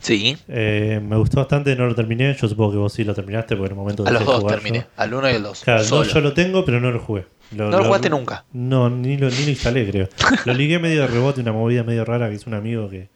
Sí. 0.00 0.36
Eh, 0.48 1.00
me 1.00 1.16
gustó 1.16 1.36
bastante, 1.38 1.76
no 1.76 1.86
lo 1.86 1.94
terminé. 1.94 2.34
Yo 2.34 2.48
supongo 2.48 2.72
que 2.72 2.78
vos 2.78 2.92
sí 2.92 3.04
lo 3.04 3.14
terminaste 3.14 3.54
porque 3.56 3.72
en 3.72 3.78
el 3.78 3.82
momento 3.84 4.04
A 4.04 4.10
los 4.10 4.24
dos 4.24 4.40
jugar 4.40 4.56
terminé. 4.56 4.80
yo. 4.80 4.84
Al 4.96 5.14
1 5.14 5.30
y 5.30 5.34
al 5.36 5.42
2. 5.44 5.60
Claro, 5.62 5.84
no, 5.90 6.02
yo 6.02 6.20
lo 6.20 6.32
tengo, 6.32 6.64
pero 6.64 6.80
no 6.80 6.90
lo 6.90 6.98
jugué. 6.98 7.26
No 7.52 7.70
lo 7.70 7.84
jugaste 7.84 8.10
nunca. 8.10 8.44
No, 8.52 8.90
ni 8.90 9.16
lo, 9.16 9.28
ni 9.30 9.44
lo 9.44 9.50
instalé, 9.50 9.88
creo. 9.88 10.08
lo 10.46 10.54
ligué 10.54 10.80
medio 10.80 11.02
de 11.02 11.06
rebote, 11.06 11.40
una 11.40 11.52
movida 11.52 11.84
medio 11.84 12.04
rara 12.04 12.28
que 12.28 12.34
hizo 12.34 12.50
un 12.50 12.54
amigo 12.54 12.88
que. 12.88 13.10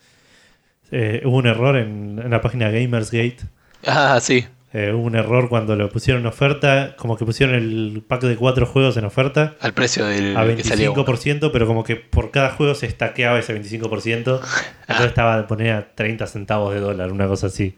eh, 0.93 1.23
hubo 1.25 1.37
un 1.39 1.47
error 1.47 1.77
en, 1.77 2.21
en 2.23 2.31
la 2.31 2.41
página 2.41 2.71
Gamersgate. 2.71 3.39
Ah, 3.85 4.19
sí. 4.21 4.47
Eh, 4.73 4.93
hubo 4.93 5.05
un 5.05 5.15
error 5.17 5.49
cuando 5.49 5.75
lo 5.77 5.89
pusieron 5.89 6.23
en 6.23 6.27
oferta, 6.27 6.97
como 6.99 7.17
que 7.17 7.25
pusieron 7.25 7.55
el 7.55 8.03
pack 8.07 8.23
de 8.23 8.37
cuatro 8.37 8.67
juegos 8.67 8.97
en 8.97 9.05
oferta 9.05 9.55
Al 9.61 9.73
precio 9.73 10.05
del 10.07 10.37
a 10.37 10.45
que 10.57 10.65
salió. 10.65 10.93
uno. 10.93 11.05
25%, 11.07 11.51
pero 11.53 11.67
como 11.67 11.85
que 11.85 11.97
por 11.97 12.31
cada 12.31 12.51
juego 12.51 12.75
se 12.75 12.87
estaqueaba 12.87 13.39
ese 13.39 13.55
25%. 13.59 14.41
Entonces 14.89 15.07
estaba 15.07 15.47
ponía 15.47 15.89
30 15.95 16.27
centavos 16.27 16.75
de 16.75 16.81
dólar, 16.81 17.13
una 17.13 17.27
cosa 17.29 17.47
así. 17.47 17.77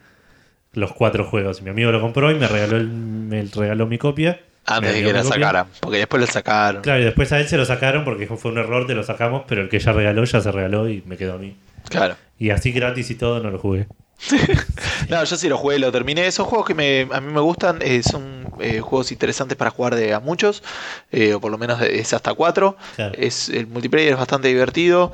Los 0.72 0.92
cuatro 0.92 1.24
juegos. 1.24 1.61
Y 1.61 1.62
mi 1.64 1.70
amigo 1.70 1.92
lo 1.92 2.01
compró 2.01 2.31
y 2.31 2.35
me 2.37 2.48
regaló, 2.48 2.77
el- 2.77 2.88
me 2.88 3.42
regaló 3.55 3.87
mi 3.87 3.98
copia. 3.98 4.40
Antes 4.66 4.92
Me 4.92 4.98
de 5.01 5.05
que 5.07 5.12
la 5.14 5.24
sacaran. 5.24 5.66
Porque 5.81 5.98
después 5.98 6.20
la 6.20 6.27
sacaron. 6.27 6.83
Claro, 6.83 7.01
y 7.01 7.05
después 7.05 7.33
a 7.33 7.40
él 7.40 7.48
se 7.48 7.57
lo 7.57 7.64
sacaron 7.64 8.05
porque 8.05 8.27
fue 8.27 8.51
un 8.51 8.59
error, 8.59 8.87
te 8.87 8.94
lo 8.94 9.03
sacamos, 9.03 9.44
pero 9.48 9.62
el 9.62 9.68
que 9.70 9.79
ya 9.79 9.92
regaló 9.92 10.24
ya 10.24 10.40
se 10.42 10.53
regaló 10.53 10.88
y 10.88 11.03
me 11.07 11.16
quedó 11.16 11.35
a 11.35 11.38
mí. 11.38 11.57
Claro. 11.88 12.16
Y 12.38 12.51
así 12.51 12.72
gratis 12.72 13.11
y 13.11 13.14
todo 13.14 13.40
no 13.42 13.51
lo 13.51 13.59
jugué. 13.59 13.87
No, 15.09 15.22
yo 15.24 15.37
sí 15.37 15.48
lo 15.48 15.57
jugué, 15.57 15.78
lo 15.78 15.90
terminé. 15.92 16.31
Son 16.33 16.44
juegos 16.46 16.66
que 16.66 16.74
me, 16.74 17.09
a 17.11 17.20
mí 17.20 17.33
me 17.33 17.40
gustan. 17.40 17.78
eh, 17.83 18.02
son 18.02 18.46
eh, 18.61 18.81
juegos 18.81 19.11
interesantes 19.12 19.57
para 19.57 19.70
jugar 19.70 19.94
de 19.94 20.12
a 20.14 20.20
muchos. 20.20 20.62
eh, 21.12 21.35
o 21.35 21.40
por 21.40 21.50
lo 21.50 21.59
menos 21.59 21.81
es 21.83 22.12
hasta 22.12 22.35
cuatro. 22.35 22.76
Claro. 22.96 23.14
Es, 23.16 23.48
el 23.48 23.66
multiplayer 23.66 24.12
es 24.12 24.18
bastante 24.18 24.48
divertido. 24.48 25.12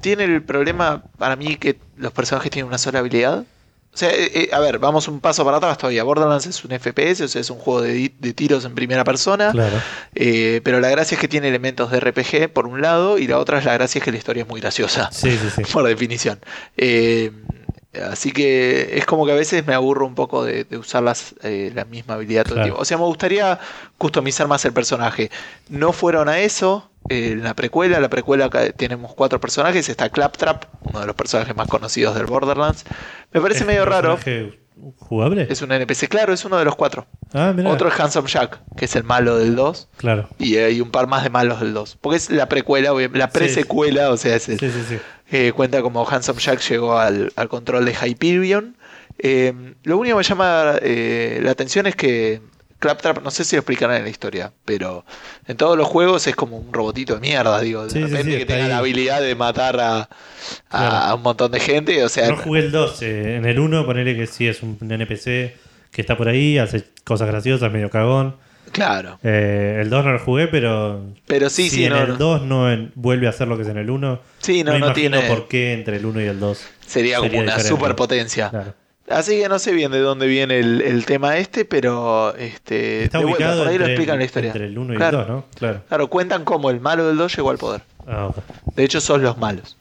Tiene 0.00 0.24
el 0.24 0.42
problema 0.42 1.02
para 1.18 1.36
mí 1.36 1.56
que 1.56 1.78
los 1.96 2.12
personajes 2.12 2.50
tienen 2.50 2.68
una 2.68 2.78
sola 2.78 3.00
habilidad. 3.00 3.44
O 3.92 3.98
sea, 3.98 4.10
a 4.52 4.60
ver, 4.60 4.78
vamos 4.78 5.08
un 5.08 5.20
paso 5.20 5.42
para 5.42 5.56
atrás 5.56 5.78
todavía. 5.78 6.04
Borderlands 6.04 6.46
es 6.46 6.62
un 6.64 6.70
FPS, 6.78 7.22
o 7.22 7.28
sea, 7.28 7.40
es 7.40 7.48
un 7.48 7.58
juego 7.58 7.80
de, 7.80 8.12
de 8.18 8.32
tiros 8.34 8.66
en 8.66 8.74
primera 8.74 9.04
persona. 9.04 9.52
Claro. 9.52 9.80
Pero 10.12 10.80
la 10.80 10.90
gracia 10.90 11.14
es 11.14 11.20
que 11.20 11.28
tiene 11.28 11.48
elementos 11.48 11.90
de 11.90 12.00
RPG 12.00 12.52
por 12.52 12.66
un 12.66 12.82
lado 12.82 13.16
y 13.18 13.26
la 13.26 13.38
otra 13.38 13.58
es 13.58 13.64
la 13.64 13.72
gracia 13.72 13.98
es 13.98 14.04
que 14.04 14.12
la 14.12 14.18
historia 14.18 14.42
es 14.42 14.48
muy 14.48 14.60
graciosa, 14.60 15.10
Sí, 15.12 15.30
sí, 15.38 15.48
sí. 15.56 15.62
por 15.72 15.86
definición. 15.86 16.38
Eh, 16.76 17.32
así 18.10 18.32
que 18.32 18.98
es 18.98 19.06
como 19.06 19.24
que 19.26 19.32
a 19.32 19.34
veces 19.36 19.66
me 19.66 19.74
aburro 19.74 20.06
un 20.06 20.14
poco 20.14 20.44
de, 20.44 20.64
de 20.64 20.78
usar 20.78 21.02
las, 21.02 21.34
eh, 21.42 21.70
la 21.74 21.84
misma 21.84 22.14
habilidad 22.14 22.44
todo 22.44 22.56
el 22.56 22.62
tiempo. 22.64 22.80
O 22.80 22.84
sea, 22.84 22.96
me 22.98 23.04
gustaría 23.04 23.58
customizar 23.98 24.48
más 24.48 24.64
el 24.64 24.72
personaje. 24.72 25.30
No 25.68 25.92
fueron 25.92 26.28
a 26.28 26.38
eso. 26.40 26.90
eh, 27.08 27.30
en 27.32 27.44
la 27.44 27.54
precuela. 27.54 28.00
La 28.00 28.08
precuela 28.08 28.46
acá 28.46 28.70
tenemos 28.72 29.14
cuatro 29.14 29.40
personajes. 29.40 29.88
Está 29.88 30.08
Claptrap, 30.08 30.64
uno 30.82 31.00
de 31.00 31.06
los 31.06 31.14
personajes 31.14 31.54
más 31.54 31.68
conocidos 31.68 32.14
del 32.16 32.26
Borderlands. 32.26 32.84
Me 33.32 33.40
parece 33.40 33.60
¿Es 33.60 33.66
medio 33.66 33.84
raro. 33.84 34.18
¿Jugable? 34.98 35.46
Es 35.48 35.62
un 35.62 35.72
NPC, 35.72 36.06
claro, 36.08 36.34
es 36.34 36.44
uno 36.44 36.58
de 36.58 36.64
los 36.66 36.76
cuatro. 36.76 37.06
ah, 37.32 37.52
mira. 37.56 37.70
Otro 37.70 37.88
es 37.88 37.98
Handsome 37.98 38.28
Jack, 38.28 38.60
que 38.76 38.84
es 38.84 38.94
el 38.94 39.04
malo 39.04 39.38
del 39.38 39.56
2. 39.56 39.88
Claro. 39.96 40.28
Y 40.38 40.56
hay 40.58 40.82
un 40.82 40.90
par 40.90 41.06
más 41.06 41.22
de 41.24 41.30
malos 41.30 41.60
del 41.60 41.72
2. 41.72 41.96
Porque 42.00 42.16
es 42.18 42.28
la 42.28 42.46
precuela, 42.48 42.90
la 43.12 43.30
presecuela, 43.30 44.10
o 44.10 44.16
sea, 44.18 44.36
es 44.36 44.48
el- 44.50 44.58
Sí, 44.60 44.70
sí, 44.70 44.82
sí. 44.86 44.98
Eh, 45.30 45.52
cuenta 45.54 45.82
como 45.82 46.08
Handsome 46.08 46.40
Jack 46.40 46.60
llegó 46.68 46.98
al, 46.98 47.32
al 47.36 47.48
control 47.48 47.84
de 47.84 47.94
Hyperion. 47.94 48.76
Eh, 49.18 49.52
lo 49.84 49.98
único 49.98 50.16
que 50.16 50.22
me 50.22 50.28
llama 50.28 50.74
eh, 50.82 51.40
la 51.42 51.50
atención 51.52 51.86
es 51.86 51.96
que 51.96 52.40
Claptrap, 52.78 53.22
no 53.22 53.30
sé 53.30 53.44
si 53.44 53.56
lo 53.56 53.60
explicarán 53.60 53.96
en 53.96 54.02
la 54.04 54.10
historia, 54.10 54.52
pero 54.66 55.06
en 55.48 55.56
todos 55.56 55.78
los 55.78 55.88
juegos 55.88 56.26
es 56.26 56.36
como 56.36 56.58
un 56.58 56.70
robotito 56.74 57.14
de 57.14 57.20
mierda, 57.20 57.58
digo, 57.62 57.84
de 57.84 57.90
Sí, 57.90 58.00
repente 58.02 58.32
sí, 58.32 58.38
que 58.38 58.44
tenga 58.44 58.64
ahí. 58.64 58.68
la 58.68 58.78
habilidad 58.78 59.22
de 59.22 59.34
matar 59.34 59.80
a, 59.80 59.98
a- 60.02 60.08
Claro. 60.68 60.96
a 60.96 61.14
un 61.14 61.22
montón 61.22 61.50
de 61.52 61.60
gente, 61.60 62.04
o 62.04 62.08
sea, 62.10 62.28
No 62.28 62.36
jugué 62.36 62.60
el 62.60 62.72
2. 62.72 63.00
eh, 63.02 63.36
en 63.36 63.46
el 63.46 63.58
1, 63.58 63.86
ponele 63.86 64.14
que 64.14 64.26
sí 64.26 64.46
es 64.46 64.62
un 64.62 64.76
NPC 64.80 65.56
que 65.90 66.02
está 66.02 66.18
por 66.18 66.28
ahí, 66.28 66.58
hace 66.58 66.84
cosas 67.04 67.28
graciosas, 67.28 67.72
medio 67.72 67.88
cagón. 67.88 68.36
Claro. 68.76 69.18
Eh, 69.22 69.78
el 69.82 69.90
2 69.90 70.04
no 70.04 70.12
lo 70.12 70.18
jugué, 70.20 70.46
pero. 70.48 71.02
Pero 71.26 71.50
sí, 71.50 71.68
si 71.70 71.76
sí, 71.76 71.84
en 71.86 71.92
no, 71.94 71.98
el 72.02 72.08
no. 72.10 72.16
2 72.16 72.42
no 72.42 72.70
en- 72.72 72.92
vuelve 72.94 73.26
a 73.26 73.30
hacer 73.30 73.48
lo 73.48 73.56
que 73.56 73.62
es 73.62 73.68
en 73.68 73.78
el 73.78 73.90
1. 73.90 74.20
Sí, 74.38 74.62
no, 74.62 74.72
no 74.72 74.78
imagino 74.78 74.94
tiene- 75.18 75.28
por 75.28 75.48
qué 75.48 75.72
entre 75.72 75.96
el 75.96 76.06
1 76.06 76.20
y 76.20 76.24
el 76.26 76.38
2. 76.38 76.64
sería 76.86 77.16
como 77.16 77.26
sería 77.28 77.42
una 77.42 77.52
diferente. 77.56 77.68
superpotencia. 77.80 78.50
Claro. 78.50 78.74
Así 79.08 79.40
que 79.40 79.48
no 79.48 79.58
sé 79.60 79.72
bien 79.72 79.92
de 79.92 80.00
dónde 80.00 80.26
viene 80.26 80.58
el, 80.58 80.80
el 80.82 81.06
tema 81.06 81.36
este, 81.38 81.64
pero 81.64 82.34
este, 82.36 83.04
Está 83.04 83.18
de 83.18 83.24
vuelta, 83.24 83.54
por 83.56 83.68
ahí 83.68 83.78
lo 83.78 83.84
entre, 83.84 83.92
explican 83.92 84.14
en 84.14 84.18
la 84.18 84.24
historia. 84.24 84.48
entre 84.50 84.66
el 84.66 84.76
1 84.78 84.94
y 84.94 84.96
Claro. 84.96 85.20
el 85.20 85.26
2, 85.28 85.36
¿no? 85.36 85.44
Claro. 85.54 85.82
Claro, 85.88 86.06
cuentan 86.08 86.44
como 86.44 86.70
el 86.70 86.80
malo 86.80 87.06
del 87.06 87.16
2 87.16 87.36
llegó 87.36 87.50
al 87.50 87.58
poder. 87.58 87.82
Ah, 88.08 88.26
ok. 88.26 88.36
De 88.74 88.82
hecho, 88.84 89.00
son 89.00 89.22
los 89.22 89.38
malos. 89.38 89.76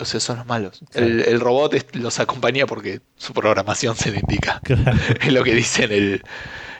O 0.00 0.04
sea, 0.04 0.18
son 0.18 0.38
los 0.38 0.46
malos. 0.46 0.82
El, 0.92 1.20
el 1.20 1.38
robot 1.40 1.74
los 1.94 2.18
acompaña 2.18 2.66
porque 2.66 3.00
su 3.16 3.32
programación 3.32 3.94
se 3.94 4.10
le 4.10 4.18
indica. 4.18 4.60
Claro. 4.64 4.98
Es 5.20 5.32
lo 5.32 5.44
que 5.44 5.54
dice 5.54 5.84
en 5.84 5.92
el, 5.92 6.22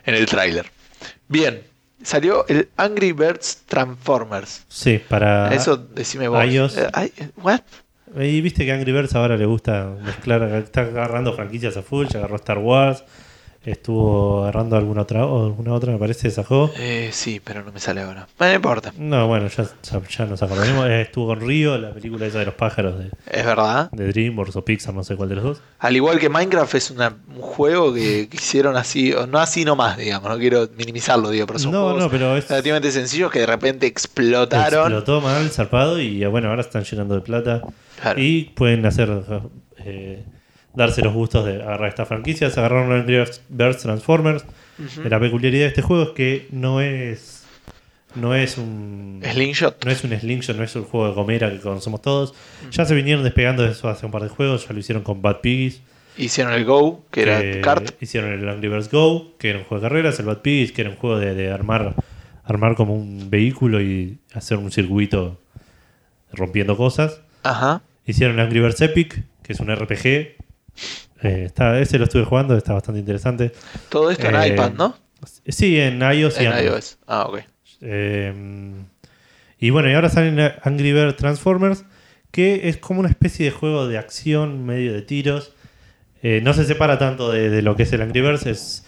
en 0.04 0.14
el 0.16 0.26
tráiler. 0.26 0.66
Bien, 1.32 1.62
salió 2.02 2.46
el 2.46 2.68
Angry 2.76 3.12
Birds 3.12 3.62
Transformers. 3.64 4.66
Sí, 4.68 5.00
para. 5.08 5.54
Eso 5.54 5.78
decime 5.78 6.28
vos. 6.28 6.44
iOS. 6.44 6.76
Eh, 6.76 7.30
¿What? 7.42 7.62
Y 8.20 8.42
viste 8.42 8.66
que 8.66 8.72
Angry 8.72 8.92
Birds 8.92 9.14
ahora 9.14 9.38
le 9.38 9.46
gusta 9.46 9.96
mezclar, 10.04 10.42
está 10.56 10.82
agarrando 10.82 11.32
franquicias 11.32 11.78
a 11.78 11.82
full, 11.82 12.06
ya 12.08 12.18
agarró 12.18 12.36
Star 12.36 12.58
Wars, 12.58 13.02
estuvo 13.64 14.42
agarrando 14.42 14.76
alguna 14.76 15.02
otra, 15.02 15.22
alguna 15.22 15.72
otra, 15.72 15.92
me 15.92 15.98
parece, 15.98 16.30
sacó. 16.30 16.70
Eh, 16.78 17.10
sí, 17.12 17.40
pero 17.42 17.62
no 17.64 17.72
me 17.72 17.80
sale 17.80 18.00
ahora. 18.02 18.26
No 18.38 18.52
importa. 18.52 18.92
No, 18.98 19.28
bueno, 19.28 19.48
ya, 19.48 19.64
ya, 19.82 20.00
ya 20.08 20.26
nos 20.26 20.42
acordaremos. 20.42 20.86
Eh, 20.88 21.02
Estuvo 21.02 21.26
con 21.28 21.40
Río, 21.40 21.78
la 21.78 21.92
película 21.92 22.26
esa 22.26 22.38
de 22.40 22.46
los 22.46 22.54
pájaros 22.54 22.98
de, 22.98 23.10
Es 23.30 23.44
verdad. 23.44 23.90
de 23.92 24.06
DreamWorks 24.12 24.56
o 24.56 24.64
Pixar, 24.64 24.94
no 24.94 25.04
sé 25.04 25.16
cuál 25.16 25.28
de 25.28 25.34
los 25.36 25.44
dos. 25.44 25.60
Al 25.78 25.94
igual 25.96 26.18
que 26.18 26.28
Minecraft 26.28 26.74
es 26.74 26.90
una- 26.90 27.16
un 27.34 27.40
juego 27.40 27.92
que, 27.94 28.28
que 28.28 28.36
hicieron 28.36 28.76
así, 28.76 29.12
o 29.12 29.26
no 29.26 29.38
así 29.38 29.64
nomás, 29.64 29.96
digamos, 29.96 30.28
no 30.28 30.38
quiero 30.38 30.68
minimizarlo, 30.76 31.30
digo, 31.30 31.46
pero 31.46 31.58
son 31.58 31.72
No, 31.72 31.82
juegos 31.84 32.02
no, 32.02 32.10
pero 32.10 32.36
es 32.36 32.48
relativamente 32.48 32.90
sencillos 32.92 33.30
que 33.30 33.40
de 33.40 33.46
repente 33.46 33.86
explotaron. 33.86 34.92
explotó 34.92 35.20
mal, 35.20 35.50
zarpado, 35.50 36.00
y 36.00 36.22
eh, 36.22 36.26
bueno, 36.26 36.48
ahora 36.48 36.62
están 36.62 36.84
llenando 36.84 37.14
de 37.14 37.20
plata. 37.20 37.62
Claro. 38.00 38.20
Y 38.20 38.44
pueden 38.56 38.84
hacer 38.86 39.08
eh, 39.84 40.24
darse 40.74 41.02
los 41.02 41.12
gustos 41.12 41.44
de 41.44 41.62
agarrar 41.62 41.88
estas 41.88 42.08
franquicias. 42.08 42.56
Agarraron 42.58 42.92
Angry 42.92 43.24
Birds 43.48 43.82
Transformers. 43.82 44.44
La 45.04 45.20
peculiaridad 45.20 45.64
de 45.64 45.68
este 45.68 45.82
juego 45.82 46.02
es 46.04 46.10
que 46.10 46.48
no 46.50 46.80
es. 46.80 47.44
No 48.14 48.34
es 48.34 48.58
un. 48.58 49.22
Slingshot. 49.24 49.84
No 49.84 49.90
es 49.90 50.04
un 50.04 50.18
slingshot, 50.18 50.56
no 50.56 50.64
es 50.64 50.76
un 50.76 50.84
juego 50.84 51.08
de 51.08 51.14
gomera 51.14 51.50
que 51.50 51.60
conocemos 51.60 52.02
todos. 52.02 52.34
Ya 52.70 52.84
se 52.84 52.94
vinieron 52.94 53.24
despegando 53.24 53.62
de 53.62 53.70
eso 53.70 53.88
hace 53.88 54.04
un 54.04 54.12
par 54.12 54.22
de 54.22 54.28
juegos. 54.28 54.66
Ya 54.66 54.74
lo 54.74 54.80
hicieron 54.80 55.02
con 55.02 55.22
Bad 55.22 55.40
Piggies. 55.40 55.80
Hicieron 56.18 56.52
el 56.52 56.64
Go, 56.66 57.04
que 57.10 57.22
era 57.22 57.40
que 57.40 57.60
kart. 57.62 58.02
Hicieron 58.02 58.32
el 58.32 58.46
Angry 58.46 58.68
Birds 58.68 58.90
Go, 58.90 59.34
que 59.38 59.50
era 59.50 59.58
un 59.60 59.64
juego 59.64 59.82
de 59.82 59.88
carreras. 59.88 60.18
El 60.18 60.26
Bad 60.26 60.38
Piggies, 60.38 60.72
que 60.72 60.82
era 60.82 60.90
un 60.90 60.96
juego 60.96 61.18
de, 61.18 61.34
de 61.34 61.50
armar, 61.50 61.94
armar 62.44 62.74
como 62.74 62.94
un 62.94 63.30
vehículo 63.30 63.80
y 63.80 64.18
hacer 64.34 64.58
un 64.58 64.70
circuito 64.70 65.38
rompiendo 66.32 66.76
cosas. 66.76 67.20
Ajá. 67.44 67.82
Hicieron 68.04 68.40
Angry 68.40 68.60
Birds 68.60 68.80
Epic, 68.80 69.22
que 69.42 69.52
es 69.52 69.60
un 69.60 69.74
RPG. 69.74 70.41
Eh, 71.22 71.44
está, 71.46 71.78
ese 71.78 71.98
lo 71.98 72.04
estuve 72.04 72.24
jugando, 72.24 72.56
está 72.56 72.72
bastante 72.72 72.98
interesante. 73.00 73.52
Todo 73.88 74.10
esto 74.10 74.26
en 74.26 74.34
Eh, 74.36 74.48
iPad, 74.48 74.72
¿no? 74.72 74.96
Sí, 75.46 75.78
en 75.78 76.00
iOS 76.02 76.40
y 76.40 76.44
En 76.46 76.52
Android. 76.52 76.66
iOS. 76.72 76.98
Ah, 77.06 77.26
ok. 77.28 77.40
Eh, 77.80 78.72
y 79.58 79.70
bueno, 79.70 79.88
y 79.90 79.94
ahora 79.94 80.08
salen 80.08 80.38
Angry 80.64 80.92
Bird 80.92 81.14
Transformers, 81.14 81.84
que 82.32 82.68
es 82.68 82.76
como 82.78 83.00
una 83.00 83.08
especie 83.08 83.44
de 83.44 83.50
juego 83.52 83.86
de 83.86 83.98
acción, 83.98 84.64
medio 84.66 84.92
de 84.92 85.02
tiros. 85.02 85.52
Eh, 86.24 86.40
no 86.42 86.54
se 86.54 86.64
separa 86.64 86.98
tanto 86.98 87.30
de, 87.30 87.50
de 87.50 87.62
lo 87.62 87.76
que 87.76 87.84
es 87.84 87.92
el 87.92 88.02
Angry 88.02 88.20
Birds, 88.20 88.46
es 88.46 88.84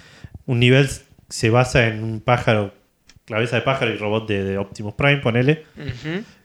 un 0.46 0.58
nivel 0.60 0.88
se 1.28 1.50
basa 1.50 1.86
en 1.86 2.02
un 2.02 2.20
pájaro, 2.20 2.72
cabeza 3.26 3.56
de 3.56 3.62
pájaro 3.62 3.92
y 3.92 3.96
robot 3.96 4.28
de, 4.28 4.44
de 4.44 4.58
Optimus 4.58 4.94
Prime, 4.94 5.16
ponele, 5.18 5.64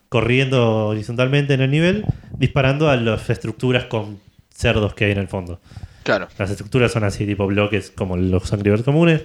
corriendo 0.10 0.88
horizontalmente 0.88 1.54
en 1.54 1.62
el 1.62 1.71
nivel, 1.71 2.06
disparando 2.38 2.89
a 2.89 2.95
las 2.95 3.30
estructuras 3.30 3.86
con 3.86 4.19
cerdos 4.60 4.93
que 4.93 5.06
hay 5.06 5.12
en 5.12 5.19
el 5.19 5.28
fondo. 5.28 5.60
Claro. 6.04 6.28
Las 6.38 6.50
estructuras 6.50 6.91
son 6.91 7.04
así, 7.04 7.26
tipo 7.26 7.45
bloques 7.48 7.91
como 7.91 8.17
los 8.17 8.52
Angry 8.52 8.72
Birds 8.72 8.84
comunes. 8.84 9.24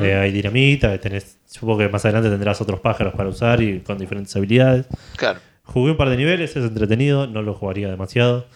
Eh, 0.00 0.14
hay 0.14 0.32
dinamita, 0.32 0.98
tenés, 0.98 1.38
supongo 1.46 1.78
que 1.78 1.88
más 1.88 2.04
adelante 2.04 2.30
tendrás 2.30 2.60
otros 2.60 2.80
pájaros 2.80 3.14
para 3.14 3.28
usar 3.28 3.62
y 3.62 3.80
con 3.80 3.98
diferentes 3.98 4.34
habilidades. 4.36 4.86
Claro. 5.16 5.40
Jugué 5.64 5.92
un 5.92 5.96
par 5.96 6.08
de 6.10 6.16
niveles, 6.16 6.50
es 6.56 6.64
entretenido, 6.64 7.26
no 7.26 7.42
lo 7.42 7.54
jugaría 7.54 7.88
demasiado, 7.88 8.46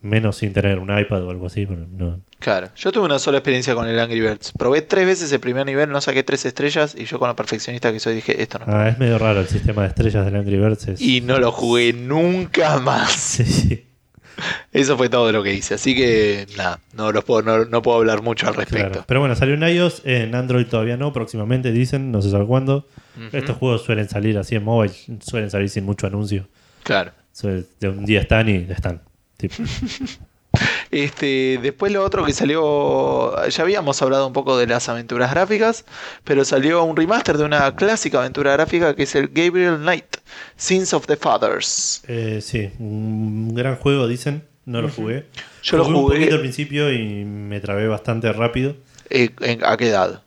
menos 0.00 0.36
sin 0.36 0.52
tener 0.52 0.78
un 0.78 0.96
iPad 0.96 1.24
o 1.24 1.30
algo 1.30 1.46
así, 1.46 1.66
pero 1.66 1.86
no. 1.90 2.20
Claro. 2.38 2.68
Yo 2.76 2.92
tuve 2.92 3.04
una 3.06 3.18
sola 3.18 3.38
experiencia 3.38 3.74
con 3.74 3.88
el 3.88 3.98
Angry 3.98 4.20
Birds. 4.20 4.52
Probé 4.56 4.82
tres 4.82 5.06
veces 5.06 5.32
el 5.32 5.40
primer 5.40 5.66
nivel, 5.66 5.90
no 5.90 6.00
saqué 6.00 6.22
tres 6.22 6.44
estrellas 6.46 6.94
y 6.96 7.04
yo 7.04 7.18
con 7.18 7.28
lo 7.28 7.36
perfeccionista 7.36 7.92
que 7.92 7.98
soy 8.00 8.14
dije, 8.14 8.40
esto 8.40 8.58
no. 8.60 8.66
Ah, 8.68 8.88
es 8.88 8.98
medio 8.98 9.18
raro 9.18 9.40
el 9.40 9.48
sistema 9.48 9.82
de 9.82 9.88
estrellas 9.88 10.24
del 10.24 10.36
Angry 10.36 10.56
Birds. 10.56 10.88
es- 10.88 11.00
Y 11.00 11.20
no 11.20 11.38
lo 11.38 11.50
jugué 11.52 11.92
nunca 11.92 12.78
más. 12.78 13.12
Sí, 13.38 13.44
sí, 13.44 13.84
Eso 14.72 14.96
fue 14.96 15.08
todo 15.08 15.32
lo 15.32 15.42
que 15.42 15.54
hice. 15.54 15.74
Así 15.74 15.94
que 15.94 16.46
nada, 16.56 16.80
no, 16.94 17.12
los 17.12 17.24
puedo, 17.24 17.42
no, 17.42 17.64
no 17.64 17.82
puedo 17.82 17.98
hablar 17.98 18.22
mucho 18.22 18.48
al 18.48 18.54
respecto. 18.54 18.88
claro. 18.90 19.04
Pero 19.06 19.20
bueno, 19.20 19.34
salió 19.34 19.54
en 19.54 19.62
iOS, 19.62 20.02
en 20.04 20.34
Android 20.34 20.66
todavía 20.66 20.96
no, 20.96 21.12
próximamente 21.12 21.72
dicen, 21.72 22.12
no 22.12 22.22
se 22.22 22.30
sabe 22.30 22.46
cuándo. 22.46 22.86
Estos 23.32 23.56
juegos 23.56 23.82
suelen 23.82 24.08
salir 24.08 24.38
así 24.38 24.54
en 24.54 24.62
mobile, 24.62 24.94
suelen 25.20 25.50
salir 25.50 25.68
sin 25.68 25.84
mucho 25.84 26.06
anuncio. 26.06 26.48
Claro. 26.84 27.12
De 27.42 27.88
un 27.88 28.04
día 28.04 28.20
están 28.20 28.48
y 28.48 28.66
están. 28.68 29.02
Tipo, 29.36 29.54
Este, 30.90 31.58
después 31.62 31.92
lo 31.92 32.02
otro 32.04 32.24
que 32.24 32.32
salió, 32.32 33.46
ya 33.48 33.62
habíamos 33.62 34.00
hablado 34.02 34.26
un 34.26 34.32
poco 34.32 34.56
de 34.56 34.66
las 34.66 34.88
aventuras 34.88 35.30
gráficas, 35.30 35.84
pero 36.24 36.44
salió 36.44 36.82
un 36.84 36.96
remaster 36.96 37.36
de 37.38 37.44
una 37.44 37.74
clásica 37.76 38.20
aventura 38.20 38.52
gráfica 38.52 38.94
que 38.96 39.02
es 39.04 39.14
el 39.14 39.28
Gabriel 39.28 39.76
Knight, 39.78 40.16
Sins 40.56 40.92
of 40.94 41.06
the 41.06 41.16
Fathers. 41.16 42.02
Eh, 42.08 42.40
sí, 42.42 42.70
un 42.78 43.54
gran 43.54 43.76
juego, 43.76 44.06
dicen. 44.08 44.44
No 44.64 44.82
lo 44.82 44.90
jugué. 44.90 45.24
Yo 45.62 45.78
lo 45.78 45.86
un 45.86 45.94
jugué- 45.94 46.16
poquito 46.18 46.34
al 46.34 46.40
principio 46.42 46.92
y 46.92 47.24
me 47.24 47.58
trabé 47.60 47.88
bastante 47.88 48.30
rápido. 48.34 48.76
Eh, 49.08 49.30
¿en- 49.40 49.64
¿A 49.64 49.78
qué 49.78 49.88
edad? 49.88 50.22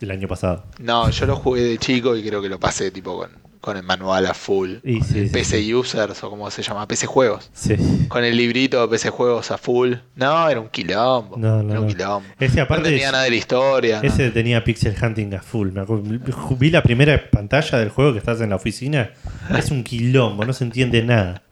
El 0.00 0.10
año 0.12 0.28
pasado. 0.28 0.64
No, 0.78 1.10
yo 1.10 1.26
lo 1.26 1.34
jugué 1.34 1.62
de 1.62 1.76
chico 1.78 2.16
y 2.16 2.22
creo 2.24 2.40
que 2.40 2.48
lo 2.48 2.60
pasé 2.60 2.92
tipo 2.92 3.16
con, 3.18 3.30
con 3.66 3.76
el 3.76 3.82
manual 3.82 4.24
a 4.26 4.32
full. 4.32 4.76
Y 4.84 5.00
sí, 5.02 5.18
el 5.18 5.26
sí, 5.26 5.32
PC 5.32 5.74
Users 5.74 6.22
o 6.22 6.30
como 6.30 6.48
se 6.52 6.62
llama, 6.62 6.86
PC 6.86 7.06
Juegos. 7.06 7.50
Sí. 7.52 7.74
Con 8.08 8.22
el 8.24 8.36
librito 8.36 8.80
de 8.80 8.86
PC 8.88 9.10
Juegos 9.10 9.50
a 9.50 9.58
full. 9.58 9.94
No, 10.14 10.48
era 10.48 10.60
un 10.60 10.68
quilombo. 10.68 11.36
No, 11.36 11.62
no, 11.64 11.70
era 11.72 11.80
un 11.80 11.86
no. 11.88 11.92
quilombo. 11.92 12.28
Ese 12.38 12.56
no 12.58 12.62
aparte. 12.62 12.90
tenía 12.90 13.10
nada 13.10 13.24
de 13.24 13.30
la 13.30 13.36
historia. 13.36 14.00
¿no? 14.00 14.08
ese 14.08 14.30
tenía 14.30 14.62
pixel 14.62 14.94
hunting 15.02 15.34
a 15.34 15.42
full. 15.42 15.70
Me 15.72 15.84
vi 16.58 16.70
la 16.70 16.82
primera 16.84 17.28
pantalla 17.30 17.78
del 17.78 17.88
juego 17.90 18.12
que 18.12 18.18
estás 18.20 18.40
en 18.40 18.50
la 18.50 18.56
oficina. 18.56 19.10
Es 19.58 19.72
un 19.72 19.82
quilombo, 19.82 20.44
no 20.44 20.52
se 20.52 20.62
entiende 20.62 21.02
nada. 21.02 21.42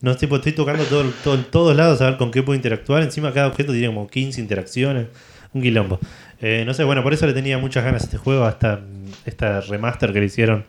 No 0.00 0.14
tipo, 0.16 0.36
estoy 0.36 0.52
tocando 0.52 0.84
todo, 0.84 1.10
todo- 1.24 1.34
en 1.34 1.44
todos 1.44 1.74
lados 1.76 2.00
a 2.02 2.10
ver 2.10 2.18
con 2.18 2.30
qué 2.30 2.42
puedo 2.42 2.54
interactuar. 2.54 3.02
Encima 3.02 3.32
cada 3.32 3.48
objeto 3.48 3.72
tiene 3.72 3.88
como 3.88 4.06
15 4.06 4.40
interacciones. 4.40 5.06
Un 5.54 5.62
quilombo. 5.62 5.98
Eh, 6.40 6.62
no 6.66 6.72
sé, 6.74 6.84
bueno, 6.84 7.02
por 7.02 7.12
eso 7.12 7.26
le 7.26 7.32
tenía 7.32 7.58
muchas 7.58 7.84
ganas 7.84 8.02
a 8.02 8.04
este 8.06 8.16
juego. 8.18 8.44
Hasta 8.44 8.80
esta 9.24 9.60
remaster 9.60 10.12
que 10.12 10.20
le 10.20 10.26
hicieron. 10.26 10.64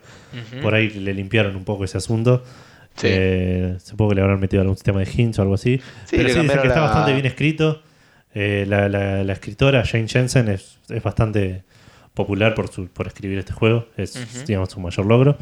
Por 0.62 0.74
ahí 0.74 0.90
le 0.90 1.12
limpiaron 1.14 1.56
un 1.56 1.64
poco 1.64 1.84
ese 1.84 1.98
asunto. 1.98 2.42
Sí. 2.96 3.06
Eh, 3.08 3.76
supongo 3.82 4.10
que 4.10 4.14
le 4.16 4.22
habrán 4.22 4.40
metido 4.40 4.60
algún 4.62 4.76
sistema 4.76 5.00
de 5.00 5.08
hints 5.12 5.38
o 5.38 5.42
algo 5.42 5.54
así. 5.54 5.78
Sí, 6.06 6.16
Pero 6.16 6.28
sí, 6.28 6.40
está 6.68 6.80
bastante 6.80 7.12
bien 7.14 7.26
escrito. 7.26 7.82
Eh, 8.34 8.64
la, 8.68 8.88
la- 8.88 9.24
la 9.24 9.32
escritora 9.32 9.84
Jane 9.84 10.06
Jensen 10.08 10.48
es, 10.48 10.78
es 10.88 11.02
bastante 11.02 11.62
popular 12.14 12.54
por, 12.54 12.68
su, 12.68 12.86
por 12.88 13.06
escribir 13.06 13.38
este 13.38 13.52
juego. 13.52 13.86
Es, 13.96 14.44
digamos, 14.46 14.70
su 14.70 14.80
mayor 14.80 15.06
logro. 15.06 15.36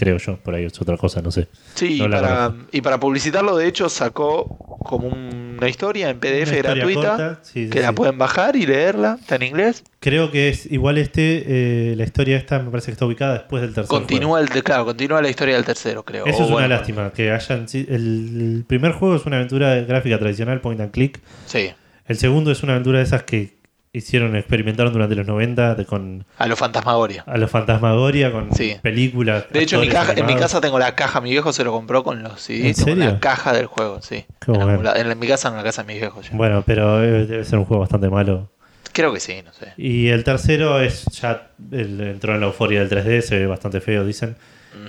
Creo 0.00 0.16
yo, 0.16 0.38
por 0.38 0.54
ahí 0.54 0.64
es 0.64 0.80
otra 0.80 0.96
cosa, 0.96 1.20
no 1.20 1.30
sé. 1.30 1.48
Sí, 1.74 1.98
No 1.98 2.06
y, 2.06 2.08
para, 2.08 2.46
conozco. 2.46 2.68
y 2.72 2.80
para 2.80 2.98
publicitarlo, 2.98 3.54
de 3.54 3.66
hecho, 3.66 3.90
sacó 3.90 4.78
como 4.82 5.08
un 5.08 5.50
una 5.60 5.68
historia 5.68 6.08
en 6.08 6.18
PDF 6.18 6.52
historia 6.52 6.62
gratuita 6.74 7.00
corta, 7.08 7.40
sí, 7.42 7.64
sí, 7.64 7.70
que 7.70 7.80
la 7.80 7.92
pueden 7.92 8.16
bajar 8.16 8.56
y 8.56 8.64
leerla. 8.64 9.18
Está 9.20 9.36
en 9.36 9.42
inglés. 9.42 9.84
Creo 10.00 10.30
que 10.30 10.48
es 10.48 10.64
igual 10.72 10.96
este, 10.96 11.44
eh, 11.92 11.96
la 11.96 12.04
historia 12.04 12.38
esta 12.38 12.58
me 12.60 12.70
parece 12.70 12.86
que 12.86 12.92
está 12.92 13.04
ubicada 13.04 13.34
después 13.34 13.60
del 13.60 13.74
tercer 13.74 13.90
juego. 13.90 14.06
Continúa 14.06 14.40
el, 14.40 14.48
claro, 14.48 14.86
continúa 14.86 15.20
la 15.20 15.28
historia 15.28 15.56
del 15.56 15.66
tercero, 15.66 16.02
creo. 16.02 16.24
Eso 16.24 16.38
O 16.38 16.40
es 16.40 16.46
una 16.46 16.52
bueno, 16.52 16.68
lástima, 16.68 17.12
que 17.12 17.30
hayan... 17.30 17.66
El 17.74 18.64
primer 18.66 18.92
juego 18.92 19.16
es 19.16 19.26
una 19.26 19.36
aventura 19.36 19.74
gráfica 19.82 20.18
tradicional, 20.18 20.62
point 20.62 20.80
and 20.80 20.92
click. 20.92 21.20
Sí, 21.44 21.70
El 22.06 22.16
segundo 22.16 22.50
es 22.50 22.62
una 22.62 22.72
aventura 22.72 22.98
de 22.98 23.04
esas 23.04 23.24
que 23.24 23.59
hicieron, 23.92 24.36
experimentaron 24.36 24.92
durante 24.92 25.14
los 25.16 25.26
90 25.26 25.74
de- 25.74 25.84
con 25.84 26.24
a 26.38 26.46
lo 26.46 26.54
Fantasmagoria. 26.56 27.24
a 27.26 27.36
los 27.38 27.50
Fantasmagoria, 27.50 28.30
con 28.30 28.54
Sí. 28.54 28.76
películas. 28.82 29.46
De 29.50 29.62
hecho, 29.62 29.76
en 29.76 29.82
mi, 29.82 29.88
caja, 29.88 30.12
en 30.14 30.26
mi 30.26 30.36
casa 30.36 30.60
tengo 30.60 30.78
la 30.78 30.94
caja, 30.94 31.20
mi 31.20 31.30
viejo 31.30 31.52
se 31.52 31.64
lo 31.64 31.72
compró 31.72 32.04
con 32.04 32.22
los 32.22 32.40
CDs. 32.40 32.64
¿En 32.66 32.74
serio? 32.74 33.04
la 33.04 33.20
caja 33.20 33.52
del 33.52 33.66
juego, 33.66 34.00
sí. 34.00 34.24
En, 34.46 34.82
lado- 34.84 34.96
en 34.96 35.18
mi 35.18 35.26
casa, 35.26 35.48
no 35.50 35.56
en 35.56 35.58
la 35.58 35.64
casa 35.64 35.82
de 35.82 35.88
mis 35.92 36.00
viejos. 36.00 36.30
ya. 36.30 36.36
Bueno, 36.36 36.62
pero 36.64 36.98
debe 36.98 37.44
ser 37.44 37.58
un 37.58 37.64
juego 37.64 37.80
bastante 37.80 38.08
malo. 38.08 38.48
Creo 38.92 39.12
que 39.12 39.20
sí, 39.20 39.34
no 39.44 39.52
sé. 39.52 39.72
Y 39.76 40.08
el 40.08 40.24
tercero 40.24 40.80
es 40.80 41.04
ya 41.06 41.48
el- 41.72 42.00
entró 42.00 42.34
en 42.34 42.40
la 42.40 42.46
euforia 42.46 42.80
del 42.80 42.88
3D, 42.88 43.22
se 43.22 43.38
ve 43.38 43.46
bastante 43.46 43.80
feo, 43.80 44.04
dicen. 44.04 44.36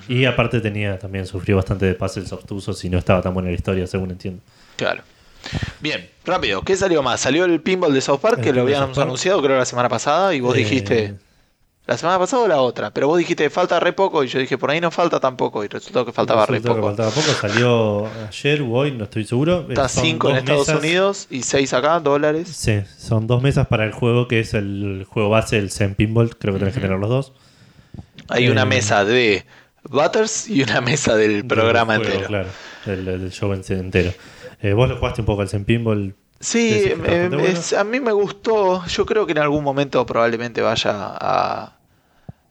Y 0.07 0.25
aparte 0.25 0.61
tenía 0.61 0.99
también 0.99 1.25
sufrió 1.25 1.55
bastante 1.55 1.87
de 1.87 1.95
puzzles 1.95 2.31
obtusos 2.33 2.83
y 2.85 2.89
no 2.89 2.99
estaba 2.99 3.19
tan 3.23 3.33
buena 3.33 3.49
la 3.49 3.55
historia, 3.55 3.87
según 3.87 4.11
entiendo. 4.11 4.41
Claro. 4.75 5.01
Bien, 5.79 6.09
rápido. 6.25 6.61
¿Qué 6.63 6.75
salió 6.75 7.01
más? 7.03 7.19
Salió 7.21 7.45
el 7.45 7.61
pinball 7.61 7.93
de 7.93 8.01
South 8.01 8.19
Park, 8.19 8.37
El 8.39 8.43
que 8.43 8.53
lo 8.53 8.61
habíamos 8.61 8.97
anunciado 8.97 9.41
creo 9.41 9.57
la 9.57 9.65
semana 9.65 9.89
pasada, 9.89 10.33
y 10.35 10.39
vos 10.41 10.55
Eh, 10.55 10.59
dijiste... 10.59 11.15
¿La 11.87 11.97
semana 11.97 12.19
pasada 12.19 12.43
o 12.43 12.47
la 12.47 12.61
otra? 12.61 12.91
Pero 12.91 13.07
vos 13.07 13.17
dijiste 13.17 13.49
falta 13.49 13.79
re 13.79 13.91
poco 13.91 14.23
y 14.23 14.27
yo 14.27 14.39
dije 14.39 14.55
por 14.57 14.69
ahí 14.69 14.79
no 14.79 14.91
falta 14.91 15.19
tampoco 15.19 15.65
y 15.65 15.67
resultó 15.67 16.05
que 16.05 16.13
faltaba 16.13 16.45
re 16.45 16.53
Resultó 16.59 16.75
que 16.75 16.79
poco. 16.81 16.87
faltaba 16.95 17.09
poco, 17.09 17.27
salió 17.33 18.07
ayer 18.29 18.61
o 18.61 18.69
hoy, 18.69 18.91
no 18.91 19.05
estoy 19.05 19.25
seguro. 19.25 19.65
Está 19.67 19.89
Son 19.89 20.03
5 20.05 20.29
en 20.29 20.33
dos 20.35 20.39
Estados 20.43 20.67
mesas. 20.67 20.79
Unidos 20.83 21.27
y 21.31 21.41
6 21.41 21.73
acá, 21.73 21.99
dólares. 21.99 22.47
Sí, 22.55 22.81
son 22.97 23.25
dos 23.25 23.41
mesas 23.41 23.67
para 23.67 23.83
el 23.83 23.91
juego 23.93 24.27
que 24.27 24.39
es 24.39 24.53
el 24.53 25.05
juego 25.09 25.29
base, 25.29 25.57
el 25.57 25.71
Zen 25.71 25.95
Pinball, 25.95 26.37
creo 26.37 26.53
que 26.53 26.59
tenés 26.59 26.75
que 26.75 26.81
tener 26.81 26.99
los 26.99 27.09
dos. 27.09 27.33
Hay 28.29 28.47
una 28.47 28.61
Eh, 28.61 28.65
mesa 28.65 29.03
de 29.03 29.43
Butters 29.83 30.47
y 30.49 30.61
una 30.61 30.79
mesa 30.81 31.15
del 31.17 31.45
programa 31.45 31.95
juego, 31.95 32.11
entero. 32.11 32.27
Claro, 32.27 32.47
del, 32.85 33.05
del 33.05 33.31
show 33.31 33.51
en- 33.53 33.63
entero. 33.67 34.13
Eh, 34.61 34.73
vos 34.73 34.87
lo 34.89 34.97
jugaste 34.97 35.21
un 35.21 35.25
poco 35.25 35.41
al 35.41 35.49
Zen 35.49 35.65
Pinball. 35.65 36.15
Sí, 36.39 36.73
eh, 36.85 36.95
bueno. 37.29 37.39
es- 37.39 37.73
a 37.73 37.83
mí 37.83 37.99
me 37.99 38.11
gustó. 38.11 38.85
Yo 38.87 39.05
creo 39.05 39.25
que 39.25 39.31
en 39.33 39.37
algún 39.39 39.63
momento 39.63 40.05
probablemente 40.05 40.61
vaya 40.61 40.91
a, 40.93 41.77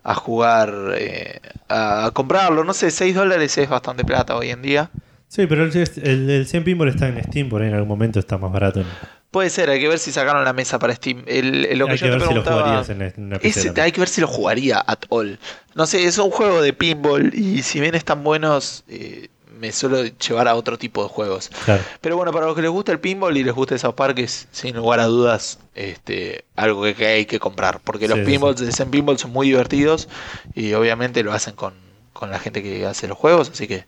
a 0.04 0.14
jugar, 0.14 0.72
eh, 0.96 1.40
a 1.68 2.11
comprarlo. 2.12 2.64
No 2.64 2.72
sé, 2.72 2.90
6 2.90 3.14
dólares 3.14 3.56
es 3.58 3.68
bastante 3.68 4.04
plata 4.04 4.36
hoy 4.36 4.50
en 4.50 4.62
día. 4.62 4.90
Sí, 5.28 5.46
pero 5.46 5.64
el, 5.64 5.76
el, 5.76 6.30
el 6.30 6.46
Zen 6.46 6.64
Pinball 6.64 6.88
está 6.88 7.08
en 7.08 7.22
Steam, 7.24 7.48
por 7.48 7.62
ahí 7.62 7.68
en 7.68 7.74
algún 7.74 7.88
momento 7.88 8.18
está 8.18 8.36
más 8.38 8.50
barato. 8.52 8.82
Puede 9.30 9.48
ser, 9.48 9.70
hay 9.70 9.78
que 9.78 9.86
ver 9.86 10.00
si 10.00 10.11
sacaron 10.11 10.44
la 10.44 10.52
mesa 10.52 10.80
para 10.80 10.92
Steam. 10.94 11.22
El- 11.26 11.64
el- 11.66 11.78
lo 11.78 11.86
que 11.86 11.92
Hay 11.92 11.98
yo 11.98 12.06
que 12.06 12.11
te 12.12 12.18
ver 12.18 12.28
si 12.28 12.34
lo 12.34 12.42
jugarías 12.42 12.90
en, 12.90 13.12
una 13.16 13.38
PC. 13.38 13.80
Hay 13.80 13.92
que 13.92 14.00
ver 14.00 14.08
si 14.08 14.20
lo 14.20 14.26
jugaría 14.26 14.82
at 14.84 14.98
all. 15.08 15.38
No 15.76 15.86
sé, 15.86 16.04
es 16.04 16.18
un 16.18 16.30
juego 16.30 16.61
de 16.62 16.72
pinball 16.72 17.32
y 17.32 17.62
si 17.62 17.78
bien 17.80 17.94
están 17.94 18.24
buenos, 18.24 18.82
eh, 18.88 19.28
me 19.61 19.70
suelo 19.72 20.02
llevar 20.04 20.48
a 20.48 20.54
otro 20.54 20.78
tipo 20.78 21.02
de 21.02 21.08
juegos. 21.11 21.50
Claro. 21.64 21.82
Pero 22.00 22.16
bueno, 22.16 22.32
para 22.32 22.46
los 22.46 22.56
que 22.56 22.62
les 22.62 22.70
gusta 22.70 22.92
el 22.92 22.98
pinball 23.00 23.36
y 23.36 23.44
les 23.44 23.54
gusta 23.54 23.76
South 23.78 23.94
Park, 23.94 24.18
es 24.18 24.48
sin 24.50 24.74
lugar 24.74 24.98
a 25.00 25.04
dudas 25.04 25.58
este, 25.74 26.44
algo 26.56 26.82
que, 26.82 26.94
que 26.94 27.06
hay 27.06 27.26
que 27.26 27.38
comprar. 27.38 27.80
Porque 27.84 28.08
los 28.08 28.18
Sí, 28.18 28.24
sí, 28.24 28.30
pinballs 28.30 28.74
Zen 28.76 28.90
Pinball 28.90 29.18
son 29.18 29.32
muy 29.32 29.48
divertidos 29.48 30.08
y 30.54 30.72
obviamente 30.72 31.22
lo 31.22 31.32
hacen 31.32 31.54
con, 31.54 31.74
con 32.12 32.30
la 32.30 32.38
gente 32.38 32.62
que 32.62 32.86
hace 32.86 33.06
los 33.06 33.18
juegos. 33.18 33.50
Así 33.50 33.68
que 33.68 33.84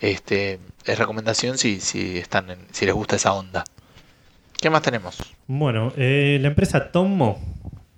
este, 0.00 0.60
es 0.84 0.98
recomendación 0.98 1.58
si, 1.58 1.80
si, 1.80 2.18
están 2.18 2.50
en- 2.50 2.66
si 2.72 2.86
les 2.86 2.94
gusta 2.94 3.16
esa 3.16 3.32
onda. 3.32 3.64
¿Qué 4.60 4.70
más 4.70 4.82
tenemos? 4.82 5.16
Bueno, 5.46 5.92
eh, 5.96 6.38
la 6.40 6.48
empresa 6.48 6.90
Tommo 6.90 7.40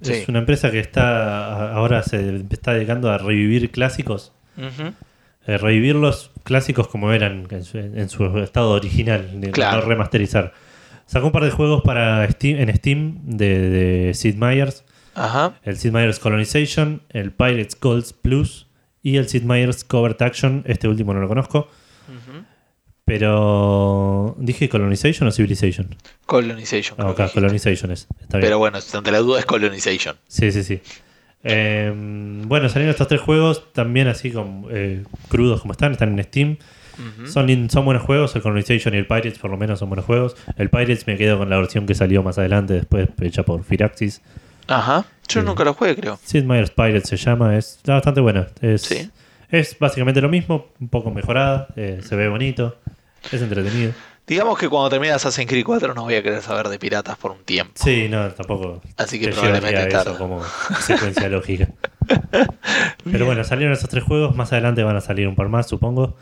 Sí. 0.03 0.12
es 0.14 0.29
una 0.29 0.39
empresa 0.39 0.71
que 0.71 0.81
está 0.81 1.75
ahora 1.75 2.03
se 2.03 2.43
está 2.51 2.73
dedicando 2.73 3.11
a 3.11 3.18
revivir 3.18 3.71
clásicos. 3.71 4.33
Eh, 5.47 5.59
revivir 5.59 5.95
los 5.97 6.30
clásicos 6.45 6.88
como 6.88 7.12
eran 7.12 7.47
en 7.51 7.64
su, 7.64 7.78
en 7.78 8.09
su 8.09 8.24
estado 8.38 8.70
original, 8.70 9.41
de- 9.41 9.51
Claro. 9.51 9.80
no 9.82 9.86
remasterizar. 9.88 10.53
Sacó 11.07 11.26
un 11.26 11.32
par 11.32 11.45
de 11.45 11.51
juegos 11.51 11.82
para 11.82 12.28
Steam, 12.30 12.59
en 12.61 12.76
Steam 12.76 13.18
de, 13.24 13.68
de 13.70 14.14
Sid 14.14 14.36
Meier's, 14.36 14.84
Ajá. 15.14 15.59
el 15.64 15.76
Sid 15.76 15.91
Meier's 15.93 16.18
Colonization, 16.20 17.03
el 17.09 17.32
Pirates 17.32 17.76
Gold 17.80 18.07
Plus 18.22 18.68
y 19.03 19.16
el 19.16 19.28
Sid 19.28 19.43
Meier's 19.43 19.82
Covert 19.82 20.22
Action. 20.22 20.62
Este 20.66 20.86
último 20.86 21.12
no 21.14 21.20
lo 21.20 21.26
conozco, 21.28 21.68
pero 23.05 24.36
dije 24.38 24.68
Colonization 24.68 25.26
o 25.28 25.32
Civilization. 25.32 25.97
Colonization. 26.26 26.97
Ah. 27.01 27.14
Colonization 27.32 27.91
es. 27.91 28.07
Está 28.20 28.38
bien. 28.38 28.47
Pero 28.47 28.59
bueno, 28.59 28.78
ante 28.95 29.11
la 29.11 29.18
duda 29.18 29.41
es 29.41 29.47
Colonization. 29.47 30.16
Sí, 30.28 30.53
sí, 30.53 30.62
sí. 30.62 30.80
Eh, 31.43 31.93
bueno, 32.47 32.68
salieron 32.68 32.91
estos 32.91 33.09
tres 33.09 33.20
juegos 33.20 33.72
también 33.72 34.09
así 34.09 34.30
como 34.30 34.68
eh, 34.70 35.05
crudos 35.28 35.61
como 35.62 35.72
están, 35.72 35.93
están 35.93 36.18
en 36.18 36.24
Steam. 36.24 36.57
Son, 37.26 37.70
son 37.70 37.84
buenos 37.86 38.03
juegos, 38.03 38.36
el 38.36 38.43
Colonization 38.43 38.93
y 38.93 38.99
el 38.99 39.07
Pirates 39.07 39.38
por 39.38 39.51
lo 39.51 39.57
menos 39.57 39.78
son 39.78 39.88
buenos 39.88 40.05
juegos. 40.05 40.36
El 40.59 40.68
Pirates 40.68 41.07
me 41.07 41.16
quedo 41.16 41.38
con 41.38 41.49
la 41.49 41.57
versión 41.57 41.86
que 41.86 41.95
salió 41.95 42.22
más 42.22 42.36
adelante, 42.36 42.74
después 42.74 43.09
hecha 43.22 43.43
por 43.43 43.64
Firaxis. 43.64 44.20
Ajá. 44.66 45.07
Yo 45.26 45.43
nunca 45.43 45.64
lo 45.64 45.72
jugué, 45.72 45.97
creo. 45.97 46.18
Sid 46.22 46.45
Meier's 46.45 46.70
Pirates 46.70 47.09
se 47.09 47.16
llama, 47.16 47.57
es 47.57 47.76
está 47.76 47.95
bastante 47.95 48.20
buena. 48.20 48.49
Es, 48.61 48.82
Sí. 48.82 49.11
es 49.51 49.78
básicamente 49.78 50.20
lo 50.20 50.28
mismo, 50.28 50.66
un 50.78 50.88
poco 50.88 51.11
mejorada, 51.11 51.68
eh, 51.74 52.01
se 52.03 52.16
ve 52.16 52.28
bonito, 52.28 52.76
es 53.32 53.41
entretenido. 53.41 53.93
Digamos 54.31 54.59
que 54.59 54.68
cuando 54.68 54.89
termine 54.91 55.12
Assassin's 55.12 55.49
Creed 55.49 55.64
4 55.64 55.93
no 55.93 56.05
voy 56.05 56.14
a 56.14 56.22
querer 56.22 56.41
saber 56.41 56.68
de 56.68 56.78
piratas 56.78 57.18
por 57.18 57.33
un 57.33 57.43
tiempo. 57.45 57.72
Sí, 57.74 58.07
no, 58.09 58.31
tampoco. 58.31 58.81
Así 58.97 59.18
que 59.18 59.26
te 59.26 59.33
probablemente 59.33 59.89
eso 59.89 60.05
tarde. 60.05 60.18
como 60.18 60.43
secuencia 60.81 61.28
lógica. 61.28 61.68
Pero 63.11 63.26
bueno, 63.26 63.43
salieron 63.45 63.72
esos 63.74 63.91
tres 63.91 64.05
juegos, 64.05 64.35
más 64.37 64.53
adelante 64.53 64.83
van 64.83 64.97
a 64.97 65.01
salir 65.01 65.26
un 65.28 65.35
par 65.35 65.49
más, 65.49 65.66
supongo. 65.68 66.16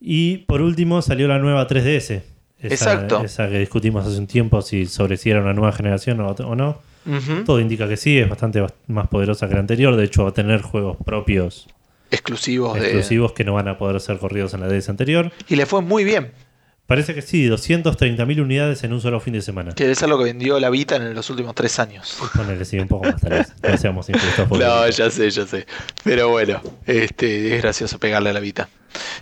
Y 0.00 0.38
por 0.38 0.60
último 0.60 1.00
salió 1.02 1.26
la 1.28 1.38
nueva 1.38 1.66
3DS. 1.66 2.22
Esa, 2.58 2.74
Exacto. 2.92 3.22
Esa 3.24 3.48
que 3.48 3.58
discutimos 3.58 4.06
hace 4.06 4.18
un 4.18 4.26
tiempo 4.26 4.62
si 4.62 4.86
sobre 4.86 5.16
si 5.16 5.30
era 5.30 5.40
una 5.40 5.52
nueva 5.52 5.72
generación 5.72 6.20
o, 6.20 6.28
o 6.30 6.54
no. 6.54 6.80
Todo 7.44 7.60
indica 7.60 7.88
que 7.88 7.96
sí, 7.96 8.18
es 8.18 8.28
bastante 8.28 8.60
bast- 8.60 8.74
más 8.88 9.06
poderosa 9.08 9.46
que 9.48 9.54
la 9.54 9.60
anterior. 9.60 9.94
De 9.96 10.04
hecho, 10.04 10.24
va 10.24 10.30
a 10.30 10.34
tener 10.34 10.60
juegos 10.62 10.96
propios 11.04 11.68
Exclusivos 12.10 12.74
de. 12.74 12.80
exclusivos 12.80 13.32
que 13.32 13.44
no 13.44 13.54
van 13.54 13.68
a 13.68 13.78
poder 13.78 14.00
ser 14.00 14.18
corridos 14.18 14.54
en 14.54 14.60
la 14.60 14.66
DS 14.68 14.88
anterior. 14.88 15.30
Y 15.48 15.56
le 15.56 15.66
fue 15.66 15.82
muy 15.82 16.02
bien. 16.04 16.32
Parece 16.86 17.14
que 17.14 17.22
sí, 17.22 17.48
230.000 17.48 18.40
unidades 18.40 18.84
en 18.84 18.92
un 18.92 19.00
solo 19.00 19.18
fin 19.18 19.32
de 19.32 19.42
semana. 19.42 19.74
Que 19.74 19.90
es 19.90 20.00
lo 20.02 20.16
que 20.18 20.24
vendió 20.24 20.60
la 20.60 20.70
Vita 20.70 20.94
en 20.96 21.14
los 21.14 21.28
últimos 21.30 21.54
tres 21.54 21.78
años. 21.80 22.16
Ponele, 22.34 22.64
sí, 22.64 22.78
un 22.78 22.86
poco 22.86 23.06
más 23.06 23.20
tal 23.20 23.30
vez. 23.32 23.52
No 23.62 23.76
seamos 23.76 24.08
injustos. 24.08 24.46
porque- 24.48 24.64
No, 24.64 24.88
ya 24.88 25.10
sé, 25.10 25.28
ya 25.30 25.46
sé. 25.46 25.66
Pero 26.04 26.28
bueno, 26.28 26.60
este, 26.86 27.56
es 27.56 27.62
gracioso 27.62 27.98
pegarle 27.98 28.30
a 28.30 28.32
la 28.32 28.40
Vita. 28.40 28.68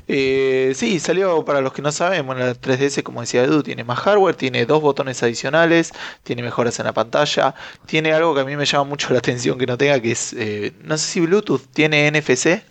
Eh, 0.07 0.73
sí, 0.77 1.01
salió 1.01 1.45
para 1.45 1.61
los 1.61 1.73
que 1.73 1.83
no 1.83 1.91
saben, 1.91 2.27
bueno, 2.27 2.43
la 2.45 2.55
3DS, 2.55 3.03
como 3.03 3.23
decía 3.23 3.43
Edu, 3.43 3.62
tiene 3.62 3.83
más 3.83 3.99
hardware, 4.01 4.35
tiene 4.37 4.67
dos 4.67 4.81
botones 4.83 5.23
adicionales, 5.23 5.93
tiene 6.23 6.43
mejoras 6.43 6.79
en 6.79 6.85
la 6.85 6.93
pantalla, 6.93 7.55
tiene 7.87 8.12
algo 8.12 8.35
que 8.35 8.43
a 8.43 8.45
mí 8.45 8.55
me 8.57 8.67
llama 8.67 8.85
mucho 8.85 9.12
la 9.12 9.19
atención 9.19 9.59
que 9.59 9.67
no 9.67 9.77
tenga, 9.79 9.99
que 10.01 10.12
es, 10.12 10.33
eh, 10.39 10.73
no 10.85 10.97
sé 10.99 11.07
si 11.07 11.21
Bluetooth 11.21 11.62
tiene 11.73 12.07
NFC. 12.11 12.62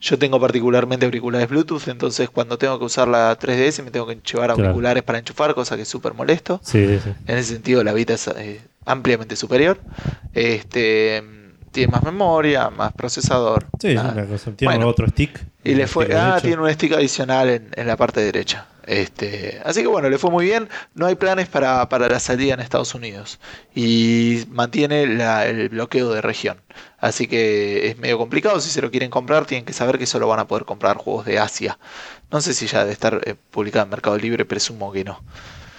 Yo 0.00 0.18
tengo 0.18 0.40
particularmente 0.40 1.04
auriculares 1.04 1.48
Bluetooth, 1.48 1.88
entonces 1.88 2.30
cuando 2.30 2.56
tengo 2.56 2.78
que 2.78 2.86
usar 2.86 3.06
la 3.06 3.38
3DS 3.38 3.82
me 3.84 3.90
tengo 3.90 4.06
que 4.06 4.14
llevar 4.16 4.54
Claro. 4.54 4.68
auriculares 4.70 5.02
para 5.02 5.18
enchufar, 5.18 5.54
cosa 5.54 5.76
que 5.76 5.82
es 5.82 5.88
súper 5.88 6.14
molesto. 6.14 6.58
Sí, 6.64 6.86
sí, 6.86 7.00
sí. 7.04 7.10
En 7.26 7.36
ese 7.38 7.52
sentido, 7.52 7.84
la 7.84 7.92
Vita 7.92 8.14
es 8.14 8.26
eh, 8.28 8.62
ampliamente 8.86 9.36
superior. 9.36 9.78
Este 10.32 11.22
tiene 11.70 11.92
más 11.92 12.02
memoria, 12.02 12.70
más 12.70 12.92
procesador. 12.94 13.66
Sí, 13.80 13.88
es 13.88 13.98
Ah, 13.98 14.10
una 14.14 14.24
cosa. 14.26 14.50
Tiene 14.52 14.74
bueno. 14.74 14.88
otro 14.90 15.06
stick. 15.08 15.38
Y 15.62 15.74
le 15.74 15.86
fue. 15.86 16.08
Ah, 16.16 16.38
tiene 16.40 16.60
un 16.62 16.70
stick 16.72 16.92
adicional 16.94 17.48
en, 17.50 17.68
en 17.76 17.86
la 17.86 17.96
parte 17.96 18.20
derecha. 18.20 18.66
Este, 18.86 19.60
así 19.64 19.82
que 19.82 19.86
bueno, 19.86 20.08
le 20.08 20.18
fue 20.18 20.30
muy 20.30 20.46
bien. 20.46 20.68
No 20.94 21.06
hay 21.06 21.14
planes 21.14 21.48
para, 21.48 21.88
para 21.88 22.08
la 22.08 22.20
salida 22.20 22.54
en 22.54 22.60
Estados 22.60 22.94
Unidos. 22.94 23.40
Y 23.74 24.44
mantiene 24.50 25.02
el 25.02 25.68
bloqueo 25.68 26.12
de 26.12 26.20
región. 26.20 26.60
Así 26.98 27.26
que 27.26 27.88
es 27.88 27.98
medio 27.98 28.18
complicado. 28.18 28.60
Si 28.60 28.70
se 28.70 28.82
lo 28.82 28.90
quieren 28.90 29.10
comprar, 29.10 29.46
tienen 29.46 29.64
que 29.64 29.72
saber 29.72 29.98
que 29.98 30.06
solo 30.06 30.28
van 30.28 30.40
a 30.40 30.46
poder 30.46 30.64
comprar 30.64 30.96
juegos 30.96 31.26
de 31.26 31.38
Asia. 31.38 31.78
No 32.30 32.40
sé 32.40 32.54
si 32.54 32.66
ya 32.66 32.80
debe 32.80 32.92
estar 32.92 33.20
eh, 33.24 33.34
publicado 33.50 33.84
en 33.84 33.90
Mercado 33.90 34.16
Libre, 34.18 34.44
presumo 34.44 34.92
que 34.92 35.04
no. 35.04 35.20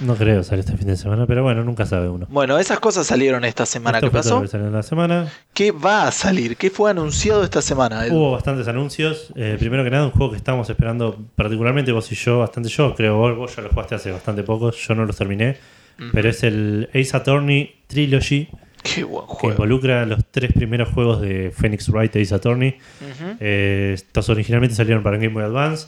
No 0.02 0.16
creo 0.16 0.44
salir 0.44 0.66
este 0.66 0.76
fin 0.78 0.88
de 0.88 0.98
semana, 0.98 1.26
pero 1.28 1.44
bueno, 1.44 1.64
nunca 1.64 1.86
sabe 1.86 2.10
uno. 2.10 2.26
Bueno, 2.30 2.58
esas 2.60 2.80
cosas 2.80 3.06
salieron 3.08 3.46
esta 3.46 3.66
semana. 3.66 4.00
Esto 4.00 4.08
¿Qué 4.08 4.12
fue 4.12 4.22
todo 4.22 4.30
pasó? 4.32 4.42
que 4.42 4.48
salió 4.48 4.68
en 4.68 4.74
la 4.74 4.84
semana. 4.84 5.32
¿Qué 5.54 5.72
va 5.72 6.08
a 6.08 6.12
salir? 6.12 6.58
¿Qué 6.58 6.70
fue 6.70 6.90
anunciado 6.92 7.44
esta 7.44 7.62
semana? 7.62 8.06
Edu? 8.06 8.16
Hubo 8.16 8.32
bastantes 8.32 8.68
anuncios. 8.68 9.32
Eh, 9.36 9.58
primero 9.60 9.84
que 9.84 9.92
nada, 9.92 10.06
un 10.06 10.12
juego 10.12 10.32
que 10.32 10.38
estábamos 10.38 10.70
esperando, 10.70 11.18
particularmente 11.36 11.92
vos 11.92 12.12
y 12.12 12.16
yo, 12.16 12.40
bastante 12.40 12.70
yo. 12.70 12.96
Creo 12.96 13.16
vos, 13.18 13.38
vos 13.38 13.56
ya 13.56 13.62
lo 13.62 13.70
jugaste 13.70 13.96
hace 13.96 14.12
bastante 14.12 14.44
poco. 14.44 14.72
Yo 14.72 14.96
no 14.96 15.06
lo 15.06 15.14
terminé. 15.14 15.58
Ujú. 16.00 16.10
Pero 16.14 16.30
es 16.30 16.44
el 16.44 16.90
Ace 16.96 17.16
Attorney 17.16 17.76
Trilogy, 17.88 18.48
Qué 18.84 19.04
buen 19.04 19.28
que 19.28 19.34
juego. 19.34 19.52
involucra 19.54 20.06
los 20.08 20.26
tres 20.32 20.52
primeros 20.54 20.90
juegos 20.90 21.22
de 21.22 21.52
Phoenix 21.56 21.88
Wright 21.90 22.16
Ace 22.16 22.34
Attorney. 22.34 22.70
Ujú. 23.02 23.36
Eh, 23.40 23.92
estos 23.94 24.28
originalmente 24.30 24.76
salieron 24.76 25.04
para 25.04 25.18
Game 25.18 25.34
Boy 25.34 25.44
Advance. 25.44 25.88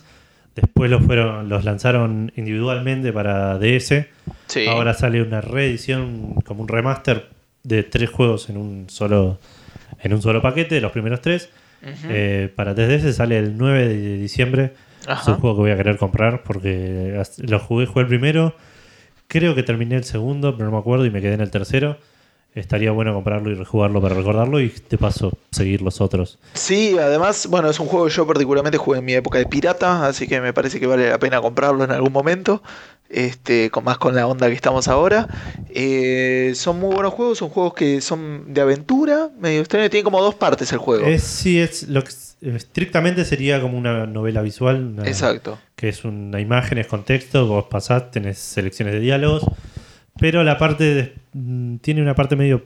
Después 0.56 0.90
los 0.90 1.04
fueron, 1.04 1.50
los 1.50 1.66
lanzaron 1.66 2.32
individualmente 2.36 3.12
para 3.12 3.58
DS. 3.58 4.06
Sí. 4.48 4.68
Ahora 4.68 4.94
sale 4.94 5.22
una 5.22 5.42
reedición, 5.42 6.36
como 6.46 6.62
un 6.62 6.68
remaster 6.68 7.30
de 7.64 7.84
tres 7.84 8.10
juegos 8.10 8.50
en 8.50 8.58
un 8.58 8.90
solo, 8.90 9.40
en 10.02 10.14
un 10.14 10.22
solo 10.22 10.42
paquete, 10.42 10.80
los 10.82 10.92
primeros 10.92 11.22
tres. 11.22 11.50
Eh, 12.08 12.50
para 12.56 12.74
3DS 12.74 13.12
sale 13.12 13.38
el 13.38 13.58
9 13.58 13.88
de 13.88 14.18
diciembre. 14.18 14.74
Es 15.02 15.28
un 15.28 15.36
juego 15.36 15.58
que 15.58 15.62
voy 15.64 15.72
a 15.72 15.78
querer 15.78 15.98
comprar 15.98 16.44
porque 16.44 17.22
lo 17.40 17.60
jugué, 17.60 17.86
jugué 17.86 18.02
el 18.02 18.08
primero. 18.08 18.56
Creo 19.28 19.56
que 19.56 19.64
terminé 19.64 19.96
el 19.96 20.04
segundo, 20.04 20.56
pero 20.56 20.70
no 20.70 20.72
me 20.72 20.80
acuerdo 20.80 21.06
y 21.06 21.10
me 21.10 21.22
quedé 21.22 21.34
en 21.34 21.42
el 21.42 21.52
tercero. 21.52 21.98
Estaría 22.56 22.92
bueno 22.92 23.14
comprarlo 23.16 23.50
y 23.50 23.56
rejugarlo 23.56 24.00
para 24.02 24.14
recordarlo 24.14 24.60
y 24.60 24.72
de 24.90 24.98
paso 25.00 25.32
seguir 25.52 25.82
los 25.82 26.02
otros. 26.02 26.38
Sí, 26.54 26.96
además, 27.00 27.48
bueno, 27.48 27.70
es 27.70 27.80
un 27.80 27.88
juego 27.88 28.06
que 28.06 28.12
yo 28.14 28.28
particularmente 28.28 28.78
jugué 28.78 29.00
en 29.00 29.06
mi 29.06 29.14
época 29.14 29.40
de 29.40 29.48
pirata, 29.48 30.06
así 30.06 30.28
que 30.28 30.40
me 30.40 30.54
parece 30.54 30.80
que 30.80 30.86
vale 30.86 31.10
la 31.10 31.18
pena 31.18 31.42
comprarlo 31.42 31.84
en 31.84 31.90
algún 31.92 32.14
momento, 32.14 32.62
este, 33.10 33.72
con 33.72 33.84
más 33.84 33.98
con 33.98 34.14
la 34.16 34.28
onda 34.28 34.48
que 34.50 34.54
estamos 34.54 34.88
ahora. 34.88 35.28
Eh, 35.70 36.54
son 36.56 36.80
muy 36.80 36.94
buenos 36.94 37.14
juegos, 37.14 37.40
son 37.40 37.50
juegos 37.50 37.74
que 37.74 38.02
son 38.02 38.54
de 38.54 38.62
aventura, 38.62 39.30
medio 39.40 39.60
extraño, 39.62 39.90
tiene 39.90 40.04
como 40.04 40.22
dos 40.22 40.36
partes 40.36 40.72
el 40.74 40.78
juego. 40.78 41.08
Es, 41.08 41.24
sí, 41.24 41.60
es 41.60 41.88
lo 41.90 42.04
que 42.04 42.12
estrictamente 42.42 43.26
sería 43.26 43.62
como 43.62 43.78
una 43.78 44.06
novela 44.06 44.42
visual. 44.44 44.94
una- 44.98 45.08
Exacto. 45.08 45.58
que 45.76 45.90
es 45.90 46.06
una 46.06 46.40
imagen, 46.40 46.78
es 46.78 46.86
contexto, 46.88 47.48
vos 47.48 47.66
pasás, 47.70 48.12
tenés 48.12 48.38
selecciones 48.38 48.94
de 48.94 49.00
diálogos, 49.00 49.44
pero 50.20 50.44
la 50.44 50.58
parte 50.58 50.84
de- 50.94 51.14
mm, 51.34 51.78
tiene 51.78 52.02
una 52.02 52.16
parte 52.16 52.36
medio 52.36 52.66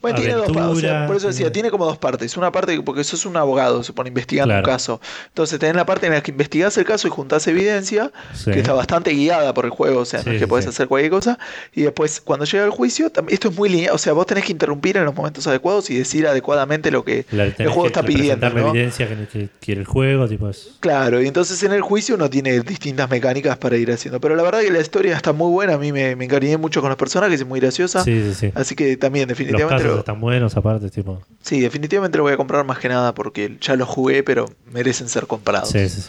Bueno, 0.00 0.18
tiene 0.18 0.34
dos 0.34 0.46
partes, 0.52 0.76
o 0.76 0.80
sea, 0.80 1.06
por 1.06 1.16
eso 1.16 1.26
decía, 1.26 1.46
tiene- 1.46 1.58
tiene 1.58 1.70
como 1.70 1.84
dos 1.86 1.98
partes. 1.98 2.36
Una 2.36 2.52
parte 2.52 2.76
que- 2.76 2.82
porque 2.82 3.02
sos 3.02 3.26
un 3.26 3.36
abogado, 3.36 3.82
se 3.82 3.92
pone 3.92 4.08
investigando 4.08 4.54
un 4.54 4.60
Claro. 4.62 4.72
caso. 4.76 5.00
Entonces 5.26 5.58
tenés 5.58 5.74
la 5.74 5.84
parte 5.86 6.06
en 6.06 6.12
la 6.12 6.22
que 6.22 6.30
investigás 6.30 6.78
el 6.78 6.84
caso 6.84 7.08
y 7.08 7.10
juntás 7.10 7.46
evidencia, 7.48 8.12
Sí. 8.32 8.52
que 8.52 8.58
está 8.60 8.72
bastante 8.74 9.10
guiada 9.10 9.52
por 9.54 9.64
el 9.64 9.70
juego, 9.72 10.00
o 10.00 10.04
sea, 10.04 10.20
no 10.20 10.26
Sí, 10.26 10.30
es 10.36 10.38
que 10.38 10.46
podés 10.46 10.66
sí. 10.66 10.68
hacer 10.70 10.86
cualquier 10.86 11.10
cosa. 11.10 11.38
Y 11.74 11.82
después, 11.82 12.20
cuando 12.20 12.44
llega 12.44 12.64
el 12.64 12.70
juicio, 12.70 13.10
esto 13.28 13.48
es 13.48 13.56
muy 13.56 13.68
lineal, 13.68 13.94
o 13.94 13.98
sea, 13.98 14.12
vos 14.12 14.24
tenés 14.26 14.44
que 14.44 14.52
interrumpir 14.52 14.96
en 14.96 15.04
los 15.04 15.14
momentos 15.16 15.46
adecuados 15.48 15.90
y 15.90 15.98
decir 15.98 16.26
adecuadamente 16.28 16.90
lo 16.92 17.04
que 17.04 17.26
la, 17.32 17.44
el 17.46 17.54
juego 17.56 17.82
que 17.82 17.88
está 17.88 18.02
pidiendo. 18.04 18.48
la 18.48 18.54
¿no? 18.54 18.68
evidencia 18.70 19.08
que, 19.08 19.48
quiere 19.60 19.80
el 19.80 19.86
juego, 19.86 20.28
tipo 20.28 20.48
es- 20.48 20.76
Claro, 20.80 21.20
y 21.20 21.26
entonces 21.26 21.60
en 21.64 21.72
el 21.72 21.82
juicio 21.82 22.14
uno 22.14 22.30
tiene 22.30 22.60
distintas 22.60 23.10
mecánicas 23.10 23.56
para 23.58 23.76
ir 23.76 23.90
haciendo. 23.90 24.20
Pero 24.20 24.36
la 24.36 24.44
verdad 24.44 24.60
que 24.60 24.70
la 24.70 24.80
historia 24.80 25.16
está 25.16 25.32
muy 25.32 25.50
buena, 25.50 25.74
a 25.74 25.78
mí 25.78 25.90
me, 25.92 26.14
me 26.14 26.24
encariñé 26.26 26.56
mucho 26.56 26.80
con 26.80 26.88
los 26.90 26.96
personajes, 26.98 27.40
es 27.40 27.46
muy 27.46 27.58
graciosa. 27.58 28.04
Sí, 28.04 28.22
sí, 28.28 28.34
sí. 28.34 28.52
Así 28.54 28.76
que 28.76 28.96
también 28.96 29.26
definitivamente... 29.28 29.87
están 29.96 30.20
buenos 30.20 30.56
aparte, 30.56 30.90
tipo. 30.90 31.22
Sí, 31.40 31.60
definitivamente 31.60 32.18
lo 32.18 32.24
voy 32.24 32.32
a 32.32 32.36
comprar 32.36 32.64
más 32.64 32.78
que 32.78 32.88
nada 32.88 33.14
porque 33.14 33.56
ya 33.60 33.76
los 33.76 33.88
jugué, 33.88 34.22
pero 34.22 34.46
merecen 34.70 35.08
ser 35.08 35.26
comprados. 35.26 35.70
Sí, 35.70 35.88
sí, 35.88 36.02
sí. 36.02 36.08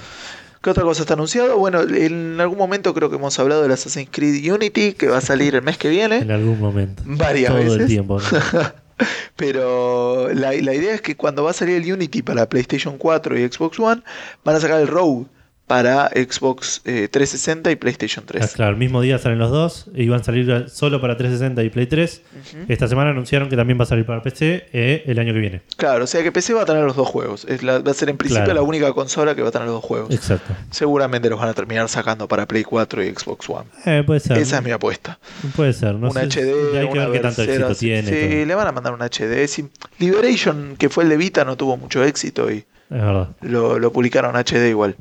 ¿Qué 0.62 0.70
otra 0.70 0.84
cosa 0.84 1.02
está 1.04 1.14
anunciado? 1.14 1.58
Bueno, 1.58 1.82
en 1.84 2.42
algún 2.42 2.58
momento 2.58 2.94
creo 2.94 3.10
que 3.10 3.16
hemos 3.16 3.40
hablado 3.40 3.62
del 3.62 3.72
Assassin's 3.72 4.10
Creed 4.12 4.52
Unity, 4.52 4.92
que 4.92 5.08
va 5.08 5.20
a 5.20 5.22
salir 5.22 5.56
el 5.56 5.62
mes 5.62 5.78
que 5.78 5.88
viene. 5.88 6.18
En 6.18 6.32
algún 6.32 6.60
momento. 6.60 7.02
Varias 7.06 7.52
Todo 7.52 7.64
veces. 7.64 7.80
el 7.80 7.88
tiempo. 7.88 8.20
¿no? 8.20 8.28
Pero 9.38 10.34
la, 10.34 10.52
la 10.52 10.74
idea 10.74 10.94
es 10.94 11.02
que 11.02 11.16
cuando 11.16 11.46
va 11.46 11.52
a 11.52 11.54
salir 11.54 11.82
el 11.82 11.94
Unity 11.94 12.22
para 12.22 12.50
PlayStation 12.50 12.98
4 12.98 13.40
y 13.40 13.48
Xbox 13.48 13.80
One, 13.80 14.02
van 14.44 14.56
a 14.56 14.60
sacar 14.60 14.82
el 14.82 14.88
Rogue 14.88 15.28
para 15.70 16.08
Xbox 16.10 16.82
eh, 16.86 17.08
360 17.12 17.70
y 17.70 17.76
PlayStation 17.76 18.26
3. 18.26 18.44
Ah, 18.44 18.48
claro, 18.56 18.72
el 18.72 18.78
mismo 18.78 19.02
día 19.02 19.20
salen 19.20 19.38
los 19.38 19.52
dos. 19.52 19.86
Iban 19.94 20.22
a 20.22 20.24
salir 20.24 20.66
solo 20.68 21.00
para 21.00 21.16
360 21.16 21.62
y 21.64 21.70
Play 21.70 21.86
3. 21.86 22.22
Ujú. 22.56 22.58
Esta 22.70 22.88
semana 22.88 23.12
anunciaron 23.12 23.50
que 23.50 23.56
también 23.56 23.80
va 23.80 23.84
a 23.84 23.86
salir 23.86 24.04
para 24.04 24.24
PC 24.24 24.66
eh, 24.74 25.04
el 25.06 25.20
año 25.20 25.32
que 25.32 25.40
viene. 25.40 25.62
Claro, 25.78 26.06
o 26.06 26.08
sea 26.08 26.24
que 26.24 26.32
PC 26.32 26.56
va 26.56 26.64
a 26.64 26.66
tener 26.66 26.84
los 26.84 26.96
dos 26.96 27.08
juegos. 27.08 27.46
Es 27.46 27.62
la- 27.62 27.78
va 27.78 27.92
a 27.92 27.94
ser 27.94 28.10
en 28.10 28.18
principio 28.18 28.46
Claro. 28.46 28.62
la 28.62 28.68
única 28.68 28.92
consola 28.94 29.36
que 29.36 29.44
va 29.44 29.50
a 29.50 29.52
tener 29.52 29.68
los 29.68 29.76
dos 29.76 29.84
juegos. 29.86 30.10
Exacto. 30.12 30.56
Seguramente 30.72 31.30
los 31.30 31.40
van 31.40 31.50
a 31.50 31.54
terminar 31.54 31.88
sacando 31.88 32.28
para 32.28 32.48
Play 32.48 32.64
4 32.64 33.04
y 33.04 33.14
Xbox 33.14 33.48
One. 33.48 33.66
Eh, 33.86 34.02
puede 34.04 34.22
ser. 34.22 34.40
Esa 34.40 34.58
es 34.58 34.64
mi 34.64 34.72
apuesta. 34.72 35.20
Puede 35.56 35.74
ser. 35.74 35.94
No 35.94 36.08
un 36.08 36.14
sé, 36.14 36.22
HD, 36.22 36.80
hay 36.80 36.88
que 36.88 36.94
una 36.94 37.04
ver 37.10 37.12
qué 37.12 37.20
tanto 37.20 37.44
éxito 37.44 37.76
tiene. 37.76 38.10
Sí, 38.10 38.28
todo. 38.38 38.46
le 38.48 38.56
van 38.56 38.68
a 38.68 38.72
mandar 38.72 38.94
un 38.94 39.02
HD. 39.04 39.48
Sí, 39.48 39.70
Liberation, 40.00 40.76
que 40.80 40.90
fue 40.90 41.04
el 41.04 41.12
de 41.12 41.18
Vita, 41.18 41.46
no 41.46 41.56
tuvo 41.58 41.78
mucho 41.78 42.04
éxito 42.04 42.50
y 42.50 42.58
Es 42.58 42.66
verdad. 42.90 43.30
lo, 43.42 43.78
lo 43.78 43.92
publicaron 43.94 44.36
HD 44.36 44.70
igual. 44.70 44.96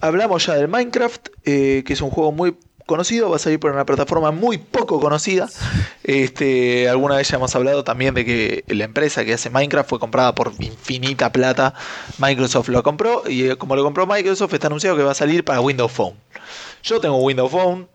Hablamos 0.00 0.46
ya 0.46 0.54
del 0.54 0.68
Minecraft, 0.68 1.28
eh, 1.44 1.82
que 1.86 1.92
es 1.92 2.00
un 2.00 2.10
juego 2.10 2.32
muy 2.32 2.56
conocido, 2.86 3.30
va 3.30 3.36
a 3.36 3.38
salir 3.38 3.58
por 3.58 3.72
una 3.72 3.86
plataforma 3.86 4.30
muy 4.30 4.58
poco 4.58 5.00
conocida. 5.00 5.48
Este, 6.02 6.88
alguna 6.88 7.16
vez 7.16 7.28
ya 7.28 7.36
hemos 7.36 7.54
hablado 7.56 7.84
también 7.84 8.14
de 8.14 8.24
que 8.24 8.64
la 8.68 8.84
empresa 8.84 9.24
que 9.24 9.32
hace 9.32 9.50
Minecraft 9.50 9.88
fue 9.88 9.98
comprada 9.98 10.34
por 10.34 10.52
infinita 10.58 11.32
plata. 11.32 11.74
Microsoft 12.18 12.68
lo 12.68 12.82
compró 12.82 13.22
y 13.28 13.50
eh, 13.50 13.56
como 13.56 13.76
lo 13.76 13.84
compró 13.84 14.06
Microsoft 14.06 14.52
está 14.52 14.66
anunciado 14.66 14.96
que 14.96 15.02
va 15.02 15.12
a 15.12 15.14
salir 15.14 15.44
para 15.44 15.60
Windows 15.60 15.92
Phone. 15.92 16.14
Yo 16.82 17.00
tengo 17.00 17.16
Windows 17.16 17.50
Phone, 17.50 17.88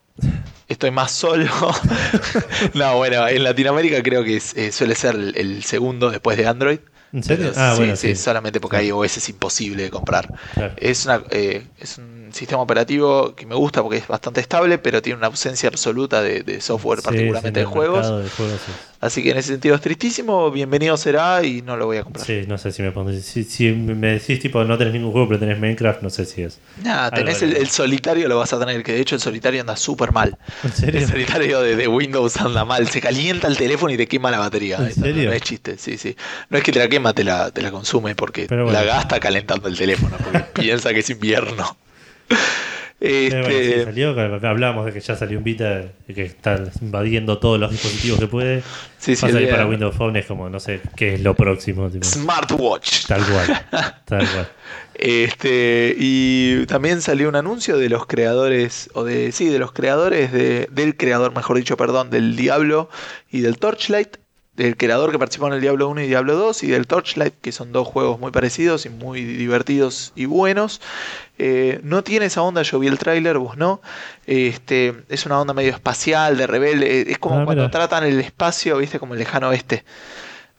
estoy 0.70 0.92
más 0.92 1.12
solo. 1.12 1.46
no, 2.74 2.98
bueno, 2.98 3.28
en 3.28 3.44
Latinoamérica 3.44 4.02
creo 4.04 4.24
que 4.24 4.38
es- 4.38 4.56
eh, 4.56 4.72
suele 4.72 4.96
ser 4.96 5.16
el, 5.16 5.34
el 5.38 5.64
segundo 5.64 6.10
después 6.10 6.38
de 6.38 6.48
Android. 6.48 6.80
¿En 7.12 7.24
serio? 7.24 7.50
Pero 7.54 7.60
Ah, 7.60 7.72
sí, 7.74 7.78
bueno, 7.80 7.96
sí, 7.96 8.10
sí. 8.10 8.16
solamente 8.16 8.60
porque 8.60 8.78
hay 8.78 8.92
OS 8.92 9.18
es 9.18 9.30
imposible 9.30 9.84
de 9.84 9.90
comprar. 9.90 10.32
Claro. 10.54 10.74
Es, 10.78 11.06
una, 11.06 11.24
eh, 11.32 11.66
es 11.80 11.98
un 11.98 12.19
sistema 12.34 12.62
operativo 12.62 13.34
que 13.36 13.46
me 13.46 13.56
gusta 13.56 13.82
porque 13.82 13.98
es 13.98 14.08
bastante 14.08 14.42
estable, 14.42 14.78
pero 14.78 15.02
tiene 15.02 15.18
una 15.18 15.28
ausencia 15.28 15.70
absoluta 15.70 16.22
de, 16.22 16.44
de 16.44 16.62
software, 16.62 17.00
Sí, 17.00 17.06
particularmente 17.06 17.60
de 17.62 17.66
juegos. 17.66 17.98
mercado 18.00 18.20
de 18.24 18.30
juegos, 18.30 18.62
sí. 18.66 18.72
Así 19.02 19.24
que 19.24 19.32
en 19.32 19.38
ese 19.38 19.54
sentido 19.54 19.76
es 19.76 19.82
tristísimo. 19.82 20.52
Bienvenido 20.52 20.98
será 20.98 21.42
y 21.44 21.62
no 21.62 21.78
lo 21.78 21.86
voy 21.86 21.98
a 21.98 22.04
comprar. 22.04 22.26
Sí, 22.26 22.42
no 22.48 22.58
sé 22.58 22.74
si 22.74 22.82
me 22.82 22.92
pondré. 22.92 23.22
Si, 23.22 23.46
si 23.46 23.72
me 23.72 24.08
decís, 24.20 24.40
tipo, 24.42 24.62
no 24.66 24.78
tenés 24.78 24.94
ningún 24.94 25.14
juego, 25.14 25.30
pero 25.30 25.40
tenés 25.40 25.58
Minecraft, 25.58 26.02
no 26.02 26.10
sé 26.10 26.26
si 26.26 26.42
es. 26.42 26.60
Nada, 26.84 27.10
tenés 27.12 27.42
el, 27.42 27.70
solitario, 27.70 28.28
lo 28.28 28.38
vas 28.40 28.52
a 28.52 28.60
tener, 28.60 28.84
que 28.84 28.92
de 28.92 29.00
hecho 29.00 29.16
el 29.16 29.22
solitario 29.22 29.62
anda 29.62 29.78
súper 29.78 30.12
mal. 30.12 30.38
¿En 30.66 30.72
serio? 30.74 31.00
El 31.00 31.08
solitario 31.08 31.62
de, 31.62 31.78
de 31.78 31.88
Windows 31.88 32.36
anda 32.42 32.66
mal. 32.66 32.90
Se 32.90 33.00
calienta 33.00 33.48
el 33.48 33.56
teléfono 33.56 33.94
y 33.94 33.96
te 33.98 34.06
quema 34.06 34.32
la 34.32 34.40
batería. 34.40 34.76
¿En 34.80 34.88
Esto 34.88 35.00
no- 35.00 35.06
serio? 35.06 35.30
No, 35.30 35.34
es 35.36 35.42
chiste, 35.44 35.78
sí, 35.78 35.98
sí. 35.98 36.18
No 36.50 36.58
es 36.58 36.64
que 36.66 36.74
te 36.74 36.80
la 36.80 36.90
quema, 36.90 37.14
te 37.14 37.24
la, 37.24 37.52
te 37.52 37.62
la 37.62 37.72
consume 37.72 38.16
porque 38.16 38.48
bueno. 38.48 38.70
la 38.74 38.84
gasta 38.84 39.18
calentando 39.22 39.70
el 39.70 39.78
teléfono 39.78 40.18
porque 40.22 40.40
piensa 40.62 40.94
que 40.94 41.00
es 41.00 41.10
invierno. 41.10 41.78
Eh, 43.02 43.30
bueno, 43.32 43.48
sí, 43.48 43.56
Este, 43.56 43.84
salió, 43.86 44.14
que 44.14 44.46
hablábamos 44.46 44.86
de 44.86 44.92
que 44.92 45.00
ya 45.00 45.16
salió 45.16 45.38
un 45.38 45.44
Vita 45.46 45.86
que 46.14 46.24
está 46.26 46.62
invadiendo 46.82 47.38
todos 47.40 47.58
los 47.58 47.72
dispositivos 47.72 48.20
que 48.20 48.28
puede. 48.28 48.64
Sí, 49.00 49.16
sí, 49.16 49.22
Va 49.22 49.30
a 49.30 49.32
salir 49.32 49.50
para 49.50 49.66
Windows 49.66 49.96
Phone, 49.96 50.18
es 50.18 50.26
como, 50.26 50.50
no 50.50 50.60
sé, 50.60 50.82
qué 50.98 51.14
es 51.14 51.22
lo 51.22 51.34
próximo. 51.34 51.90
tipo. 51.90 52.04
Smartwatch. 52.04 53.06
Tal 53.08 53.24
cual. 53.26 53.66
Tal 54.06 54.28
cual. 54.28 54.50
Este, 54.94 55.96
y 55.98 56.66
también 56.66 57.02
salió 57.02 57.30
un 57.30 57.38
anuncio 57.38 57.78
de 57.78 57.88
los 57.88 58.06
creadores, 58.06 58.90
o 58.94 59.06
de, 59.06 59.32
sí, 59.32 59.48
de 59.48 59.58
los 59.58 59.72
creadores 59.72 60.34
de, 60.34 60.68
del 60.70 60.98
creador, 60.98 61.34
mejor 61.34 61.56
dicho, 61.56 61.78
perdón, 61.78 62.10
del 62.10 62.36
Diablo 62.36 62.90
y 63.32 63.40
del 63.40 63.58
Torchlight, 63.58 64.18
del 64.60 64.78
creador 64.78 65.12
que 65.12 65.18
participó 65.18 65.48
en 65.48 65.54
el 65.54 65.62
Diablo 65.62 65.88
1 65.90 66.02
y 66.02 66.08
Diablo 66.08 66.36
2, 66.36 66.64
y 66.64 66.68
del 66.68 66.86
Torchlight, 66.86 67.34
que 67.42 67.52
son 67.52 67.72
dos 67.72 67.88
juegos 67.88 68.20
muy 68.20 68.32
parecidos 68.32 68.86
y 68.86 68.90
muy 68.90 69.24
divertidos 69.24 70.12
y 70.16 70.26
buenos. 70.26 70.82
Eh, 71.38 71.80
no 71.84 72.04
tiene 72.04 72.26
esa 72.26 72.42
onda, 72.42 72.62
yo 72.62 72.78
vi 72.80 72.88
el 72.88 73.00
tráiler, 73.00 73.38
vos 73.38 73.58
no. 73.58 73.82
Este, 74.28 74.94
es 75.10 75.26
una 75.26 75.40
onda 75.40 75.54
medio 75.54 75.72
espacial, 75.72 76.38
de 76.38 76.46
rebelde, 76.46 77.10
es 77.12 77.18
como 77.18 77.40
Ah, 77.40 77.46
cuando 77.46 77.64
mira. 77.64 77.72
tratan 77.72 78.04
el 78.04 78.20
espacio, 78.20 78.78
viste, 78.78 79.00
como 79.00 79.14
el 79.14 79.20
lejano 79.20 79.50
oeste 79.50 79.84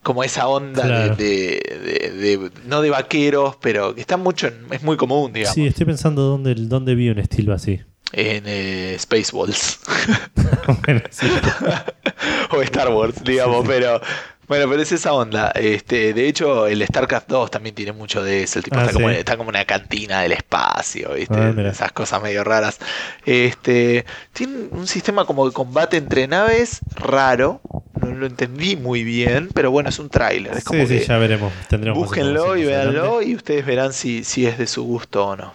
como 0.03 0.25
esa 0.25 0.49
onda 0.49 0.87
de- 0.87 1.11
de, 1.15 2.11
de- 2.11 2.11
de- 2.39 2.51
no 2.67 2.81
de 2.81 2.89
vaqueros, 2.89 3.57
pero 3.61 3.95
que 3.95 4.01
está 4.01 4.17
mucho, 4.17 4.47
en- 4.47 4.65
es 4.71 4.83
muy 4.83 4.97
común, 4.97 5.31
digamos, 5.31 5.55
Sí, 5.55 5.67
estoy 5.67 5.85
pensando 5.85 6.23
dónde, 6.23 6.55
dónde 6.55 6.95
vi 6.95 7.11
un 7.11 7.19
estilo 7.19 7.53
así. 7.53 7.83
En 8.13 8.45
eh, 8.47 8.97
Spaceballs 8.99 9.81
bueno, 10.85 11.01
o 12.51 12.63
Star 12.63 12.89
Wars, 12.93 13.23
digamos, 13.25 13.67
pero 13.67 14.01
bueno, 14.51 14.69
pero 14.69 14.83
es 14.83 14.91
esa 14.91 15.13
onda. 15.13 15.53
Este, 15.55 16.13
de 16.13 16.27
hecho, 16.27 16.67
el 16.67 16.85
StarCraft 16.85 17.29
2 17.29 17.53
también 17.53 17.73
tiene 17.73 17.93
mucho 17.93 18.21
de 18.25 18.43
eso, 18.43 18.59
el 18.59 18.65
tipo 18.65 18.79
Ah, 18.79 18.83
está, 18.83 18.93
como, 18.95 19.09
sí. 19.09 19.15
está 19.15 19.37
como 19.37 19.49
una 19.49 19.65
cantina 19.65 20.23
del 20.23 20.33
espacio, 20.33 21.13
¿viste? 21.15 21.37
Ah. 21.37 21.55
Esas 21.71 21.93
cosas 21.93 22.21
medio 22.21 22.43
raras. 22.43 22.81
Este, 23.25 24.05
tiene 24.33 24.65
un 24.73 24.89
sistema 24.89 25.25
como 25.25 25.47
de 25.47 25.53
combate 25.53 25.99
entre 25.99 26.27
naves 26.27 26.81
raro. 26.97 27.61
No 28.01 28.11
lo 28.13 28.27
entendí 28.27 28.75
muy 28.75 29.05
bien, 29.05 29.51
pero 29.55 29.71
bueno, 29.71 29.89
es 29.89 30.01
un 30.01 30.11
tráiler. 30.11 30.57
Sí, 30.57 30.63
sí, 30.85 30.99
que 30.99 31.05
ya 31.07 31.19
veremos. 31.19 31.53
Tendremos 31.69 32.01
Búsquenlo 32.03 32.57
y 32.57 32.65
véanlo 32.65 33.03
adelante. 33.03 33.27
y 33.31 33.37
ustedes 33.37 33.65
verán 33.65 33.93
si, 33.93 34.25
si 34.25 34.47
es 34.49 34.59
de 34.59 34.67
su 34.67 34.83
gusto 34.83 35.27
o 35.29 35.37
no. 35.37 35.55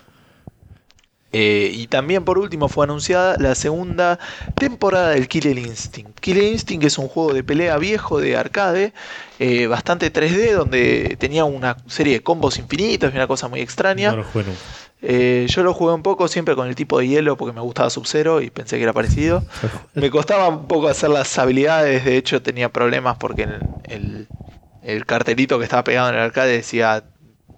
Eh, 1.37 1.69
y 1.73 1.87
también 1.87 2.23
por 2.23 2.37
último 2.37 2.69
fue 2.69 2.85
anunciada 2.85 3.35
la 3.39 3.55
segunda 3.55 4.19
temporada 4.57 5.09
del 5.09 5.27
Killer 5.27 5.57
Instinct. 5.57 6.17
Killer 6.21 6.45
Instinct 6.45 6.85
es 6.85 6.97
un 6.97 7.09
juego 7.09 7.33
de 7.33 7.43
pelea 7.43 7.77
viejo 7.77 8.21
de 8.21 8.37
arcade, 8.37 8.93
eh, 9.39 9.67
bastante 9.67 10.13
3D, 10.13 10.53
donde 10.53 11.17
tenía 11.19 11.43
una 11.43 11.75
serie 11.87 12.13
de 12.13 12.23
combos 12.23 12.57
infinitos 12.57 13.11
y 13.11 13.17
una 13.17 13.27
cosa 13.27 13.49
muy 13.49 13.59
extraña. 13.59 14.11
No 14.11 14.17
lo 14.17 14.23
jugué 14.23 14.45
nunca. 14.45 14.59
Eh, 15.01 15.45
yo 15.49 15.61
lo 15.63 15.73
jugué 15.73 15.93
un 15.93 16.03
poco 16.03 16.29
siempre 16.29 16.55
con 16.55 16.69
el 16.69 16.75
tipo 16.75 16.99
de 16.99 17.07
hielo 17.09 17.35
porque 17.35 17.53
me 17.53 17.59
gustaba 17.59 17.89
Sub-Zero 17.89 18.39
y 18.41 18.49
pensé 18.49 18.77
que 18.77 18.83
era 18.83 18.93
parecido. 18.93 19.43
Me 19.93 20.09
costaba 20.09 20.47
un 20.47 20.67
poco 20.67 20.87
hacer 20.87 21.09
las 21.09 21.37
habilidades, 21.37 22.05
de 22.05 22.15
hecho 22.15 22.41
tenía 22.41 22.69
problemas 22.69 23.17
porque 23.17 23.43
el, 23.43 23.59
el- 23.83 24.27
el 24.83 25.05
cartelito 25.05 25.57
que 25.57 25.65
estaba 25.65 25.83
pegado 25.83 26.09
en 26.09 26.15
el 26.15 26.21
arcade 26.21 26.51
decía 26.53 27.03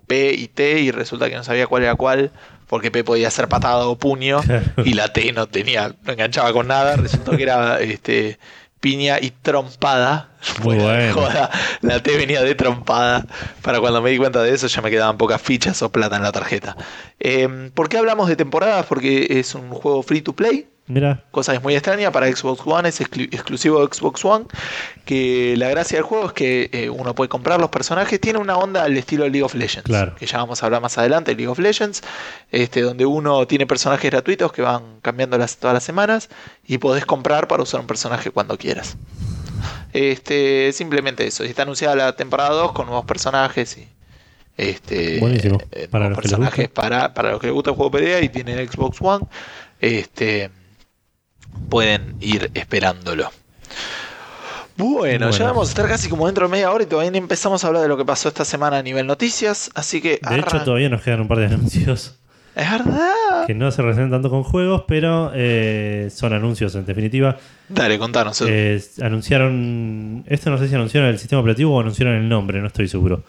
P 0.08 0.34
y 0.34 0.48
T 0.48 0.80
y 0.80 0.92
resulta 0.92 1.30
que 1.30 1.36
no 1.36 1.44
sabía 1.44 1.68
cuál 1.68 1.84
era 1.84 1.94
cuál, 1.96 2.32
porque 2.68 2.92
P 2.92 3.04
podía 3.04 3.30
ser 3.32 3.48
patada 3.48 3.88
o 3.88 3.98
puño 3.98 4.42
Claro. 4.46 4.64
y 4.86 4.94
la 4.94 5.12
T 5.14 5.32
no 5.34 5.48
tenía, 5.48 5.96
no 6.04 6.14
enganchaba 6.14 6.54
con 6.54 6.68
nada, 6.68 6.96
resultó 6.96 7.36
que 7.36 7.44
era 7.44 7.80
este 7.80 8.40
piña 8.80 9.18
y 9.20 9.32
trompada. 9.32 10.30
Muy 10.62 10.78
bueno. 10.78 11.14
joda, 11.16 11.50
la 11.82 12.02
T 12.04 12.16
venía 12.16 12.44
de 12.44 12.54
trompada. 12.56 13.26
Para 13.62 13.80
cuando 13.80 14.02
me 14.02 14.12
di 14.12 14.18
cuenta 14.18 14.44
de 14.44 14.54
eso 14.54 14.68
ya 14.68 14.82
me 14.82 14.92
quedaban 14.92 15.18
pocas 15.18 15.42
fichas 15.42 15.82
o 15.82 15.92
plata 15.92 16.16
en 16.16 16.24
la 16.24 16.32
tarjeta. 16.32 16.78
Eh, 17.20 17.72
¿Por 17.74 17.90
qué 17.90 17.98
hablamos 17.98 18.30
de 18.30 18.36
temporadas? 18.36 18.86
Porque 18.86 19.28
es 19.40 19.56
un 19.56 19.70
juego 19.72 20.04
free 20.04 20.22
to 20.22 20.34
play 20.34 20.68
Mira, 20.90 21.24
cosa 21.32 21.54
es 21.54 21.62
muy 21.62 21.74
extraña 21.76 22.12
para 22.14 22.28
Xbox 22.34 22.62
One, 22.66 22.88
es 22.88 23.02
exclu- 23.02 23.28
exclusivo 23.34 23.86
de 23.86 23.94
Xbox 23.94 24.24
One, 24.24 24.46
que 25.04 25.56
la 25.58 25.68
gracia 25.68 25.98
del 25.98 26.04
juego 26.06 26.28
es 26.28 26.32
que 26.34 26.70
eh, 26.72 26.90
uno 26.90 27.14
puede 27.14 27.28
comprar 27.28 27.60
los 27.60 27.70
personajes, 27.70 28.22
tiene 28.22 28.40
una 28.40 28.58
onda 28.58 28.84
al 28.84 28.96
estilo 28.96 29.24
League 29.28 29.44
of 29.44 29.54
Legends, 29.54 29.84
Claro. 29.84 30.16
que 30.16 30.26
ya 30.26 30.38
vamos 30.38 30.64
a 30.64 30.66
hablar 30.66 30.82
más 30.82 30.98
adelante, 30.98 31.36
League 31.36 31.50
of 31.50 31.60
Legends, 31.60 32.04
este, 32.52 32.82
donde 32.82 33.06
uno 33.06 33.46
tiene 33.48 33.68
personajes 33.68 34.10
gratuitos 34.10 34.54
que 34.54 34.62
van 34.62 35.00
cambiando 35.02 35.38
las, 35.38 35.58
todas 35.58 35.74
las 35.74 35.84
semanas 35.84 36.30
y 36.66 36.78
podés 36.78 37.06
comprar 37.06 37.50
para 37.50 37.64
usar 37.64 37.82
un 37.82 37.88
personaje 37.88 38.32
cuando 38.32 38.58
quieras. 38.58 38.96
Este, 39.94 40.72
simplemente 40.74 41.26
eso, 41.28 41.44
y 41.44 41.48
está 41.48 41.64
anunciada 41.64 41.96
la 41.96 42.16
temporada 42.16 42.52
2 42.52 42.72
con 42.72 42.86
nuevos 42.86 43.06
personajes 43.06 43.78
y 43.78 43.88
este, 44.56 45.20
Buenísimo. 45.20 45.60
eh, 45.72 45.88
Para 45.90 46.10
los 46.10 46.18
que 46.18 46.24
les 46.24 46.32
personajes 46.32 46.70
para, 46.70 47.14
para 47.14 47.32
los 47.32 47.40
que 47.42 47.48
les 47.48 47.54
gusta 47.54 47.72
el 47.72 47.76
juego 47.76 47.92
de 47.92 48.00
pelea 48.04 48.22
y 48.22 48.30
tienen 48.30 48.68
Xbox 48.68 48.98
One. 49.02 49.26
Este, 49.80 50.50
pueden 51.70 52.16
ir 52.20 52.52
esperándolo. 52.54 53.30
Bueno, 54.78 54.98
Bueno. 55.28 55.32
ya 55.32 55.46
vamos 55.46 55.70
a 55.70 55.72
estar 55.72 55.88
casi 55.88 56.08
como 56.08 56.28
dentro 56.28 56.46
de 56.48 56.52
media 56.52 56.72
hora 56.72 56.84
y 56.84 56.88
todavía 56.88 57.10
ni 57.10 57.18
empezamos 57.18 57.64
a 57.64 57.68
hablar 57.68 57.82
de 57.82 57.88
lo 57.88 57.98
que 57.98 58.06
pasó 58.06 58.28
esta 58.30 58.46
semana 58.46 58.78
a 58.78 58.84
nivel 58.84 59.08
noticias, 59.08 59.72
así 59.74 60.02
que 60.02 60.20
de 60.30 60.40
hecho 60.40 60.62
todavía 60.64 60.88
nos 60.90 61.02
quedan 61.02 61.22
un 61.22 61.28
par 61.28 61.40
de 61.40 61.46
anuncios 61.54 62.20
es 62.56 62.72
verdad. 62.72 63.46
que 63.48 63.54
no 63.56 63.72
se 63.72 63.82
relacionan 63.82 64.12
tanto 64.12 64.30
con 64.30 64.44
juegos, 64.44 64.84
pero 64.88 65.32
eh, 65.36 66.10
son 66.14 66.34
anuncios 66.34 66.74
en 66.76 66.86
definitiva. 66.86 67.38
Dale, 67.70 67.98
contanos. 68.00 68.44
Eh, 68.48 68.82
anunciaron, 69.02 70.24
esto 70.28 70.50
no 70.52 70.58
sé 70.60 70.68
si 70.68 70.74
anunciaron 70.76 71.10
el 71.10 71.18
sistema 71.20 71.40
operativo 71.42 71.76
o 71.76 71.80
anunciaron 71.80 72.16
el 72.16 72.28
nombre, 72.30 72.60
no 72.62 72.68
estoy 72.68 72.88
seguro. 72.88 73.24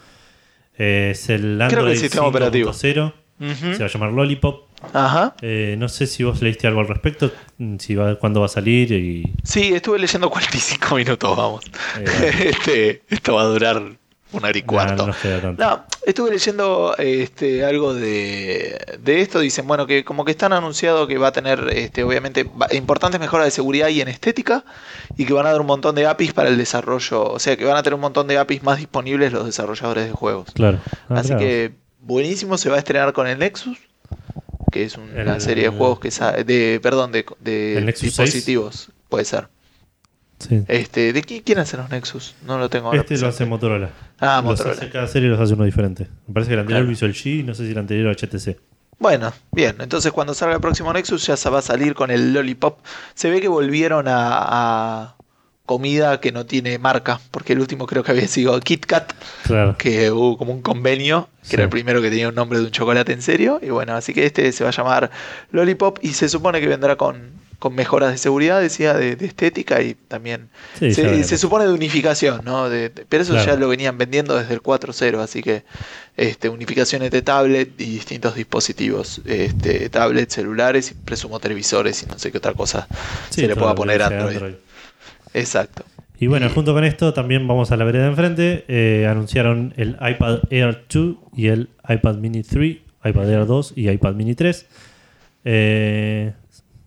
Eh, 0.77 1.09
es 1.11 1.29
el 1.29 1.41
Creo 1.41 1.47
que 1.47 1.53
el 1.53 1.61
Android 1.79 1.95
sistema 1.97 2.27
operativo. 2.27 2.71
5.0, 2.73 3.13
Ujú. 3.41 3.73
se 3.73 3.79
va 3.79 3.85
a 3.85 3.89
llamar 3.89 4.11
Lollipop. 4.11 4.68
Ajá. 4.93 5.35
Eh, 5.41 5.75
no 5.77 5.89
sé 5.89 6.07
si 6.07 6.23
vos 6.23 6.41
leíste 6.41 6.67
algo 6.67 6.79
al 6.79 6.87
respecto, 6.87 7.31
mm, 7.57 7.77
si 7.77 7.95
va, 7.95 8.15
cuándo 8.17 8.39
va 8.39 8.47
a 8.47 8.49
salir 8.49 8.91
y 8.91 9.33
Sí, 9.43 9.73
estuve 9.73 9.99
leyendo 9.99 10.29
45 10.29 10.95
minutos, 10.95 11.37
vamos. 11.37 11.65
Eh, 11.99 12.53
este, 12.57 13.03
esto 13.09 13.35
va 13.35 13.41
a 13.41 13.45
durar 13.45 13.81
una 14.31 14.47
hora 14.47 14.57
y 14.57 14.61
cuarto. 14.61 15.07
no 15.07 15.13
estuve 16.05 16.31
leyendo 16.31 16.95
este, 16.97 17.65
algo 17.65 17.93
de, 17.93 18.97
de 18.99 19.21
esto. 19.21 19.39
Dicen, 19.39 19.67
bueno, 19.67 19.87
que 19.87 20.03
como 20.03 20.25
que 20.25 20.31
están 20.31 20.53
anunciado 20.53 21.07
que 21.07 21.17
va 21.17 21.27
a 21.29 21.31
tener, 21.31 21.67
este, 21.73 22.03
obviamente, 22.03 22.49
importantes 22.71 23.19
mejoras 23.19 23.45
de 23.45 23.51
seguridad 23.51 23.89
y 23.89 24.01
en 24.01 24.07
estética. 24.07 24.63
Y 25.17 25.25
que 25.25 25.33
van 25.33 25.45
a 25.45 25.51
dar 25.51 25.61
un 25.61 25.67
montón 25.67 25.95
de 25.95 26.05
APIs 26.05 26.33
para 26.33 26.49
el 26.49 26.57
desarrollo. 26.57 27.23
O 27.23 27.39
sea, 27.39 27.57
que 27.57 27.65
van 27.65 27.77
a 27.77 27.83
tener 27.83 27.95
un 27.95 28.01
montón 28.01 28.27
de 28.27 28.37
APIs 28.37 28.63
más 28.63 28.77
disponibles 28.77 29.33
los 29.33 29.45
desarrolladores 29.45 30.05
de 30.05 30.11
juegos. 30.11 30.51
Claro. 30.53 30.79
Ah, 31.09 31.15
Así 31.15 31.29
claro. 31.29 31.41
que, 31.41 31.71
buenísimo. 31.99 32.57
Se 32.57 32.69
va 32.69 32.75
a 32.75 32.79
estrenar 32.79 33.13
con 33.13 33.27
el 33.27 33.39
Nexus. 33.39 33.77
Que 34.71 34.83
es 34.83 34.97
una 34.97 35.35
El- 35.35 35.41
serie 35.41 35.63
de 35.65 35.69
juegos 35.69 35.99
que 35.99 36.09
de 36.43 36.79
Perdón, 36.81 37.11
de, 37.11 37.25
de 37.39 37.77
¿El 37.77 37.85
Nexus 37.85 38.03
dispositivos. 38.03 38.89
Puede 39.09 39.25
ser. 39.25 39.47
Sí. 40.39 40.63
Este, 40.69 41.11
¿De 41.11 41.21
quién, 41.21 41.41
quién 41.43 41.59
hace 41.59 41.75
los 41.75 41.89
Nexus? 41.89 42.33
No 42.45 42.57
lo 42.57 42.69
tengo 42.69 42.87
ahora 42.87 43.01
Este 43.01 43.17
lo 43.17 43.27
hace 43.27 43.45
Motorola. 43.45 43.89
Ah, 44.19 44.37
Los 44.37 44.51
Motorola. 44.51 44.75
hace- 44.77 44.89
cada 44.89 45.07
serie 45.07 45.27
los 45.29 45.39
hace 45.39 45.53
uno 45.53 45.65
diferente. 45.65 46.07
Me 46.27 46.33
parece 46.33 46.49
que 46.49 46.53
el 46.53 46.59
anterior 46.61 46.79
Claro. 46.81 46.85
lo 46.87 46.91
hizo 46.93 47.05
el 47.05 47.13
G, 47.13 47.43
no 47.43 47.53
sé 47.53 47.65
si 47.65 47.71
el 47.71 47.77
anterior 47.77 48.09
HTC. 48.15 48.57
Bueno, 48.99 49.33
bien, 49.51 49.75
entonces 49.79 50.11
cuando 50.11 50.33
salga 50.33 50.55
el 50.55 50.61
próximo 50.61 50.91
Nexus 50.93 51.25
ya 51.25 51.35
se 51.37 51.49
va 51.49 51.59
a 51.59 51.61
salir 51.61 51.93
con 51.93 52.11
el 52.11 52.33
Lollipop. 52.33 52.79
Se 53.15 53.29
ve 53.29 53.39
que 53.41 53.47
volvieron 53.47 54.07
a, 54.07 54.13
a 55.01 55.15
comida 55.69 56.19
que 56.19 56.31
no 56.31 56.47
tiene 56.47 56.79
marca, 56.79 57.21
porque 57.29 57.53
el 57.53 57.59
último 57.59 57.85
creo 57.85 58.03
que 58.03 58.09
había 58.09 58.27
sido 58.27 58.59
Kit 58.59 58.87
Kat, 58.87 59.13
Claro. 59.43 59.75
que 59.77 60.09
hubo 60.09 60.35
como 60.35 60.51
un 60.51 60.63
convenio, 60.63 61.29
que 61.43 61.49
Sí. 61.49 61.53
era 61.57 61.65
el 61.65 61.69
primero 61.69 62.01
que 62.01 62.09
tenía 62.09 62.27
un 62.27 62.33
nombre 62.33 62.57
de 62.57 62.65
un 62.65 62.71
chocolate 62.71 63.13
en 63.13 63.21
serio. 63.21 63.59
Y 63.61 63.69
bueno, 63.69 63.93
así 63.95 64.15
que 64.15 64.25
este 64.25 64.51
se 64.51 64.63
va 64.63 64.71
a 64.71 64.73
llamar 64.73 65.11
Lollipop 65.51 65.99
y 66.01 66.13
se 66.13 66.27
supone 66.27 66.59
que 66.59 66.65
vendrá 66.67 66.95
con, 66.95 67.37
con 67.59 67.75
mejoras 67.75 68.09
de 68.11 68.17
seguridad, 68.17 68.59
decía, 68.59 68.95
de, 68.95 69.15
de 69.15 69.27
estética 69.27 69.79
y 69.83 69.93
también 69.93 70.49
Sí, 70.79 70.91
se, 70.91 71.37
supone 71.37 71.65
de 71.65 71.73
unificación, 71.73 72.41
¿no? 72.45 72.67
De- 72.67 72.89
de- 72.89 73.05
pero 73.07 73.21
eso 73.21 73.33
Claro. 73.33 73.51
ya 73.53 73.59
lo 73.59 73.67
venían 73.69 73.95
vendiendo 73.95 74.35
desde 74.39 74.55
el 74.55 74.61
4.0, 74.63 75.19
así 75.21 75.43
que 75.43 75.65
este, 76.17 76.49
unificaciones 76.49 77.11
de 77.11 77.21
tablet 77.21 77.69
y 77.79 77.85
distintos 77.91 78.33
dispositivos, 78.33 79.21
este, 79.25 79.87
tablets, 79.89 80.33
celulares 80.33 80.89
y 80.89 80.93
presumo 80.95 81.39
televisores 81.39 82.01
y 82.01 82.07
no 82.07 82.17
sé 82.17 82.31
qué 82.31 82.39
otra 82.39 82.53
cosa 82.55 82.87
Sí, 83.29 83.41
se 83.41 83.47
le 83.47 83.55
pueda 83.55 83.75
poner 83.75 84.01
a 84.01 84.09
dice 84.09 84.19
Android. 84.21 84.53
Exacto. 85.33 85.83
Y 86.19 86.27
bueno, 86.27 86.49
junto 86.49 86.73
con 86.73 86.83
esto 86.83 87.13
también 87.13 87.47
vamos 87.47 87.71
a 87.71 87.77
la 87.77 87.85
vereda 87.85 88.03
de 88.03 88.09
enfrente. 88.09 88.65
Eh, 88.67 89.07
anunciaron 89.09 89.73
el 89.77 89.95
iPad 90.01 90.39
Air 90.49 90.83
2 90.91 91.15
y 91.35 91.47
el 91.47 91.69
iPad 91.87 92.15
Mini 92.15 92.43
3, 92.43 92.77
iPad 93.05 93.29
Air 93.31 93.45
2 93.45 93.73
y 93.75 93.89
iPad 93.89 94.15
Mini 94.15 94.35
3. 94.35 94.65
Eh, 95.45 96.33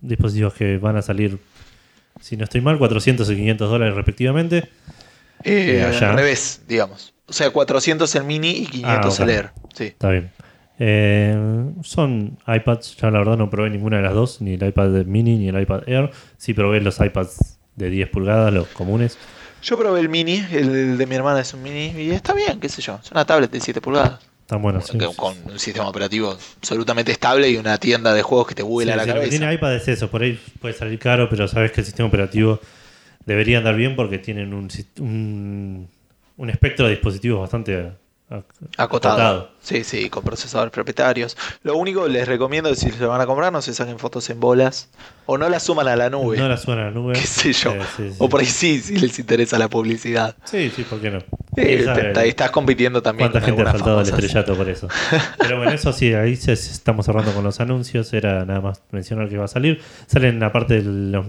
dispositivos 0.01 0.53
que 0.53 0.77
van 0.77 0.97
a 0.97 1.01
salir, 1.01 1.39
si 2.21 2.37
no 2.37 2.43
estoy 2.43 2.61
mal, 2.61 2.77
400 2.77 3.29
y 3.31 3.35
500 3.35 3.69
dólares 3.69 3.95
respectivamente. 3.95 4.57
Eh, 5.43 5.79
Eh, 5.79 5.83
allá. 5.83 6.11
al 6.11 6.17
revés, 6.17 6.61
digamos. 6.67 7.13
O 7.25 7.33
sea, 7.33 7.49
400 7.49 8.13
el 8.15 8.23
mini 8.25 8.51
y 8.51 8.65
500 8.67 9.19
Ah, 9.19 9.23
el. 9.23 9.29
Air. 9.29 9.49
Sí. 9.73 9.85
Está 9.85 10.09
bien. 10.11 10.29
Eh, 10.79 11.65
son 11.83 12.37
iPads, 12.47 12.97
ya 12.97 13.09
la 13.11 13.19
verdad 13.19 13.37
no 13.37 13.49
probé 13.49 13.69
ninguna 13.69 13.97
de 13.97 14.03
las 14.03 14.13
dos, 14.13 14.41
ni 14.41 14.53
el 14.53 14.63
iPad 14.67 15.05
Mini 15.05 15.37
ni 15.37 15.47
el 15.49 15.59
iPad 15.59 15.87
Air. 15.87 16.11
Sí 16.37 16.53
probé 16.53 16.81
los 16.81 16.99
iPads 16.99 17.52
de 17.75 17.89
10 17.89 18.09
pulgadas, 18.09 18.53
los 18.53 18.67
comunes. 18.69 19.17
Yo 19.61 19.77
probé 19.77 19.99
el 20.01 20.09
mini, 20.09 20.43
el 20.51 20.97
de 20.97 21.05
mi 21.07 21.15
hermana 21.15 21.39
es 21.41 21.53
un 21.53 21.63
mini 21.63 21.93
y 22.01 22.11
está 22.11 22.33
bien, 22.33 22.59
qué 22.59 22.67
sé 22.69 22.81
yo. 22.81 22.99
Es 23.03 23.11
una 23.11 23.25
tablet 23.25 23.49
de 23.51 23.59
7 23.61 23.79
pulgadas. 23.81 24.19
Están 24.41 24.61
buenos. 24.61 24.85
sí. 24.87 24.97
que- 24.97 25.07
Con 25.15 25.35
un 25.45 25.57
sistema 25.57 25.87
operativo 25.87 26.37
absolutamente 26.57 27.11
estable 27.13 27.49
y 27.49 27.55
una 27.57 27.77
tienda 27.77 28.13
de 28.13 28.21
juegos 28.21 28.47
que 28.47 28.55
te 28.55 28.63
vuela 28.63 28.91
Sí, 28.93 28.97
la 28.97 29.03
sí, 29.03 29.07
lo 29.09 29.13
que 29.13 29.19
cabeza. 29.21 29.37
tiene 29.39 29.53
iPad 29.53 29.75
es 29.75 29.87
eso, 29.87 30.09
por 30.11 30.21
ahí 30.21 30.37
puede 30.59 30.73
salir 30.73 30.99
caro, 30.99 31.29
pero 31.29 31.47
sabes 31.47 31.71
que 31.71 31.79
el 31.81 31.85
sistema 31.85 32.07
operativo 32.09 32.59
debería 33.25 33.59
andar 33.59 33.75
bien 33.77 33.95
porque 33.95 34.17
tienen 34.19 34.53
un, 34.53 34.67
un, 34.99 35.87
un 36.35 36.49
espectro 36.49 36.85
de 36.85 36.91
dispositivos 36.91 37.39
bastante 37.39 37.91
ac- 38.33 38.43
Acotado. 38.77 39.49
Sí, 39.61 39.83
sí, 39.83 40.09
con 40.09 40.23
procesadores 40.23 40.71
propietarios. 40.73 41.37
Lo 41.63 41.77
único 41.77 42.07
les 42.07 42.27
recomiendo 42.27 42.69
es 42.69 42.79
si 42.79 42.91
se 42.91 43.05
van 43.05 43.21
a 43.21 43.25
comprar, 43.25 43.51
no 43.53 43.61
se 43.61 43.73
saquen 43.73 43.97
fotos 43.99 44.29
en 44.29 44.39
bolas. 44.39 44.89
O 45.25 45.37
no 45.37 45.47
las 45.47 45.63
suman 45.63 45.87
a 45.87 45.95
la 45.95 46.09
nube. 46.09 46.37
No 46.37 46.49
la 46.49 46.57
suena 46.57 46.81
a 46.81 46.85
la 46.85 46.91
nube. 46.91 47.13
qué 47.13 47.21
sé 47.25 47.53
yo. 47.53 47.71
Eh, 47.71 47.79
sí, 47.95 48.09
sí. 48.09 48.15
O 48.19 48.27
por 48.27 48.41
ahí 48.41 48.45
sí, 48.45 48.81
si 48.81 48.97
les 48.97 49.17
interesa 49.19 49.57
la 49.57 49.69
publicidad. 49.69 50.35
Sí, 50.43 50.69
sí, 50.75 50.83
¿por 50.83 50.99
qué 50.99 51.11
no? 51.11 51.19
Sí, 51.19 51.25
¿Quién 51.55 51.85
sabe? 51.85 52.01
te- 52.01 52.13
te- 52.13 52.27
estás 52.27 52.51
compitiendo 52.51 53.01
también 53.01 53.29
¿Cuánta 53.31 53.39
con 53.47 53.55
gente 53.57 53.69
ha 53.69 53.71
saltado 53.71 53.99
al 53.99 54.05
estrellato 54.05 54.55
por 54.55 54.67
eso? 54.69 54.87
Pero 55.39 55.57
bueno, 55.57 55.71
eso 55.71 55.93
sí, 55.93 56.13
ahí 56.13 56.35
se, 56.35 56.51
estamos 56.53 57.05
cerrando 57.05 57.31
con 57.33 57.43
los 57.45 57.59
anuncios. 57.61 58.11
Era 58.13 58.43
nada 58.43 58.59
más 58.59 58.81
mencionar 58.91 59.29
que 59.29 59.37
va 59.37 59.45
a 59.45 59.47
salir. 59.47 59.81
Salen 60.07 60.43
aparte, 60.43 60.81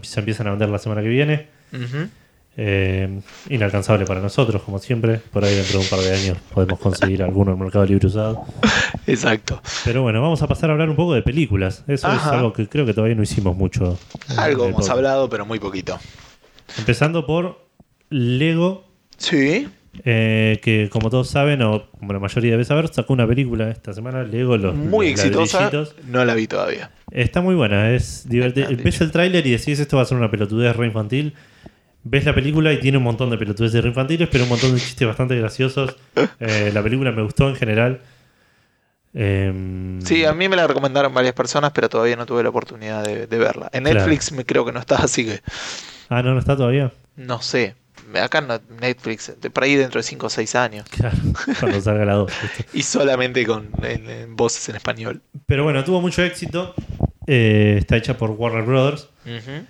se 0.03 0.19
empiezan 0.21 0.49
a 0.49 0.51
vender 0.51 0.69
la 0.71 0.79
semana 0.79 1.03
que 1.03 1.09
viene. 1.09 1.47
Ujú. 1.73 2.09
Eh, 2.57 3.21
inalcanzable 3.51 4.05
para 4.07 4.21
nosotros, 4.21 4.63
como 4.63 4.79
siempre. 4.79 5.19
Por 5.33 5.45
ahí 5.45 5.55
dentro 5.57 5.79
de 5.79 5.85
un 5.85 5.91
par 5.91 5.99
de 6.01 6.15
años 6.15 6.39
podemos 6.53 6.79
conseguir 6.79 7.23
alguno 7.23 7.51
en 7.53 7.59
el 7.59 7.65
mercado 7.65 7.85
libre 7.85 8.07
usado. 8.07 8.45
Exacto. 9.07 9.61
Pero 9.85 10.03
bueno, 10.03 10.23
vamos 10.23 10.41
a 10.43 10.47
pasar 10.47 10.71
a 10.71 10.75
hablar 10.75 10.89
un 10.89 10.97
poco 10.97 11.15
de 11.15 11.23
películas. 11.23 11.83
Eso 11.89 12.13
es 12.13 12.23
algo 12.25 12.53
que 12.53 12.69
creo 12.69 12.87
que 12.87 12.95
todavía 12.95 13.17
no 13.17 13.23
hicimos 13.23 13.57
mucho. 13.57 13.99
en 14.31 14.39
Algo 14.39 14.67
hemos 14.67 14.89
hablado, 14.89 15.29
pero 15.29 15.45
muy 15.47 15.59
poquito. 15.59 15.99
Empezando 16.79 17.27
por 17.27 17.59
Lego, 18.11 18.85
Sí. 19.17 19.69
eh, 20.05 20.61
que 20.63 20.89
como 20.91 21.11
todos 21.11 21.29
saben, 21.29 21.61
o 21.63 21.91
como 21.91 22.13
la 22.13 22.19
mayoría 22.21 22.53
debe 22.53 22.65
saber, 22.65 22.89
sacó 22.89 23.13
una 23.13 23.27
película 23.27 23.69
esta 23.71 23.93
semana, 23.93 24.23
Lego, 24.23 24.57
los, 24.57 24.75
Muy 24.75 25.11
los 25.11 25.21
exitosa. 25.21 25.71
No 26.09 26.25
la 26.25 26.35
vi 26.35 26.47
todavía. 26.47 26.91
Está 27.11 27.41
muy 27.41 27.55
buena, 27.55 27.91
es 27.93 28.29
divertida. 28.29 28.69
Ves 28.71 29.01
el 29.01 29.11
tráiler 29.11 29.47
y 29.47 29.51
decís 29.51 29.79
esto 29.79 29.97
va 29.97 30.03
a 30.03 30.07
ser 30.07 30.17
una 30.19 30.31
pelotudez 30.31 30.75
re 30.77 30.87
infantil. 30.87 31.35
Ves 32.05 32.25
la 32.27 32.35
película 32.35 32.73
y 32.73 32.81
tiene 32.81 32.99
un 32.99 33.05
montón 33.05 33.31
de 33.31 33.39
pelotudeces 33.39 33.83
re 33.83 33.89
infantiles, 33.89 34.29
pero 34.31 34.45
un 34.45 34.51
montón 34.51 34.75
de 34.75 34.81
chistes 34.81 35.09
bastante 35.09 35.37
graciosos. 35.39 35.97
Eh, 36.39 36.71
la 36.73 36.83
película 36.83 37.11
me 37.13 37.23
gustó 37.23 37.49
en 37.49 37.57
general. 37.57 38.01
Em, 39.15 40.01
Sí, 40.03 40.25
a 40.25 40.33
mí 40.35 40.49
me 40.49 40.57
la 40.57 40.67
recomendaron 40.67 41.15
varias 41.15 41.35
personas, 41.35 41.73
pero 41.73 41.89
todavía 41.89 42.17
no 42.17 42.27
tuve 42.27 42.43
la 42.43 42.49
oportunidad 42.49 43.05
de, 43.05 43.27
de 43.27 43.39
verla. 43.39 43.71
En 43.73 43.85
Claro. 43.85 44.01
Netflix 44.01 44.33
me 44.33 44.45
creo 44.45 44.65
que 44.65 44.73
no 44.73 44.81
está, 44.81 44.97
así 45.03 45.25
que 45.25 45.41
Ah, 46.09 46.23
no, 46.23 46.33
no 46.35 46.39
está 46.41 46.57
todavía. 46.57 46.93
no 47.17 47.41
sé. 47.41 47.75
Acá 48.21 48.41
no, 48.43 48.61
Netflix, 48.81 49.33
por 49.53 49.65
ahí 49.65 49.77
dentro 49.77 49.99
de 49.99 50.03
5 50.03 50.27
o 50.27 50.31
6 50.31 50.55
años. 50.57 50.85
Claro, 50.91 51.17
cuando 51.61 51.81
salga 51.81 52.05
la 52.05 52.15
2. 52.15 52.33
Y 52.75 52.83
solamente 52.83 53.47
con 53.47 53.71
en- 53.83 54.11
en 54.11 54.37
voces 54.37 54.69
en 54.69 54.77
español. 54.77 55.23
Pero 55.47 55.65
bueno, 55.65 55.83
tuvo 55.85 56.01
mucho 56.03 56.23
éxito. 56.23 56.75
Eh, 57.27 57.77
está 57.79 57.97
hecha 57.97 58.19
por 58.19 58.31
Warner 58.33 58.63
Brothers, 58.65 59.09
Ujú. 59.25 59.65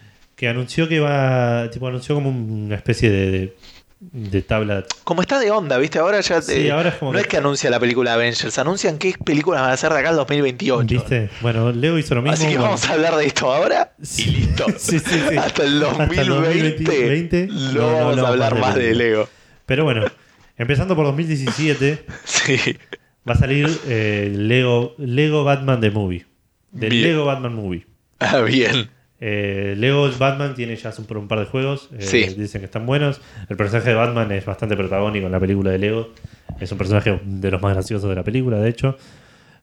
Que 0.44 0.48
anunció 0.50 0.88
que 0.88 1.00
va, 1.00 1.68
tipo, 1.70 1.88
anunció 1.88 2.14
como 2.14 2.30
una 2.30 2.74
especie 2.76 3.10
de, 3.10 3.30
de 3.30 3.56
de 4.00 4.42
tabla. 4.42 4.84
Como 5.04 5.22
está 5.22 5.38
de 5.40 5.50
onda, 5.50 5.78
¿viste? 5.78 5.98
Ahora 5.98 6.20
ya. 6.20 6.42
Sí, 6.42 6.66
eh, 6.66 6.72
ahora 6.72 6.90
es 6.90 6.96
como 6.96 7.12
no 7.12 7.16
que- 7.16 7.22
es 7.22 7.26
que 7.26 7.36
anuncia 7.38 7.70
la 7.70 7.80
película 7.80 8.12
Avengers, 8.12 8.58
anuncian 8.58 8.98
qué 8.98 9.14
películas 9.24 9.62
van 9.62 9.70
a 9.70 9.72
hacer 9.72 9.90
de 9.94 9.98
acá 9.98 10.10
al 10.10 10.16
2028. 10.16 10.86
¿Viste? 10.86 11.30
Bueno, 11.40 11.72
Leo 11.72 11.98
hizo 11.98 12.14
lo 12.14 12.20
mismo. 12.20 12.34
Así 12.34 12.46
que 12.48 12.58
vamos 12.58 12.84
a 12.86 12.92
hablar 12.92 13.16
de 13.16 13.24
esto 13.26 13.50
ahora 13.50 13.94
Sí. 14.02 14.24
y 14.28 14.32
listo. 14.32 14.66
Sí, 14.76 14.98
sí, 14.98 15.20
sí. 15.30 15.36
Hasta 15.38 15.64
el 15.64 15.82
Hasta 15.82 16.20
el 16.20 16.28
2020, 16.28 16.84
2020, 16.84 17.46
no, 17.72 17.92
vamos 17.94 18.18
a 18.18 18.28
hablar 18.28 18.58
más 18.60 18.74
de 18.74 18.88
de 18.88 18.94
Lego. 18.94 19.28
Pero 19.64 19.84
bueno, 19.84 20.04
empezando 20.58 20.94
por 20.94 21.06
2017, 21.06 22.04
Sí. 22.24 22.56
va 23.26 23.32
a 23.32 23.36
salir 23.38 23.70
eh, 23.86 24.30
Lego, 24.36 24.94
Lego 24.98 25.44
Batman 25.44 25.80
The 25.80 25.90
Movie. 25.90 26.26
Del. 26.72 27.00
Lego 27.00 27.24
Batman 27.24 27.54
Movie. 27.54 27.86
Ah, 28.18 28.40
bien. 28.40 28.90
Eh, 29.26 29.74
Lego 29.78 30.10
Batman 30.18 30.54
tiene 30.54 30.76
ya 30.76 30.92
un, 30.98 31.16
un 31.16 31.28
par 31.28 31.38
de 31.40 31.46
juegos. 31.46 31.88
eh, 31.98 32.02
Sí. 32.02 32.24
Dicen 32.36 32.60
que 32.60 32.66
están 32.66 32.84
buenos. 32.84 33.22
El 33.48 33.56
personaje 33.56 33.88
de 33.88 33.94
Batman 33.94 34.30
es 34.32 34.44
bastante 34.44 34.76
protagónico 34.76 35.24
en 35.24 35.32
la 35.32 35.40
película 35.40 35.70
de 35.70 35.78
Lego. 35.78 36.10
Es 36.60 36.70
un 36.72 36.76
personaje 36.76 37.18
de 37.24 37.50
los 37.50 37.62
más 37.62 37.72
graciosos 37.72 38.06
de 38.10 38.16
la 38.16 38.22
película, 38.22 38.58
de 38.58 38.68
hecho. 38.68 38.98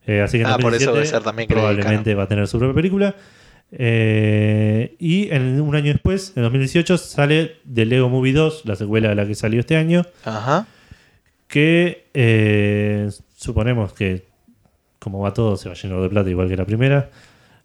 Eh, 0.07 0.21
así 0.21 0.39
que 0.39 0.45
en 0.45 0.49
Ah, 0.49 0.57
por 0.57 0.73
eso 0.73 0.85
2017 0.91 0.93
debe 0.93 1.05
ser 1.05 1.21
también 1.23 1.47
probablemente 1.47 2.15
va 2.15 2.23
a 2.23 2.27
tener 2.27 2.47
su 2.47 2.57
propia 2.57 2.73
película. 2.73 3.15
Eh, 3.71 4.95
y 4.97 5.29
en, 5.31 5.61
un 5.61 5.75
año 5.75 5.93
después, 5.93 6.33
en 6.35 6.41
2018, 6.41 6.97
sale 6.97 7.57
The 7.71 7.85
Lego 7.85 8.09
Movie 8.09 8.33
2, 8.33 8.63
la 8.65 8.75
secuela 8.75 9.09
de 9.09 9.15
la 9.15 9.27
que 9.27 9.35
salió 9.35 9.59
este 9.59 9.77
año. 9.77 10.01
Ajá. 10.25 10.65
Que 11.47 12.05
eh, 12.15 13.09
suponemos 13.37 13.93
que, 13.93 14.25
como 14.97 15.19
va 15.19 15.33
todo, 15.35 15.55
se 15.55 15.69
va 15.69 15.75
a 15.75 15.77
llenar 15.77 16.01
de 16.01 16.09
plata 16.09 16.29
igual 16.31 16.47
que 16.49 16.57
la 16.57 16.65
primera. 16.65 17.09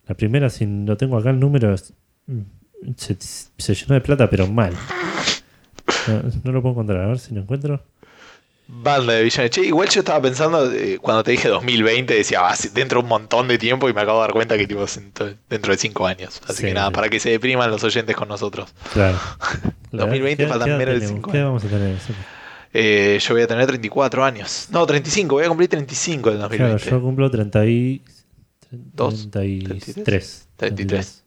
La 0.06 0.14
primera, 0.14 0.50
si 0.50 0.66
no 0.66 0.96
tengo 0.96 1.18
acá 1.18 1.30
el 1.30 1.40
número, 1.40 1.74
se, 1.76 3.16
se, 3.18 3.74
llenó 3.74 3.94
de 3.94 4.00
plata, 4.00 4.30
pero 4.30 4.46
mal. 4.46 4.72
No, 6.44 6.52
lo 6.52 6.62
puedo 6.62 6.74
encontrar, 6.74 7.00
a 7.02 7.06
ver 7.08 7.18
si 7.18 7.34
lo 7.34 7.40
encuentro. 7.40 7.82
Battle 8.68 9.12
de 9.12 9.22
Villain. 9.24 9.48
Che, 9.48 9.60
igual 9.62 9.88
yo 9.88 10.00
estaba 10.00 10.20
pensando, 10.20 10.72
eh, 10.72 10.98
cuando 11.00 11.22
te 11.22 11.32
dije 11.32 11.48
2020, 11.48 12.14
decía, 12.14 12.40
ah, 12.42 12.54
dentro 12.72 13.00
de 13.00 13.04
un 13.04 13.08
montón 13.08 13.48
de 13.48 13.58
tiempo 13.58 13.88
y 13.88 13.92
me 13.92 14.00
acabo 14.00 14.18
de 14.18 14.22
dar 14.22 14.32
cuenta 14.32 14.56
que 14.56 14.66
tipo, 14.66 14.84
dentro 15.48 15.72
de 15.72 15.78
5 15.78 16.06
años. 16.06 16.40
Así 16.48 16.64
que 16.64 16.74
nada, 16.74 16.90
para 16.90 17.08
que 17.08 17.20
se 17.20 17.30
depriman 17.30 17.70
los 17.70 17.82
oyentes 17.84 18.14
con 18.16 18.28
nosotros. 18.28 18.72
Claro. 18.92 19.18
2020 19.92 20.46
faltan 20.46 20.78
menos 20.78 21.00
de 21.00 21.06
5 21.06 21.30
años. 21.30 21.32
¿Qué 21.32 21.42
vamos 21.42 21.64
a 21.64 21.68
tener? 21.68 21.96
Eh, 22.72 23.18
yo 23.20 23.34
voy 23.34 23.42
a 23.42 23.46
tener 23.46 23.66
34 23.66 24.24
años. 24.24 24.68
No, 24.70 24.84
35, 24.84 25.34
voy 25.34 25.44
a 25.44 25.48
cumplir 25.48 25.68
35 25.68 26.30
en 26.30 26.38
2020. 26.40 26.82
Claro, 26.82 26.98
yo 26.98 27.02
cumplo 27.02 27.30
36 27.30 28.15
2, 28.94 29.30
33. 29.30 30.48
33. 30.56 31.24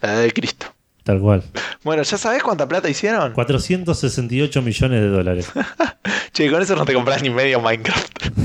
La 0.00 0.14
edad 0.14 0.22
de 0.22 0.32
Cristo. 0.32 0.66
Tal 1.04 1.20
cual. 1.20 1.42
Bueno, 1.82 2.02
¿ya 2.02 2.16
sabes 2.16 2.42
cuánta 2.42 2.68
plata 2.68 2.88
hicieron? 2.88 3.32
468 3.32 4.62
millones 4.62 5.00
de 5.00 5.08
dólares. 5.08 5.50
che, 6.32 6.50
con 6.50 6.62
eso 6.62 6.76
no 6.76 6.84
te 6.84 6.94
compras 6.94 7.22
ni 7.22 7.30
medio 7.30 7.60
Minecraft. 7.60 8.28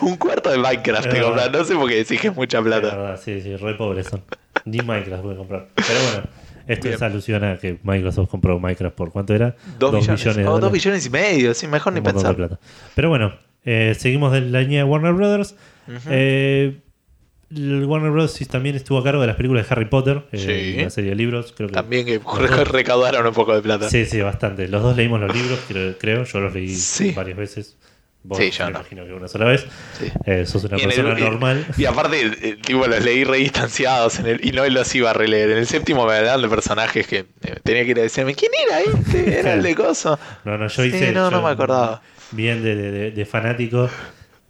Un 0.00 0.16
cuarto 0.16 0.50
de 0.50 0.58
Minecraft 0.58 1.06
es 1.06 1.14
te 1.14 1.20
compras, 1.20 1.50
no 1.52 1.64
sé 1.64 1.74
por 1.74 1.88
qué 1.88 1.96
decís 1.96 2.20
que 2.20 2.28
es 2.28 2.36
mucha 2.36 2.62
plata. 2.62 2.88
Es 2.88 2.94
verdad, 2.94 3.20
sí, 3.22 3.40
sí, 3.40 3.56
re 3.56 3.74
pobres 3.74 4.06
son. 4.08 4.22
Ni 4.64 4.78
Minecraft 4.78 5.22
voy 5.22 5.34
a 5.34 5.38
comprar. 5.38 5.68
Pero 5.74 6.00
bueno, 6.02 6.28
esto 6.66 6.84
Bien. 6.84 6.94
es 6.96 7.02
alusión 7.02 7.44
a 7.44 7.58
que 7.58 7.78
Microsoft 7.82 8.28
compró 8.28 8.58
Minecraft 8.58 8.96
por 8.96 9.12
cuánto 9.12 9.34
era? 9.34 9.56
Dos, 9.78 9.92
millones. 9.92 10.20
millones 10.20 10.36
de 10.36 10.42
oh, 10.42 10.46
dólares. 10.46 10.60
dos 10.62 10.72
millones 10.72 11.06
y 11.06 11.10
medio, 11.10 11.54
sí, 11.54 11.66
mejor 11.66 11.92
Un 11.92 11.98
ni 11.98 12.04
pensar. 12.04 12.36
Plata. 12.36 12.58
Pero 12.94 13.08
bueno, 13.08 13.34
eh, 13.70 13.94
seguimos 13.98 14.32
de 14.32 14.40
la 14.40 14.60
línea 14.62 14.78
de 14.78 14.84
Warner 14.84 15.12
Brothers. 15.12 15.54
Eh, 16.08 16.80
el 17.54 17.84
Warner 17.86 18.10
Bros. 18.10 18.38
también 18.50 18.76
estuvo 18.76 18.98
a 18.98 19.04
cargo 19.04 19.20
de 19.22 19.26
las 19.26 19.36
películas 19.36 19.66
de 19.66 19.74
Harry 19.74 19.86
Potter, 19.86 20.24
eh, 20.32 20.74
Sí. 20.74 20.80
una 20.80 20.90
serie 20.90 21.10
de 21.10 21.16
libros. 21.16 21.54
Creo 21.56 21.68
que 21.68 21.74
También 21.74 22.04
que 22.04 22.20
recaudaron 22.70 23.26
un 23.26 23.32
poco 23.34 23.54
de 23.54 23.62
plata. 23.62 23.88
Sí, 23.88 24.04
sí, 24.04 24.20
bastante. 24.20 24.68
Los 24.68 24.82
dos 24.82 24.96
leímos 24.96 25.20
los 25.20 25.34
libros, 25.34 25.58
creo, 25.68 25.96
creo. 25.98 26.24
yo 26.24 26.40
los 26.40 26.52
leí 26.54 26.68
Sí. 26.74 27.12
varias 27.12 27.38
veces. 27.38 27.76
Vos 28.24 28.36
Sí, 28.38 28.50
yo 28.50 28.66
me 28.66 28.72
no. 28.72 28.78
imagino 28.80 29.06
que 29.06 29.12
una 29.14 29.28
sola 29.28 29.46
vez. 29.46 29.64
Sí. 29.98 30.06
Eh, 30.26 30.44
sos 30.44 30.64
una 30.64 30.76
Y 30.76 30.82
en 30.82 30.90
el- 30.90 30.96
persona 30.96 31.18
y- 31.18 31.22
normal. 31.22 31.66
Y 31.78 31.84
aparte, 31.86 32.20
eh, 32.42 32.56
tipo, 32.60 32.86
los 32.86 33.02
leí 33.02 33.24
re 33.24 33.38
distanciados 33.38 34.18
en 34.18 34.26
el, 34.26 34.44
y 34.44 34.50
no 34.52 34.66
los 34.68 34.94
iba 34.94 35.10
a 35.10 35.12
releer. 35.14 35.50
En 35.52 35.58
el 35.58 35.66
séptimo 35.66 36.04
me 36.04 36.14
hablaban 36.14 36.42
de 36.42 36.48
personajes 36.48 37.06
que 37.06 37.18
eh, 37.18 37.26
tenía 37.62 37.84
que 37.84 37.92
ir 37.92 37.98
a 38.00 38.02
decirme, 38.02 38.34
¿quién 38.34 38.50
era 38.66 38.80
este? 38.80 39.38
Era 39.40 39.54
el 39.54 39.62
de 39.62 39.74
Coso. 39.74 40.18
No, 40.44 40.58
no, 40.58 40.66
yo 40.68 40.84
hice. 40.84 41.12
no, 41.12 41.30
no 41.30 41.38
yo 41.38 41.42
me 41.46 41.50
acordaba. 41.52 42.02
Bien 42.32 42.62
de, 42.62 42.74
de- 42.76 42.90
de- 42.92 43.10
de 43.10 43.26
fanático. 43.26 43.88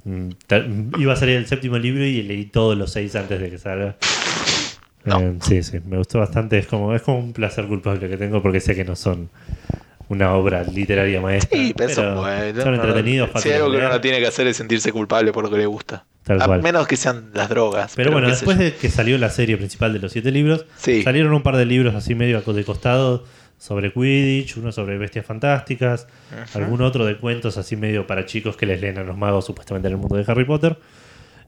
Mm, 0.04 0.30
Iba 0.98 1.12
a 1.12 1.16
salir 1.16 1.36
el 1.36 1.46
séptimo 1.46 1.78
libro 1.78 2.04
y 2.04 2.22
leí 2.22 2.46
todos 2.46 2.76
los 2.76 2.92
seis 2.92 3.14
antes 3.16 3.40
de 3.40 3.50
que 3.50 3.58
salga. 3.58 3.96
No. 5.04 5.20
Eh, 5.20 5.34
sí, 5.42 5.62
sí, 5.62 5.78
me 5.86 5.96
gustó 5.98 6.18
bastante. 6.18 6.58
Es 6.58 6.66
como, 6.66 6.94
es 6.94 7.02
como 7.02 7.18
un 7.18 7.32
placer 7.32 7.66
culpable 7.66 8.08
que 8.08 8.16
tengo 8.16 8.42
porque 8.42 8.60
sé 8.60 8.74
que 8.74 8.84
no 8.84 8.96
son 8.96 9.30
una 10.08 10.32
obra 10.34 10.64
literaria 10.64 11.20
maestra. 11.20 11.56
Sí, 11.58 11.74
pero, 11.76 11.90
pero 11.94 12.12
eso, 12.12 12.20
bueno, 12.22 12.62
son 12.62 12.70
no, 12.76 12.82
entretenidos, 12.82 13.28
Si 13.28 13.32
fáciles 13.34 13.54
hay 13.56 13.60
algo 13.62 13.72
que 13.72 13.78
uno 13.78 13.88
no 13.90 14.00
tiene 14.00 14.18
que 14.20 14.26
hacer 14.26 14.46
es 14.46 14.56
sentirse 14.56 14.90
culpable 14.92 15.32
por 15.32 15.44
lo 15.44 15.50
que 15.50 15.58
le 15.58 15.66
gusta. 15.66 16.04
Tal 16.24 16.42
a 16.42 16.48
menos 16.58 16.86
que 16.86 16.96
sean 16.96 17.30
las 17.34 17.48
drogas. 17.48 17.92
Pero 17.94 18.12
bueno, 18.12 18.28
después 18.28 18.58
de 18.58 18.74
que 18.74 18.90
salió 18.90 19.16
la 19.18 19.30
serie 19.30 19.56
principal 19.56 19.92
de 19.92 19.98
los 19.98 20.12
siete 20.12 20.30
libros, 20.30 20.66
Sí. 20.76 21.02
salieron 21.02 21.32
un 21.32 21.42
par 21.42 21.56
de 21.56 21.64
libros 21.66 21.94
así 21.94 22.14
medio 22.14 22.40
de 22.40 22.64
costado 22.64 23.24
sobre 23.58 23.92
Quidditch, 23.92 24.56
uno 24.56 24.70
sobre 24.72 24.96
bestias 24.98 25.26
fantásticas, 25.26 26.06
algún 26.54 26.80
otro 26.80 27.04
de 27.04 27.16
cuentos 27.16 27.58
así 27.58 27.76
medio 27.76 28.06
para 28.06 28.24
chicos 28.24 28.56
que 28.56 28.66
les 28.66 28.80
leen 28.80 28.98
a 28.98 29.02
los 29.04 29.16
magos 29.18 29.44
supuestamente 29.46 29.88
en 29.88 29.94
el 29.94 29.98
mundo 30.00 30.16
de 30.16 30.24
Harry 30.26 30.44
Potter. 30.44 30.78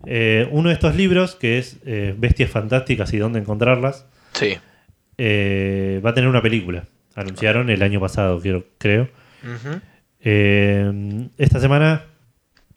Eh, 0.06 0.48
uno 0.50 0.68
de 0.70 0.74
estos 0.74 0.96
libros, 0.96 1.36
que 1.36 1.58
es 1.58 1.78
eh, 1.86 2.14
Bestias 2.18 2.50
Fantásticas 2.50 3.12
y 3.12 3.18
dónde 3.18 3.38
encontrarlas, 3.38 4.06
Sí. 4.32 4.56
eh, 5.18 6.00
va 6.04 6.10
a 6.10 6.14
tener 6.14 6.28
una 6.28 6.42
película. 6.42 6.84
Anunciaron 7.14 7.70
el 7.70 7.82
año 7.82 8.00
pasado, 8.00 8.40
creo. 8.78 9.08
Esta 11.38 11.60
semana, 11.60 12.04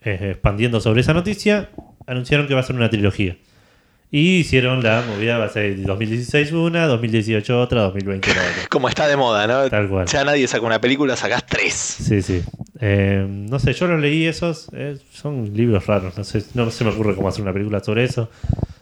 expandiendo 0.00 0.80
sobre 0.80 1.00
esa 1.00 1.14
noticia, 1.14 1.70
anunciaron 2.06 2.46
que 2.46 2.54
va 2.54 2.60
a 2.60 2.64
ser 2.64 2.76
una 2.76 2.90
trilogía. 2.90 3.36
Y 4.16 4.36
hicieron 4.38 4.80
la 4.80 5.02
movida, 5.02 5.38
va 5.38 5.46
a 5.46 5.48
ser 5.48 5.82
2016 5.82 6.52
una, 6.52 6.86
2018 6.86 7.60
otra, 7.60 7.80
2020 7.82 8.28
la 8.28 8.34
otra. 8.42 8.52
Como 8.70 8.88
está 8.88 9.08
de 9.08 9.16
moda, 9.16 9.48
¿no? 9.48 9.68
Tal 9.68 9.88
cual. 9.88 10.06
Ya 10.06 10.22
nadie 10.22 10.46
saca 10.46 10.64
una 10.64 10.80
película, 10.80 11.16
sacás 11.16 11.44
tres. 11.44 11.72
Sí, 11.74 12.22
sí. 12.22 12.40
Eh, 12.78 13.26
no 13.28 13.58
sé, 13.58 13.72
yo 13.72 13.88
los 13.88 14.00
leí 14.00 14.26
esos, 14.26 14.68
eh, 14.72 14.98
son 15.12 15.52
libros 15.52 15.84
raros, 15.88 16.16
no 16.16 16.22
sé, 16.22 16.44
no 16.54 16.70
se 16.70 16.84
me 16.84 16.90
ocurre 16.90 17.16
cómo 17.16 17.26
hacer 17.26 17.42
una 17.42 17.52
película 17.52 17.80
sobre 17.82 18.04
eso. 18.04 18.30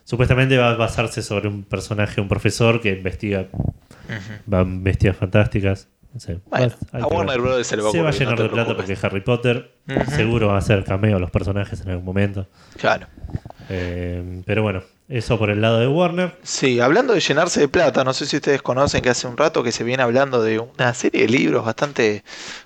Supuestamente 0.04 0.58
va 0.58 0.72
a 0.72 0.74
basarse 0.74 1.22
sobre 1.22 1.48
un 1.48 1.62
personaje, 1.64 2.20
un 2.20 2.28
profesor 2.28 2.82
que 2.82 2.90
investiga 2.90 3.46
Ujú. 3.54 4.52
va 4.52 4.60
en 4.60 4.84
bestias 4.84 5.16
fantásticas. 5.16 5.88
No 6.12 6.20
sé, 6.20 6.40
Bueno, 6.50 6.74
va- 6.94 6.98
a 7.00 7.06
Warner. 7.06 7.40
Bros. 7.40 7.66
se 7.66 7.74
le 7.74 7.82
va 7.82 7.88
a 7.88 7.92
Se 7.92 8.02
va 8.02 8.10
a 8.10 8.12
no 8.12 8.18
llenar 8.18 8.38
de 8.38 8.48
plata 8.50 8.76
porque 8.76 8.98
Harry 9.00 9.22
Potter 9.22 9.70
seguro 10.14 10.48
va 10.48 10.56
a 10.56 10.58
hacer 10.58 10.84
cameo 10.84 11.16
a 11.16 11.20
los 11.20 11.30
personajes 11.30 11.80
en 11.80 11.88
algún 11.88 12.04
momento. 12.04 12.46
Claro. 12.78 13.06
Eh, 13.70 14.42
pero 14.44 14.60
bueno, 14.62 14.82
eso 15.12 15.38
por 15.38 15.50
el 15.50 15.60
lado 15.60 15.78
de 15.78 15.88
Warner. 15.88 16.34
Sí, 16.42 16.80
hablando 16.80 17.12
de 17.12 17.20
llenarse 17.20 17.60
de 17.60 17.68
plata, 17.68 18.02
no 18.02 18.14
sé 18.14 18.24
si 18.26 18.36
ustedes 18.36 18.62
conocen 18.62 19.02
que 19.02 19.10
hace 19.10 19.26
un 19.26 19.36
rato 19.36 19.62
que 19.62 19.70
se 19.70 19.84
viene 19.84 20.02
hablando 20.02 20.42
de 20.42 20.58
una 20.58 20.94
serie 20.94 21.22
de 21.22 21.28
libros 21.28 21.64
bastante 21.64 22.24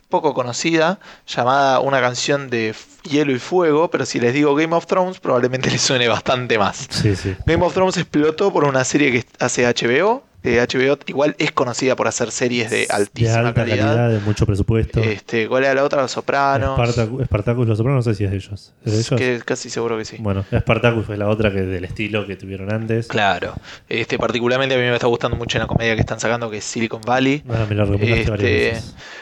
poco 0.08 0.32
conocida 0.32 1.00
llamada 1.26 1.80
Una 1.80 2.00
canción 2.00 2.48
de 2.48 2.74
hielo 3.02 3.32
y 3.32 3.40
fuego, 3.40 3.90
pero 3.90 4.06
si 4.06 4.20
les 4.20 4.32
digo 4.32 4.54
Game 4.54 4.74
of 4.76 4.86
Thrones 4.86 5.18
probablemente 5.18 5.70
les 5.70 5.82
suene 5.82 6.06
bastante 6.06 6.56
más. 6.58 6.86
Sí, 6.90 7.16
sí. 7.16 7.34
Game 7.46 7.64
of 7.64 7.74
Thrones 7.74 7.96
explotó 7.96 8.52
por 8.52 8.64
una 8.64 8.84
serie 8.84 9.10
que 9.10 9.24
hace 9.40 9.66
HBO. 9.66 10.22
HBO 10.54 10.98
igual 11.06 11.34
es 11.38 11.52
conocida 11.52 11.96
por 11.96 12.06
hacer 12.08 12.30
series 12.30 12.70
de 12.70 12.76
De 12.78 12.86
altísima 12.90 13.38
alta 13.38 13.54
calidad. 13.54 13.86
calidad, 13.96 14.10
de 14.10 14.20
mucho 14.20 14.46
presupuesto. 14.46 15.00
Este, 15.00 15.48
¿Cuál 15.48 15.64
era 15.64 15.74
la 15.74 15.84
otra? 15.84 16.02
Los 16.02 16.12
Sopranos. 16.12 16.74
Spartacus, 16.78 17.24
Spartacus 17.26 17.66
Los 17.68 17.78
Sopranos, 17.78 18.06
no 18.06 18.12
sé 18.12 18.16
si 18.16 18.24
es 18.24 18.30
de 18.30 18.36
ellos. 18.36 18.72
¿Es 18.84 18.92
de 18.92 18.98
ellos? 18.98 19.10
Que 19.18 19.40
casi 19.44 19.70
seguro 19.70 19.98
que 19.98 20.04
sí. 20.04 20.16
Bueno, 20.20 20.44
Spartacus 20.52 21.06
fue 21.06 21.16
la 21.16 21.28
otra 21.28 21.52
que 21.52 21.62
del 21.62 21.84
estilo 21.84 22.26
que 22.26 22.36
tuvieron 22.36 22.72
antes. 22.72 23.08
Claro. 23.08 23.54
Este, 23.88 24.18
particularmente 24.18 24.74
a 24.74 24.78
mí 24.78 24.84
me 24.84 24.94
está 24.94 25.06
gustando 25.06 25.36
mucho 25.36 25.58
la 25.58 25.66
comedia 25.66 25.94
que 25.94 26.00
están 26.00 26.20
sacando, 26.20 26.48
que 26.50 26.58
es 26.58 26.64
Silicon 26.64 27.00
Valley. 27.06 27.42
Ah, 27.48 27.66
me 27.68 27.74
la 27.74 27.84
Este, 27.84 28.74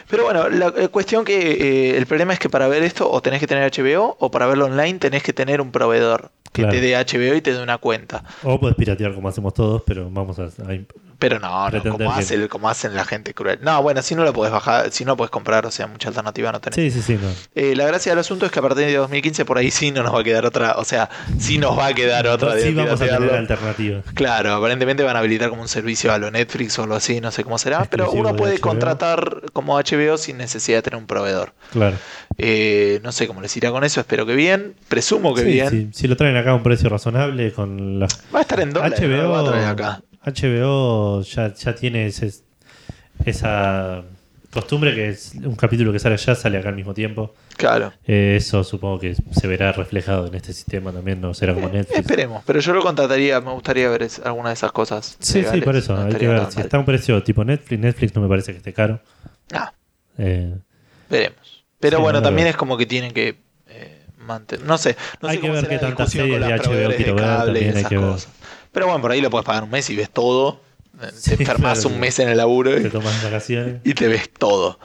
pero 0.09 0.23
bueno, 0.25 0.49
la 0.49 0.73
eh, 0.77 0.87
cuestión 0.89 1.25
que 1.25 1.51
eh, 1.93 1.97
el 1.97 2.05
problema 2.05 2.33
es 2.33 2.39
que 2.39 2.49
para 2.49 2.67
ver 2.67 2.83
esto 2.83 3.09
o 3.09 3.21
tenés 3.21 3.39
que 3.39 3.47
tener 3.47 3.71
HBO 3.71 4.17
o 4.19 4.31
para 4.31 4.45
verlo 4.45 4.65
online 4.65 4.99
tenés 4.99 5.23
que 5.23 5.33
tener 5.33 5.61
un 5.61 5.71
proveedor 5.71 6.31
que 6.51 6.61
Claro. 6.61 6.73
te 6.73 6.81
dé 6.81 6.95
HBO 6.95 7.35
y 7.35 7.41
te 7.41 7.53
dé 7.53 7.61
una 7.61 7.77
cuenta. 7.79 8.23
O 8.43 8.59
puedes 8.59 8.77
piratear 8.77 9.13
como 9.13 9.27
hacemos 9.27 9.53
todos, 9.53 9.81
pero 9.85 10.09
vamos 10.09 10.39
a. 10.39 10.43
a- 10.43 10.79
Pero 11.17 11.39
no, 11.39 11.69
no 11.69 11.83
como, 11.83 12.11
hace 12.11 12.47
como 12.49 12.69
hacen 12.69 12.95
la 12.95 13.05
gente 13.05 13.33
cruel. 13.33 13.59
No, 13.61 13.81
bueno, 13.81 14.01
si 14.01 14.15
no 14.15 14.23
lo 14.23 14.33
puedes 14.33 14.51
bajar, 14.51 14.91
si 14.91 15.05
no 15.05 15.13
lo 15.13 15.17
puedes 15.17 15.31
comprar, 15.31 15.65
o 15.65 15.71
sea, 15.71 15.87
mucha 15.87 16.09
alternativa 16.09 16.51
no 16.51 16.59
tenés. 16.59 16.75
Sí, 16.75 17.01
sí, 17.01 17.01
sí. 17.01 17.19
No. 17.21 17.29
Eh, 17.55 17.75
la 17.75 17.85
gracia 17.85 18.11
del 18.11 18.19
asunto 18.19 18.45
es 18.45 18.51
que 18.51 18.59
a 18.59 18.61
partir 18.61 18.85
de 18.85 18.95
2015 18.95 19.45
por 19.45 19.57
ahí 19.57 19.71
sí 19.71 19.91
no 19.91 20.03
nos 20.03 20.13
va 20.13 20.19
a 20.19 20.23
quedar 20.23 20.45
otra, 20.45 20.75
o 20.77 20.83
sea, 20.83 21.09
sí 21.39 21.57
nos 21.57 21.77
va 21.77 21.87
a 21.87 21.93
quedar 21.93 22.27
otra 22.27 22.55
de 22.55 22.63
sí, 22.63 22.73
vamos 22.73 23.01
a 23.01 23.05
tener 23.05 23.33
alternativas. 23.33 24.03
Claro, 24.13 24.53
aparentemente 24.53 25.03
van 25.03 25.15
a 25.15 25.19
habilitar 25.19 25.49
como 25.49 25.61
un 25.61 25.67
servicio 25.67 26.11
a 26.11 26.17
lo 26.17 26.29
Netflix 26.31 26.77
o 26.79 26.83
algo 26.83 26.95
así, 26.95 27.21
no 27.21 27.31
sé 27.31 27.43
cómo 27.43 27.57
será, 27.57 27.85
pero 27.85 28.11
uno 28.11 28.33
de 28.33 28.37
puede 28.37 28.59
contratar 28.59 29.43
como 29.53 29.77
HBO 29.77 30.17
sin 30.17 30.37
necesidad 30.37 30.79
de 30.79 30.81
tener 30.83 30.99
un 30.99 31.07
proveedor. 31.07 31.53
Claro. 31.71 31.95
Eh, 32.37 32.99
no 33.03 33.11
sé 33.11 33.27
cómo 33.27 33.41
les 33.41 33.55
irá 33.55 33.71
con 33.71 33.83
eso, 33.83 34.01
espero 34.01 34.25
que 34.25 34.35
bien, 34.35 34.75
presumo 34.89 35.33
que 35.33 35.41
Sí, 35.41 35.47
bien. 35.47 35.69
sí. 35.69 35.89
Si 35.93 36.07
lo 36.07 36.17
traen 36.17 36.35
acá 36.35 36.51
a 36.51 36.55
un 36.55 36.63
precio 36.63 36.89
razonable 36.89 37.53
con 37.53 37.99
la 37.99 38.07
Va 38.33 38.39
a 38.39 38.41
estar 38.41 38.59
en 38.59 38.71
dólares, 38.71 38.99
no 39.01 39.07
lo 39.07 39.23
HBO, 39.23 39.31
va 39.31 39.39
a 39.39 39.45
traer 39.51 39.65
acá. 39.65 40.01
HBO 40.25 41.21
ya, 41.21 41.53
ya 41.53 41.75
tiene 41.75 42.07
ese- 42.07 42.33
esa 43.25 44.03
costumbre 44.51 44.95
que 44.95 45.09
es 45.09 45.33
un 45.43 45.55
capítulo 45.55 45.91
que 45.91 45.99
sale 45.99 46.15
allá 46.15 46.33
sale 46.33 46.57
acá 46.57 46.69
al 46.69 46.75
mismo 46.75 46.93
tiempo. 46.93 47.33
Claro. 47.57 47.91
Eh, 48.07 48.35
eso 48.37 48.63
supongo 48.63 48.99
que 48.99 49.15
se 49.15 49.47
verá 49.47 49.71
reflejado 49.73 50.27
en 50.27 50.35
este 50.35 50.53
sistema 50.53 50.91
también, 50.93 51.19
no 51.19 51.33
será 51.33 51.53
como 51.53 51.67
Eh, 51.67 51.71
Netflix. 51.73 51.99
esperemos, 51.99 52.43
pero 52.45 52.59
yo 52.61 52.73
lo 52.73 52.81
contrataría, 52.81 53.39
me 53.41 53.51
gustaría 53.51 53.89
ver 53.89 54.03
es- 54.03 54.19
alguna 54.19 54.49
de 54.49 54.53
esas 54.55 54.71
cosas. 54.71 55.17
Sí, 55.19 55.43
sí, 55.51 55.61
por 55.61 55.75
eso. 55.75 55.95
no 55.95 56.05
hay 56.05 56.15
que 56.15 56.27
ver. 56.27 56.39
Si 56.49 56.55
mal. 56.57 56.65
está 56.65 56.77
a 56.77 56.79
un 56.79 56.85
precio 56.85 57.21
tipo 57.23 57.43
Netflix, 57.43 57.79
Netflix 57.81 58.15
no 58.15 58.21
me 58.21 58.29
parece 58.29 58.51
que 58.53 58.57
esté 58.59 58.73
caro. 58.73 58.99
Ah, 59.53 59.73
Eh, 60.17 60.53
veremos. 61.09 61.63
Pero 61.79 61.97
Sí, 61.97 62.03
bueno, 62.03 62.19
no 62.19 62.23
también 62.23 62.47
es 62.47 62.55
como 62.55 62.77
que 62.77 62.85
tienen 62.85 63.11
que 63.11 63.35
mantener. 64.17 64.65
No 64.65 64.77
sé, 64.77 64.95
no 65.21 65.27
Hay 65.29 65.35
sé 65.35 65.41
que 65.41 65.47
cómo 65.47 65.53
ver 65.61 65.67
qué 65.69 65.77
tantas 65.77 66.09
series 66.11 66.39
de 66.39 66.53
HBO 66.53 66.95
quiero 66.95 67.15
ver, 67.15 67.25
también 67.45 67.77
hay 67.77 67.83
que 67.83 67.97
ver. 67.97 68.15
Pero 68.75 68.85
bueno, 68.85 69.01
por 69.01 69.09
ahí 69.11 69.21
lo 69.21 69.31
puedes 69.31 69.45
pagar 69.45 69.63
un 69.63 69.71
mes 69.71 69.89
y 69.89 69.95
ves 69.95 70.11
todo. 70.11 70.61
Sí, 71.13 71.35
te 71.35 71.43
enfermas 71.43 71.79
claro. 71.81 71.93
un 71.95 71.99
mes 71.99 72.19
en 72.19 72.29
el 72.29 72.37
laburo 72.37 72.77
y- 72.77 72.83
te 72.83 72.89
tomas 72.89 73.21
vacaciones. 73.23 73.81
y 73.83 73.93
te 73.95 74.07
ves 74.07 74.29
todo. 74.31 74.79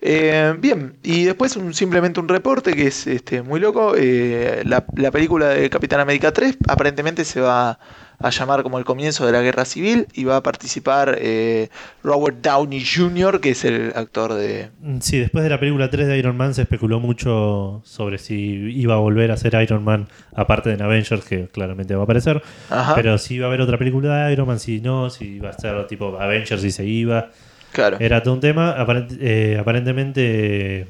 Eh, 0.00 0.54
bien, 0.58 0.96
y 1.02 1.24
después 1.24 1.54
un, 1.56 1.74
simplemente 1.74 2.18
un 2.20 2.28
reporte 2.28 2.72
que 2.74 2.86
es 2.86 3.06
este, 3.06 3.42
muy 3.42 3.60
loco. 3.60 3.94
eh, 3.96 4.62
la, 4.64 4.86
la 4.96 5.10
película 5.10 5.48
de 5.48 5.68
Capitán 5.68 6.00
América 6.00 6.32
3 6.32 6.56
aparentemente 6.68 7.24
se 7.26 7.40
va 7.42 7.78
a 8.20 8.30
llamar 8.30 8.62
como 8.62 8.78
el 8.78 8.84
comienzo 8.84 9.24
de 9.26 9.32
la 9.32 9.40
guerra 9.40 9.64
civil 9.64 10.06
y 10.12 10.24
va 10.24 10.36
a 10.36 10.42
participar 10.42 11.16
eh, 11.18 11.68
Robert 12.04 12.36
Downey 12.42 12.84
Jr., 12.84 13.40
que 13.40 13.50
es 13.50 13.64
el 13.64 13.92
actor 13.96 14.34
de... 14.34 14.68
Sí, 15.00 15.18
después 15.18 15.42
de 15.42 15.50
la 15.50 15.58
película 15.58 15.88
3 15.90 16.06
de 16.06 16.18
Iron 16.18 16.36
Man 16.36 16.52
se 16.54 16.62
especuló 16.62 17.00
mucho 17.00 17.80
sobre 17.84 18.18
si 18.18 18.34
iba 18.36 18.94
a 18.94 18.98
volver 18.98 19.30
a 19.30 19.36
ser 19.36 19.54
Iron 19.62 19.82
Man, 19.84 20.06
aparte 20.34 20.68
de 20.68 20.74
en 20.76 20.82
Avengers, 20.82 21.24
que 21.24 21.48
claramente 21.48 21.94
va 21.94 22.02
a 22.02 22.04
aparecer. 22.04 22.42
Ajá, 22.68 22.94
Pero 22.94 23.16
si 23.18 23.36
iba 23.36 23.46
a 23.46 23.48
haber 23.48 23.60
otra 23.62 23.78
película 23.78 24.26
de 24.26 24.32
Iron 24.34 24.46
Man, 24.46 24.58
si 24.60 24.80
no, 24.80 25.10
si 25.10 25.36
iba 25.36 25.50
a 25.50 25.52
ser 25.54 25.86
tipo 25.86 26.18
Avengers 26.20 26.62
y 26.64 26.70
se 26.70 26.84
iba. 26.84 27.30
claro. 27.72 27.96
Era 28.00 28.22
todo 28.22 28.34
un 28.34 28.40
tema. 28.40 28.76
Aparent- 28.76 29.16
eh, 29.20 29.56
aparentemente, 29.58 30.86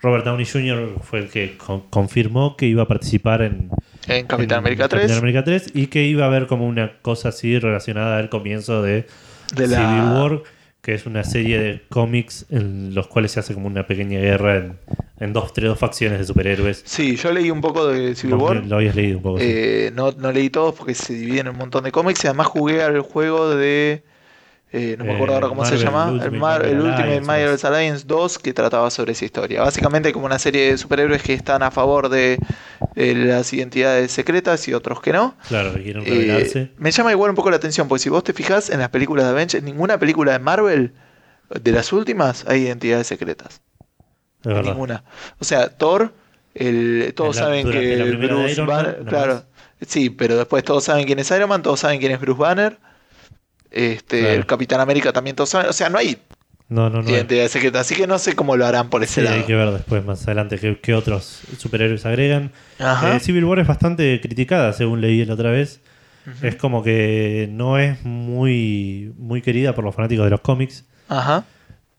Robert 0.00 0.24
Downey 0.24 0.46
Jr. 0.46 0.96
fue 1.02 1.18
el 1.20 1.28
que 1.28 1.56
con- 1.56 1.82
confirmó 1.90 2.56
que 2.56 2.66
iba 2.66 2.84
a 2.84 2.88
participar 2.88 3.42
en, 3.42 3.70
En 4.06 4.26
Capitán 4.26 4.58
en 4.58 4.64
América 4.64 4.88
3. 4.88 5.02
Capitán 5.02 5.18
América 5.18 5.44
3 5.44 5.70
y 5.74 5.86
que 5.88 6.04
iba 6.04 6.24
a 6.24 6.28
haber 6.28 6.46
como 6.46 6.66
una 6.66 6.98
cosa 7.02 7.30
así 7.30 7.58
relacionada 7.58 8.18
al 8.18 8.28
comienzo 8.28 8.82
de, 8.82 9.06
de 9.56 9.66
la... 9.66 9.76
Civil 9.76 10.12
War, 10.12 10.42
que 10.82 10.94
es 10.94 11.04
una 11.06 11.24
serie 11.24 11.58
de 11.58 11.82
cómics 11.88 12.46
en 12.50 12.94
los 12.94 13.08
cuales 13.08 13.32
se 13.32 13.40
hace 13.40 13.54
como 13.54 13.66
una 13.66 13.86
pequeña 13.86 14.20
guerra 14.20 14.56
en, 14.56 14.78
en 15.18 15.32
dos, 15.32 15.52
tres, 15.52 15.68
dos 15.68 15.78
facciones 15.78 16.20
de 16.20 16.24
superhéroes. 16.24 16.82
Sí, 16.86 17.16
yo 17.16 17.32
leí 17.32 17.50
un 17.50 17.60
poco 17.60 17.88
de 17.88 18.14
Civil 18.14 18.36
War. 18.36 18.64
Lo 18.64 18.76
habías 18.76 18.94
leído 18.94 19.16
un 19.18 19.22
poco. 19.24 19.38
sí. 19.40 19.44
Eh, 19.48 19.92
no, 19.94 20.12
no 20.12 20.30
leí 20.30 20.48
todos 20.48 20.74
porque 20.76 20.94
se 20.94 21.12
dividen 21.14 21.48
en 21.48 21.52
un 21.54 21.58
montón 21.58 21.82
de 21.84 21.90
cómics. 21.92 22.22
Y 22.24 22.28
además 22.28 22.46
jugué 22.46 22.82
al 22.82 23.00
juego 23.00 23.50
de. 23.54 24.04
Eh, 24.72 24.96
no 24.98 25.04
me 25.04 25.14
acuerdo 25.14 25.32
Eh, 25.32 25.36
ahora 25.36 25.48
cómo 25.48 25.64
se 25.64 25.76
llama. 25.78 26.06
Ultimate 26.12 26.34
el, 26.34 26.40
Mar- 26.40 26.64
el 26.66 26.76
Ultimate 26.80 27.02
Alliance, 27.02 27.26
Marvel's 27.26 27.64
Alliance 27.64 28.04
2 28.06 28.38
que 28.38 28.52
trataba 28.52 28.90
sobre 28.90 29.12
esa 29.12 29.24
historia. 29.24 29.62
Básicamente 29.62 30.12
como 30.12 30.26
una 30.26 30.38
serie 30.38 30.70
de 30.70 30.78
superhéroes 30.78 31.22
que 31.22 31.32
están 31.34 31.62
a 31.62 31.70
favor 31.70 32.08
de, 32.10 32.38
de 32.94 33.14
las 33.14 33.52
identidades 33.52 34.12
secretas 34.12 34.66
y 34.68 34.74
otros 34.74 35.00
que 35.00 35.12
no. 35.12 35.34
Claro, 35.48 35.72
que 35.74 35.82
quieren 35.82 36.02
Eh, 36.06 36.10
revelarse. 36.10 36.70
me 36.76 36.90
llama 36.90 37.12
igual 37.12 37.30
un 37.30 37.36
poco 37.36 37.50
la 37.50 37.56
atención 37.56 37.88
porque 37.88 38.02
si 38.02 38.10
vos 38.10 38.22
te 38.24 38.32
fijas 38.34 38.68
en 38.70 38.80
las 38.80 38.90
películas 38.90 39.24
de 39.24 39.30
Avengers, 39.30 39.64
ninguna 39.64 39.98
película 39.98 40.32
de 40.32 40.38
Marvel 40.38 40.92
de 41.48 41.72
las 41.72 41.92
últimas 41.94 42.44
hay 42.46 42.62
identidades 42.62 43.06
secretas. 43.06 43.62
es. 44.44 44.64
Ninguna. 44.64 45.02
O 45.40 45.44
sea, 45.44 45.70
Thor, 45.70 46.12
el, 46.54 47.12
todos 47.16 47.36
la- 47.36 47.42
saben 47.42 47.70
que 47.70 48.02
Bruce 48.16 48.60
Banner, 48.62 49.02
claro, 49.06 49.44
sí, 49.86 50.10
pero 50.10 50.36
después 50.36 50.62
todos 50.62 50.84
saben 50.84 51.06
quién 51.06 51.18
es 51.20 51.30
Iron 51.30 51.48
Man, 51.48 51.62
todos 51.62 51.80
saben 51.80 52.00
quién 52.00 52.12
es 52.12 52.20
Bruce 52.20 52.38
Banner, 52.40 52.78
este, 53.70 54.20
Claro. 54.20 54.34
el 54.34 54.46
Capitán 54.46 54.80
América 54.80 55.12
también 55.12 55.36
todos 55.36 55.50
saben, 55.50 55.68
o 55.68 55.72
sea, 55.72 55.88
no 55.88 55.98
hay 55.98 56.18
No, 56.68 56.90
no, 56.90 57.02
no. 57.02 57.08
identidad 57.10 57.48
secreta, 57.48 57.80
así 57.80 57.94
que 57.94 58.06
no 58.06 58.18
sé 58.18 58.34
cómo 58.34 58.56
lo 58.56 58.66
harán 58.66 58.90
por 58.90 59.02
ese 59.02 59.16
Sí, 59.16 59.20
lado. 59.22 59.36
hay 59.36 59.42
que 59.44 59.54
ver 59.54 59.70
después, 59.70 60.04
más 60.04 60.22
adelante, 60.24 60.58
qué, 60.58 60.78
qué 60.80 60.94
otros 60.94 61.40
superhéroes 61.58 62.04
agregan. 62.06 62.52
Eh, 62.78 63.18
Civil 63.20 63.44
War 63.44 63.58
es 63.60 63.66
bastante 63.66 64.20
criticada, 64.20 64.72
según 64.72 65.00
leí 65.00 65.24
la 65.24 65.34
otra 65.34 65.50
vez. 65.50 65.80
Es 66.42 66.56
como 66.56 66.82
que 66.82 67.48
no 67.50 67.78
es 67.78 68.04
muy, 68.04 69.14
muy 69.16 69.40
querida 69.40 69.74
por 69.74 69.82
los 69.84 69.94
fanáticos 69.94 70.24
de 70.26 70.30
los 70.30 70.40
cómics, 70.42 70.84
Ajá. 71.08 71.44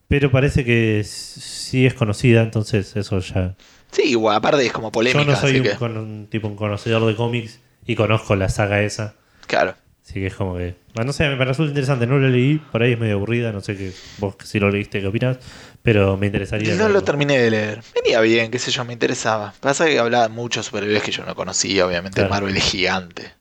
pero 0.07 0.29
parece 0.29 0.63
que 0.63 1.01
sí 1.03 1.87
es 1.87 1.95
conocida, 1.95 2.43
entonces 2.43 2.95
eso 2.95 3.17
ya... 3.19 3.55
Sí, 3.91 4.03
igual, 4.03 4.35
aparte 4.35 4.63
es 4.63 4.71
como 4.71 4.91
polémica, 4.91 5.25
Yo 5.25 5.31
no 5.31 5.35
soy 5.35 5.57
un, 5.57 5.63
que, 5.63 5.71
con- 5.71 5.97
un 5.97 6.27
tipo 6.29 6.47
un 6.47 6.55
conocedor 6.55 7.07
de 7.07 7.15
cómics 7.15 7.59
y 7.87 7.95
conozco 7.95 8.35
la 8.35 8.49
saga 8.49 8.83
esa, 8.83 9.15
claro. 9.47 9.73
Así 10.09 10.19
que 10.19 10.27
es 10.27 10.35
como 10.35 10.55
que... 10.57 10.75
bueno, 10.95 11.07
no 11.07 11.13
sé, 11.13 11.29
me 11.29 11.45
resulta 11.45 11.69
interesante, 11.69 12.07
no 12.07 12.17
lo 12.17 12.27
leí, 12.27 12.57
por 12.71 12.81
ahí 12.81 12.93
es 12.93 12.99
medio 12.99 13.15
aburrida, 13.15 13.51
no 13.51 13.61
sé 13.61 13.77
qué, 13.77 13.91
vos 14.17 14.35
si 14.43 14.59
lo 14.59 14.71
leíste, 14.71 15.01
qué 15.01 15.07
opinas, 15.07 15.37
pero 15.83 16.17
me 16.17 16.25
interesaría... 16.25 16.73
No 16.75 16.89
lo 16.89 17.03
terminé 17.03 17.37
de 17.37 17.51
leer. 17.51 17.81
Venía 17.93 18.19
bien, 18.21 18.49
qué 18.49 18.57
sé 18.57 18.71
yo, 18.71 18.83
me 18.85 18.93
interesaba. 18.93 19.53
Pasa 19.59 19.85
que 19.85 19.99
hablaba 19.99 20.27
de 20.27 20.33
muchos 20.33 20.65
superhéroes 20.65 21.03
que 21.03 21.11
yo 21.11 21.23
no 21.25 21.35
conocía, 21.35 21.85
obviamente 21.85 22.21
Claro. 22.21 22.31
Marvel 22.31 22.57
es 22.57 22.63
gigante. 22.63 23.38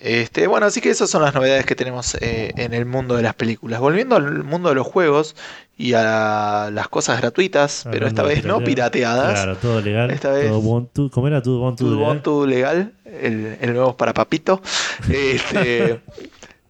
Este, 0.00 0.46
bueno, 0.46 0.66
así 0.66 0.80
que 0.80 0.90
esas 0.90 1.10
son 1.10 1.22
las 1.22 1.34
novedades 1.34 1.66
que 1.66 1.74
tenemos 1.74 2.14
eh, 2.20 2.52
en 2.56 2.72
el 2.72 2.86
mundo 2.86 3.16
de 3.16 3.22
las 3.22 3.34
películas. 3.34 3.80
Volviendo 3.80 4.14
al 4.14 4.44
mundo 4.44 4.68
de 4.68 4.76
los 4.76 4.86
juegos 4.86 5.34
y 5.76 5.94
a 5.94 6.70
las 6.72 6.86
cosas 6.88 7.20
gratuitas, 7.20 7.84
pero 7.90 8.06
esta 8.06 8.22
vez 8.22 8.44
no 8.44 8.60
pirateadas. 8.62 9.32
Claro, 9.34 9.56
todo 9.56 9.80
legal. 9.80 10.10
Esta 10.12 10.30
vez- 10.30 10.48
Todo 10.48 10.58
Ubuntu. 10.58 11.10
¿Cómo 11.10 11.26
era? 11.26 11.42
Todo 11.42 11.58
Ubuntu 11.58 12.22
Todo 12.22 12.46
legal. 12.46 12.92
El, 13.04 13.58
el 13.60 13.72
nuevo 13.74 13.90
es 13.90 13.96
para 13.96 14.14
Papito. 14.14 14.62
Este, 15.10 16.00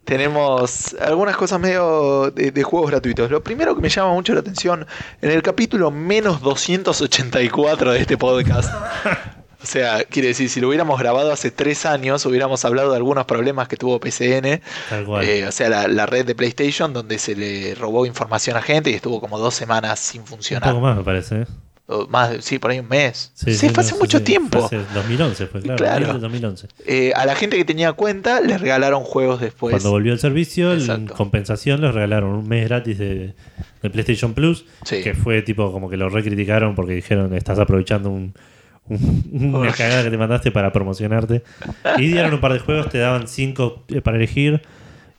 tenemos 0.05 0.95
algunas 0.99 1.37
cosas 1.37 1.59
medio 1.59 2.31
de, 2.31 2.49
de 2.51 2.63
juegos 2.63 2.89
gratuitos. 2.89 3.29
Lo 3.29 3.43
primero 3.43 3.75
que 3.75 3.81
me 3.81 3.89
llama 3.89 4.11
mucho 4.13 4.33
la 4.33 4.39
atención, 4.39 4.87
en 5.21 5.29
el 5.29 5.43
capítulo 5.43 5.91
menos 5.91 6.41
284 6.41 7.91
de 7.91 7.99
este 7.99 8.17
podcast. 8.17 8.73
O 9.61 9.65
sea, 9.65 10.03
quiere 10.05 10.29
decir, 10.29 10.49
si 10.49 10.61
lo 10.61 10.69
hubiéramos 10.69 10.99
grabado 10.99 11.31
hace 11.33 11.51
tres 11.51 11.85
años, 11.85 12.25
hubiéramos 12.25 12.63
hablado 12.63 12.91
de 12.91 12.97
algunos 12.97 13.25
problemas 13.25 13.67
que 13.67 13.75
tuvo 13.75 13.99
PCN. 13.99 14.61
Tal 14.89 15.05
cual. 15.05 15.25
Eh, 15.27 15.45
o 15.47 15.51
sea, 15.51 15.67
la, 15.69 15.87
la 15.87 16.05
red 16.05 16.25
de 16.25 16.33
PlayStation, 16.35 16.93
donde 16.93 17.19
se 17.19 17.35
le 17.35 17.75
robó 17.75 18.05
información 18.05 18.55
a 18.55 18.61
gente 18.61 18.89
y 18.89 18.93
estuvo 18.93 19.19
como 19.19 19.37
dos 19.37 19.53
semanas 19.55 19.99
sin 19.99 20.21
un 20.21 20.27
funcionar. 20.27 20.69
poco 20.69 20.81
más, 20.81 20.95
me 20.97 21.03
parece. 21.03 21.41
¿eh? 21.41 21.45
O 21.91 22.07
más, 22.07 22.45
sí, 22.45 22.59
por 22.59 22.69
ahí 22.71 22.79
un 22.79 22.87
mes. 22.87 23.31
Sí, 23.33 23.53
Sí, 23.55 23.67
fue 23.69 23.83
hace 23.83 23.95
mucho 23.95 24.19
sí, 24.19 24.23
tiempo. 24.23 24.59
Fue 24.69 24.77
hace 24.77 24.93
2011 24.93 25.47
fue, 25.47 25.61
claro. 25.61 25.77
Claro. 25.77 25.95
abril 26.05 26.13
de 26.13 26.19
2011. 26.21 26.67
Eh, 26.85 27.11
a 27.15 27.25
la 27.25 27.35
gente 27.35 27.57
que 27.57 27.65
tenía 27.65 27.93
cuenta 27.93 28.41
les 28.41 28.61
regalaron 28.61 29.03
juegos 29.03 29.41
después. 29.41 29.71
Cuando 29.73 29.89
volvió 29.91 30.13
el 30.13 30.19
servicio, 30.19 30.71
en 30.73 31.07
compensación 31.07 31.81
les 31.81 31.93
regalaron 31.93 32.29
un 32.29 32.47
mes 32.47 32.67
gratis 32.69 32.97
de, 32.99 33.33
de 33.81 33.89
PlayStation 33.89 34.33
Plus, 34.35 34.65
Sí. 34.85 35.01
que 35.01 35.15
fue 35.15 35.41
tipo 35.41 35.71
como 35.71 35.89
que 35.89 35.97
lo 35.97 36.09
recriticaron 36.09 36.75
porque 36.75 36.93
dijeron 36.93 37.33
estás 37.33 37.57
aprovechando 37.57 38.09
un, 38.11 38.15
un- 38.21 38.33
una 39.31 39.71
cagada 39.71 40.03
que 40.03 40.09
te 40.09 40.17
mandaste 40.17 40.51
para 40.51 40.71
promocionarte. 40.71 41.43
Y 41.97 42.07
dieron 42.07 42.33
un 42.33 42.39
par 42.41 42.53
de 42.53 42.59
juegos, 42.59 42.89
te 42.89 42.97
daban 42.97 43.27
cinco 43.27 43.83
eh, 43.89 44.01
para 44.01 44.17
elegir 44.17 44.61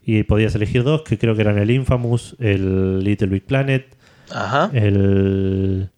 y 0.04 0.22
podías 0.24 0.54
elegir 0.54 0.82
dos, 0.82 1.02
que 1.02 1.18
creo 1.18 1.34
que 1.34 1.42
eran 1.42 1.58
el 1.58 1.70
Infamous, 1.70 2.36
el 2.40 3.04
Little 3.04 3.28
Big 3.28 3.44
Planet, 3.44 3.94
Ajá. 4.34 4.70
el 4.72 5.90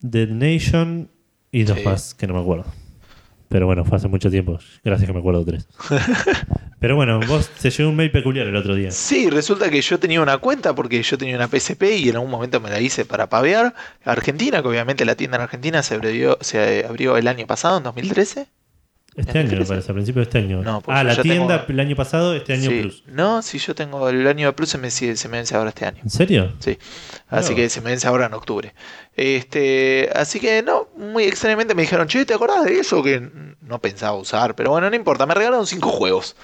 Dead 0.00 0.28
Nation 0.28 1.08
y 1.52 1.62
dos 1.64 1.78
Sí. 1.78 1.84
más 1.84 2.14
que 2.14 2.26
no 2.26 2.34
me 2.34 2.40
acuerdo. 2.40 2.64
Pero 3.54 3.66
bueno, 3.66 3.84
fue 3.84 3.98
hace 3.98 4.08
mucho 4.08 4.32
tiempo. 4.32 4.58
Gracias 4.82 5.06
que 5.06 5.12
me 5.12 5.20
acuerdo 5.20 5.44
tres. 5.44 5.68
Pero 6.80 6.96
bueno, 6.96 7.20
vos 7.20 7.48
te 7.50 7.70
llegó 7.70 7.88
un 7.88 7.94
mail 7.94 8.10
peculiar 8.10 8.48
el 8.48 8.56
otro 8.56 8.74
día. 8.74 8.90
Sí, 8.90 9.30
resulta 9.30 9.70
que 9.70 9.80
yo 9.80 10.00
tenía 10.00 10.20
una 10.20 10.38
cuenta 10.38 10.74
porque 10.74 11.00
yo 11.00 11.16
tenía 11.16 11.36
una 11.36 11.46
PSP 11.46 11.84
y 11.98 12.08
en 12.08 12.16
algún 12.16 12.32
momento 12.32 12.58
me 12.58 12.68
la 12.68 12.80
hice 12.80 13.04
para 13.04 13.28
pavear. 13.28 13.72
Argentina, 14.04 14.60
que 14.60 14.66
obviamente 14.66 15.04
la 15.04 15.14
tienda 15.14 15.36
en 15.36 15.44
Argentina 15.44 15.84
se 15.84 15.94
abrió, 15.94 16.36
se 16.40 16.84
abrió 16.84 17.16
el 17.16 17.28
año 17.28 17.46
pasado, 17.46 17.78
en 17.78 17.84
2013. 17.84 18.48
Este 19.16 19.38
año, 19.38 19.50
me 19.50 19.56
2013? 19.58 19.68
parece, 19.68 19.90
a 19.92 19.94
principio 19.94 20.20
de 20.20 20.24
este 20.24 20.38
año. 20.38 20.62
No, 20.62 20.82
ah, 20.88 21.04
la 21.04 21.14
tienda 21.22 21.60
tengo- 21.66 21.72
el 21.72 21.80
año 21.80 21.94
pasado, 21.96 22.34
este 22.34 22.52
año 22.54 22.68
Sí. 22.70 22.80
plus. 22.82 23.04
No, 23.06 23.42
si 23.42 23.58
yo 23.58 23.74
tengo 23.74 24.08
el 24.08 24.26
año 24.26 24.48
de 24.48 24.52
Plus 24.54 24.70
se 24.70 24.78
me, 24.78 24.90
se 24.90 25.28
me 25.28 25.36
vence 25.36 25.54
ahora 25.54 25.68
este 25.70 25.86
año. 25.86 25.98
¿En 26.02 26.10
serio? 26.10 26.52
Sí, 26.58 26.76
así 27.28 27.50
Mirá 27.54 27.62
que 27.64 27.68
se 27.70 27.80
me 27.80 27.90
vence 27.90 28.06
ahora 28.08 28.26
en 28.26 28.34
octubre. 28.34 28.74
Este, 29.16 30.10
así 30.14 30.40
que 30.40 30.62
no, 30.62 30.88
muy 30.96 31.24
extrañamente 31.24 31.74
me 31.74 31.82
dijeron, 31.82 32.08
che, 32.08 32.24
¿te 32.24 32.34
acordás 32.34 32.64
de 32.64 32.78
eso 32.80 33.02
que 33.02 33.22
no 33.62 33.80
pensaba 33.80 34.16
usar? 34.18 34.54
Pero 34.56 34.70
bueno, 34.70 34.90
no 34.90 34.96
importa, 34.96 35.26
me 35.26 35.34
regalaron 35.34 35.66
cinco 35.66 35.90
juegos. 35.90 36.34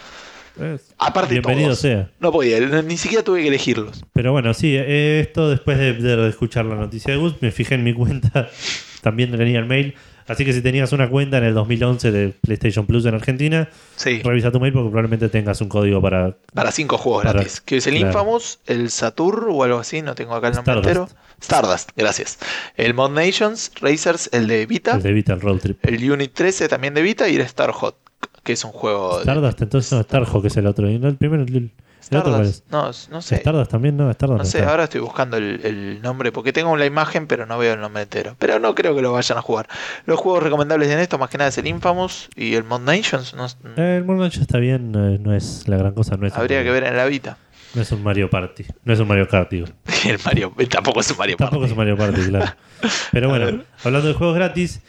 Es- 0.61 0.95
Aparte 0.99 1.33
Bienvenido 1.35 1.69
todos. 1.69 1.81
sea. 1.81 2.11
No 2.21 2.31
podía, 2.33 2.61
ni 2.61 2.97
siquiera 2.97 3.25
tuve 3.25 3.43
que 3.43 3.49
elegirlos. 3.49 4.05
Pero 4.13 4.33
bueno, 4.33 4.53
sí, 4.55 4.77
esto 4.77 5.49
después 5.51 5.79
de, 5.79 5.95
de 5.95 6.29
escuchar 6.29 6.65
la 6.67 6.75
noticia 6.77 7.13
de 7.13 7.19
Gus, 7.19 7.35
me 7.41 7.51
fijé 7.51 7.75
en 7.75 7.85
mi 7.85 7.95
cuenta, 7.95 8.49
también 9.03 9.31
tenía 9.37 9.59
el 9.59 9.67
mail. 9.67 9.95
Así 10.31 10.45
que 10.45 10.53
si 10.53 10.63
tenías 10.63 10.93
una 10.93 11.09
cuenta 11.11 11.39
en 11.39 11.45
el 11.45 11.55
2011 11.55 12.11
de 12.13 12.29
PlayStation 12.29 12.87
Plus 12.87 13.05
en 13.07 13.15
Argentina, 13.15 13.69
Sí, 13.97 14.21
revisa 14.23 14.51
tu 14.53 14.61
mail 14.61 14.73
porque 14.73 14.89
probablemente 14.91 15.29
tengas 15.29 15.61
un 15.61 15.69
código 15.69 16.01
para 16.01 16.37
para 16.55 16.71
cinco 16.71 16.99
juegos 16.99 17.25
Para- 17.25 17.33
gratis. 17.41 17.61
Que 17.61 17.79
es 17.79 17.87
el 17.87 17.95
claro. 17.95 18.09
Infamous, 18.09 18.61
el 18.67 18.91
Saturn 18.91 19.47
o 19.51 19.65
algo 19.65 19.79
así, 19.79 20.03
no 20.03 20.15
tengo 20.15 20.35
acá 20.35 20.49
el 20.49 20.55
nombre 20.55 20.75
Stardust. 20.75 21.13
entero. 21.13 21.21
Stardust, 21.43 21.91
gracias. 21.97 22.39
El 22.77 22.95
Mod 22.95 23.11
Nations, 23.13 23.73
Racers, 23.81 24.29
el 24.33 24.47
de 24.47 24.67
Vita. 24.67 24.97
el 24.97 25.03
de 25.03 25.13
Vita, 25.13 25.33
el 25.35 25.41
Road 25.41 25.59
Trip. 25.59 25.79
El 25.85 26.11
Unit 26.11 26.33
13 26.33 26.69
también 26.69 26.95
de 26.95 27.03
Vita 27.03 27.29
y 27.29 27.37
el 27.37 27.41
Star 27.43 27.73
Hot, 27.73 27.97
que 28.45 28.53
es 28.53 28.65
un 28.65 28.73
juego... 28.73 29.17
de- 29.17 29.23
Stardust, 29.23 29.63
entonces 29.63 29.93
no, 29.93 30.03
Starhawk 30.03 30.45
es 30.47 30.57
el 30.57 30.67
otro. 30.67 30.87
no, 30.87 31.09
el 31.09 31.17
primero, 31.17 31.43
el, 31.43 31.49
¿El 31.49 31.57
otro 31.57 31.71
cuál 31.71 31.71
Stardust. 32.19 32.65
No, 32.71 32.93
sé. 33.23 33.37
Stardust 33.37 33.71
también, 33.71 33.97
no, 33.97 34.11
Stardust 34.11 34.39
No 34.39 34.45
sé, 34.45 34.59
está. 34.59 34.71
ahora 34.71 34.85
estoy 34.85 35.01
buscando 35.01 35.37
el, 35.37 35.61
el 35.65 36.03
nombre 36.03 36.33
porque 36.33 36.53
tengo 36.53 36.77
la 36.77 36.87
imagen, 36.87 37.27
pero 37.27 37.47
no 37.47 37.57
veo 37.59 37.75
el 37.75 37.81
nombre 37.81 38.03
entero. 38.03 38.37
Pero 38.39 38.59
no 38.59 38.75
creo 38.75 38.95
que 38.95 39.03
lo 39.03 39.13
vayan 39.13 39.39
a 39.39 39.43
jugar. 39.43 39.69
Los 40.07 40.19
juegos 40.19 40.43
recomendables 40.43 40.91
en 40.91 40.99
esto, 40.99 41.19
más 41.19 41.31
que 41.31 41.39
nada, 41.39 41.49
es 41.49 41.59
el 41.59 41.67
Infamous 41.67 42.29
y 42.37 42.55
el 42.55 42.65
Mod 42.65 42.81
Nations. 42.83 43.35
No, 43.35 43.47
Eh, 43.77 43.97
el 43.99 44.05
Moon 44.05 44.19
Knight 44.19 44.35
está 44.37 44.59
bien, 44.59 44.93
no 44.93 45.35
es, 45.35 45.69
la 45.69 45.77
gran 45.77 45.95
cosa, 45.95 46.17
no 46.17 46.27
es, 46.27 46.37
habría 46.37 46.63
que 46.65 46.71
ver 46.71 46.85
en 46.85 46.97
la 46.97 47.05
Vita. 47.07 47.37
no 47.75 47.83
es 47.83 47.93
un 47.93 48.03
Mario 48.03 48.29
Party, 48.29 48.65
no 48.85 48.93
es 48.93 48.99
un 49.01 49.07
Mario 49.09 49.29
Kart, 49.29 49.51
digo. 49.51 49.67
El 50.07 50.19
Mario, 50.25 50.53
tampoco 50.69 51.01
es 51.01 51.11
un 51.11 51.17
Mario 51.19 51.37
Tampoco 51.37 51.65
es 51.67 51.73
Party. 51.73 51.91
un 51.93 51.99
Mario 51.99 52.15
Party, 52.15 52.29
claro. 52.29 52.53
Pero 53.13 53.29
bueno, 53.29 53.63
hablando 53.85 54.09
de 54.09 54.15
juegos 54.15 54.35
gratis, 54.37 54.81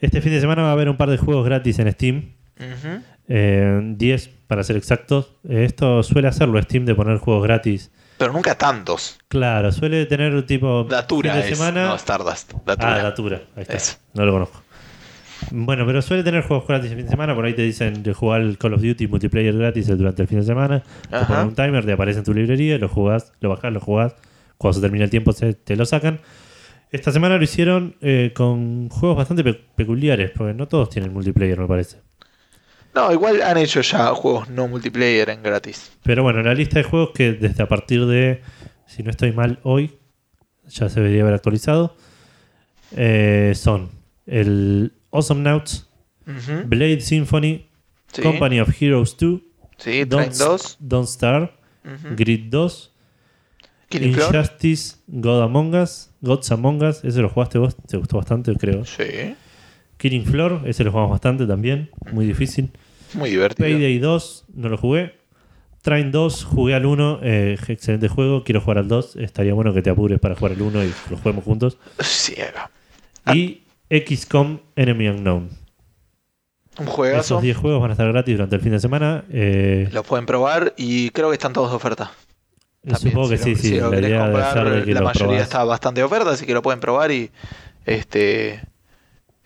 este 0.00 0.20
fin 0.20 0.32
de 0.32 0.40
semana 0.40 0.62
va 0.62 0.68
a 0.68 0.72
haber 0.72 0.88
un 0.90 0.96
par 0.98 1.08
de 1.08 1.16
juegos 1.16 1.44
gratis 1.46 1.78
en 1.78 1.90
Steam. 1.92 2.32
Ujú. 2.58 3.00
eh, 3.28 3.80
10 3.96 4.30
para 4.46 4.62
ser 4.64 4.76
exactos. 4.76 5.32
Eh, 5.48 5.64
esto 5.64 6.02
suele 6.02 6.28
hacerlo 6.28 6.60
Steam 6.62 6.84
de 6.84 6.94
poner 6.94 7.18
juegos 7.18 7.42
gratis. 7.42 7.90
Pero 8.18 8.32
nunca 8.32 8.56
tantos. 8.56 9.18
Claro, 9.28 9.70
suele 9.72 10.06
tener 10.06 10.46
tipo 10.46 10.84
Datura 10.84 11.32
fin 11.32 11.42
de 11.42 11.48
es, 11.50 11.58
semana. 11.58 11.86
no 11.88 11.94
Stardust. 11.96 12.52
Datura. 12.64 12.94
Ah, 12.94 13.02
Datura, 13.02 13.42
ahí 13.56 13.64
está. 13.68 13.98
No 14.14 14.24
lo 14.24 14.32
conozco. 14.32 14.62
Bueno, 15.50 15.84
pero 15.84 16.00
suele 16.00 16.22
tener 16.22 16.42
juegos 16.42 16.66
gratis 16.66 16.90
el 16.90 16.96
fin 16.96 17.04
de 17.04 17.10
semana. 17.10 17.34
Por 17.34 17.44
ahí 17.44 17.52
te 17.54 17.62
dicen 17.62 18.02
de 18.02 18.14
jugar 18.14 18.40
el 18.40 18.56
Call 18.56 18.72
of 18.74 18.80
Duty 18.80 19.06
multiplayer 19.06 19.54
gratis 19.56 19.86
durante 19.88 20.22
el 20.22 20.28
fin 20.28 20.38
de 20.40 20.46
semana. 20.46 20.82
Te 21.10 21.14
Ajá. 21.16 21.26
ponen 21.26 21.48
un 21.48 21.54
timer, 21.54 21.84
te 21.84 21.92
aparece 21.92 22.20
en 22.20 22.24
tu 22.24 22.32
librería, 22.32 22.78
lo 22.78 22.88
jugás, 22.88 23.32
lo 23.40 23.50
bajás, 23.50 23.72
lo 23.72 23.80
jugás. 23.80 24.14
Cuando 24.56 24.76
se 24.76 24.80
termina 24.80 25.04
el 25.04 25.10
tiempo 25.10 25.32
se- 25.32 25.52
te 25.52 25.76
lo 25.76 25.84
sacan. 25.84 26.20
Esta 26.90 27.12
semana 27.12 27.36
lo 27.36 27.44
hicieron 27.44 27.96
eh, 28.00 28.32
con 28.34 28.88
juegos 28.88 29.18
bastante 29.18 29.44
pe- 29.44 29.60
peculiares, 29.76 30.30
porque 30.34 30.54
no 30.54 30.66
todos 30.68 30.88
tienen 30.88 31.12
multiplayer, 31.12 31.58
me 31.60 31.66
parece. 31.66 31.98
No, 32.96 33.12
igual 33.12 33.42
han 33.42 33.58
hecho 33.58 33.82
ya 33.82 34.06
juegos 34.14 34.48
no 34.48 34.66
multiplayer 34.68 35.28
en 35.28 35.42
gratis. 35.42 35.92
Pero 36.02 36.22
bueno, 36.22 36.42
la 36.42 36.54
lista 36.54 36.78
de 36.78 36.84
juegos 36.84 37.10
que 37.14 37.32
desde 37.32 37.62
a 37.62 37.68
partir 37.68 38.06
de, 38.06 38.40
si 38.86 39.02
no 39.02 39.10
estoy 39.10 39.32
mal, 39.32 39.60
hoy, 39.64 39.92
ya 40.66 40.88
se 40.88 41.00
debería 41.00 41.20
haber 41.22 41.34
actualizado, 41.34 41.94
eh, 42.96 43.52
son 43.54 43.90
el 44.26 44.92
Awesome 45.12 45.42
Nauts. 45.42 45.86
Blade 46.66 47.00
Symphony, 47.02 47.66
Sí. 48.12 48.22
Company 48.22 48.58
of 48.60 48.70
Heroes 48.80 49.16
2, 49.18 49.40
Sí, 49.78 50.06
Train 50.06 50.30
2. 50.38 50.76
Don't 50.80 51.06
Star, 51.08 51.54
Ujú. 51.84 52.16
Grid 52.16 52.44
2, 52.50 52.92
Killing 53.90 54.14
Floor. 54.14 54.34
Injustice, 54.34 54.96
God 55.06 55.42
Among 55.42 55.74
Us, 55.74 56.10
Gods 56.22 56.50
Among 56.50 56.82
Us, 56.82 57.04
ese 57.04 57.20
lo 57.20 57.28
jugaste 57.28 57.58
vos, 57.58 57.76
te 57.86 57.96
gustó 57.98 58.16
bastante, 58.16 58.54
creo. 58.56 58.84
Sí. 58.86 59.34
Killing 59.98 60.24
Floor, 60.24 60.62
ese 60.64 60.82
lo 60.82 60.90
jugamos 60.90 61.10
bastante 61.12 61.46
también, 61.46 61.90
muy 62.10 62.26
difícil. 62.26 62.70
Muy 63.16 63.30
divertido. 63.30 63.66
Payday 63.68 63.98
2, 63.98 64.44
no 64.54 64.68
lo 64.68 64.76
jugué. 64.78 65.14
Train 65.82 66.10
2, 66.10 66.44
jugué 66.44 66.74
al 66.74 66.84
1, 66.86 67.20
eh, 67.22 67.56
excelente 67.68 68.08
juego, 68.08 68.42
quiero 68.44 68.60
jugar 68.60 68.78
al 68.78 68.88
2. 68.88 69.16
Estaría 69.16 69.54
bueno 69.54 69.72
que 69.72 69.82
te 69.82 69.90
apures 69.90 70.18
para 70.20 70.34
jugar 70.34 70.52
al 70.52 70.62
1 70.62 70.84
y 70.84 70.92
lo 71.10 71.16
juguemos 71.16 71.44
juntos. 71.44 71.78
Ciega. 72.00 72.70
Ah. 73.24 73.34
Y 73.36 73.62
XCOM 73.90 74.58
Enemy 74.74 75.08
Unknown. 75.08 75.48
Un 76.78 76.86
juegazo. 76.86 77.20
Esos 77.36 77.42
10 77.42 77.56
juegos 77.56 77.80
van 77.80 77.90
a 77.90 77.94
estar 77.94 78.06
gratis 78.12 78.34
durante 78.36 78.56
el 78.56 78.62
fin 78.62 78.72
de 78.72 78.80
semana. 78.80 79.24
eh, 79.30 79.88
Los 79.92 80.04
pueden 80.06 80.26
probar 80.26 80.74
y 80.76 81.10
creo 81.10 81.28
que 81.30 81.34
están 81.34 81.52
todos 81.52 81.70
de 81.70 81.76
oferta. 81.76 82.10
También, 82.82 82.98
supongo 83.12 83.28
que 83.30 83.38
si 83.38 83.44
sí, 83.56 83.78
lo- 83.80 83.90
sí. 83.90 83.96
si 83.96 84.00
la 84.02 84.08
idea 84.08 84.20
comprar, 84.22 84.52
ser 84.52 84.70
de 84.70 84.84
que 84.84 84.94
la 84.94 85.00
mayoría 85.02 85.26
probás. 85.28 85.42
está 85.42 85.64
bastante 85.64 86.00
de 86.00 86.04
oferta, 86.04 86.30
así 86.30 86.46
que 86.46 86.52
lo 86.54 86.62
pueden 86.62 86.78
probar 86.80 87.10
y 87.10 87.30
este 87.84 88.54
eh, 88.54 88.60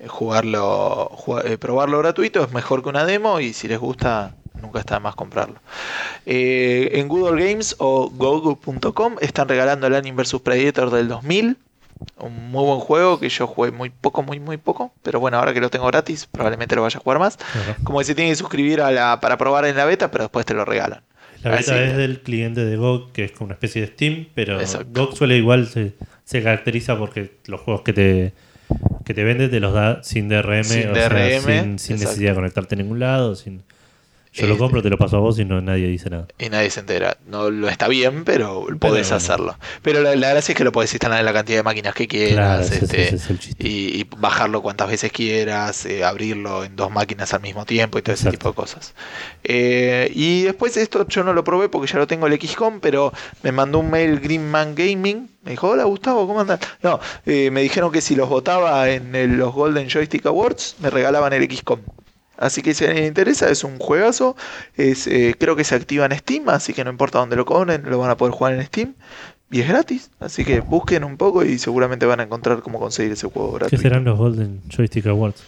jugarlo, 0.09 1.11
eh, 1.44 1.59
probarlo 1.59 1.98
gratuito 1.98 2.42
es 2.44 2.53
mejor 2.53 2.82
que 2.82 2.88
una 2.88 3.05
demo 3.05 3.40
y 3.40 3.53
si 3.53 3.68
les 3.68 3.78
gusta 3.78 4.34
nunca 4.62 4.80
está 4.80 4.94
de 4.94 5.01
más 5.01 5.14
comprarlo. 5.14 5.57
Eh, 6.26 6.90
en 6.94 7.09
Google 7.09 7.42
Games 7.44 7.76
o 7.78 8.11
Google.com 8.11 9.16
están 9.20 9.48
regalando 9.48 9.86
el 9.86 9.94
Alien 9.94 10.16
vs 10.16 10.36
Predator 10.42 10.90
del 10.90 11.09
2000. 11.09 11.57
Un 12.18 12.51
muy 12.51 12.64
buen 12.64 12.80
juego 12.80 13.18
que 13.20 13.28
yo 13.28 13.46
jugué 13.46 13.70
muy 13.72 13.90
poco, 13.90 14.22
muy, 14.22 14.40
muy 14.40 14.57
poco. 14.57 14.92
Pero 15.03 15.20
bueno, 15.20 15.38
ahora 15.38 15.53
que 15.53 15.61
lo 15.61 15.68
tengo 15.70 15.86
gratis, 15.86 16.26
probablemente 16.30 16.74
lo 16.74 16.82
vaya 16.82 16.98
a 16.98 17.03
jugar 17.03 17.18
más. 17.18 17.38
Ajá. 17.55 17.76
Como 17.84 17.98
que 17.98 18.05
se 18.07 18.14
tiene 18.14 18.30
que 18.30 18.36
suscribir 18.36 18.80
a 18.80 18.90
la, 18.90 19.20
para 19.20 19.36
probar 19.36 19.66
en 19.66 19.76
la 19.76 19.84
beta, 19.84 20.11
pero 20.11 20.24
después 20.24 20.46
te 20.46 20.55
lo 20.55 20.64
regalan. 20.64 21.03
La 21.42 21.51
beta 21.51 21.61
Así 21.72 21.82
es 21.82 21.90
que- 21.92 21.96
del 21.98 22.20
cliente 22.22 22.64
de 22.64 22.76
GOG, 22.76 23.12
que 23.12 23.24
es 23.24 23.32
como 23.32 23.46
una 23.46 23.55
especie 23.55 23.82
de 23.82 23.88
Steam, 23.88 24.28
pero 24.34 24.61
Exacto. 24.61 24.88
GOG 25.07 25.16
suele 25.16 25.36
igual, 25.36 25.66
se, 25.68 25.92
se 26.24 26.42
caracteriza 26.42 26.96
porque 26.98 27.32
los 27.46 27.61
juegos 27.61 27.82
que 27.82 27.92
te, 27.92 28.32
que 29.05 29.14
te 29.14 29.25
vende 29.25 29.49
te 29.49 29.61
los 29.61 29.73
da 29.73 30.03
sin 30.03 30.29
DRM, 30.29 30.64
Sin 30.64 30.91
o 30.91 30.95
sea, 30.95 31.41
sin, 31.41 31.79
sin 31.79 31.99
necesidad 31.99 32.31
de 32.31 32.35
conectarte 32.37 32.75
a 32.75 32.79
ningún 32.79 33.01
lado. 33.01 33.35
Sin... 33.35 33.62
Yo 34.33 34.47
lo 34.47 34.53
Este- 34.53 34.59
compro, 34.61 34.81
te 34.81 34.91
lo 34.91 34.97
paso 34.97 35.16
a 35.16 35.20
vos 35.20 35.39
y 35.41 35.45
no 35.45 35.61
nadie 35.61 35.89
dice 35.89 36.09
nada. 36.09 36.28
y 36.39 36.49
nadie 36.51 36.70
se 36.70 36.78
entera. 36.81 37.16
No 37.26 37.51
lo 37.51 37.68
está 37.68 37.89
bien, 37.89 38.22
pero 38.24 38.64
podés 38.78 39.11
hacerlo. 39.11 39.57
Pero 39.83 40.01
la, 40.03 40.14
la 40.14 40.31
gracia 40.31 40.53
es 40.53 40.57
que 40.57 40.62
lo 40.62 40.70
podés 40.70 40.93
instalar 40.93 41.18
en 41.18 41.24
la 41.24 41.33
cantidad 41.33 41.59
de 41.59 41.62
máquinas 41.64 41.95
que 41.95 42.07
quieras. 42.07 42.70
ese- 42.70 42.85
este, 42.85 43.03
ese 43.09 43.16
es 43.16 43.31
el 43.31 43.39
chiste. 43.41 43.66
y, 43.68 44.01
y 44.01 44.07
bajarlo 44.18 44.62
cuantas 44.62 44.89
veces 44.89 45.11
quieras, 45.11 45.85
eh, 45.87 46.05
abrirlo 46.05 46.62
en 46.64 46.76
dos 46.76 46.93
máquinas 46.93 47.35
al 47.35 47.41
mismo 47.43 47.66
tiempo 47.66 47.99
y 47.99 48.03
todo 48.03 48.14
ese 48.14 48.31
tipo 48.31 48.51
de 48.51 48.55
cosas. 48.55 48.95
Eh, 49.43 50.11
y 50.14 50.43
después 50.43 50.76
esto 50.76 51.07
yo 51.09 51.24
no 51.24 51.33
lo 51.33 51.43
probé 51.43 51.68
porque 51.68 51.91
ya 51.91 51.99
lo 51.99 52.07
tengo 52.07 52.26
el 52.28 52.39
XCOM, 52.41 52.81
pero 52.81 53.12
me 53.43 53.51
mandó 53.53 53.78
un 53.81 53.91
mail 53.91 54.20
Greenman 54.20 54.74
Gaming. 54.76 55.28
Me 55.43 55.53
dijo, 55.53 55.70
hola 55.70 55.85
Gustavo, 55.85 56.26
¿cómo 56.26 56.41
andas? 56.43 56.61
No, 56.83 57.01
eh, 57.26 57.51
me 57.51 57.62
dijeron 57.62 57.91
que 57.91 58.01
si 58.03 58.14
los 58.14 58.28
votaba 58.28 58.91
en 58.91 59.14
el- 59.14 59.37
los 59.39 59.53
Golden 59.55 59.89
Joystick 59.89 60.26
Awards, 60.26 60.76
me 60.81 60.91
regalaban 60.91 61.33
el 61.33 61.43
XCOM. 61.51 61.81
Así 62.41 62.62
que 62.62 62.74
si 62.74 62.84
a 62.84 62.88
alguien 62.88 63.05
le 63.05 63.09
interesa, 63.09 63.49
es 63.51 63.62
un 63.62 63.78
juegazo. 63.78 64.34
Es, 64.76 65.07
eh, 65.07 65.36
creo 65.38 65.55
que 65.55 65.62
se 65.62 65.76
activa 65.76 66.07
en 66.07 66.18
Steam, 66.18 66.49
así 66.49 66.72
que 66.72 66.82
no 66.82 66.91
importa 66.91 67.18
dónde 67.20 67.36
lo 67.36 67.45
cobren, 67.45 67.88
lo 67.88 67.99
van 67.99 68.11
a 68.11 68.16
poder 68.16 68.34
jugar 68.34 68.55
en 68.55 68.64
Steam. 68.66 68.95
Y 69.53 69.61
es 69.61 69.68
gratis, 69.68 70.11
así 70.20 70.45
que 70.45 70.61
busquen 70.61 71.05
un 71.05 71.16
poco 71.16 71.45
y 71.45 71.59
seguramente 71.59 72.07
van 72.07 72.20
a 72.20 72.22
encontrar 72.22 72.62
cómo 72.62 72.78
conseguir 72.78 73.12
ese 73.12 73.26
juego 73.28 73.53
¿Qué 73.53 73.59
gratuito. 73.59 73.82
serán 73.82 74.05
los 74.05 74.16
Golden 74.16 74.61
Joystick 74.68 75.07
Awards? 75.07 75.43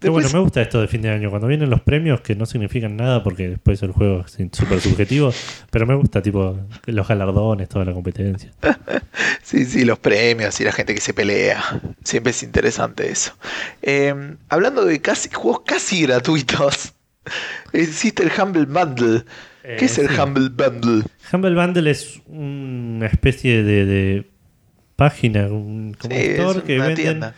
Qué 0.00 0.08
bueno, 0.08 0.26
Después- 0.26 0.34
me 0.34 0.40
gusta 0.44 0.62
esto 0.62 0.80
de 0.80 0.86
fin 0.86 1.02
de 1.02 1.10
año. 1.10 1.28
Cuando 1.28 1.48
vienen 1.48 1.70
los 1.70 1.80
premios, 1.80 2.20
que 2.20 2.36
no 2.36 2.46
significan 2.46 2.96
nada 2.96 3.24
porque 3.24 3.48
después 3.48 3.82
el 3.82 3.90
juego 3.90 4.24
es 4.26 4.32
súper 4.52 4.80
subjetivo, 4.80 5.32
pero 5.70 5.86
me 5.86 5.94
gusta, 5.96 6.22
tipo, 6.22 6.56
los 6.86 7.08
galardones, 7.08 7.68
toda 7.68 7.84
la 7.84 7.92
competencia. 7.92 8.50
Sí, 9.42 9.64
sí, 9.64 9.84
los 9.86 9.98
premios 9.98 10.60
y 10.60 10.64
la 10.64 10.72
gente 10.72 10.94
que 10.94 11.00
se 11.00 11.14
pelea. 11.14 11.62
Siempre 12.04 12.30
es 12.32 12.42
interesante 12.42 13.10
eso. 13.10 13.32
Eh, 13.80 14.14
hablando 14.50 14.84
de 14.84 15.00
casi 15.00 15.30
juegos 15.30 15.62
casi 15.64 16.02
gratuitos, 16.02 16.92
existe 17.72 18.22
el 18.24 18.30
Humble 18.40 18.66
Bundle. 18.66 19.24
¿Qué 19.62 19.72
Eh, 19.72 19.78
es 19.86 19.98
el 19.98 20.08
sí. 20.10 20.14
Humble 20.20 20.50
Bundle? 20.50 21.04
Humble 21.32 21.54
Bundle 21.54 21.90
es 21.90 22.20
una 22.26 23.06
especie 23.06 23.62
de, 23.62 23.86
de 23.86 24.30
página, 24.96 25.46
un, 25.46 25.94
como 25.98 26.14
Sí, 26.14 26.20
es 26.20 26.62
que 26.64 26.78
venden. 26.78 26.94
tienda. 26.94 27.34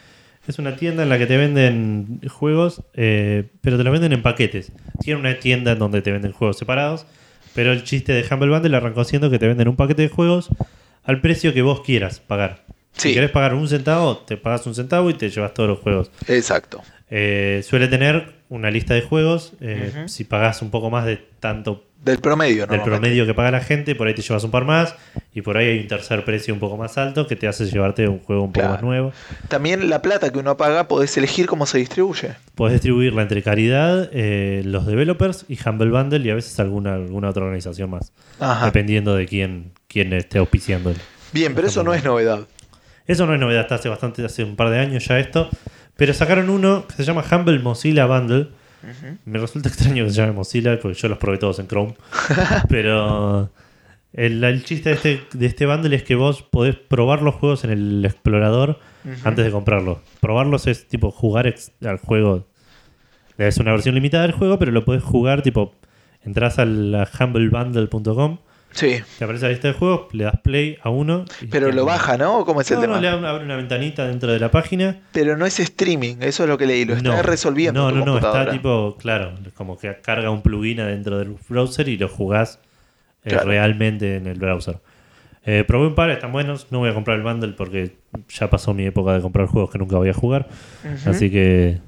Es 0.47 0.59
una 0.59 0.76
tienda 0.76 1.03
en 1.03 1.09
la 1.09 1.18
que 1.18 1.26
te 1.26 1.36
venden 1.36 2.20
juegos, 2.28 2.82
eh, 2.95 3.51
pero 3.61 3.76
te 3.76 3.84
los 3.84 3.93
venden 3.93 4.12
en 4.12 4.22
paquetes. 4.22 4.72
Tiene 5.01 5.20
una 5.20 5.38
tienda 5.38 5.72
en 5.72 5.78
donde 5.78 6.03
te 6.03 6.11
venden 6.11 6.32
juegos 6.32 6.59
separados, 6.59 7.07
pero 7.55 7.72
el 7.72 7.84
chiste 7.84 8.12
de 8.12 8.24
Humble 8.28 8.51
Bundle 8.51 8.76
arrancó 8.76 9.05
siendo 9.05 9.30
que 9.30 9.38
te 9.38 9.47
venden 9.47 9.68
un 9.68 9.76
paquete 9.76 10.03
de 10.03 10.09
juegos 10.09 10.49
al 11.05 11.20
precio 11.20 11.53
que 11.53 11.62
vos 11.62 11.82
quieras 11.82 12.20
pagar. 12.20 12.64
Sí. 12.93 13.09
Si 13.09 13.14
querés 13.14 13.30
pagar 13.30 13.55
un 13.55 13.68
centavo, 13.68 14.18
te 14.18 14.36
pagas 14.36 14.66
un 14.66 14.74
centavo 14.74 15.11
y 15.11 15.14
te 15.14 15.30
llevas 15.30 15.55
todos 15.55 15.68
los 15.68 15.78
juegos. 15.78 16.11
Exacto. 16.26 16.82
Eh, 17.11 17.62
suele 17.66 17.88
tener 17.88 18.39
una 18.51 18.70
lista 18.70 18.92
de 18.92 19.01
juegos. 19.01 19.55
eh. 19.62 20.05
Si 20.07 20.24
pagás 20.24 20.61
un 20.61 20.70
poco 20.70 20.90
más 20.90 21.07
de 21.07 21.16
tanto 21.40 21.86
Del 22.05 22.18
promedio, 22.18 22.66
del 22.66 22.82
promedio 22.82 23.24
que 23.26 23.32
paga 23.32 23.51
la 23.51 23.61
gente, 23.61 23.94
por 23.94 24.07
ahí 24.09 24.14
te 24.14 24.20
llevas 24.22 24.44
un 24.44 24.51
par 24.51 24.64
más. 24.66 24.94
Y 25.32 25.42
por 25.42 25.57
ahí 25.57 25.68
hay 25.68 25.78
un 25.80 25.86
tercer 25.86 26.24
precio 26.24 26.53
un 26.53 26.59
poco 26.61 26.76
más 26.76 26.98
alto 26.98 27.26
que 27.28 27.36
te 27.36 27.46
hace 27.46 27.66
llevarte 27.66 28.09
un 28.09 28.18
juego 28.18 28.42
un 28.42 28.53
poco 28.53 28.68
más 28.68 28.82
nuevo. 28.82 29.12
También 29.48 29.88
la 29.88 30.03
plata 30.03 30.32
que 30.32 30.38
uno 30.38 30.57
paga 30.57 30.88
podés 30.88 31.16
elegir 31.16 31.46
cómo 31.46 31.66
se 31.66 31.78
distribuye. 31.78 32.30
Podés 32.57 32.74
distribuirla 32.74 33.22
entre 33.22 33.42
Caridad, 33.42 34.11
eh, 34.12 34.62
los 34.64 34.86
developers 34.86 35.44
y 35.48 35.57
Humble 35.64 35.90
Bundle 35.90 36.26
y 36.26 36.30
a 36.30 36.34
veces 36.34 36.59
alguna, 36.59 36.94
alguna 36.94 37.28
otra 37.30 37.44
organización 37.44 37.90
más. 37.90 38.12
Ajá. 38.40 38.66
Dependiendo 38.66 39.14
de 39.14 39.26
quién, 39.26 39.70
quién 39.86 40.12
esté 40.12 40.38
auspiciando. 40.38 40.92
Bien, 41.32 41.55
pero 41.55 41.68
eso 41.68 41.84
no 41.84 41.94
es 41.94 42.03
novedad. 42.03 42.40
Eso 43.07 43.26
no 43.26 43.34
es 43.34 43.40
novedad, 43.40 43.62
está 43.62 43.76
hace 43.76 43.88
bastante, 43.88 44.24
hace 44.24 44.42
un 44.42 44.57
par 44.57 44.70
de 44.70 44.78
años 44.78 45.05
ya 45.07 45.18
esto. 45.20 45.48
Pero 45.97 46.14
sacaron 46.14 46.49
uno 46.51 46.86
que 46.86 46.95
se 46.95 47.05
llama 47.05 47.24
Humble 47.30 47.59
Mozilla 47.59 48.07
Bundle. 48.07 48.49
Me 49.26 49.38
resulta 49.38 49.68
extraño 49.70 50.05
que 50.05 50.11
se 50.11 50.16
llame 50.16 50.32
Mozilla 50.32 50.78
porque 50.80 50.99
yo 50.99 51.09
los 51.09 51.18
probé 51.18 51.38
todos 51.38 51.59
en 51.59 51.66
Chrome. 51.68 51.95
pero 52.68 53.51
el, 54.12 54.43
el 54.43 54.64
chiste 54.64 54.88
de 54.91 54.95
este, 54.95 55.20
de 55.32 55.47
este 55.47 55.66
bundle 55.66 55.95
es 55.95 56.03
que 56.03 56.14
vos 56.14 56.43
podés 56.43 56.76
probar 56.76 57.22
los 57.22 57.34
juegos 57.34 57.64
en 57.64 57.70
el 57.70 58.05
explorador 58.05 58.78
antes 59.24 59.45
de 59.45 59.51
comprarlos. 59.51 59.99
Probarlos 60.20 60.66
es 60.66 60.86
tipo 60.88 61.11
jugar 61.11 61.47
ex- 61.47 61.72
al 61.84 61.99
juego. 61.99 62.47
Es 63.38 63.57
una 63.59 63.72
versión 63.72 63.95
limitada 63.95 64.22
del 64.24 64.32
juego, 64.32 64.59
pero 64.59 64.72
lo 64.72 64.84
podés 64.84 65.03
jugar 65.03 65.43
tipo. 65.43 65.74
Entras 66.22 66.59
al 66.59 66.95
a 66.95 67.09
humblebundle.com, 67.18 68.38
Sí, 68.72 69.00
te 69.18 69.24
aparece 69.24 69.46
la 69.46 69.50
lista 69.50 69.68
de 69.68 69.74
juegos, 69.74 70.14
le 70.14 70.24
das 70.24 70.40
play 70.40 70.78
a 70.82 70.90
uno. 70.90 71.24
y 71.40 71.46
pero 71.46 71.72
lo 71.72 71.84
baja, 71.84 72.16
¿no? 72.16 72.44
¿Cómo 72.44 72.60
es 72.60 72.70
el 72.70 72.80
tema? 72.80 72.94
no, 72.94 73.00
le 73.00 73.08
abre 73.08 73.44
una 73.44 73.56
ventanita 73.56 74.06
dentro 74.06 74.32
de 74.32 74.38
la 74.38 74.50
página. 74.50 75.00
Pero 75.12 75.36
no 75.36 75.44
es 75.44 75.58
streaming, 75.58 76.16
eso 76.20 76.44
es 76.44 76.48
lo 76.48 76.56
que 76.56 76.66
leí, 76.66 76.84
lo 76.84 76.94
está 76.94 77.16
no, 77.16 77.22
resolviendo. 77.22 77.90
No, 77.90 77.96
no, 77.98 78.04
no, 78.04 78.16
está 78.18 78.50
tipo, 78.50 78.96
claro, 78.98 79.32
como 79.54 79.76
que 79.76 79.96
carga 80.00 80.30
un 80.30 80.42
plugin 80.42 80.80
adentro 80.80 81.18
del 81.18 81.36
browser 81.48 81.88
y 81.88 81.98
lo 81.98 82.08
jugás 82.08 82.60
eh, 83.24 83.30
Claro. 83.30 83.48
realmente 83.48 84.16
en 84.16 84.26
el 84.26 84.38
browser. 84.38 84.78
Eh, 85.44 85.64
probé 85.66 85.88
un 85.88 85.94
par, 85.94 86.10
están 86.10 86.32
buenos. 86.32 86.68
No 86.70 86.78
voy 86.78 86.90
a 86.90 86.94
comprar 86.94 87.16
el 87.16 87.22
bundle 87.24 87.52
porque 87.54 87.96
ya 88.28 88.48
pasó 88.50 88.72
mi 88.74 88.84
época 88.86 89.14
de 89.14 89.20
comprar 89.20 89.46
juegos 89.46 89.70
que 89.70 89.78
nunca 89.78 89.96
voy 89.96 90.10
a 90.10 90.14
jugar. 90.14 90.48
Así 91.06 91.30
que. 91.30 91.78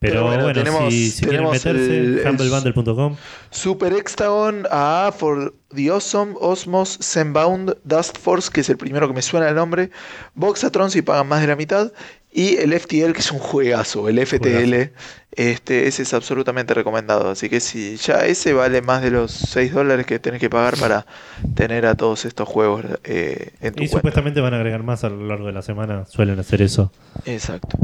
Pero, 0.00 0.24
bueno, 0.24 0.44
bueno, 0.44 0.58
tenemos- 0.62 0.92
si, 0.92 1.10
si 1.10 1.20
quieren 1.24 1.36
tenemos 1.50 1.52
meterse, 1.64 1.98
el- 1.98 2.18
el- 2.20 2.28
humblebundle.com. 2.28 3.16
Super 3.50 3.92
Hexagon 3.94 4.66
A 4.70 5.12
for 5.16 5.54
the 5.74 5.88
Awesome 5.90 6.34
Osmos 6.40 6.98
Zenbound 7.02 7.76
Dust 7.84 8.18
Force, 8.18 8.50
que 8.52 8.60
es 8.60 8.68
el 8.68 8.76
primero 8.76 9.08
que 9.08 9.14
me 9.14 9.22
suena 9.22 9.48
el 9.48 9.54
nombre. 9.54 9.90
Boxatron 10.34 10.90
si 10.90 11.02
pagan 11.02 11.28
más 11.28 11.40
de 11.40 11.46
la 11.46 11.56
mitad. 11.56 11.92
Y 12.36 12.58
el 12.58 12.78
FTL, 12.78 13.12
que 13.12 13.20
es 13.20 13.32
un 13.32 13.38
juegazo. 13.38 14.10
El 14.10 14.18
FTL, 14.26 14.92
este, 15.32 15.88
ese 15.88 16.02
es 16.02 16.12
absolutamente 16.12 16.74
recomendado. 16.74 17.30
Así 17.30 17.48
que 17.48 17.60
si 17.60 17.96
ya 17.96 18.26
ese 18.26 18.52
vale 18.52 18.82
más 18.82 19.00
de 19.00 19.10
los 19.10 19.32
6 19.32 19.72
dólares 19.72 20.04
que 20.04 20.18
tenés 20.18 20.38
que 20.38 20.50
pagar 20.50 20.76
para 20.76 21.06
tener 21.54 21.86
a 21.86 21.94
todos 21.94 22.26
estos 22.26 22.46
juegos 22.46 22.84
eh, 23.04 23.52
en 23.62 23.72
tu 23.72 23.82
Y 23.82 23.88
cuenta. 23.88 23.96
supuestamente 24.00 24.42
van 24.42 24.52
a 24.52 24.58
agregar 24.58 24.82
más 24.82 25.02
a 25.02 25.08
lo 25.08 25.26
largo 25.26 25.46
de 25.46 25.54
la 25.54 25.62
semana. 25.62 26.04
Suelen 26.04 26.38
hacer 26.38 26.60
eso. 26.60 26.92
Exacto. 27.24 27.78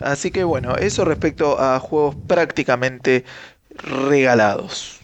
Así 0.00 0.30
que 0.30 0.42
bueno, 0.44 0.74
eso 0.76 1.04
respecto 1.04 1.60
a 1.60 1.78
juegos 1.78 2.16
prácticamente 2.26 3.26
regalados. 3.76 5.00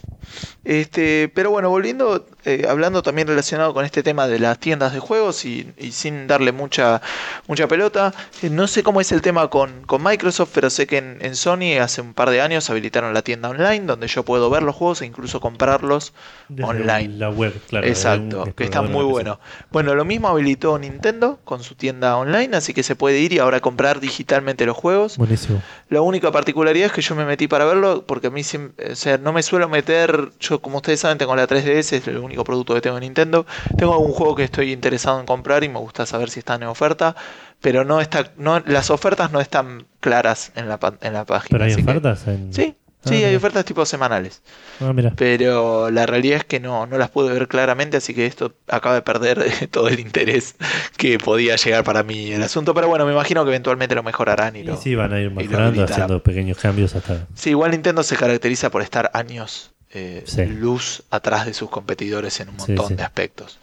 Este, 0.65 1.29
pero 1.35 1.51
bueno, 1.51 1.71
volviendo, 1.71 2.25
eh, 2.45 2.67
hablando 2.69 3.03
también 3.03 3.27
relacionado 3.27 3.75
con 3.75 3.85
este 3.85 4.03
tema 4.05 4.29
de 4.29 4.39
las 4.39 4.59
tiendas 4.59 4.93
de 4.93 5.01
juegos 5.01 5.45
y, 5.45 5.73
y 5.77 5.91
sin 5.91 6.29
darle 6.29 6.53
mucha, 6.53 7.03
mucha 7.49 7.67
pelota, 7.67 8.15
eh, 8.43 8.49
no 8.51 8.69
sé 8.69 8.85
cómo 8.85 9.01
es 9.01 9.11
el 9.11 9.23
tema 9.23 9.49
con, 9.51 9.83
con 9.87 10.05
Microsoft, 10.05 10.51
pero 10.55 10.71
sé 10.71 10.87
que 10.87 10.99
en, 10.99 11.19
en 11.21 11.35
Sony 11.35 11.79
hace 11.81 12.01
un 12.01 12.15
par 12.15 12.31
de 12.31 12.41
años 12.41 12.71
habilitaron 12.71 13.13
la 13.13 13.23
tienda 13.23 13.49
online 13.49 13.87
donde 13.87 14.07
yo 14.07 14.23
puedo 14.23 14.51
ver 14.51 14.63
los 14.63 14.77
juegos 14.77 15.03
e 15.03 15.07
incluso 15.07 15.41
comprarlos 15.41 16.13
Desde 16.49 16.69
online. 16.71 17.09
La 17.19 17.31
web, 17.31 17.53
claro. 17.69 17.87
Exacto, 17.87 18.45
que 18.55 18.65
está 18.65 18.83
muy 18.83 19.05
bueno. 19.05 19.41
Bueno, 19.73 19.97
lo 19.97 20.05
mismo 20.05 20.29
habilitó 20.29 20.79
Nintendo 20.79 21.41
con 21.45 21.65
su 21.65 21.75
tienda 21.75 22.17
online, 22.17 22.57
así 22.57 22.73
que 22.73 22.85
se 22.85 22.95
puede 22.95 23.19
ir 23.19 23.33
y 23.33 23.41
ahora 23.41 23.59
comprar 23.61 23.99
digitalmente 23.99 24.65
los 24.65 24.77
juegos. 24.77 25.17
Buenísimo. 25.19 25.61
La 25.89 26.03
única 26.03 26.31
particularidad 26.31 26.87
es 26.87 26.93
que 26.93 27.03
yo 27.03 27.17
me 27.17 27.25
metí 27.25 27.49
para 27.49 27.65
verlo 27.65 28.05
porque 28.07 28.29
a 28.29 28.31
mí 28.31 28.43
siem- 28.43 28.73
o 28.91 28.95
sea, 28.95 29.19
no 29.19 29.33
me 29.33 29.43
suelo 29.43 29.69
meter, 29.69 30.31
yo 30.41 30.52
como 30.61 30.79
ustedes 30.79 31.01
saben 31.01 31.19
tengo 31.19 31.35
la 31.37 31.47
3DS, 31.47 31.93
es 31.97 32.09
el 32.09 32.19
único 32.19 32.45
producto 32.45 32.75
que 32.75 32.81
tengo 32.81 32.97
en 32.99 33.03
Nintendo. 33.03 33.47
Tengo 33.79 33.93
algún 33.95 34.13
juego 34.13 34.35
que 34.35 34.45
estoy 34.45 34.73
interesado 34.73 35.19
en 35.21 35.27
comprar 35.27 35.65
y 35.65 35.69
me 35.69 35.79
gusta 35.79 36.05
saber 36.07 36.29
si 36.31 36.41
están 36.41 36.63
en 36.63 36.69
oferta, 36.69 37.15
pero 37.61 37.85
no 37.85 38.01
está 38.01 38.33
no 38.37 38.61
las 38.67 38.91
ofertas 38.91 39.33
no 39.33 39.41
están 39.41 39.87
claras 40.01 40.53
en 40.57 40.69
la 40.69 40.79
en 41.01 41.13
la 41.15 41.25
página. 41.25 41.49
¿Pero 41.59 41.65
hay 41.65 41.75
que- 41.77 41.83
ofertas? 41.83 42.27
En... 42.27 42.53
Sí, 42.53 42.77
Ah, 43.05 43.09
sí, 43.09 43.25
hay 43.25 43.35
ofertas 43.35 43.65
tipo 43.65 43.85
semanales. 43.85 44.43
Ah, 44.81 44.93
mira. 44.93 45.13
Pero 45.17 45.91
la 45.91 46.07
realidad 46.07 46.37
es 46.39 46.45
que 46.45 46.61
no, 46.61 46.87
no 46.87 46.99
las 46.99 47.11
pude 47.11 47.33
ver 47.33 47.49
claramente, 47.49 47.97
así 47.97 48.15
que 48.15 48.27
esto 48.27 48.55
acaba 48.69 48.95
de 48.95 49.03
perder 49.03 49.45
todo 49.73 49.89
el 49.89 49.99
interés 49.99 50.55
que 50.97 51.19
podía 51.19 51.57
llegar 51.57 51.83
para 51.83 52.05
mí 52.05 52.31
el 52.31 52.41
asunto. 52.45 52.75
Pero 52.75 52.87
bueno, 52.87 53.05
me 53.05 53.11
imagino 53.11 53.43
que 53.43 53.51
eventualmente 53.51 53.97
lo 53.97 54.05
mejorarán 54.05 54.55
y 54.55 54.61
Y 54.61 54.63
lo. 54.63 54.77
sí, 54.77 54.95
van 54.95 55.13
a 55.13 55.19
ir 55.21 55.33
mejorando, 55.33 55.83
haciendo 55.83 56.23
pequeños 56.23 56.59
cambios 56.59 56.95
hasta. 56.95 57.27
Sí, 57.35 57.51
igual 57.51 57.73
Nintendo 57.73 58.05
se 58.05 58.17
caracteriza 58.17 58.71
por 58.71 58.83
estar 58.83 59.11
años 59.15 59.73
eh, 59.95 60.23
Sí. 60.27 60.45
luz 60.47 61.03
atrás 61.11 61.47
de 61.47 61.55
sus 61.55 61.71
competidores 61.71 62.41
en 62.41 62.49
un 62.51 62.57
montón 62.57 62.89
sí. 62.89 62.95
de 62.95 63.03
aspectos. 63.03 63.59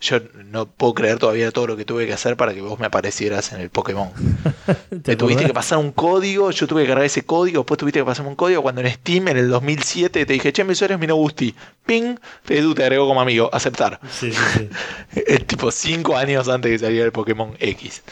Yo 0.00 0.18
no 0.44 0.66
puedo 0.66 0.92
creer 0.92 1.18
todavía 1.18 1.50
todo 1.50 1.66
lo 1.66 1.76
que 1.78 1.86
tuve 1.86 2.06
que 2.06 2.12
hacer 2.12 2.36
para 2.36 2.52
que 2.52 2.60
vos 2.60 2.78
me 2.78 2.84
aparecieras 2.84 3.52
en 3.52 3.60
el 3.62 3.70
Pokémon. 3.70 4.10
¿Te 4.90 4.96
Te 4.96 5.16
tuviste 5.16 5.46
que 5.46 5.54
pasar 5.54 5.78
un 5.78 5.92
código, 5.92 6.50
yo 6.50 6.66
tuve 6.66 6.82
que 6.82 6.88
cargar 6.88 7.06
ese 7.06 7.22
código, 7.22 7.60
después 7.60 7.78
tuviste 7.78 8.00
que 8.00 8.04
pasarme 8.04 8.28
un 8.28 8.36
código 8.36 8.60
cuando 8.60 8.82
en 8.82 8.90
Steam 8.90 9.28
en 9.28 9.38
el 9.38 9.48
2007 9.48 10.26
te 10.26 10.32
dije, 10.32 10.52
che, 10.52 10.62
mi 10.64 10.72
usuario 10.72 10.96
es 10.96 11.00
mi 11.00 11.06
no 11.06 11.14
Gusti. 11.16 11.54
Ping, 11.86 12.16
Edu 12.48 12.74
te 12.74 12.82
agregó 12.82 13.06
como 13.06 13.22
amigo, 13.22 13.48
aceptar. 13.52 13.98
Sí. 14.10 14.30
Es 15.14 15.46
tipo 15.46 15.70
5 15.70 16.16
años 16.16 16.48
antes 16.48 16.70
que 16.70 16.78
saliera 16.78 17.06
el 17.06 17.12
Pokémon 17.12 17.56
X. 17.58 18.02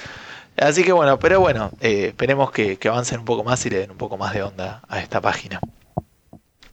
Así 0.57 0.85
que 0.85 0.93
bueno, 0.93 1.19
pero 1.19 1.41
bueno, 1.41 1.73
eh, 1.81 2.07
esperemos 2.09 2.53
que, 2.53 2.79
que 2.79 2.89
avancen 2.89 3.19
un 3.19 3.25
poco 3.27 3.45
más 3.45 3.67
y 3.67 3.71
le 3.71 3.79
den 3.81 3.91
un 3.91 3.99
poco 3.99 4.17
más 4.17 4.33
de 4.33 4.43
onda 4.43 4.83
a 4.89 5.01
esta 5.01 5.21
página. 5.21 5.61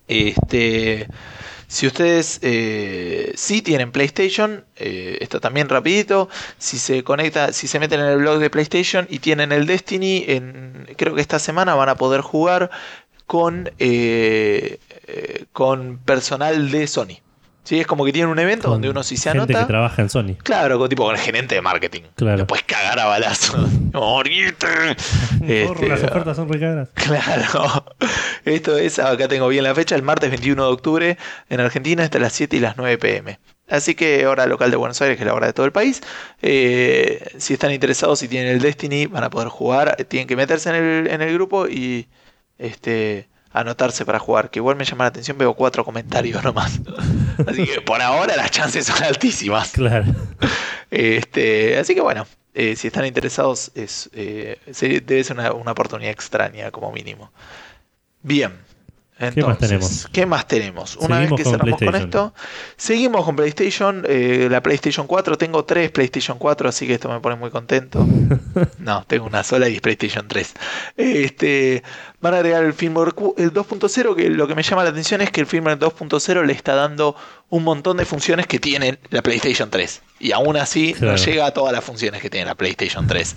Este, 0.10 1.08
si 1.68 1.86
ustedes 1.86 2.40
eh, 2.42 3.32
sí 3.36 3.62
tienen 3.62 3.92
PlayStation, 3.92 4.66
eh, 4.76 5.20
esto 5.22 5.40
también 5.40 5.70
rapidito, 5.70 6.28
si 6.58 6.80
se 6.80 7.04
conecta, 7.04 7.54
si 7.54 7.68
se 7.68 7.80
meten 7.80 8.00
en 8.00 8.08
el 8.08 8.18
blog 8.18 8.40
de 8.40 8.50
PlayStation 8.50 9.08
y 9.10 9.20
tienen 9.20 9.52
el 9.52 9.68
Destiny, 9.68 10.26
en, 10.28 10.88
creo 10.98 11.14
que 11.14 11.22
esta 11.22 11.38
semana 11.38 11.76
van 11.76 11.90
a 11.90 11.96
poder 11.96 12.22
jugar 12.22 12.72
con, 13.28 13.72
eh, 13.78 14.80
con 15.54 16.00
personal 16.00 16.72
de 16.72 16.88
Sony. 16.88 17.22
¿Sí? 17.70 17.80
Es 17.80 17.86
como 17.86 18.04
que 18.04 18.12
tienen 18.12 18.32
un 18.32 18.40
evento 18.40 18.64
Con 18.64 18.72
donde 18.74 18.90
uno 18.90 19.04
si 19.04 19.16
se 19.16 19.30
gente 19.30 19.44
anota. 19.44 19.60
que 19.60 19.66
trabaja 19.68 20.02
en 20.02 20.10
Sony. 20.10 20.34
Claro, 20.42 20.80
con, 20.80 20.90
tipo 20.90 21.04
con 21.06 21.14
el 21.14 21.22
gerente 21.22 21.54
de 21.54 21.62
marketing. 21.62 22.02
Claro. 22.16 22.38
Lo 22.40 22.48
puedes 22.48 22.66
cagar 22.66 22.98
a 23.00 23.06
balazos. 23.06 23.70
¡Morite! 23.94 24.66
Porro, 25.68 25.88
las 25.88 26.00
Este, 26.00 26.08
ofertas 26.12 26.36
son 26.36 26.50
recaras. 26.52 26.90
Claro. 26.96 27.86
Esto 28.46 28.76
es, 28.76 28.98
acá 28.98 29.28
tengo 29.28 29.48
bien 29.50 29.64
la 29.66 29.76
fecha, 29.76 29.96
el 29.96 30.02
martes 30.02 30.32
21 30.32 30.66
de 30.66 30.72
octubre 30.72 31.18
en 31.48 31.60
Argentina 31.60 32.04
hasta 32.04 32.18
las 32.18 32.34
7 32.34 32.58
y 32.58 32.60
las 32.60 32.76
9 32.76 32.98
pm. 32.98 33.40
Así 33.70 33.94
que 33.94 34.26
hora 34.26 34.48
local 34.48 34.72
de 34.72 34.78
Buenos 34.78 35.00
Aires, 35.04 35.16
que 35.18 35.22
es 35.24 35.28
la 35.28 35.36
hora 35.36 35.46
de 35.46 35.54
todo 35.54 35.68
el 35.68 35.72
país. 35.72 36.02
Eh, 36.42 37.24
si 37.38 37.54
están 37.54 37.72
interesados, 37.72 38.18
si 38.18 38.28
tienen 38.28 38.52
el 38.52 38.62
Destiny, 38.62 39.06
van 39.06 39.24
a 39.24 39.30
poder 39.30 39.50
jugar. 39.50 39.96
Eh, 40.00 40.06
Tienen 40.06 40.28
que 40.28 40.36
meterse 40.36 40.70
en 40.70 40.76
el, 40.76 41.08
en 41.08 41.22
el 41.22 41.32
grupo 41.36 41.68
y 41.68 42.08
este 42.58 43.30
anotarse 43.52 44.06
para 44.06 44.18
jugar. 44.18 44.50
Que 44.50 44.58
igual 44.58 44.76
me 44.76 44.86
llama 44.86 45.04
la 45.04 45.10
atención, 45.10 45.38
veo 45.38 45.54
cuatro 45.54 45.86
comentarios 45.86 46.44
nomás. 46.44 46.80
Así 47.48 47.66
que 47.66 47.82
por 47.82 48.02
ahora 48.02 48.36
las 48.36 48.52
chances 48.52 48.86
son 48.86 49.04
altísimas. 49.04 49.72
Claro. 49.72 50.06
Este, 50.92 51.78
así 51.78 51.94
que 51.96 52.02
bueno, 52.02 52.26
eh, 52.54 52.76
si 52.76 52.88
están 52.88 53.06
interesados, 53.06 53.72
es, 53.76 54.10
eh, 54.14 54.58
debe 55.06 55.24
ser 55.24 55.38
una, 55.38 55.54
una 55.54 55.72
oportunidad 55.72 56.12
extraña 56.12 56.72
como 56.72 56.92
mínimo. 56.92 57.32
Bien. 58.22 58.69
¿Qué 59.36 59.44
más 59.44 59.58
tenemos? 59.58 60.08
¿Qué 60.12 60.26
más 60.26 60.48
tenemos? 60.48 60.96
Una 60.98 61.18
Seguimos 61.18 61.30
vez 61.32 61.38
que 61.38 61.44
con 61.44 61.52
cerramos 61.60 61.80
con 61.80 61.96
esto, 61.96 62.34
seguimos 62.78 63.26
con 63.26 63.36
PlayStation, 63.36 64.06
eh, 64.08 64.48
la 64.50 64.62
PlayStation 64.64 65.08
4. 65.08 65.38
Tengo 65.38 65.66
tres 65.66 65.92
PlayStation 65.92 66.38
4, 66.38 66.70
así 66.70 66.88
que 66.88 66.94
esto 66.94 67.10
me 67.10 67.20
pone 67.20 67.36
muy 67.36 67.50
contento. 67.52 68.06
No, 68.80 69.04
tengo 69.06 69.26
una 69.28 69.44
sola 69.44 69.68
y 69.70 69.76
es 69.76 69.82
PlayStation 69.82 70.28
3. 70.28 70.54
Este, 70.98 71.84
van 72.22 72.34
a 72.34 72.38
agregar 72.38 72.64
el 72.64 72.74
firmware 72.74 73.14
cu- 73.14 73.36
el 73.38 73.54
2.0, 73.54 74.16
que 74.16 74.30
lo 74.30 74.48
que 74.48 74.56
me 74.56 74.64
llama 74.64 74.84
la 74.84 74.90
atención 74.90 75.22
es 75.22 75.32
que 75.32 75.42
el 75.42 75.48
firmware 75.48 75.78
2.0 75.80 76.46
le 76.46 76.54
está 76.54 76.76
dando 76.76 77.16
un 77.50 77.64
montón 77.64 77.98
de 77.98 78.06
funciones 78.06 78.48
que 78.48 78.60
tiene 78.60 79.00
la 79.10 79.22
PlayStation 79.22 79.70
3. 79.70 80.02
Y 80.20 80.32
aún 80.34 80.58
así 80.58 80.94
Claro. 80.94 81.14
no 81.18 81.24
llega 81.24 81.46
a 81.48 81.52
todas 81.52 81.74
las 81.74 81.84
funciones 81.84 82.22
que 82.22 82.30
tiene 82.30 82.46
la 82.46 82.56
PlayStation 82.56 83.08
3. 83.08 83.36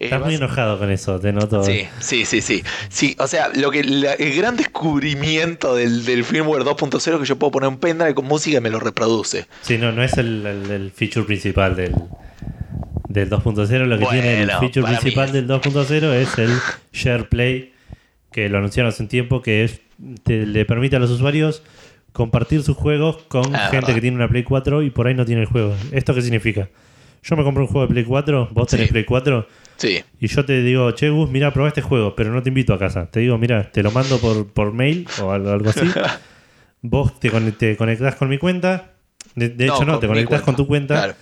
Eh, 0.00 0.04
Estás 0.06 0.20
muy 0.20 0.34
vas- 0.34 0.40
enojado 0.42 0.78
con 0.78 0.90
eso, 0.90 1.18
te 1.18 1.32
noto. 1.32 1.62
Sí, 1.64 1.88
sí, 2.00 2.24
sí, 2.24 2.40
sí. 2.42 2.62
Sí, 2.88 3.16
o 3.18 3.26
sea, 3.26 3.48
lo 3.54 3.70
que 3.70 3.84
la- 3.84 4.12
el 4.14 4.34
gran 4.36 4.56
descubrimiento 4.56 5.07
del, 5.14 6.04
del 6.04 6.24
firmware 6.24 6.62
2.0 6.64 6.96
es 7.14 7.20
que 7.20 7.24
yo 7.26 7.36
puedo 7.38 7.50
poner 7.52 7.68
un 7.68 7.78
pendrive 7.78 8.14
con 8.14 8.26
música 8.26 8.58
y 8.58 8.60
me 8.60 8.70
lo 8.70 8.80
reproduce. 8.80 9.46
Sí, 9.62 9.78
no, 9.78 9.92
no 9.92 10.02
es 10.02 10.16
el, 10.18 10.44
el- 10.46 10.70
el 10.70 10.90
feature 10.90 11.24
principal 11.26 11.76
del, 11.76 11.94
del 13.08 13.30
2.0. 13.30 13.84
Lo 13.86 13.98
que 13.98 14.06
tiene 14.06 14.42
el 14.42 14.50
feature 14.52 14.86
principal 14.86 15.32
del 15.32 15.48
2.0 15.48 16.12
es 16.14 16.38
el 16.38 16.50
Share 16.92 17.28
Play, 17.28 17.72
que 18.32 18.48
lo 18.48 18.58
anunciaron 18.58 18.90
hace 18.90 19.02
un 19.02 19.08
tiempo, 19.08 19.42
que 19.42 19.64
es, 19.64 19.80
te- 20.24 20.46
le 20.46 20.64
permite 20.64 20.96
a 20.96 20.98
los 20.98 21.10
usuarios 21.10 21.62
compartir 22.12 22.62
sus 22.62 22.76
juegos 22.76 23.18
con 23.28 23.54
Ah, 23.54 23.58
gente 23.70 23.76
verdad. 23.76 23.94
que 23.94 24.00
tiene 24.00 24.16
una 24.16 24.28
Play 24.28 24.42
4 24.42 24.82
y 24.82 24.90
por 24.90 25.06
ahí 25.06 25.14
no 25.14 25.24
tiene 25.24 25.42
el 25.42 25.46
juego. 25.48 25.74
¿Esto 25.92 26.14
qué 26.14 26.22
significa? 26.22 26.68
Yo 27.22 27.36
me 27.36 27.42
compro 27.44 27.64
un 27.64 27.68
juego 27.68 27.86
de 27.86 27.92
Play 27.92 28.04
4, 28.04 28.48
vos 28.52 28.68
tenés 28.68 28.86
Sí. 28.86 28.92
Play 28.92 29.04
4 29.04 29.46
Sí, 29.78 30.00
y 30.20 30.26
yo 30.26 30.44
te 30.44 30.62
digo, 30.62 30.90
che, 30.90 31.08
Gus, 31.08 31.30
mira, 31.30 31.52
probá 31.52 31.68
este 31.68 31.82
juego, 31.82 32.14
pero 32.16 32.32
no 32.32 32.42
te 32.42 32.48
invito 32.50 32.74
a 32.74 32.78
casa. 32.78 33.10
Te 33.10 33.20
digo, 33.20 33.38
mira, 33.38 33.70
te 33.70 33.82
lo 33.82 33.90
mando 33.92 34.18
por, 34.18 34.48
por 34.48 34.72
mail 34.74 35.06
o 35.22 35.30
algo, 35.30 35.70
así. 35.70 35.88
Vos 36.82 37.18
te, 37.20 37.30
te 37.52 37.76
conectás 37.76 38.16
con 38.16 38.28
mi 38.28 38.38
cuenta. 38.38 38.92
De, 39.34 39.48
de 39.48 39.66
hecho, 39.66 39.84
no, 39.84 39.98
te 39.98 40.06
conectás 40.08 40.42
con 40.42 40.56
tu 40.56 40.66
cuenta. 40.66 40.94
Claro. 40.96 41.14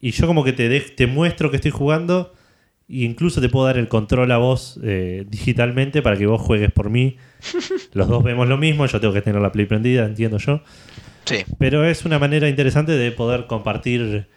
Y 0.00 0.10
yo 0.10 0.26
como 0.26 0.44
que 0.44 0.52
te, 0.52 0.68
dej- 0.68 0.94
te 0.96 1.06
muestro 1.06 1.50
que 1.50 1.56
estoy 1.56 1.70
jugando. 1.70 2.34
E 2.88 3.04
incluso 3.04 3.40
te 3.40 3.48
puedo 3.48 3.66
dar 3.66 3.78
el 3.78 3.88
control 3.88 4.30
a 4.32 4.36
vos 4.38 4.78
eh, 4.84 5.24
digitalmente 5.28 6.02
para 6.02 6.16
que 6.16 6.26
vos 6.26 6.40
juegues 6.40 6.70
por 6.72 6.90
mí. 6.90 7.16
Los 7.92 8.08
dos 8.08 8.22
vemos 8.22 8.48
lo 8.48 8.58
mismo. 8.58 8.86
Yo 8.86 9.00
tengo 9.00 9.14
que 9.14 9.22
tener 9.22 9.40
la 9.40 9.52
Play 9.52 9.66
prendida, 9.66 10.06
entiendo 10.06 10.38
yo. 10.38 10.60
Sí, 11.24 11.38
Pero 11.58 11.84
es 11.84 12.04
una 12.04 12.18
manera 12.20 12.48
interesante 12.48 12.92
de 12.92 13.10
poder 13.12 13.46
compartir, 13.46 14.28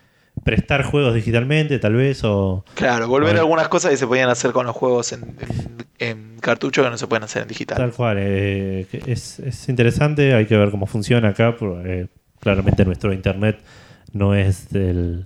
prestar 0.43 0.83
juegos 0.83 1.13
digitalmente, 1.13 1.79
tal 1.79 1.93
vez, 1.93 2.23
o... 2.23 2.63
claro. 2.75 3.07
Volver 3.07 3.35
a 3.37 3.39
algunas 3.39 3.67
cosas 3.67 3.91
que 3.91 3.97
se 3.97 4.07
podían 4.07 4.29
hacer 4.29 4.51
con 4.51 4.65
los 4.65 4.75
juegos 4.75 5.11
en, 5.13 5.35
en- 5.39 5.87
en 5.99 6.39
cartucho 6.39 6.83
que 6.83 6.89
no 6.89 6.97
se 6.97 7.07
pueden 7.07 7.23
hacer 7.23 7.41
en 7.41 7.47
digital. 7.49 7.77
Tal 7.77 7.91
cual, 7.91 8.17
eh, 8.19 8.87
es, 9.05 9.39
es 9.39 9.67
interesante, 9.69 10.33
hay 10.33 10.45
que 10.45 10.57
ver 10.57 10.71
cómo 10.71 10.85
funciona 10.85 11.29
acá. 11.29 11.55
por- 11.55 11.85
eh, 11.85 12.07
claramente 12.39 12.85
nuestro 12.85 13.11
internet 13.13 13.59
no 14.13 14.33
es 14.33 14.73
el, 14.73 15.25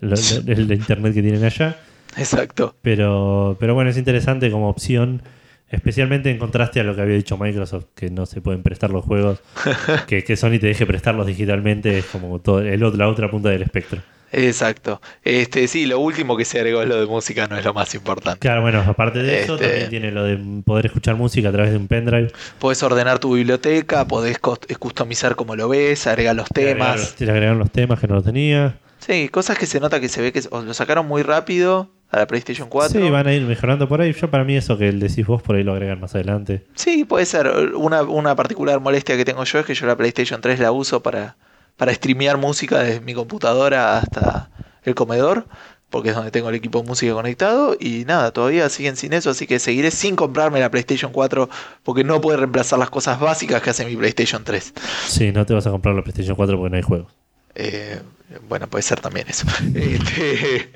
el, 0.00 0.72
internet 0.72 1.14
que 1.14 1.22
tienen 1.22 1.42
allá, 1.44 1.76
Exacto. 2.16 2.76
pero, 2.82 3.56
pero 3.58 3.74
bueno, 3.74 3.90
es 3.90 3.96
interesante 3.96 4.50
como 4.50 4.68
opción 4.68 5.22
Especialmente 5.70 6.30
en 6.30 6.38
contraste 6.38 6.78
a 6.78 6.84
lo 6.84 6.94
que 6.94 7.00
había 7.00 7.16
dicho 7.16 7.36
Microsoft, 7.36 7.86
que 7.96 8.08
no 8.08 8.26
se 8.26 8.40
pueden 8.40 8.62
prestar 8.62 8.90
los 8.90 9.02
juegos, 9.04 9.40
que, 10.06 10.22
que 10.22 10.36
Sony 10.36 10.58
te 10.60 10.66
deje 10.68 10.86
prestarlos 10.86 11.26
digitalmente, 11.26 11.98
es 11.98 12.04
como 12.04 12.38
todo 12.38 12.60
el, 12.60 12.84
otro- 12.84 12.98
la 12.98 13.08
otra 13.08 13.28
punta 13.30 13.48
del 13.48 13.62
espectro. 13.62 14.00
Exacto. 14.34 15.00
Este, 15.22 15.68
sí, 15.68 15.86
lo 15.86 15.98
último 16.00 16.36
que 16.36 16.44
se 16.44 16.58
agregó 16.58 16.82
es 16.82 16.88
lo 16.88 16.98
de 17.00 17.06
música, 17.06 17.46
no 17.46 17.56
es 17.56 17.64
lo 17.64 17.72
más 17.74 17.94
importante. 17.94 18.40
Claro, 18.40 18.62
bueno, 18.62 18.82
aparte 18.86 19.22
de 19.22 19.42
eso, 19.42 19.54
Este- 19.54 19.66
también 19.68 19.90
tiene 19.90 20.10
lo 20.10 20.24
de 20.24 20.38
poder 20.64 20.86
escuchar 20.86 21.14
música 21.16 21.48
a 21.48 21.52
través 21.52 21.70
de 21.70 21.76
un 21.78 21.88
pendrive. 21.88 22.32
Podés 22.58 22.82
ordenar 22.82 23.18
tu 23.18 23.34
biblioteca, 23.34 24.06
podés 24.06 24.38
customizar 24.38 25.36
como 25.36 25.56
lo 25.56 25.68
ves, 25.68 26.06
agregar 26.06 26.34
los 26.36 26.48
temas. 26.48 27.14
Le 27.20 27.30
agregaron 27.30 27.58
los 27.58 27.70
temas 27.70 28.00
que 28.00 28.08
no 28.08 28.16
lo 28.16 28.22
tenía. 28.22 28.76
Sí, 28.98 29.28
cosas 29.28 29.58
que 29.58 29.66
se 29.66 29.80
nota 29.80 30.00
que 30.00 30.08
se 30.08 30.22
ve 30.22 30.32
que 30.32 30.40
lo 30.50 30.72
sacaron 30.74 31.06
muy 31.06 31.22
rápido 31.22 31.90
a 32.10 32.18
la 32.20 32.26
PlayStation 32.26 32.68
4. 32.68 33.00
Sí, 33.00 33.10
van 33.10 33.26
a 33.26 33.34
ir 33.34 33.42
mejorando 33.42 33.86
por 33.88 34.00
ahí. 34.00 34.12
Yo 34.14 34.30
para 34.30 34.44
mí 34.44 34.56
eso 34.56 34.78
que 34.78 34.90
decís 34.92 35.26
vos 35.26 35.42
por 35.42 35.56
ahí 35.56 35.62
lo 35.62 35.72
agregan 35.72 36.00
más 36.00 36.14
adelante. 36.14 36.64
Sí, 36.74 37.04
puede 37.04 37.26
ser. 37.26 37.48
Una, 37.74 38.02
una 38.02 38.34
particular 38.34 38.80
molestia 38.80 39.16
que 39.16 39.24
tengo 39.24 39.44
yo 39.44 39.58
es 39.58 39.66
que 39.66 39.74
yo 39.74 39.86
la 39.86 39.96
PlayStation 39.96 40.40
3 40.40 40.58
la 40.60 40.72
uso 40.72 41.02
para, 41.02 41.36
para 41.76 41.92
streamear 41.94 42.36
música 42.38 42.80
desde 42.80 43.00
mi 43.00 43.14
computadora 43.14 43.98
hasta 43.98 44.50
el 44.84 44.94
comedor, 44.94 45.46
porque 45.90 46.10
es 46.10 46.14
donde 46.16 46.30
tengo 46.30 46.48
el 46.48 46.54
equipo 46.56 46.80
de 46.82 46.88
música 46.88 47.12
conectado. 47.14 47.76
Y 47.78 48.04
nada, 48.04 48.32
todavía 48.32 48.68
siguen 48.68 48.96
sin 48.96 49.12
eso, 49.12 49.30
así 49.30 49.46
que 49.46 49.58
seguiré 49.58 49.90
sin 49.90 50.16
comprarme 50.16 50.60
la 50.60 50.70
PlayStation 50.70 51.12
4 51.12 51.48
porque 51.82 52.04
no 52.04 52.20
puede 52.20 52.38
reemplazar 52.38 52.78
las 52.78 52.90
cosas 52.90 53.20
básicas 53.20 53.62
que 53.62 53.70
hace 53.70 53.84
mi 53.84 53.96
PlayStation 53.96 54.44
3. 54.44 54.72
Sí, 55.06 55.32
no 55.32 55.46
te 55.46 55.54
vas 55.54 55.66
a 55.66 55.70
comprar 55.70 55.94
la 55.94 56.02
PlayStation 56.02 56.34
4 56.36 56.56
porque 56.58 56.70
no 56.70 56.76
hay 56.76 56.82
juegos. 56.82 57.12
Eh, 57.56 58.00
bueno, 58.48 58.66
puede 58.66 58.82
ser 58.82 59.00
también 59.00 59.26
eso. 59.28 59.46
Este, 59.74 60.70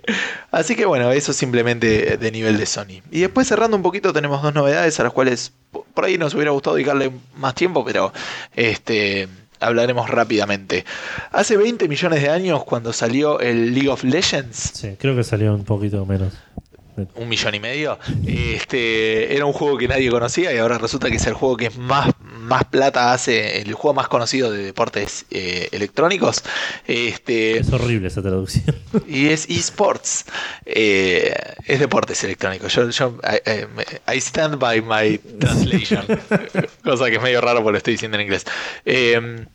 así 0.52 0.76
que 0.76 0.86
bueno, 0.86 1.10
eso 1.10 1.32
simplemente 1.32 2.16
de 2.16 2.30
nivel 2.30 2.56
de 2.56 2.66
Sony. 2.66 3.02
Y 3.10 3.20
después 3.20 3.48
cerrando 3.48 3.76
un 3.76 3.82
poquito 3.82 4.12
tenemos 4.12 4.42
dos 4.42 4.54
novedades 4.54 4.98
a 5.00 5.02
las 5.02 5.12
cuales 5.12 5.52
po- 5.72 5.84
por 5.94 6.04
ahí 6.04 6.18
nos 6.18 6.34
hubiera 6.34 6.52
gustado 6.52 6.76
dedicarle 6.76 7.10
más 7.36 7.54
tiempo, 7.56 7.84
pero 7.84 8.12
este 8.54 9.28
hablaremos 9.60 10.08
rápidamente. 10.10 10.84
Hace 11.32 11.56
20 11.56 11.88
millones 11.88 12.22
de 12.22 12.28
años 12.30 12.64
cuando 12.64 12.92
salió 12.92 13.40
el 13.40 13.74
League 13.74 13.88
of 13.88 14.04
Legends, 14.04 14.72
Sí, 14.74 14.96
creo 14.98 15.16
que 15.16 15.24
salió 15.24 15.54
un 15.54 15.64
poquito 15.64 16.04
menos. 16.06 16.32
Un 17.14 17.28
millón 17.28 17.54
y 17.54 17.60
medio, 17.60 17.98
este 18.26 19.34
era 19.34 19.44
un 19.46 19.52
juego 19.52 19.76
que 19.78 19.88
nadie 19.88 20.10
conocía 20.10 20.52
y 20.52 20.58
ahora 20.58 20.78
resulta 20.78 21.08
que 21.10 21.16
es 21.16 21.26
el 21.26 21.34
juego 21.34 21.56
que 21.56 21.70
más, 21.70 22.10
más 22.20 22.64
plata 22.64 23.12
hace, 23.12 23.60
el 23.60 23.72
juego 23.74 23.94
más 23.94 24.08
conocido 24.08 24.50
de 24.50 24.62
deportes 24.62 25.26
eh, 25.30 25.68
electrónicos. 25.72 26.42
Este, 26.86 27.58
Es 27.58 27.72
horrible 27.72 28.08
esa 28.08 28.22
traducción. 28.22 28.76
Y 29.08 29.28
es 29.28 29.48
esports. 29.48 30.24
Eh, 30.66 31.32
es 31.66 31.80
deportes 31.80 32.22
electrónicos. 32.24 32.74
Yo, 32.74 32.88
yo 32.90 33.18
I, 33.24 34.12
I- 34.14 34.18
stand 34.20 34.58
by 34.58 34.80
my 34.82 35.18
translation. 35.38 36.04
Cosa 36.84 37.06
que 37.10 37.16
es 37.16 37.22
medio 37.22 37.40
raro 37.40 37.58
porque 37.62 37.72
lo 37.72 37.78
estoy 37.78 37.94
diciendo 37.94 38.16
en 38.16 38.22
inglés. 38.22 38.44
Eh, 38.84 39.46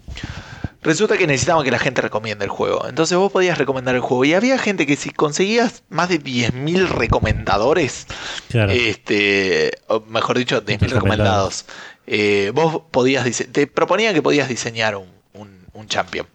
resulta 0.84 1.18
que 1.18 1.26
necesitaban 1.28 1.64
que 1.64 1.72
la 1.72 1.80
gente 1.80 2.02
recomiende 2.02 2.46
el 2.46 2.50
juego. 2.52 2.88
Entonces 2.88 3.18
vos 3.18 3.32
podías 3.32 3.58
recomendar 3.58 3.96
el 3.96 4.02
juego. 4.02 4.26
Y 4.26 4.34
había 4.34 4.58
gente 4.58 4.86
que 4.86 4.96
si 4.96 5.10
conseguías 5.12 5.84
más 5.90 6.10
de 6.10 6.20
10.000 6.22 6.88
recomendadores, 6.88 8.08
Claro. 8.50 8.72
este, 8.72 9.72
o 9.88 10.02
mejor 10.02 10.38
dicho, 10.38 10.62
10.000 10.64 10.90
Recomendados. 10.92 11.66
eh, 12.06 12.52
vos 12.54 12.82
podías 12.92 13.26
te 13.52 13.66
proponían 13.68 14.14
que 14.14 14.22
podías 14.22 14.50
diseñar 14.50 14.96
un, 14.98 15.08
un- 15.34 15.66
un 15.74 15.88
champion. 15.88 16.28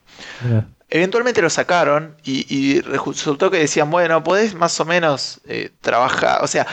Eventualmente 0.90 1.42
lo 1.42 1.50
sacaron 1.50 2.16
y, 2.24 2.46
y 2.48 2.80
resultó 2.80 3.50
que 3.50 3.58
decían, 3.58 3.90
bueno, 3.90 4.24
podés 4.24 4.54
más 4.54 4.80
o 4.80 4.86
menos 4.86 5.40
eh, 5.46 5.70
trabajar. 5.82 6.42
O 6.42 6.46
sea, 6.46 6.66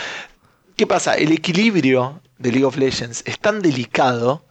¿qué 0.78 0.88
pasa? 0.88 1.16
El 1.16 1.34
equilibrio 1.34 2.22
de 2.38 2.52
League 2.52 2.66
of 2.66 2.78
Legends 2.78 3.24
es 3.26 3.38
tan 3.40 3.62
delicado 3.62 4.45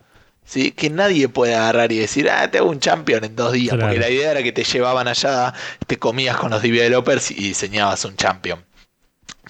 ¿sí? 0.44 0.70
que 0.72 0.90
nadie 0.90 1.28
puede 1.28 1.54
agarrar 1.54 1.90
y 1.92 1.98
decir, 1.98 2.28
ah, 2.30 2.50
te 2.50 2.58
hago 2.58 2.70
un 2.70 2.80
champion 2.80 3.24
en 3.24 3.36
dos 3.36 3.52
días. 3.52 3.74
Claro. 3.74 3.86
Porque 3.92 3.98
la 4.00 4.10
idea 4.10 4.30
era 4.32 4.42
que 4.42 4.52
te 4.52 4.64
llevaban 4.64 5.08
allá, 5.08 5.52
te 5.86 5.98
comías 5.98 6.36
con 6.36 6.50
los 6.50 6.62
developers 6.62 7.30
y 7.30 7.34
diseñabas 7.48 8.04
un 8.04 8.16
champion. 8.16 8.64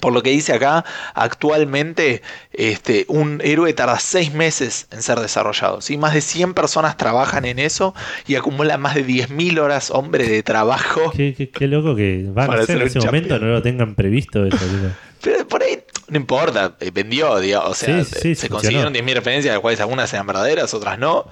Por 0.00 0.12
lo 0.12 0.22
que 0.22 0.30
dice 0.30 0.52
acá, 0.52 0.84
actualmente 1.14 2.20
este, 2.52 3.04
un 3.08 3.40
héroe 3.44 3.72
tarda 3.74 3.98
seis 4.00 4.32
meses 4.34 4.86
en 4.90 5.02
ser 5.02 5.18
desarrollado. 5.20 5.80
¿sí? 5.80 5.96
Más 5.96 6.14
de 6.14 6.20
100 6.20 6.52
personas 6.54 6.96
trabajan 6.96 7.44
en 7.44 7.58
eso 7.58 7.94
y 8.26 8.34
acumulan 8.34 8.80
más 8.80 8.94
de 8.96 9.06
10.000 9.06 9.58
horas, 9.60 9.90
hombre, 9.90 10.28
de 10.28 10.42
trabajo. 10.42 11.12
Qué, 11.16 11.34
qué- 11.34 11.48
qué 11.50 11.68
loco 11.68 11.94
que 11.96 12.24
van 12.28 12.50
a 12.50 12.54
hacer 12.54 12.80
en 12.80 12.86
ese 12.88 12.98
momento, 13.00 13.38
no 13.38 13.46
lo 13.46 13.62
tengan 13.62 13.94
previsto 13.94 14.44
eso. 14.44 14.58
Pero 15.22 15.46
por 15.48 15.62
ahí 15.62 15.78
no 16.08 16.16
importa, 16.16 16.76
eh, 16.80 16.90
vendió, 16.92 17.38
digamos, 17.38 17.70
o 17.70 17.74
sea, 17.74 18.04
Sí, 18.04 18.10
sí, 18.12 18.34
se 18.34 18.48
funcionó. 18.48 18.56
consiguieron 18.56 18.92
10.000 18.94 19.14
referencias, 19.14 19.44
de 19.52 19.56
las 19.56 19.60
cuales 19.60 19.80
algunas 19.80 20.12
eran 20.12 20.26
verdaderas, 20.26 20.72
otras 20.74 20.98
no. 20.98 21.26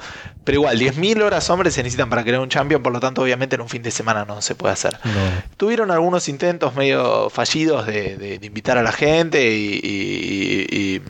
Pero 0.45 0.57
igual, 0.59 0.79
10.000 0.79 1.23
horas, 1.23 1.49
hombre, 1.51 1.71
se 1.71 1.83
necesitan 1.83 2.09
para 2.11 2.23
crear 2.25 2.41
un 2.41 2.49
champion, 2.49 2.83
por 2.83 2.93
lo 2.93 3.01
tanto, 3.01 3.23
obviamente, 3.23 3.55
en 3.57 3.63
un 3.63 3.69
fin 3.69 3.83
de 3.83 3.91
semana 3.91 4.25
no 4.25 4.43
se 4.43 4.55
puede 4.55 4.73
hacer. 4.73 4.95
No. 5.05 5.11
Tuvieron 5.57 5.91
algunos 5.91 6.29
intentos 6.29 6.75
medio 6.75 7.31
fallidos 7.31 7.87
de, 7.87 8.17
de- 8.17 8.39
de 8.39 8.47
invitar 8.47 8.77
a 8.79 8.83
la 8.83 8.93
gente 8.93 9.55
y, 9.57 9.81
y- 9.83 10.67
y- 10.71 11.03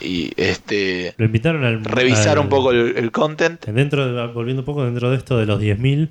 y, 0.00 0.32
este 0.36 1.14
Lo 1.16 1.24
invitaron 1.24 1.64
al. 1.64 1.84
revisar 1.84 2.32
al- 2.32 2.40
un 2.40 2.48
poco 2.48 2.72
el, 2.72 2.96
el 2.96 3.10
content. 3.12 3.64
Dentro 3.64 4.06
de- 4.12 4.32
volviendo 4.32 4.62
un 4.62 4.66
poco 4.66 4.84
dentro 4.84 5.10
de 5.10 5.16
esto 5.16 5.38
de 5.38 5.46
los 5.46 5.60
10.000, 5.60 6.10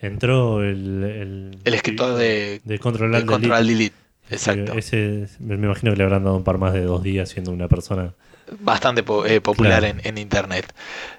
entró 0.00 0.62
el. 0.62 1.02
El, 1.02 1.58
El 1.64 1.74
escritor 1.74 2.14
de, 2.16 2.60
de 2.64 2.78
Control 2.78 3.10
de 3.12 3.24
Control 3.26 3.40
Delete. 3.66 3.72
Delete. 3.72 3.96
Exacto. 4.32 4.72
Ese, 4.74 5.28
me 5.40 5.54
imagino 5.54 5.92
que 5.92 5.98
le 5.98 6.04
habrán 6.04 6.24
dado 6.24 6.36
un 6.36 6.44
par 6.44 6.58
más 6.58 6.72
de 6.72 6.82
dos 6.82 7.02
días 7.02 7.28
siendo 7.28 7.50
una 7.52 7.68
persona. 7.68 8.14
bastante 8.60 9.02
eh, 9.26 9.40
popular 9.40 9.80
Claro. 9.80 9.86
en, 9.86 10.06
en 10.06 10.18
internet. 10.18 10.74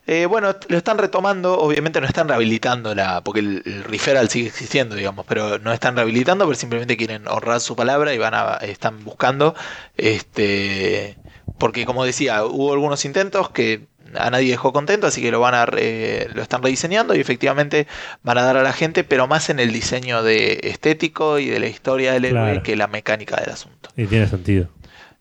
Eh, 0.05 0.25
bueno, 0.27 0.55
lo 0.67 0.77
están 0.77 0.97
retomando, 0.97 1.57
obviamente 1.59 1.99
no 2.01 2.07
están 2.07 2.27
rehabilitando 2.27 2.93
la, 2.93 3.21
porque 3.23 3.39
el, 3.39 3.61
el 3.65 3.83
referral 3.85 4.29
sigue 4.29 4.47
existiendo, 4.47 4.95
digamos, 4.95 5.25
pero 5.27 5.57
no 5.59 5.71
están 5.73 5.95
rehabilitando, 5.95 6.45
pero 6.45 6.55
simplemente 6.55 6.97
quieren 6.97 7.27
ahorrar 7.27 7.59
su 7.61 7.75
palabra 7.75 8.13
y 8.13 8.17
van 8.17 8.33
a, 8.35 8.55
están 8.57 9.03
buscando, 9.03 9.55
este, 9.97 11.17
porque 11.57 11.85
como 11.85 12.03
decía, 12.05 12.45
hubo 12.45 12.73
algunos 12.73 13.03
intentos 13.05 13.49
que 13.49 13.87
a 14.17 14.29
nadie 14.29 14.51
dejó 14.51 14.73
contento, 14.73 15.07
así 15.07 15.21
que 15.21 15.31
lo 15.31 15.39
van 15.39 15.53
a 15.55 15.65
re- 15.65 16.27
lo 16.33 16.41
están 16.41 16.61
rediseñando 16.63 17.15
y 17.15 17.19
efectivamente 17.19 17.87
van 18.23 18.37
a 18.37 18.43
dar 18.43 18.57
a 18.57 18.63
la 18.63 18.73
gente, 18.73 19.03
pero 19.03 19.27
más 19.27 19.49
en 19.49 19.59
el 19.59 19.71
diseño 19.71 20.23
de 20.23 20.59
estético 20.63 21.39
y 21.39 21.47
de 21.47 21.59
la 21.59 21.67
historia 21.67 22.13
del 22.13 22.25
héroe 22.25 22.41
Claro. 22.43 22.63
que 22.63 22.75
la 22.75 22.87
mecánica 22.87 23.35
del 23.37 23.49
asunto. 23.51 23.89
Y 23.97 24.05
tiene 24.05 24.27
sentido. 24.27 24.67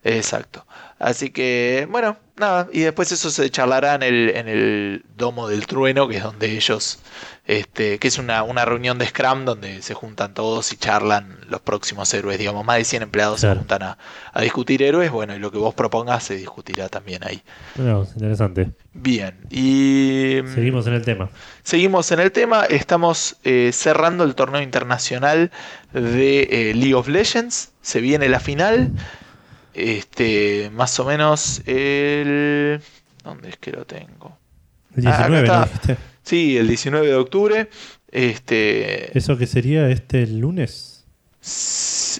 Exacto. 0.03 0.65
Así 1.03 1.31
que, 1.31 1.85
bueno, 1.91 2.15
nada. 2.37 2.69
Y 2.71 2.79
después 2.79 3.11
eso 3.11 3.29
se 3.29 3.49
charlará 3.49 3.95
en 3.95 4.03
el, 4.03 4.29
en 4.35 4.47
el 4.47 5.03
Domo 5.17 5.49
del 5.49 5.67
Trueno, 5.67 6.07
que 6.07 6.15
es 6.15 6.23
donde 6.23 6.51
ellos, 6.55 6.99
este, 7.45 7.99
que 7.99 8.07
es 8.07 8.17
una, 8.17 8.43
una 8.43 8.63
reunión 8.63 8.97
de 8.97 9.07
Scrum 9.07 9.43
donde 9.43 9.81
se 9.81 9.93
juntan 9.95 10.33
todos 10.33 10.71
y 10.71 10.77
charlan 10.77 11.39
los 11.49 11.59
próximos 11.59 12.13
héroes. 12.13 12.39
Digamos, 12.39 12.63
más 12.63 12.77
de 12.77 12.85
100 12.85 13.03
empleados 13.03 13.41
Claro. 13.41 13.55
se 13.55 13.59
juntan 13.59 13.83
a, 13.83 13.97
a 14.31 14.41
discutir 14.41 14.81
héroes. 14.81 15.11
Bueno, 15.11 15.35
y 15.35 15.39
lo 15.39 15.51
que 15.51 15.57
vos 15.57 15.73
propongas 15.73 16.23
se 16.23 16.35
discutirá 16.37 16.87
también 16.87 17.21
ahí. 17.25 17.43
Bueno, 17.75 18.07
interesante. 18.15 18.69
Bien. 18.93 19.35
Y 19.51 20.37
Seguimos 20.55 20.87
en 20.87 20.93
el 20.93 21.03
tema. 21.03 21.29
Seguimos 21.63 22.09
en 22.13 22.21
el 22.21 22.31
tema, 22.31 22.63
estamos 22.63 23.35
eh, 23.43 23.71
cerrando 23.73 24.23
el 24.23 24.35
torneo 24.35 24.61
internacional 24.61 25.51
de 25.91 26.43
eh, 26.69 26.73
League 26.73 26.93
of 26.95 27.09
Legends. 27.09 27.71
Se 27.81 27.99
viene 27.99 28.29
la 28.29 28.39
final. 28.39 28.91
Este, 29.73 30.69
más 30.73 30.99
o 30.99 31.05
menos 31.05 31.61
el. 31.65 32.79
¿Dónde 33.23 33.49
es 33.49 33.57
que 33.57 33.71
lo 33.71 33.85
tengo? 33.85 34.37
El 34.95 35.07
Ah, 35.07 35.15
acá 35.15 35.27
19, 35.29 35.47
¿no 35.47 35.53
está. 35.53 35.65
dijiste? 35.65 35.97
Sí, 36.23 36.57
el 36.57 36.67
19 36.67 37.07
de 37.07 37.15
octubre. 37.15 37.69
Este. 38.11 39.17
¿Eso 39.17 39.37
que 39.37 39.47
sería 39.47 39.89
este 39.89 40.27
lunes? 40.27 41.05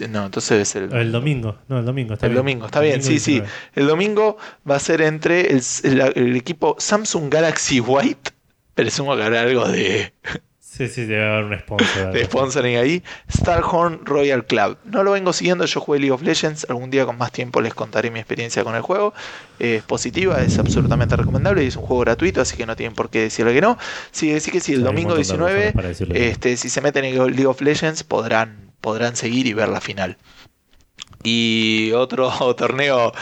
No, 0.09 0.25
entonces 0.25 0.69
es 0.69 0.75
el. 0.75 0.89
Ah, 0.93 1.01
El 1.01 1.11
domingo. 1.11 1.57
No, 1.69 1.79
el 1.79 1.85
domingo. 1.85 2.13
Está 2.15 2.25
El 2.25 2.31
bien. 2.33 2.37
domingo, 2.37 2.65
está 2.65 2.79
bien, 2.81 2.99
Domingo 2.99 3.09
sí, 3.11 3.19
sí. 3.19 3.31
19. 3.33 3.53
El 3.75 3.87
domingo 3.87 4.37
va 4.69 4.75
a 4.75 4.79
ser 4.79 5.01
entre 5.01 5.51
el, 5.51 5.61
el- 5.83 6.01
el 6.15 6.35
equipo 6.35 6.75
Samsung 6.79 7.29
Galaxy 7.31 7.79
White. 7.79 8.31
Presumo 8.73 9.15
que 9.15 9.23
habrá 9.23 9.41
algo 9.41 9.67
de, 9.67 10.13
Sí, 10.75 10.87
sí, 10.87 11.05
debe 11.05 11.23
haber 11.23 11.43
un 11.43 11.59
sponsor. 11.59 12.11
de 12.11 12.25
sponsoring 12.25 12.77
ahí. 12.77 13.03
Starhorn 13.31 14.03
Royal 14.05 14.43
Club. 14.43 14.79
No 14.85 15.03
lo 15.03 15.11
vengo 15.11 15.31
siguiendo, 15.31 15.65
yo 15.65 15.79
jugué 15.79 15.99
League 15.99 16.11
of 16.11 16.23
Legends. 16.23 16.65
Algún 16.67 16.89
día 16.89 17.05
con 17.05 17.15
más 17.15 17.31
tiempo 17.31 17.61
les 17.61 17.75
contaré 17.75 18.09
mi 18.09 18.17
experiencia 18.17 18.63
con 18.63 18.73
el 18.73 18.81
juego. 18.81 19.13
Eh, 19.59 19.75
es 19.75 19.83
positiva, 19.83 20.41
es 20.41 20.57
absolutamente 20.57 21.15
recomendable 21.15 21.63
y 21.63 21.67
es 21.67 21.75
un 21.75 21.83
juego 21.83 22.01
gratuito, 22.01 22.41
así 22.41 22.57
que 22.57 22.65
no 22.65 22.75
tienen 22.75 22.95
por 22.95 23.11
qué 23.11 23.21
decirle 23.21 23.53
que 23.53 23.61
no. 23.61 23.77
Sí, 24.09 24.31
decir 24.31 24.51
que 24.51 24.61
sí, 24.61 24.73
el 24.73 24.83
domingo 24.83 25.15
montón 25.15 25.21
de 25.21 25.53
19, 25.53 25.53
razones 25.53 25.73
para 25.73 25.87
decirle 25.89 26.13
que 26.15 26.19
no. 26.19 26.25
este, 26.25 26.57
si 26.57 26.69
se 26.71 26.81
meten 26.81 27.05
en 27.05 27.17
League 27.17 27.45
of 27.45 27.61
Legends, 27.61 28.03
podrán, 28.03 28.71
podrán 28.81 29.15
seguir 29.15 29.45
y 29.45 29.53
ver 29.53 29.69
la 29.69 29.79
final. 29.79 30.17
Y 31.21 31.91
otro 31.91 32.31
torneo, 32.57 33.13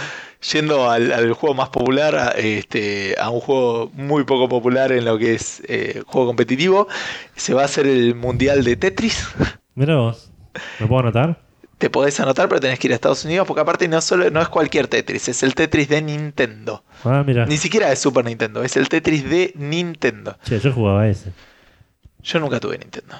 yendo 0.41 0.89
al, 0.89 1.11
al 1.11 1.33
juego 1.33 1.55
más 1.55 1.69
popular, 1.69 2.33
este, 2.37 3.15
a 3.19 3.29
un 3.29 3.39
juego 3.39 3.91
muy 3.93 4.23
poco 4.23 4.49
popular 4.49 4.91
en 4.91 5.05
lo 5.05 5.17
que 5.17 5.35
es 5.35 5.61
eh, 5.67 6.03
juego 6.05 6.27
competitivo, 6.27 6.87
se 7.35 7.53
va 7.53 7.63
a 7.63 7.65
hacer 7.65 7.87
el 7.87 8.15
Mundial 8.15 8.63
de 8.63 8.75
Tetris. 8.75 9.27
Mira 9.75 9.95
vos. 9.95 10.31
¿Me 10.79 10.87
puedo 10.87 11.01
anotar? 11.01 11.39
te 11.81 11.89
podés 11.89 12.19
anotar, 12.19 12.47
pero 12.47 12.61
tenés 12.61 12.77
que 12.77 12.85
ir 12.85 12.91
a 12.91 12.95
Estados 12.95 13.25
Unidos, 13.25 13.47
porque 13.47 13.61
aparte 13.61 13.87
no 13.87 13.99
solo 14.01 14.29
no 14.29 14.39
es 14.39 14.49
cualquier 14.49 14.87
Tetris, 14.87 15.29
es 15.29 15.41
el 15.41 15.55
Tetris 15.55 15.89
de 15.89 15.99
Nintendo. 16.03 16.83
Ah, 17.03 17.23
mira. 17.25 17.47
Ni 17.47 17.57
siquiera 17.57 17.89
de 17.89 17.95
Super 17.95 18.23
Nintendo, 18.23 18.63
es 18.63 18.77
el 18.77 18.87
Tetris 18.87 19.27
de 19.27 19.51
Nintendo. 19.55 20.37
Che, 20.45 20.59
yo 20.59 20.71
jugaba 20.71 21.07
ese. 21.07 21.31
Yo 22.21 22.39
nunca 22.39 22.59
tuve 22.59 22.77
Nintendo. 22.77 23.15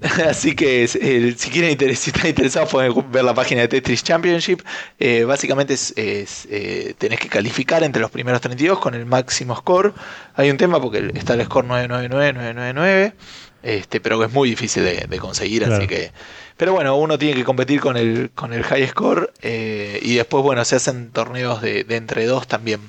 Así 0.28 0.54
que 0.56 0.82
eh, 0.84 1.34
si 1.36 1.50
quieren 1.50 1.70
inter- 1.70 1.94
si 1.96 2.10
están 2.10 2.26
interesados 2.28 2.70
pueden 2.70 2.92
ver 3.12 3.24
la 3.24 3.34
página 3.34 3.60
de 3.62 3.68
Tetris 3.68 4.02
Championship. 4.02 4.60
Eh, 4.98 5.24
básicamente 5.24 5.74
es, 5.74 5.92
es, 5.96 6.46
eh, 6.50 6.94
tenés 6.98 7.20
que 7.20 7.28
calificar 7.28 7.82
entre 7.84 8.02
los 8.02 8.10
primeros 8.10 8.40
32 8.40 8.78
con 8.80 8.94
el 8.94 9.06
máximo 9.06 9.54
score. 9.56 9.94
Hay 10.34 10.50
un 10.50 10.56
tema 10.56 10.80
porque 10.80 11.12
está 11.14 11.34
el 11.34 11.44
score 11.44 11.66
999, 11.66 12.32
999, 12.32 13.14
este, 13.62 14.00
pero 14.00 14.18
que 14.18 14.26
es 14.26 14.32
muy 14.32 14.50
difícil 14.50 14.82
de, 14.84 15.06
de 15.08 15.18
conseguir, 15.18 15.62
Claro. 15.64 15.76
así 15.76 15.86
que... 15.86 16.10
Pero 16.56 16.74
bueno, 16.74 16.96
uno 16.96 17.18
tiene 17.18 17.34
que 17.34 17.44
competir 17.44 17.80
con 17.80 17.96
el, 17.96 18.30
con 18.34 18.52
el 18.52 18.62
high 18.62 18.86
score 18.86 19.32
y 19.42 20.14
después, 20.14 20.44
bueno, 20.44 20.64
se 20.64 20.76
hacen 20.76 21.10
torneos 21.10 21.60
de, 21.60 21.82
de 21.82 21.96
entre 21.96 22.24
dos 22.26 22.46
también 22.46 22.80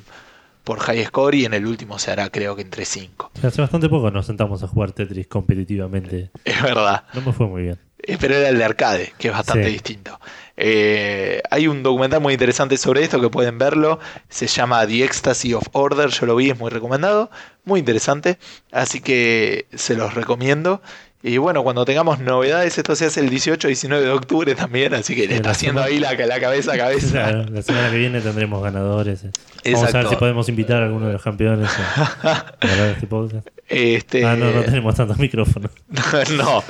por 0.64 0.80
high 0.80 1.03
score 1.06 1.35
y 1.35 1.45
en 1.45 1.53
el 1.53 1.65
último 1.65 1.99
se 1.99 2.11
hará 2.11 2.30
creo 2.30 2.56
que 2.56 2.61
entre 2.61 2.85
5. 2.85 3.31
Hace 3.44 3.61
bastante 3.61 3.90
poco 3.90 4.10
nos 4.11 4.26
sentamos 4.26 4.64
a 4.64 4.68
jugar 4.68 4.91
Tetris 4.91 5.27
competitivamente. 5.27 6.31
Es 6.45 6.61
verdad. 6.61 7.03
No 7.14 7.22
me 7.22 7.34
fue 7.34 7.48
muy 7.48 7.64
bien. 7.64 7.80
Eh, 8.06 8.18
pero 8.19 8.35
era 8.35 8.49
el 8.49 8.57
de 8.57 8.64
arcade, 8.65 9.14
que 9.18 9.30
es 9.30 9.34
bastante 9.34 9.68
Sí. 9.68 9.73
distinto. 9.73 10.19
Eh, 10.57 11.41
hay 11.49 11.68
un 11.68 11.84
documental 11.84 12.22
muy 12.22 12.34
interesante 12.34 12.77
sobre 12.77 13.02
esto 13.03 13.19
que 13.22 13.30
pueden 13.30 13.57
verlo. 13.57 13.99
Se 14.30 14.48
llama 14.48 14.85
The 14.85 15.03
Ecstasy 15.06 15.53
of 15.53 15.64
Order. 15.72 16.10
Yo 16.10 16.26
lo 16.26 16.35
vi, 16.35 16.49
es 16.49 16.60
muy 16.60 16.69
recomendado. 16.69 17.31
Muy 17.65 17.80
interesante. 17.80 18.38
Así 18.72 18.99
que 19.02 19.68
se 19.73 19.95
los 19.95 20.14
recomiendo. 20.15 20.81
Y 21.26 21.38
bueno, 21.38 21.64
cuando 21.64 21.86
tengamos 21.86 22.20
novedades, 22.20 22.78
esto 22.78 22.95
se 22.98 23.06
hace 23.06 23.22
el 23.22 23.30
18 23.30 23.68
y 23.68 23.72
19 23.72 24.06
de 24.06 24.12
octubre 24.12 24.56
también. 24.56 24.94
Así 24.94 25.16
que 25.16 25.26
le 25.26 25.36
está 25.38 25.52
haciendo 25.52 25.82
ahí 25.82 25.98
la, 25.98 26.14
la 26.16 26.40
cabeza 26.41 26.74
a 26.74 26.78
cabeza. 26.78 27.12
Claro, 27.12 27.45
la 27.50 27.62
semana 27.62 27.90
que 27.91 27.98
viene 27.98 28.20
tendremos 28.20 28.62
ganadores. 28.62 29.24
eh. 29.24 29.32
Vamos 29.72 29.95
a 29.95 30.00
ver 30.00 30.10
si 30.10 30.16
podemos 30.18 30.50
invitar 30.50 30.82
a 30.82 30.86
alguno 30.88 31.08
de 31.08 31.14
los 31.14 31.22
campeones 31.24 31.70
a, 31.98 32.32
a 32.62 32.68
grabar 32.68 32.90
este 32.90 33.08
podcast. 33.08 33.48
Este, 33.70 34.26
Ah, 34.26 34.36
no, 34.36 34.52
no 34.52 34.64
tenemos 34.64 34.95
tantos 34.95 35.18
micrófonos. 35.18 35.72
no. 36.38 36.62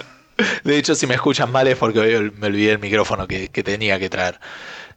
De 0.64 0.78
hecho, 0.78 0.94
si 0.94 1.08
me 1.08 1.16
escuchan 1.16 1.52
mal 1.52 1.68
es 1.68 1.78
porque 1.78 2.00
hoy 2.00 2.32
me 2.38 2.48
olvidé 2.48 2.74
el 2.74 2.80
micrófono 2.80 3.28
que, 3.28 3.48
que 3.48 3.64
tenía 3.64 3.98
que 3.98 4.10
traer. 4.10 4.40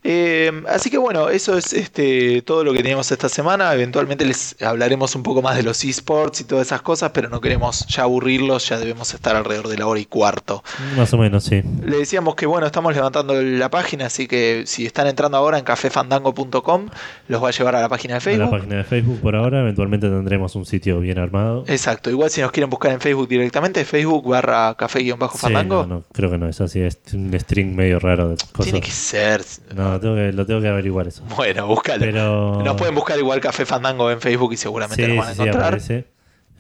Eh, 0.09 0.63
así 0.69 0.89
que 0.89 0.99
bueno, 0.99 1.31
eso 1.31 1.59
es 1.59 1.73
este, 1.73 2.41
todo 2.43 2.63
lo 2.63 2.73
que 2.73 2.79
teníamos 2.79 3.11
esta 3.11 3.29
semana. 3.29 3.75
Eventualmente 3.75 4.25
les 4.25 4.55
hablaremos 4.63 5.17
un 5.17 5.25
poco 5.25 5.43
más 5.43 5.57
de 5.57 5.65
los 5.65 5.83
esports 5.83 6.43
y 6.43 6.45
todas 6.45 6.69
esas 6.69 6.81
cosas, 6.81 7.11
pero 7.13 7.29
no 7.29 7.41
queremos 7.41 7.85
ya 7.89 8.05
aburrirlos, 8.05 8.69
ya 8.69 8.79
debemos 8.79 9.13
estar 9.13 9.35
alrededor 9.35 9.67
de 9.67 9.79
la 9.79 9.89
hora 9.89 9.99
y 9.99 10.07
cuarto. 10.07 10.63
Más 10.97 11.13
o 11.13 11.19
menos, 11.19 11.43
sí. 11.43 11.61
Le 11.85 11.99
decíamos 11.99 12.37
que 12.37 12.47
bueno, 12.47 12.69
estamos 12.69 12.95
levantando 12.95 13.35
la 13.43 13.69
página, 13.69 14.07
así 14.07 14.29
que 14.29 14.63
si 14.67 14.87
están 14.87 15.09
entrando 15.09 15.39
ahora 15.39 15.59
en 15.59 15.65
cafefandango.com, 15.65 16.87
los 17.27 17.43
va 17.43 17.49
a 17.49 17.51
llevar 17.51 17.75
a 17.75 17.81
la 17.81 17.89
página 17.89 18.15
de 18.15 18.21
Facebook. 18.21 18.45
la 18.45 18.59
página 18.59 18.77
de 18.77 18.85
Facebook 18.85 19.19
por 19.21 19.35
ahora, 19.35 19.61
eventualmente 19.61 20.09
tendremos 20.09 20.55
un 20.55 20.67
sitio 20.67 21.01
bien 21.01 21.19
armado. 21.19 21.65
Exacto, 21.67 22.11
igual 22.11 22.31
si 22.31 22.43
nos 22.43 22.53
quieren 22.53 22.71
buscar 22.71 22.93
en 22.93 23.01
Facebook 23.01 23.27
directamente, 23.27 23.85
Facebook 23.85 24.29
barra 24.29 24.77
café-fandango. 24.77 25.83
Sí, 25.83 25.89
no, 25.89 25.97
no, 25.97 26.05
creo 26.13 26.31
que 26.31 26.39
no 26.39 26.49
es 26.49 26.61
así, 26.61 26.81
es 26.81 26.97
un 27.13 27.37
string 27.41 27.75
medio 27.75 27.99
raro 27.99 28.29
de 28.29 28.37
cosas. 28.37 28.67
Tiene 28.67 28.81
que 28.81 28.93
ser. 28.93 29.45
No, 29.75 29.96
tengo 30.01 30.15
que, 30.15 30.33
lo 30.33 30.47
tengo 30.47 30.61
que 30.61 30.69
averiguar 30.69 31.07
eso. 31.09 31.23
Bueno, 31.37 31.67
búscalo. 31.67 32.01
Pero. 32.01 32.63
Nos 32.65 32.77
pueden 32.77 32.95
buscar 32.95 33.19
igual 33.19 33.41
Café 33.41 33.65
Fandango 33.67 34.11
en 34.11 34.21
Facebook 34.21 34.53
y 34.53 34.57
seguramente 34.57 35.05
sí, 35.07 35.11
lo 35.13 35.17
van 35.21 35.29
a 35.31 35.35
sí, 35.35 35.43
encontrar. 35.43 35.81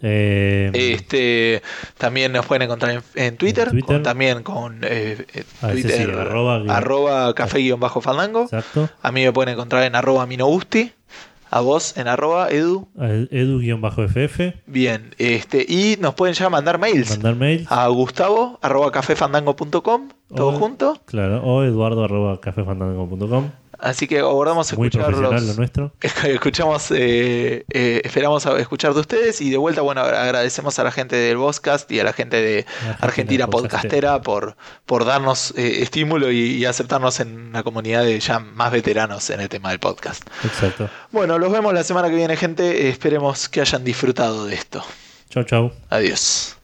Eh, 0.03 0.71
Este, 0.75 1.63
también 1.97 2.31
nos 2.33 2.45
pueden 2.45 2.63
encontrar 2.63 2.93
en, 2.93 3.03
en 3.15 3.37
Twitter, 3.39 3.71
Twitter. 3.71 3.87
con- 3.87 4.03
también 4.03 4.43
con 4.43 4.81
eh, 4.85 5.25
eh, 5.33 5.45
Ah, 5.63 5.71
Twitter, 5.71 5.93
sí, 5.97 6.03
arroba 6.03 6.63
arroba 6.69 7.35
café-fandango. 7.35 8.43
exacto. 8.45 8.91
A 9.01 9.11
mí 9.13 9.25
me 9.25 9.33
pueden 9.33 9.55
encontrar 9.55 9.85
en 9.85 9.95
arroba 9.95 10.27
minogusti. 10.27 10.93
A 11.57 11.61
vos 11.63 11.97
en 11.97 12.07
arroba 12.07 12.51
edu. 12.51 12.87
Edu-FF. 12.99 14.53
Bien, 14.67 15.15
este, 15.17 15.65
y 15.67 15.97
nos 16.01 16.13
pueden 16.15 16.35
ya 16.35 16.51
mandar 16.51 16.79
mails 16.79 17.09
Mandar 17.11 17.35
mail. 17.35 17.67
a 17.71 17.89
gustavo 17.89 18.59
arroba 18.61 18.93
cafefandango.com, 18.93 20.09
todo 20.35 20.49
O- 20.49 20.53
junto. 20.53 21.01
Claro, 21.07 21.43
o 21.45 21.63
eduardo 21.63 22.05
arroba 22.05 22.41
cafefandango.com. 22.43 23.51
Así 23.79 24.07
que 24.07 24.21
abordamos 24.21 24.73
Muy 24.77 24.89
lo 24.91 25.01
escucharlos. 25.01 25.57
nuestro. 25.57 25.93
Escuchamos, 26.01 26.91
eh, 26.91 27.65
eh, 27.71 28.01
esperamos 28.05 28.47
a 28.47 28.59
escuchar 28.59 28.95
de 28.95 29.01
ustedes 29.01 29.41
y 29.41 29.51
de 29.51 29.57
vuelta, 29.57 29.83
bueno, 29.83 30.01
agradecemos 30.01 30.79
a 30.79 30.85
la 30.85 30.91
gente 30.91 31.17
del 31.17 31.37
Vozcast 31.37 31.91
y 31.91 32.01
a 32.01 32.05
la 32.05 32.13
gente 32.13 32.41
de 32.41 32.67
Argentina. 33.01 33.47
Podcastera 33.47 34.21
por, 34.23 34.57
por 34.87 35.05
darnos 35.05 35.53
eh, 35.57 35.83
estímulo 35.83 36.31
y, 36.31 36.57
y 36.57 36.65
aceptarnos 36.65 37.21
en 37.21 37.49
una 37.49 37.63
comunidad 37.63 38.05
de 38.05 38.19
ya 38.21 38.39
más 38.39 38.73
veteranos 38.73 39.31
en 39.31 39.41
el 39.41 39.49
tema 39.49 39.71
del 39.71 39.79
podcast. 39.79 40.23
Exacto. 40.45 40.89
Bueno, 41.13 41.39
los 41.39 41.53
vemos 41.53 41.73
la 41.73 41.85
semana 41.85 42.09
que 42.09 42.17
viene, 42.17 42.37
gente. 42.37 42.89
Esperemos 42.89 43.49
que 43.49 43.61
hayan 43.61 43.85
disfrutado 43.85 44.47
de 44.47 44.55
esto. 44.55 44.85
Chau, 45.31 45.45
chau. 45.45 45.73
Adiós. 45.91 46.57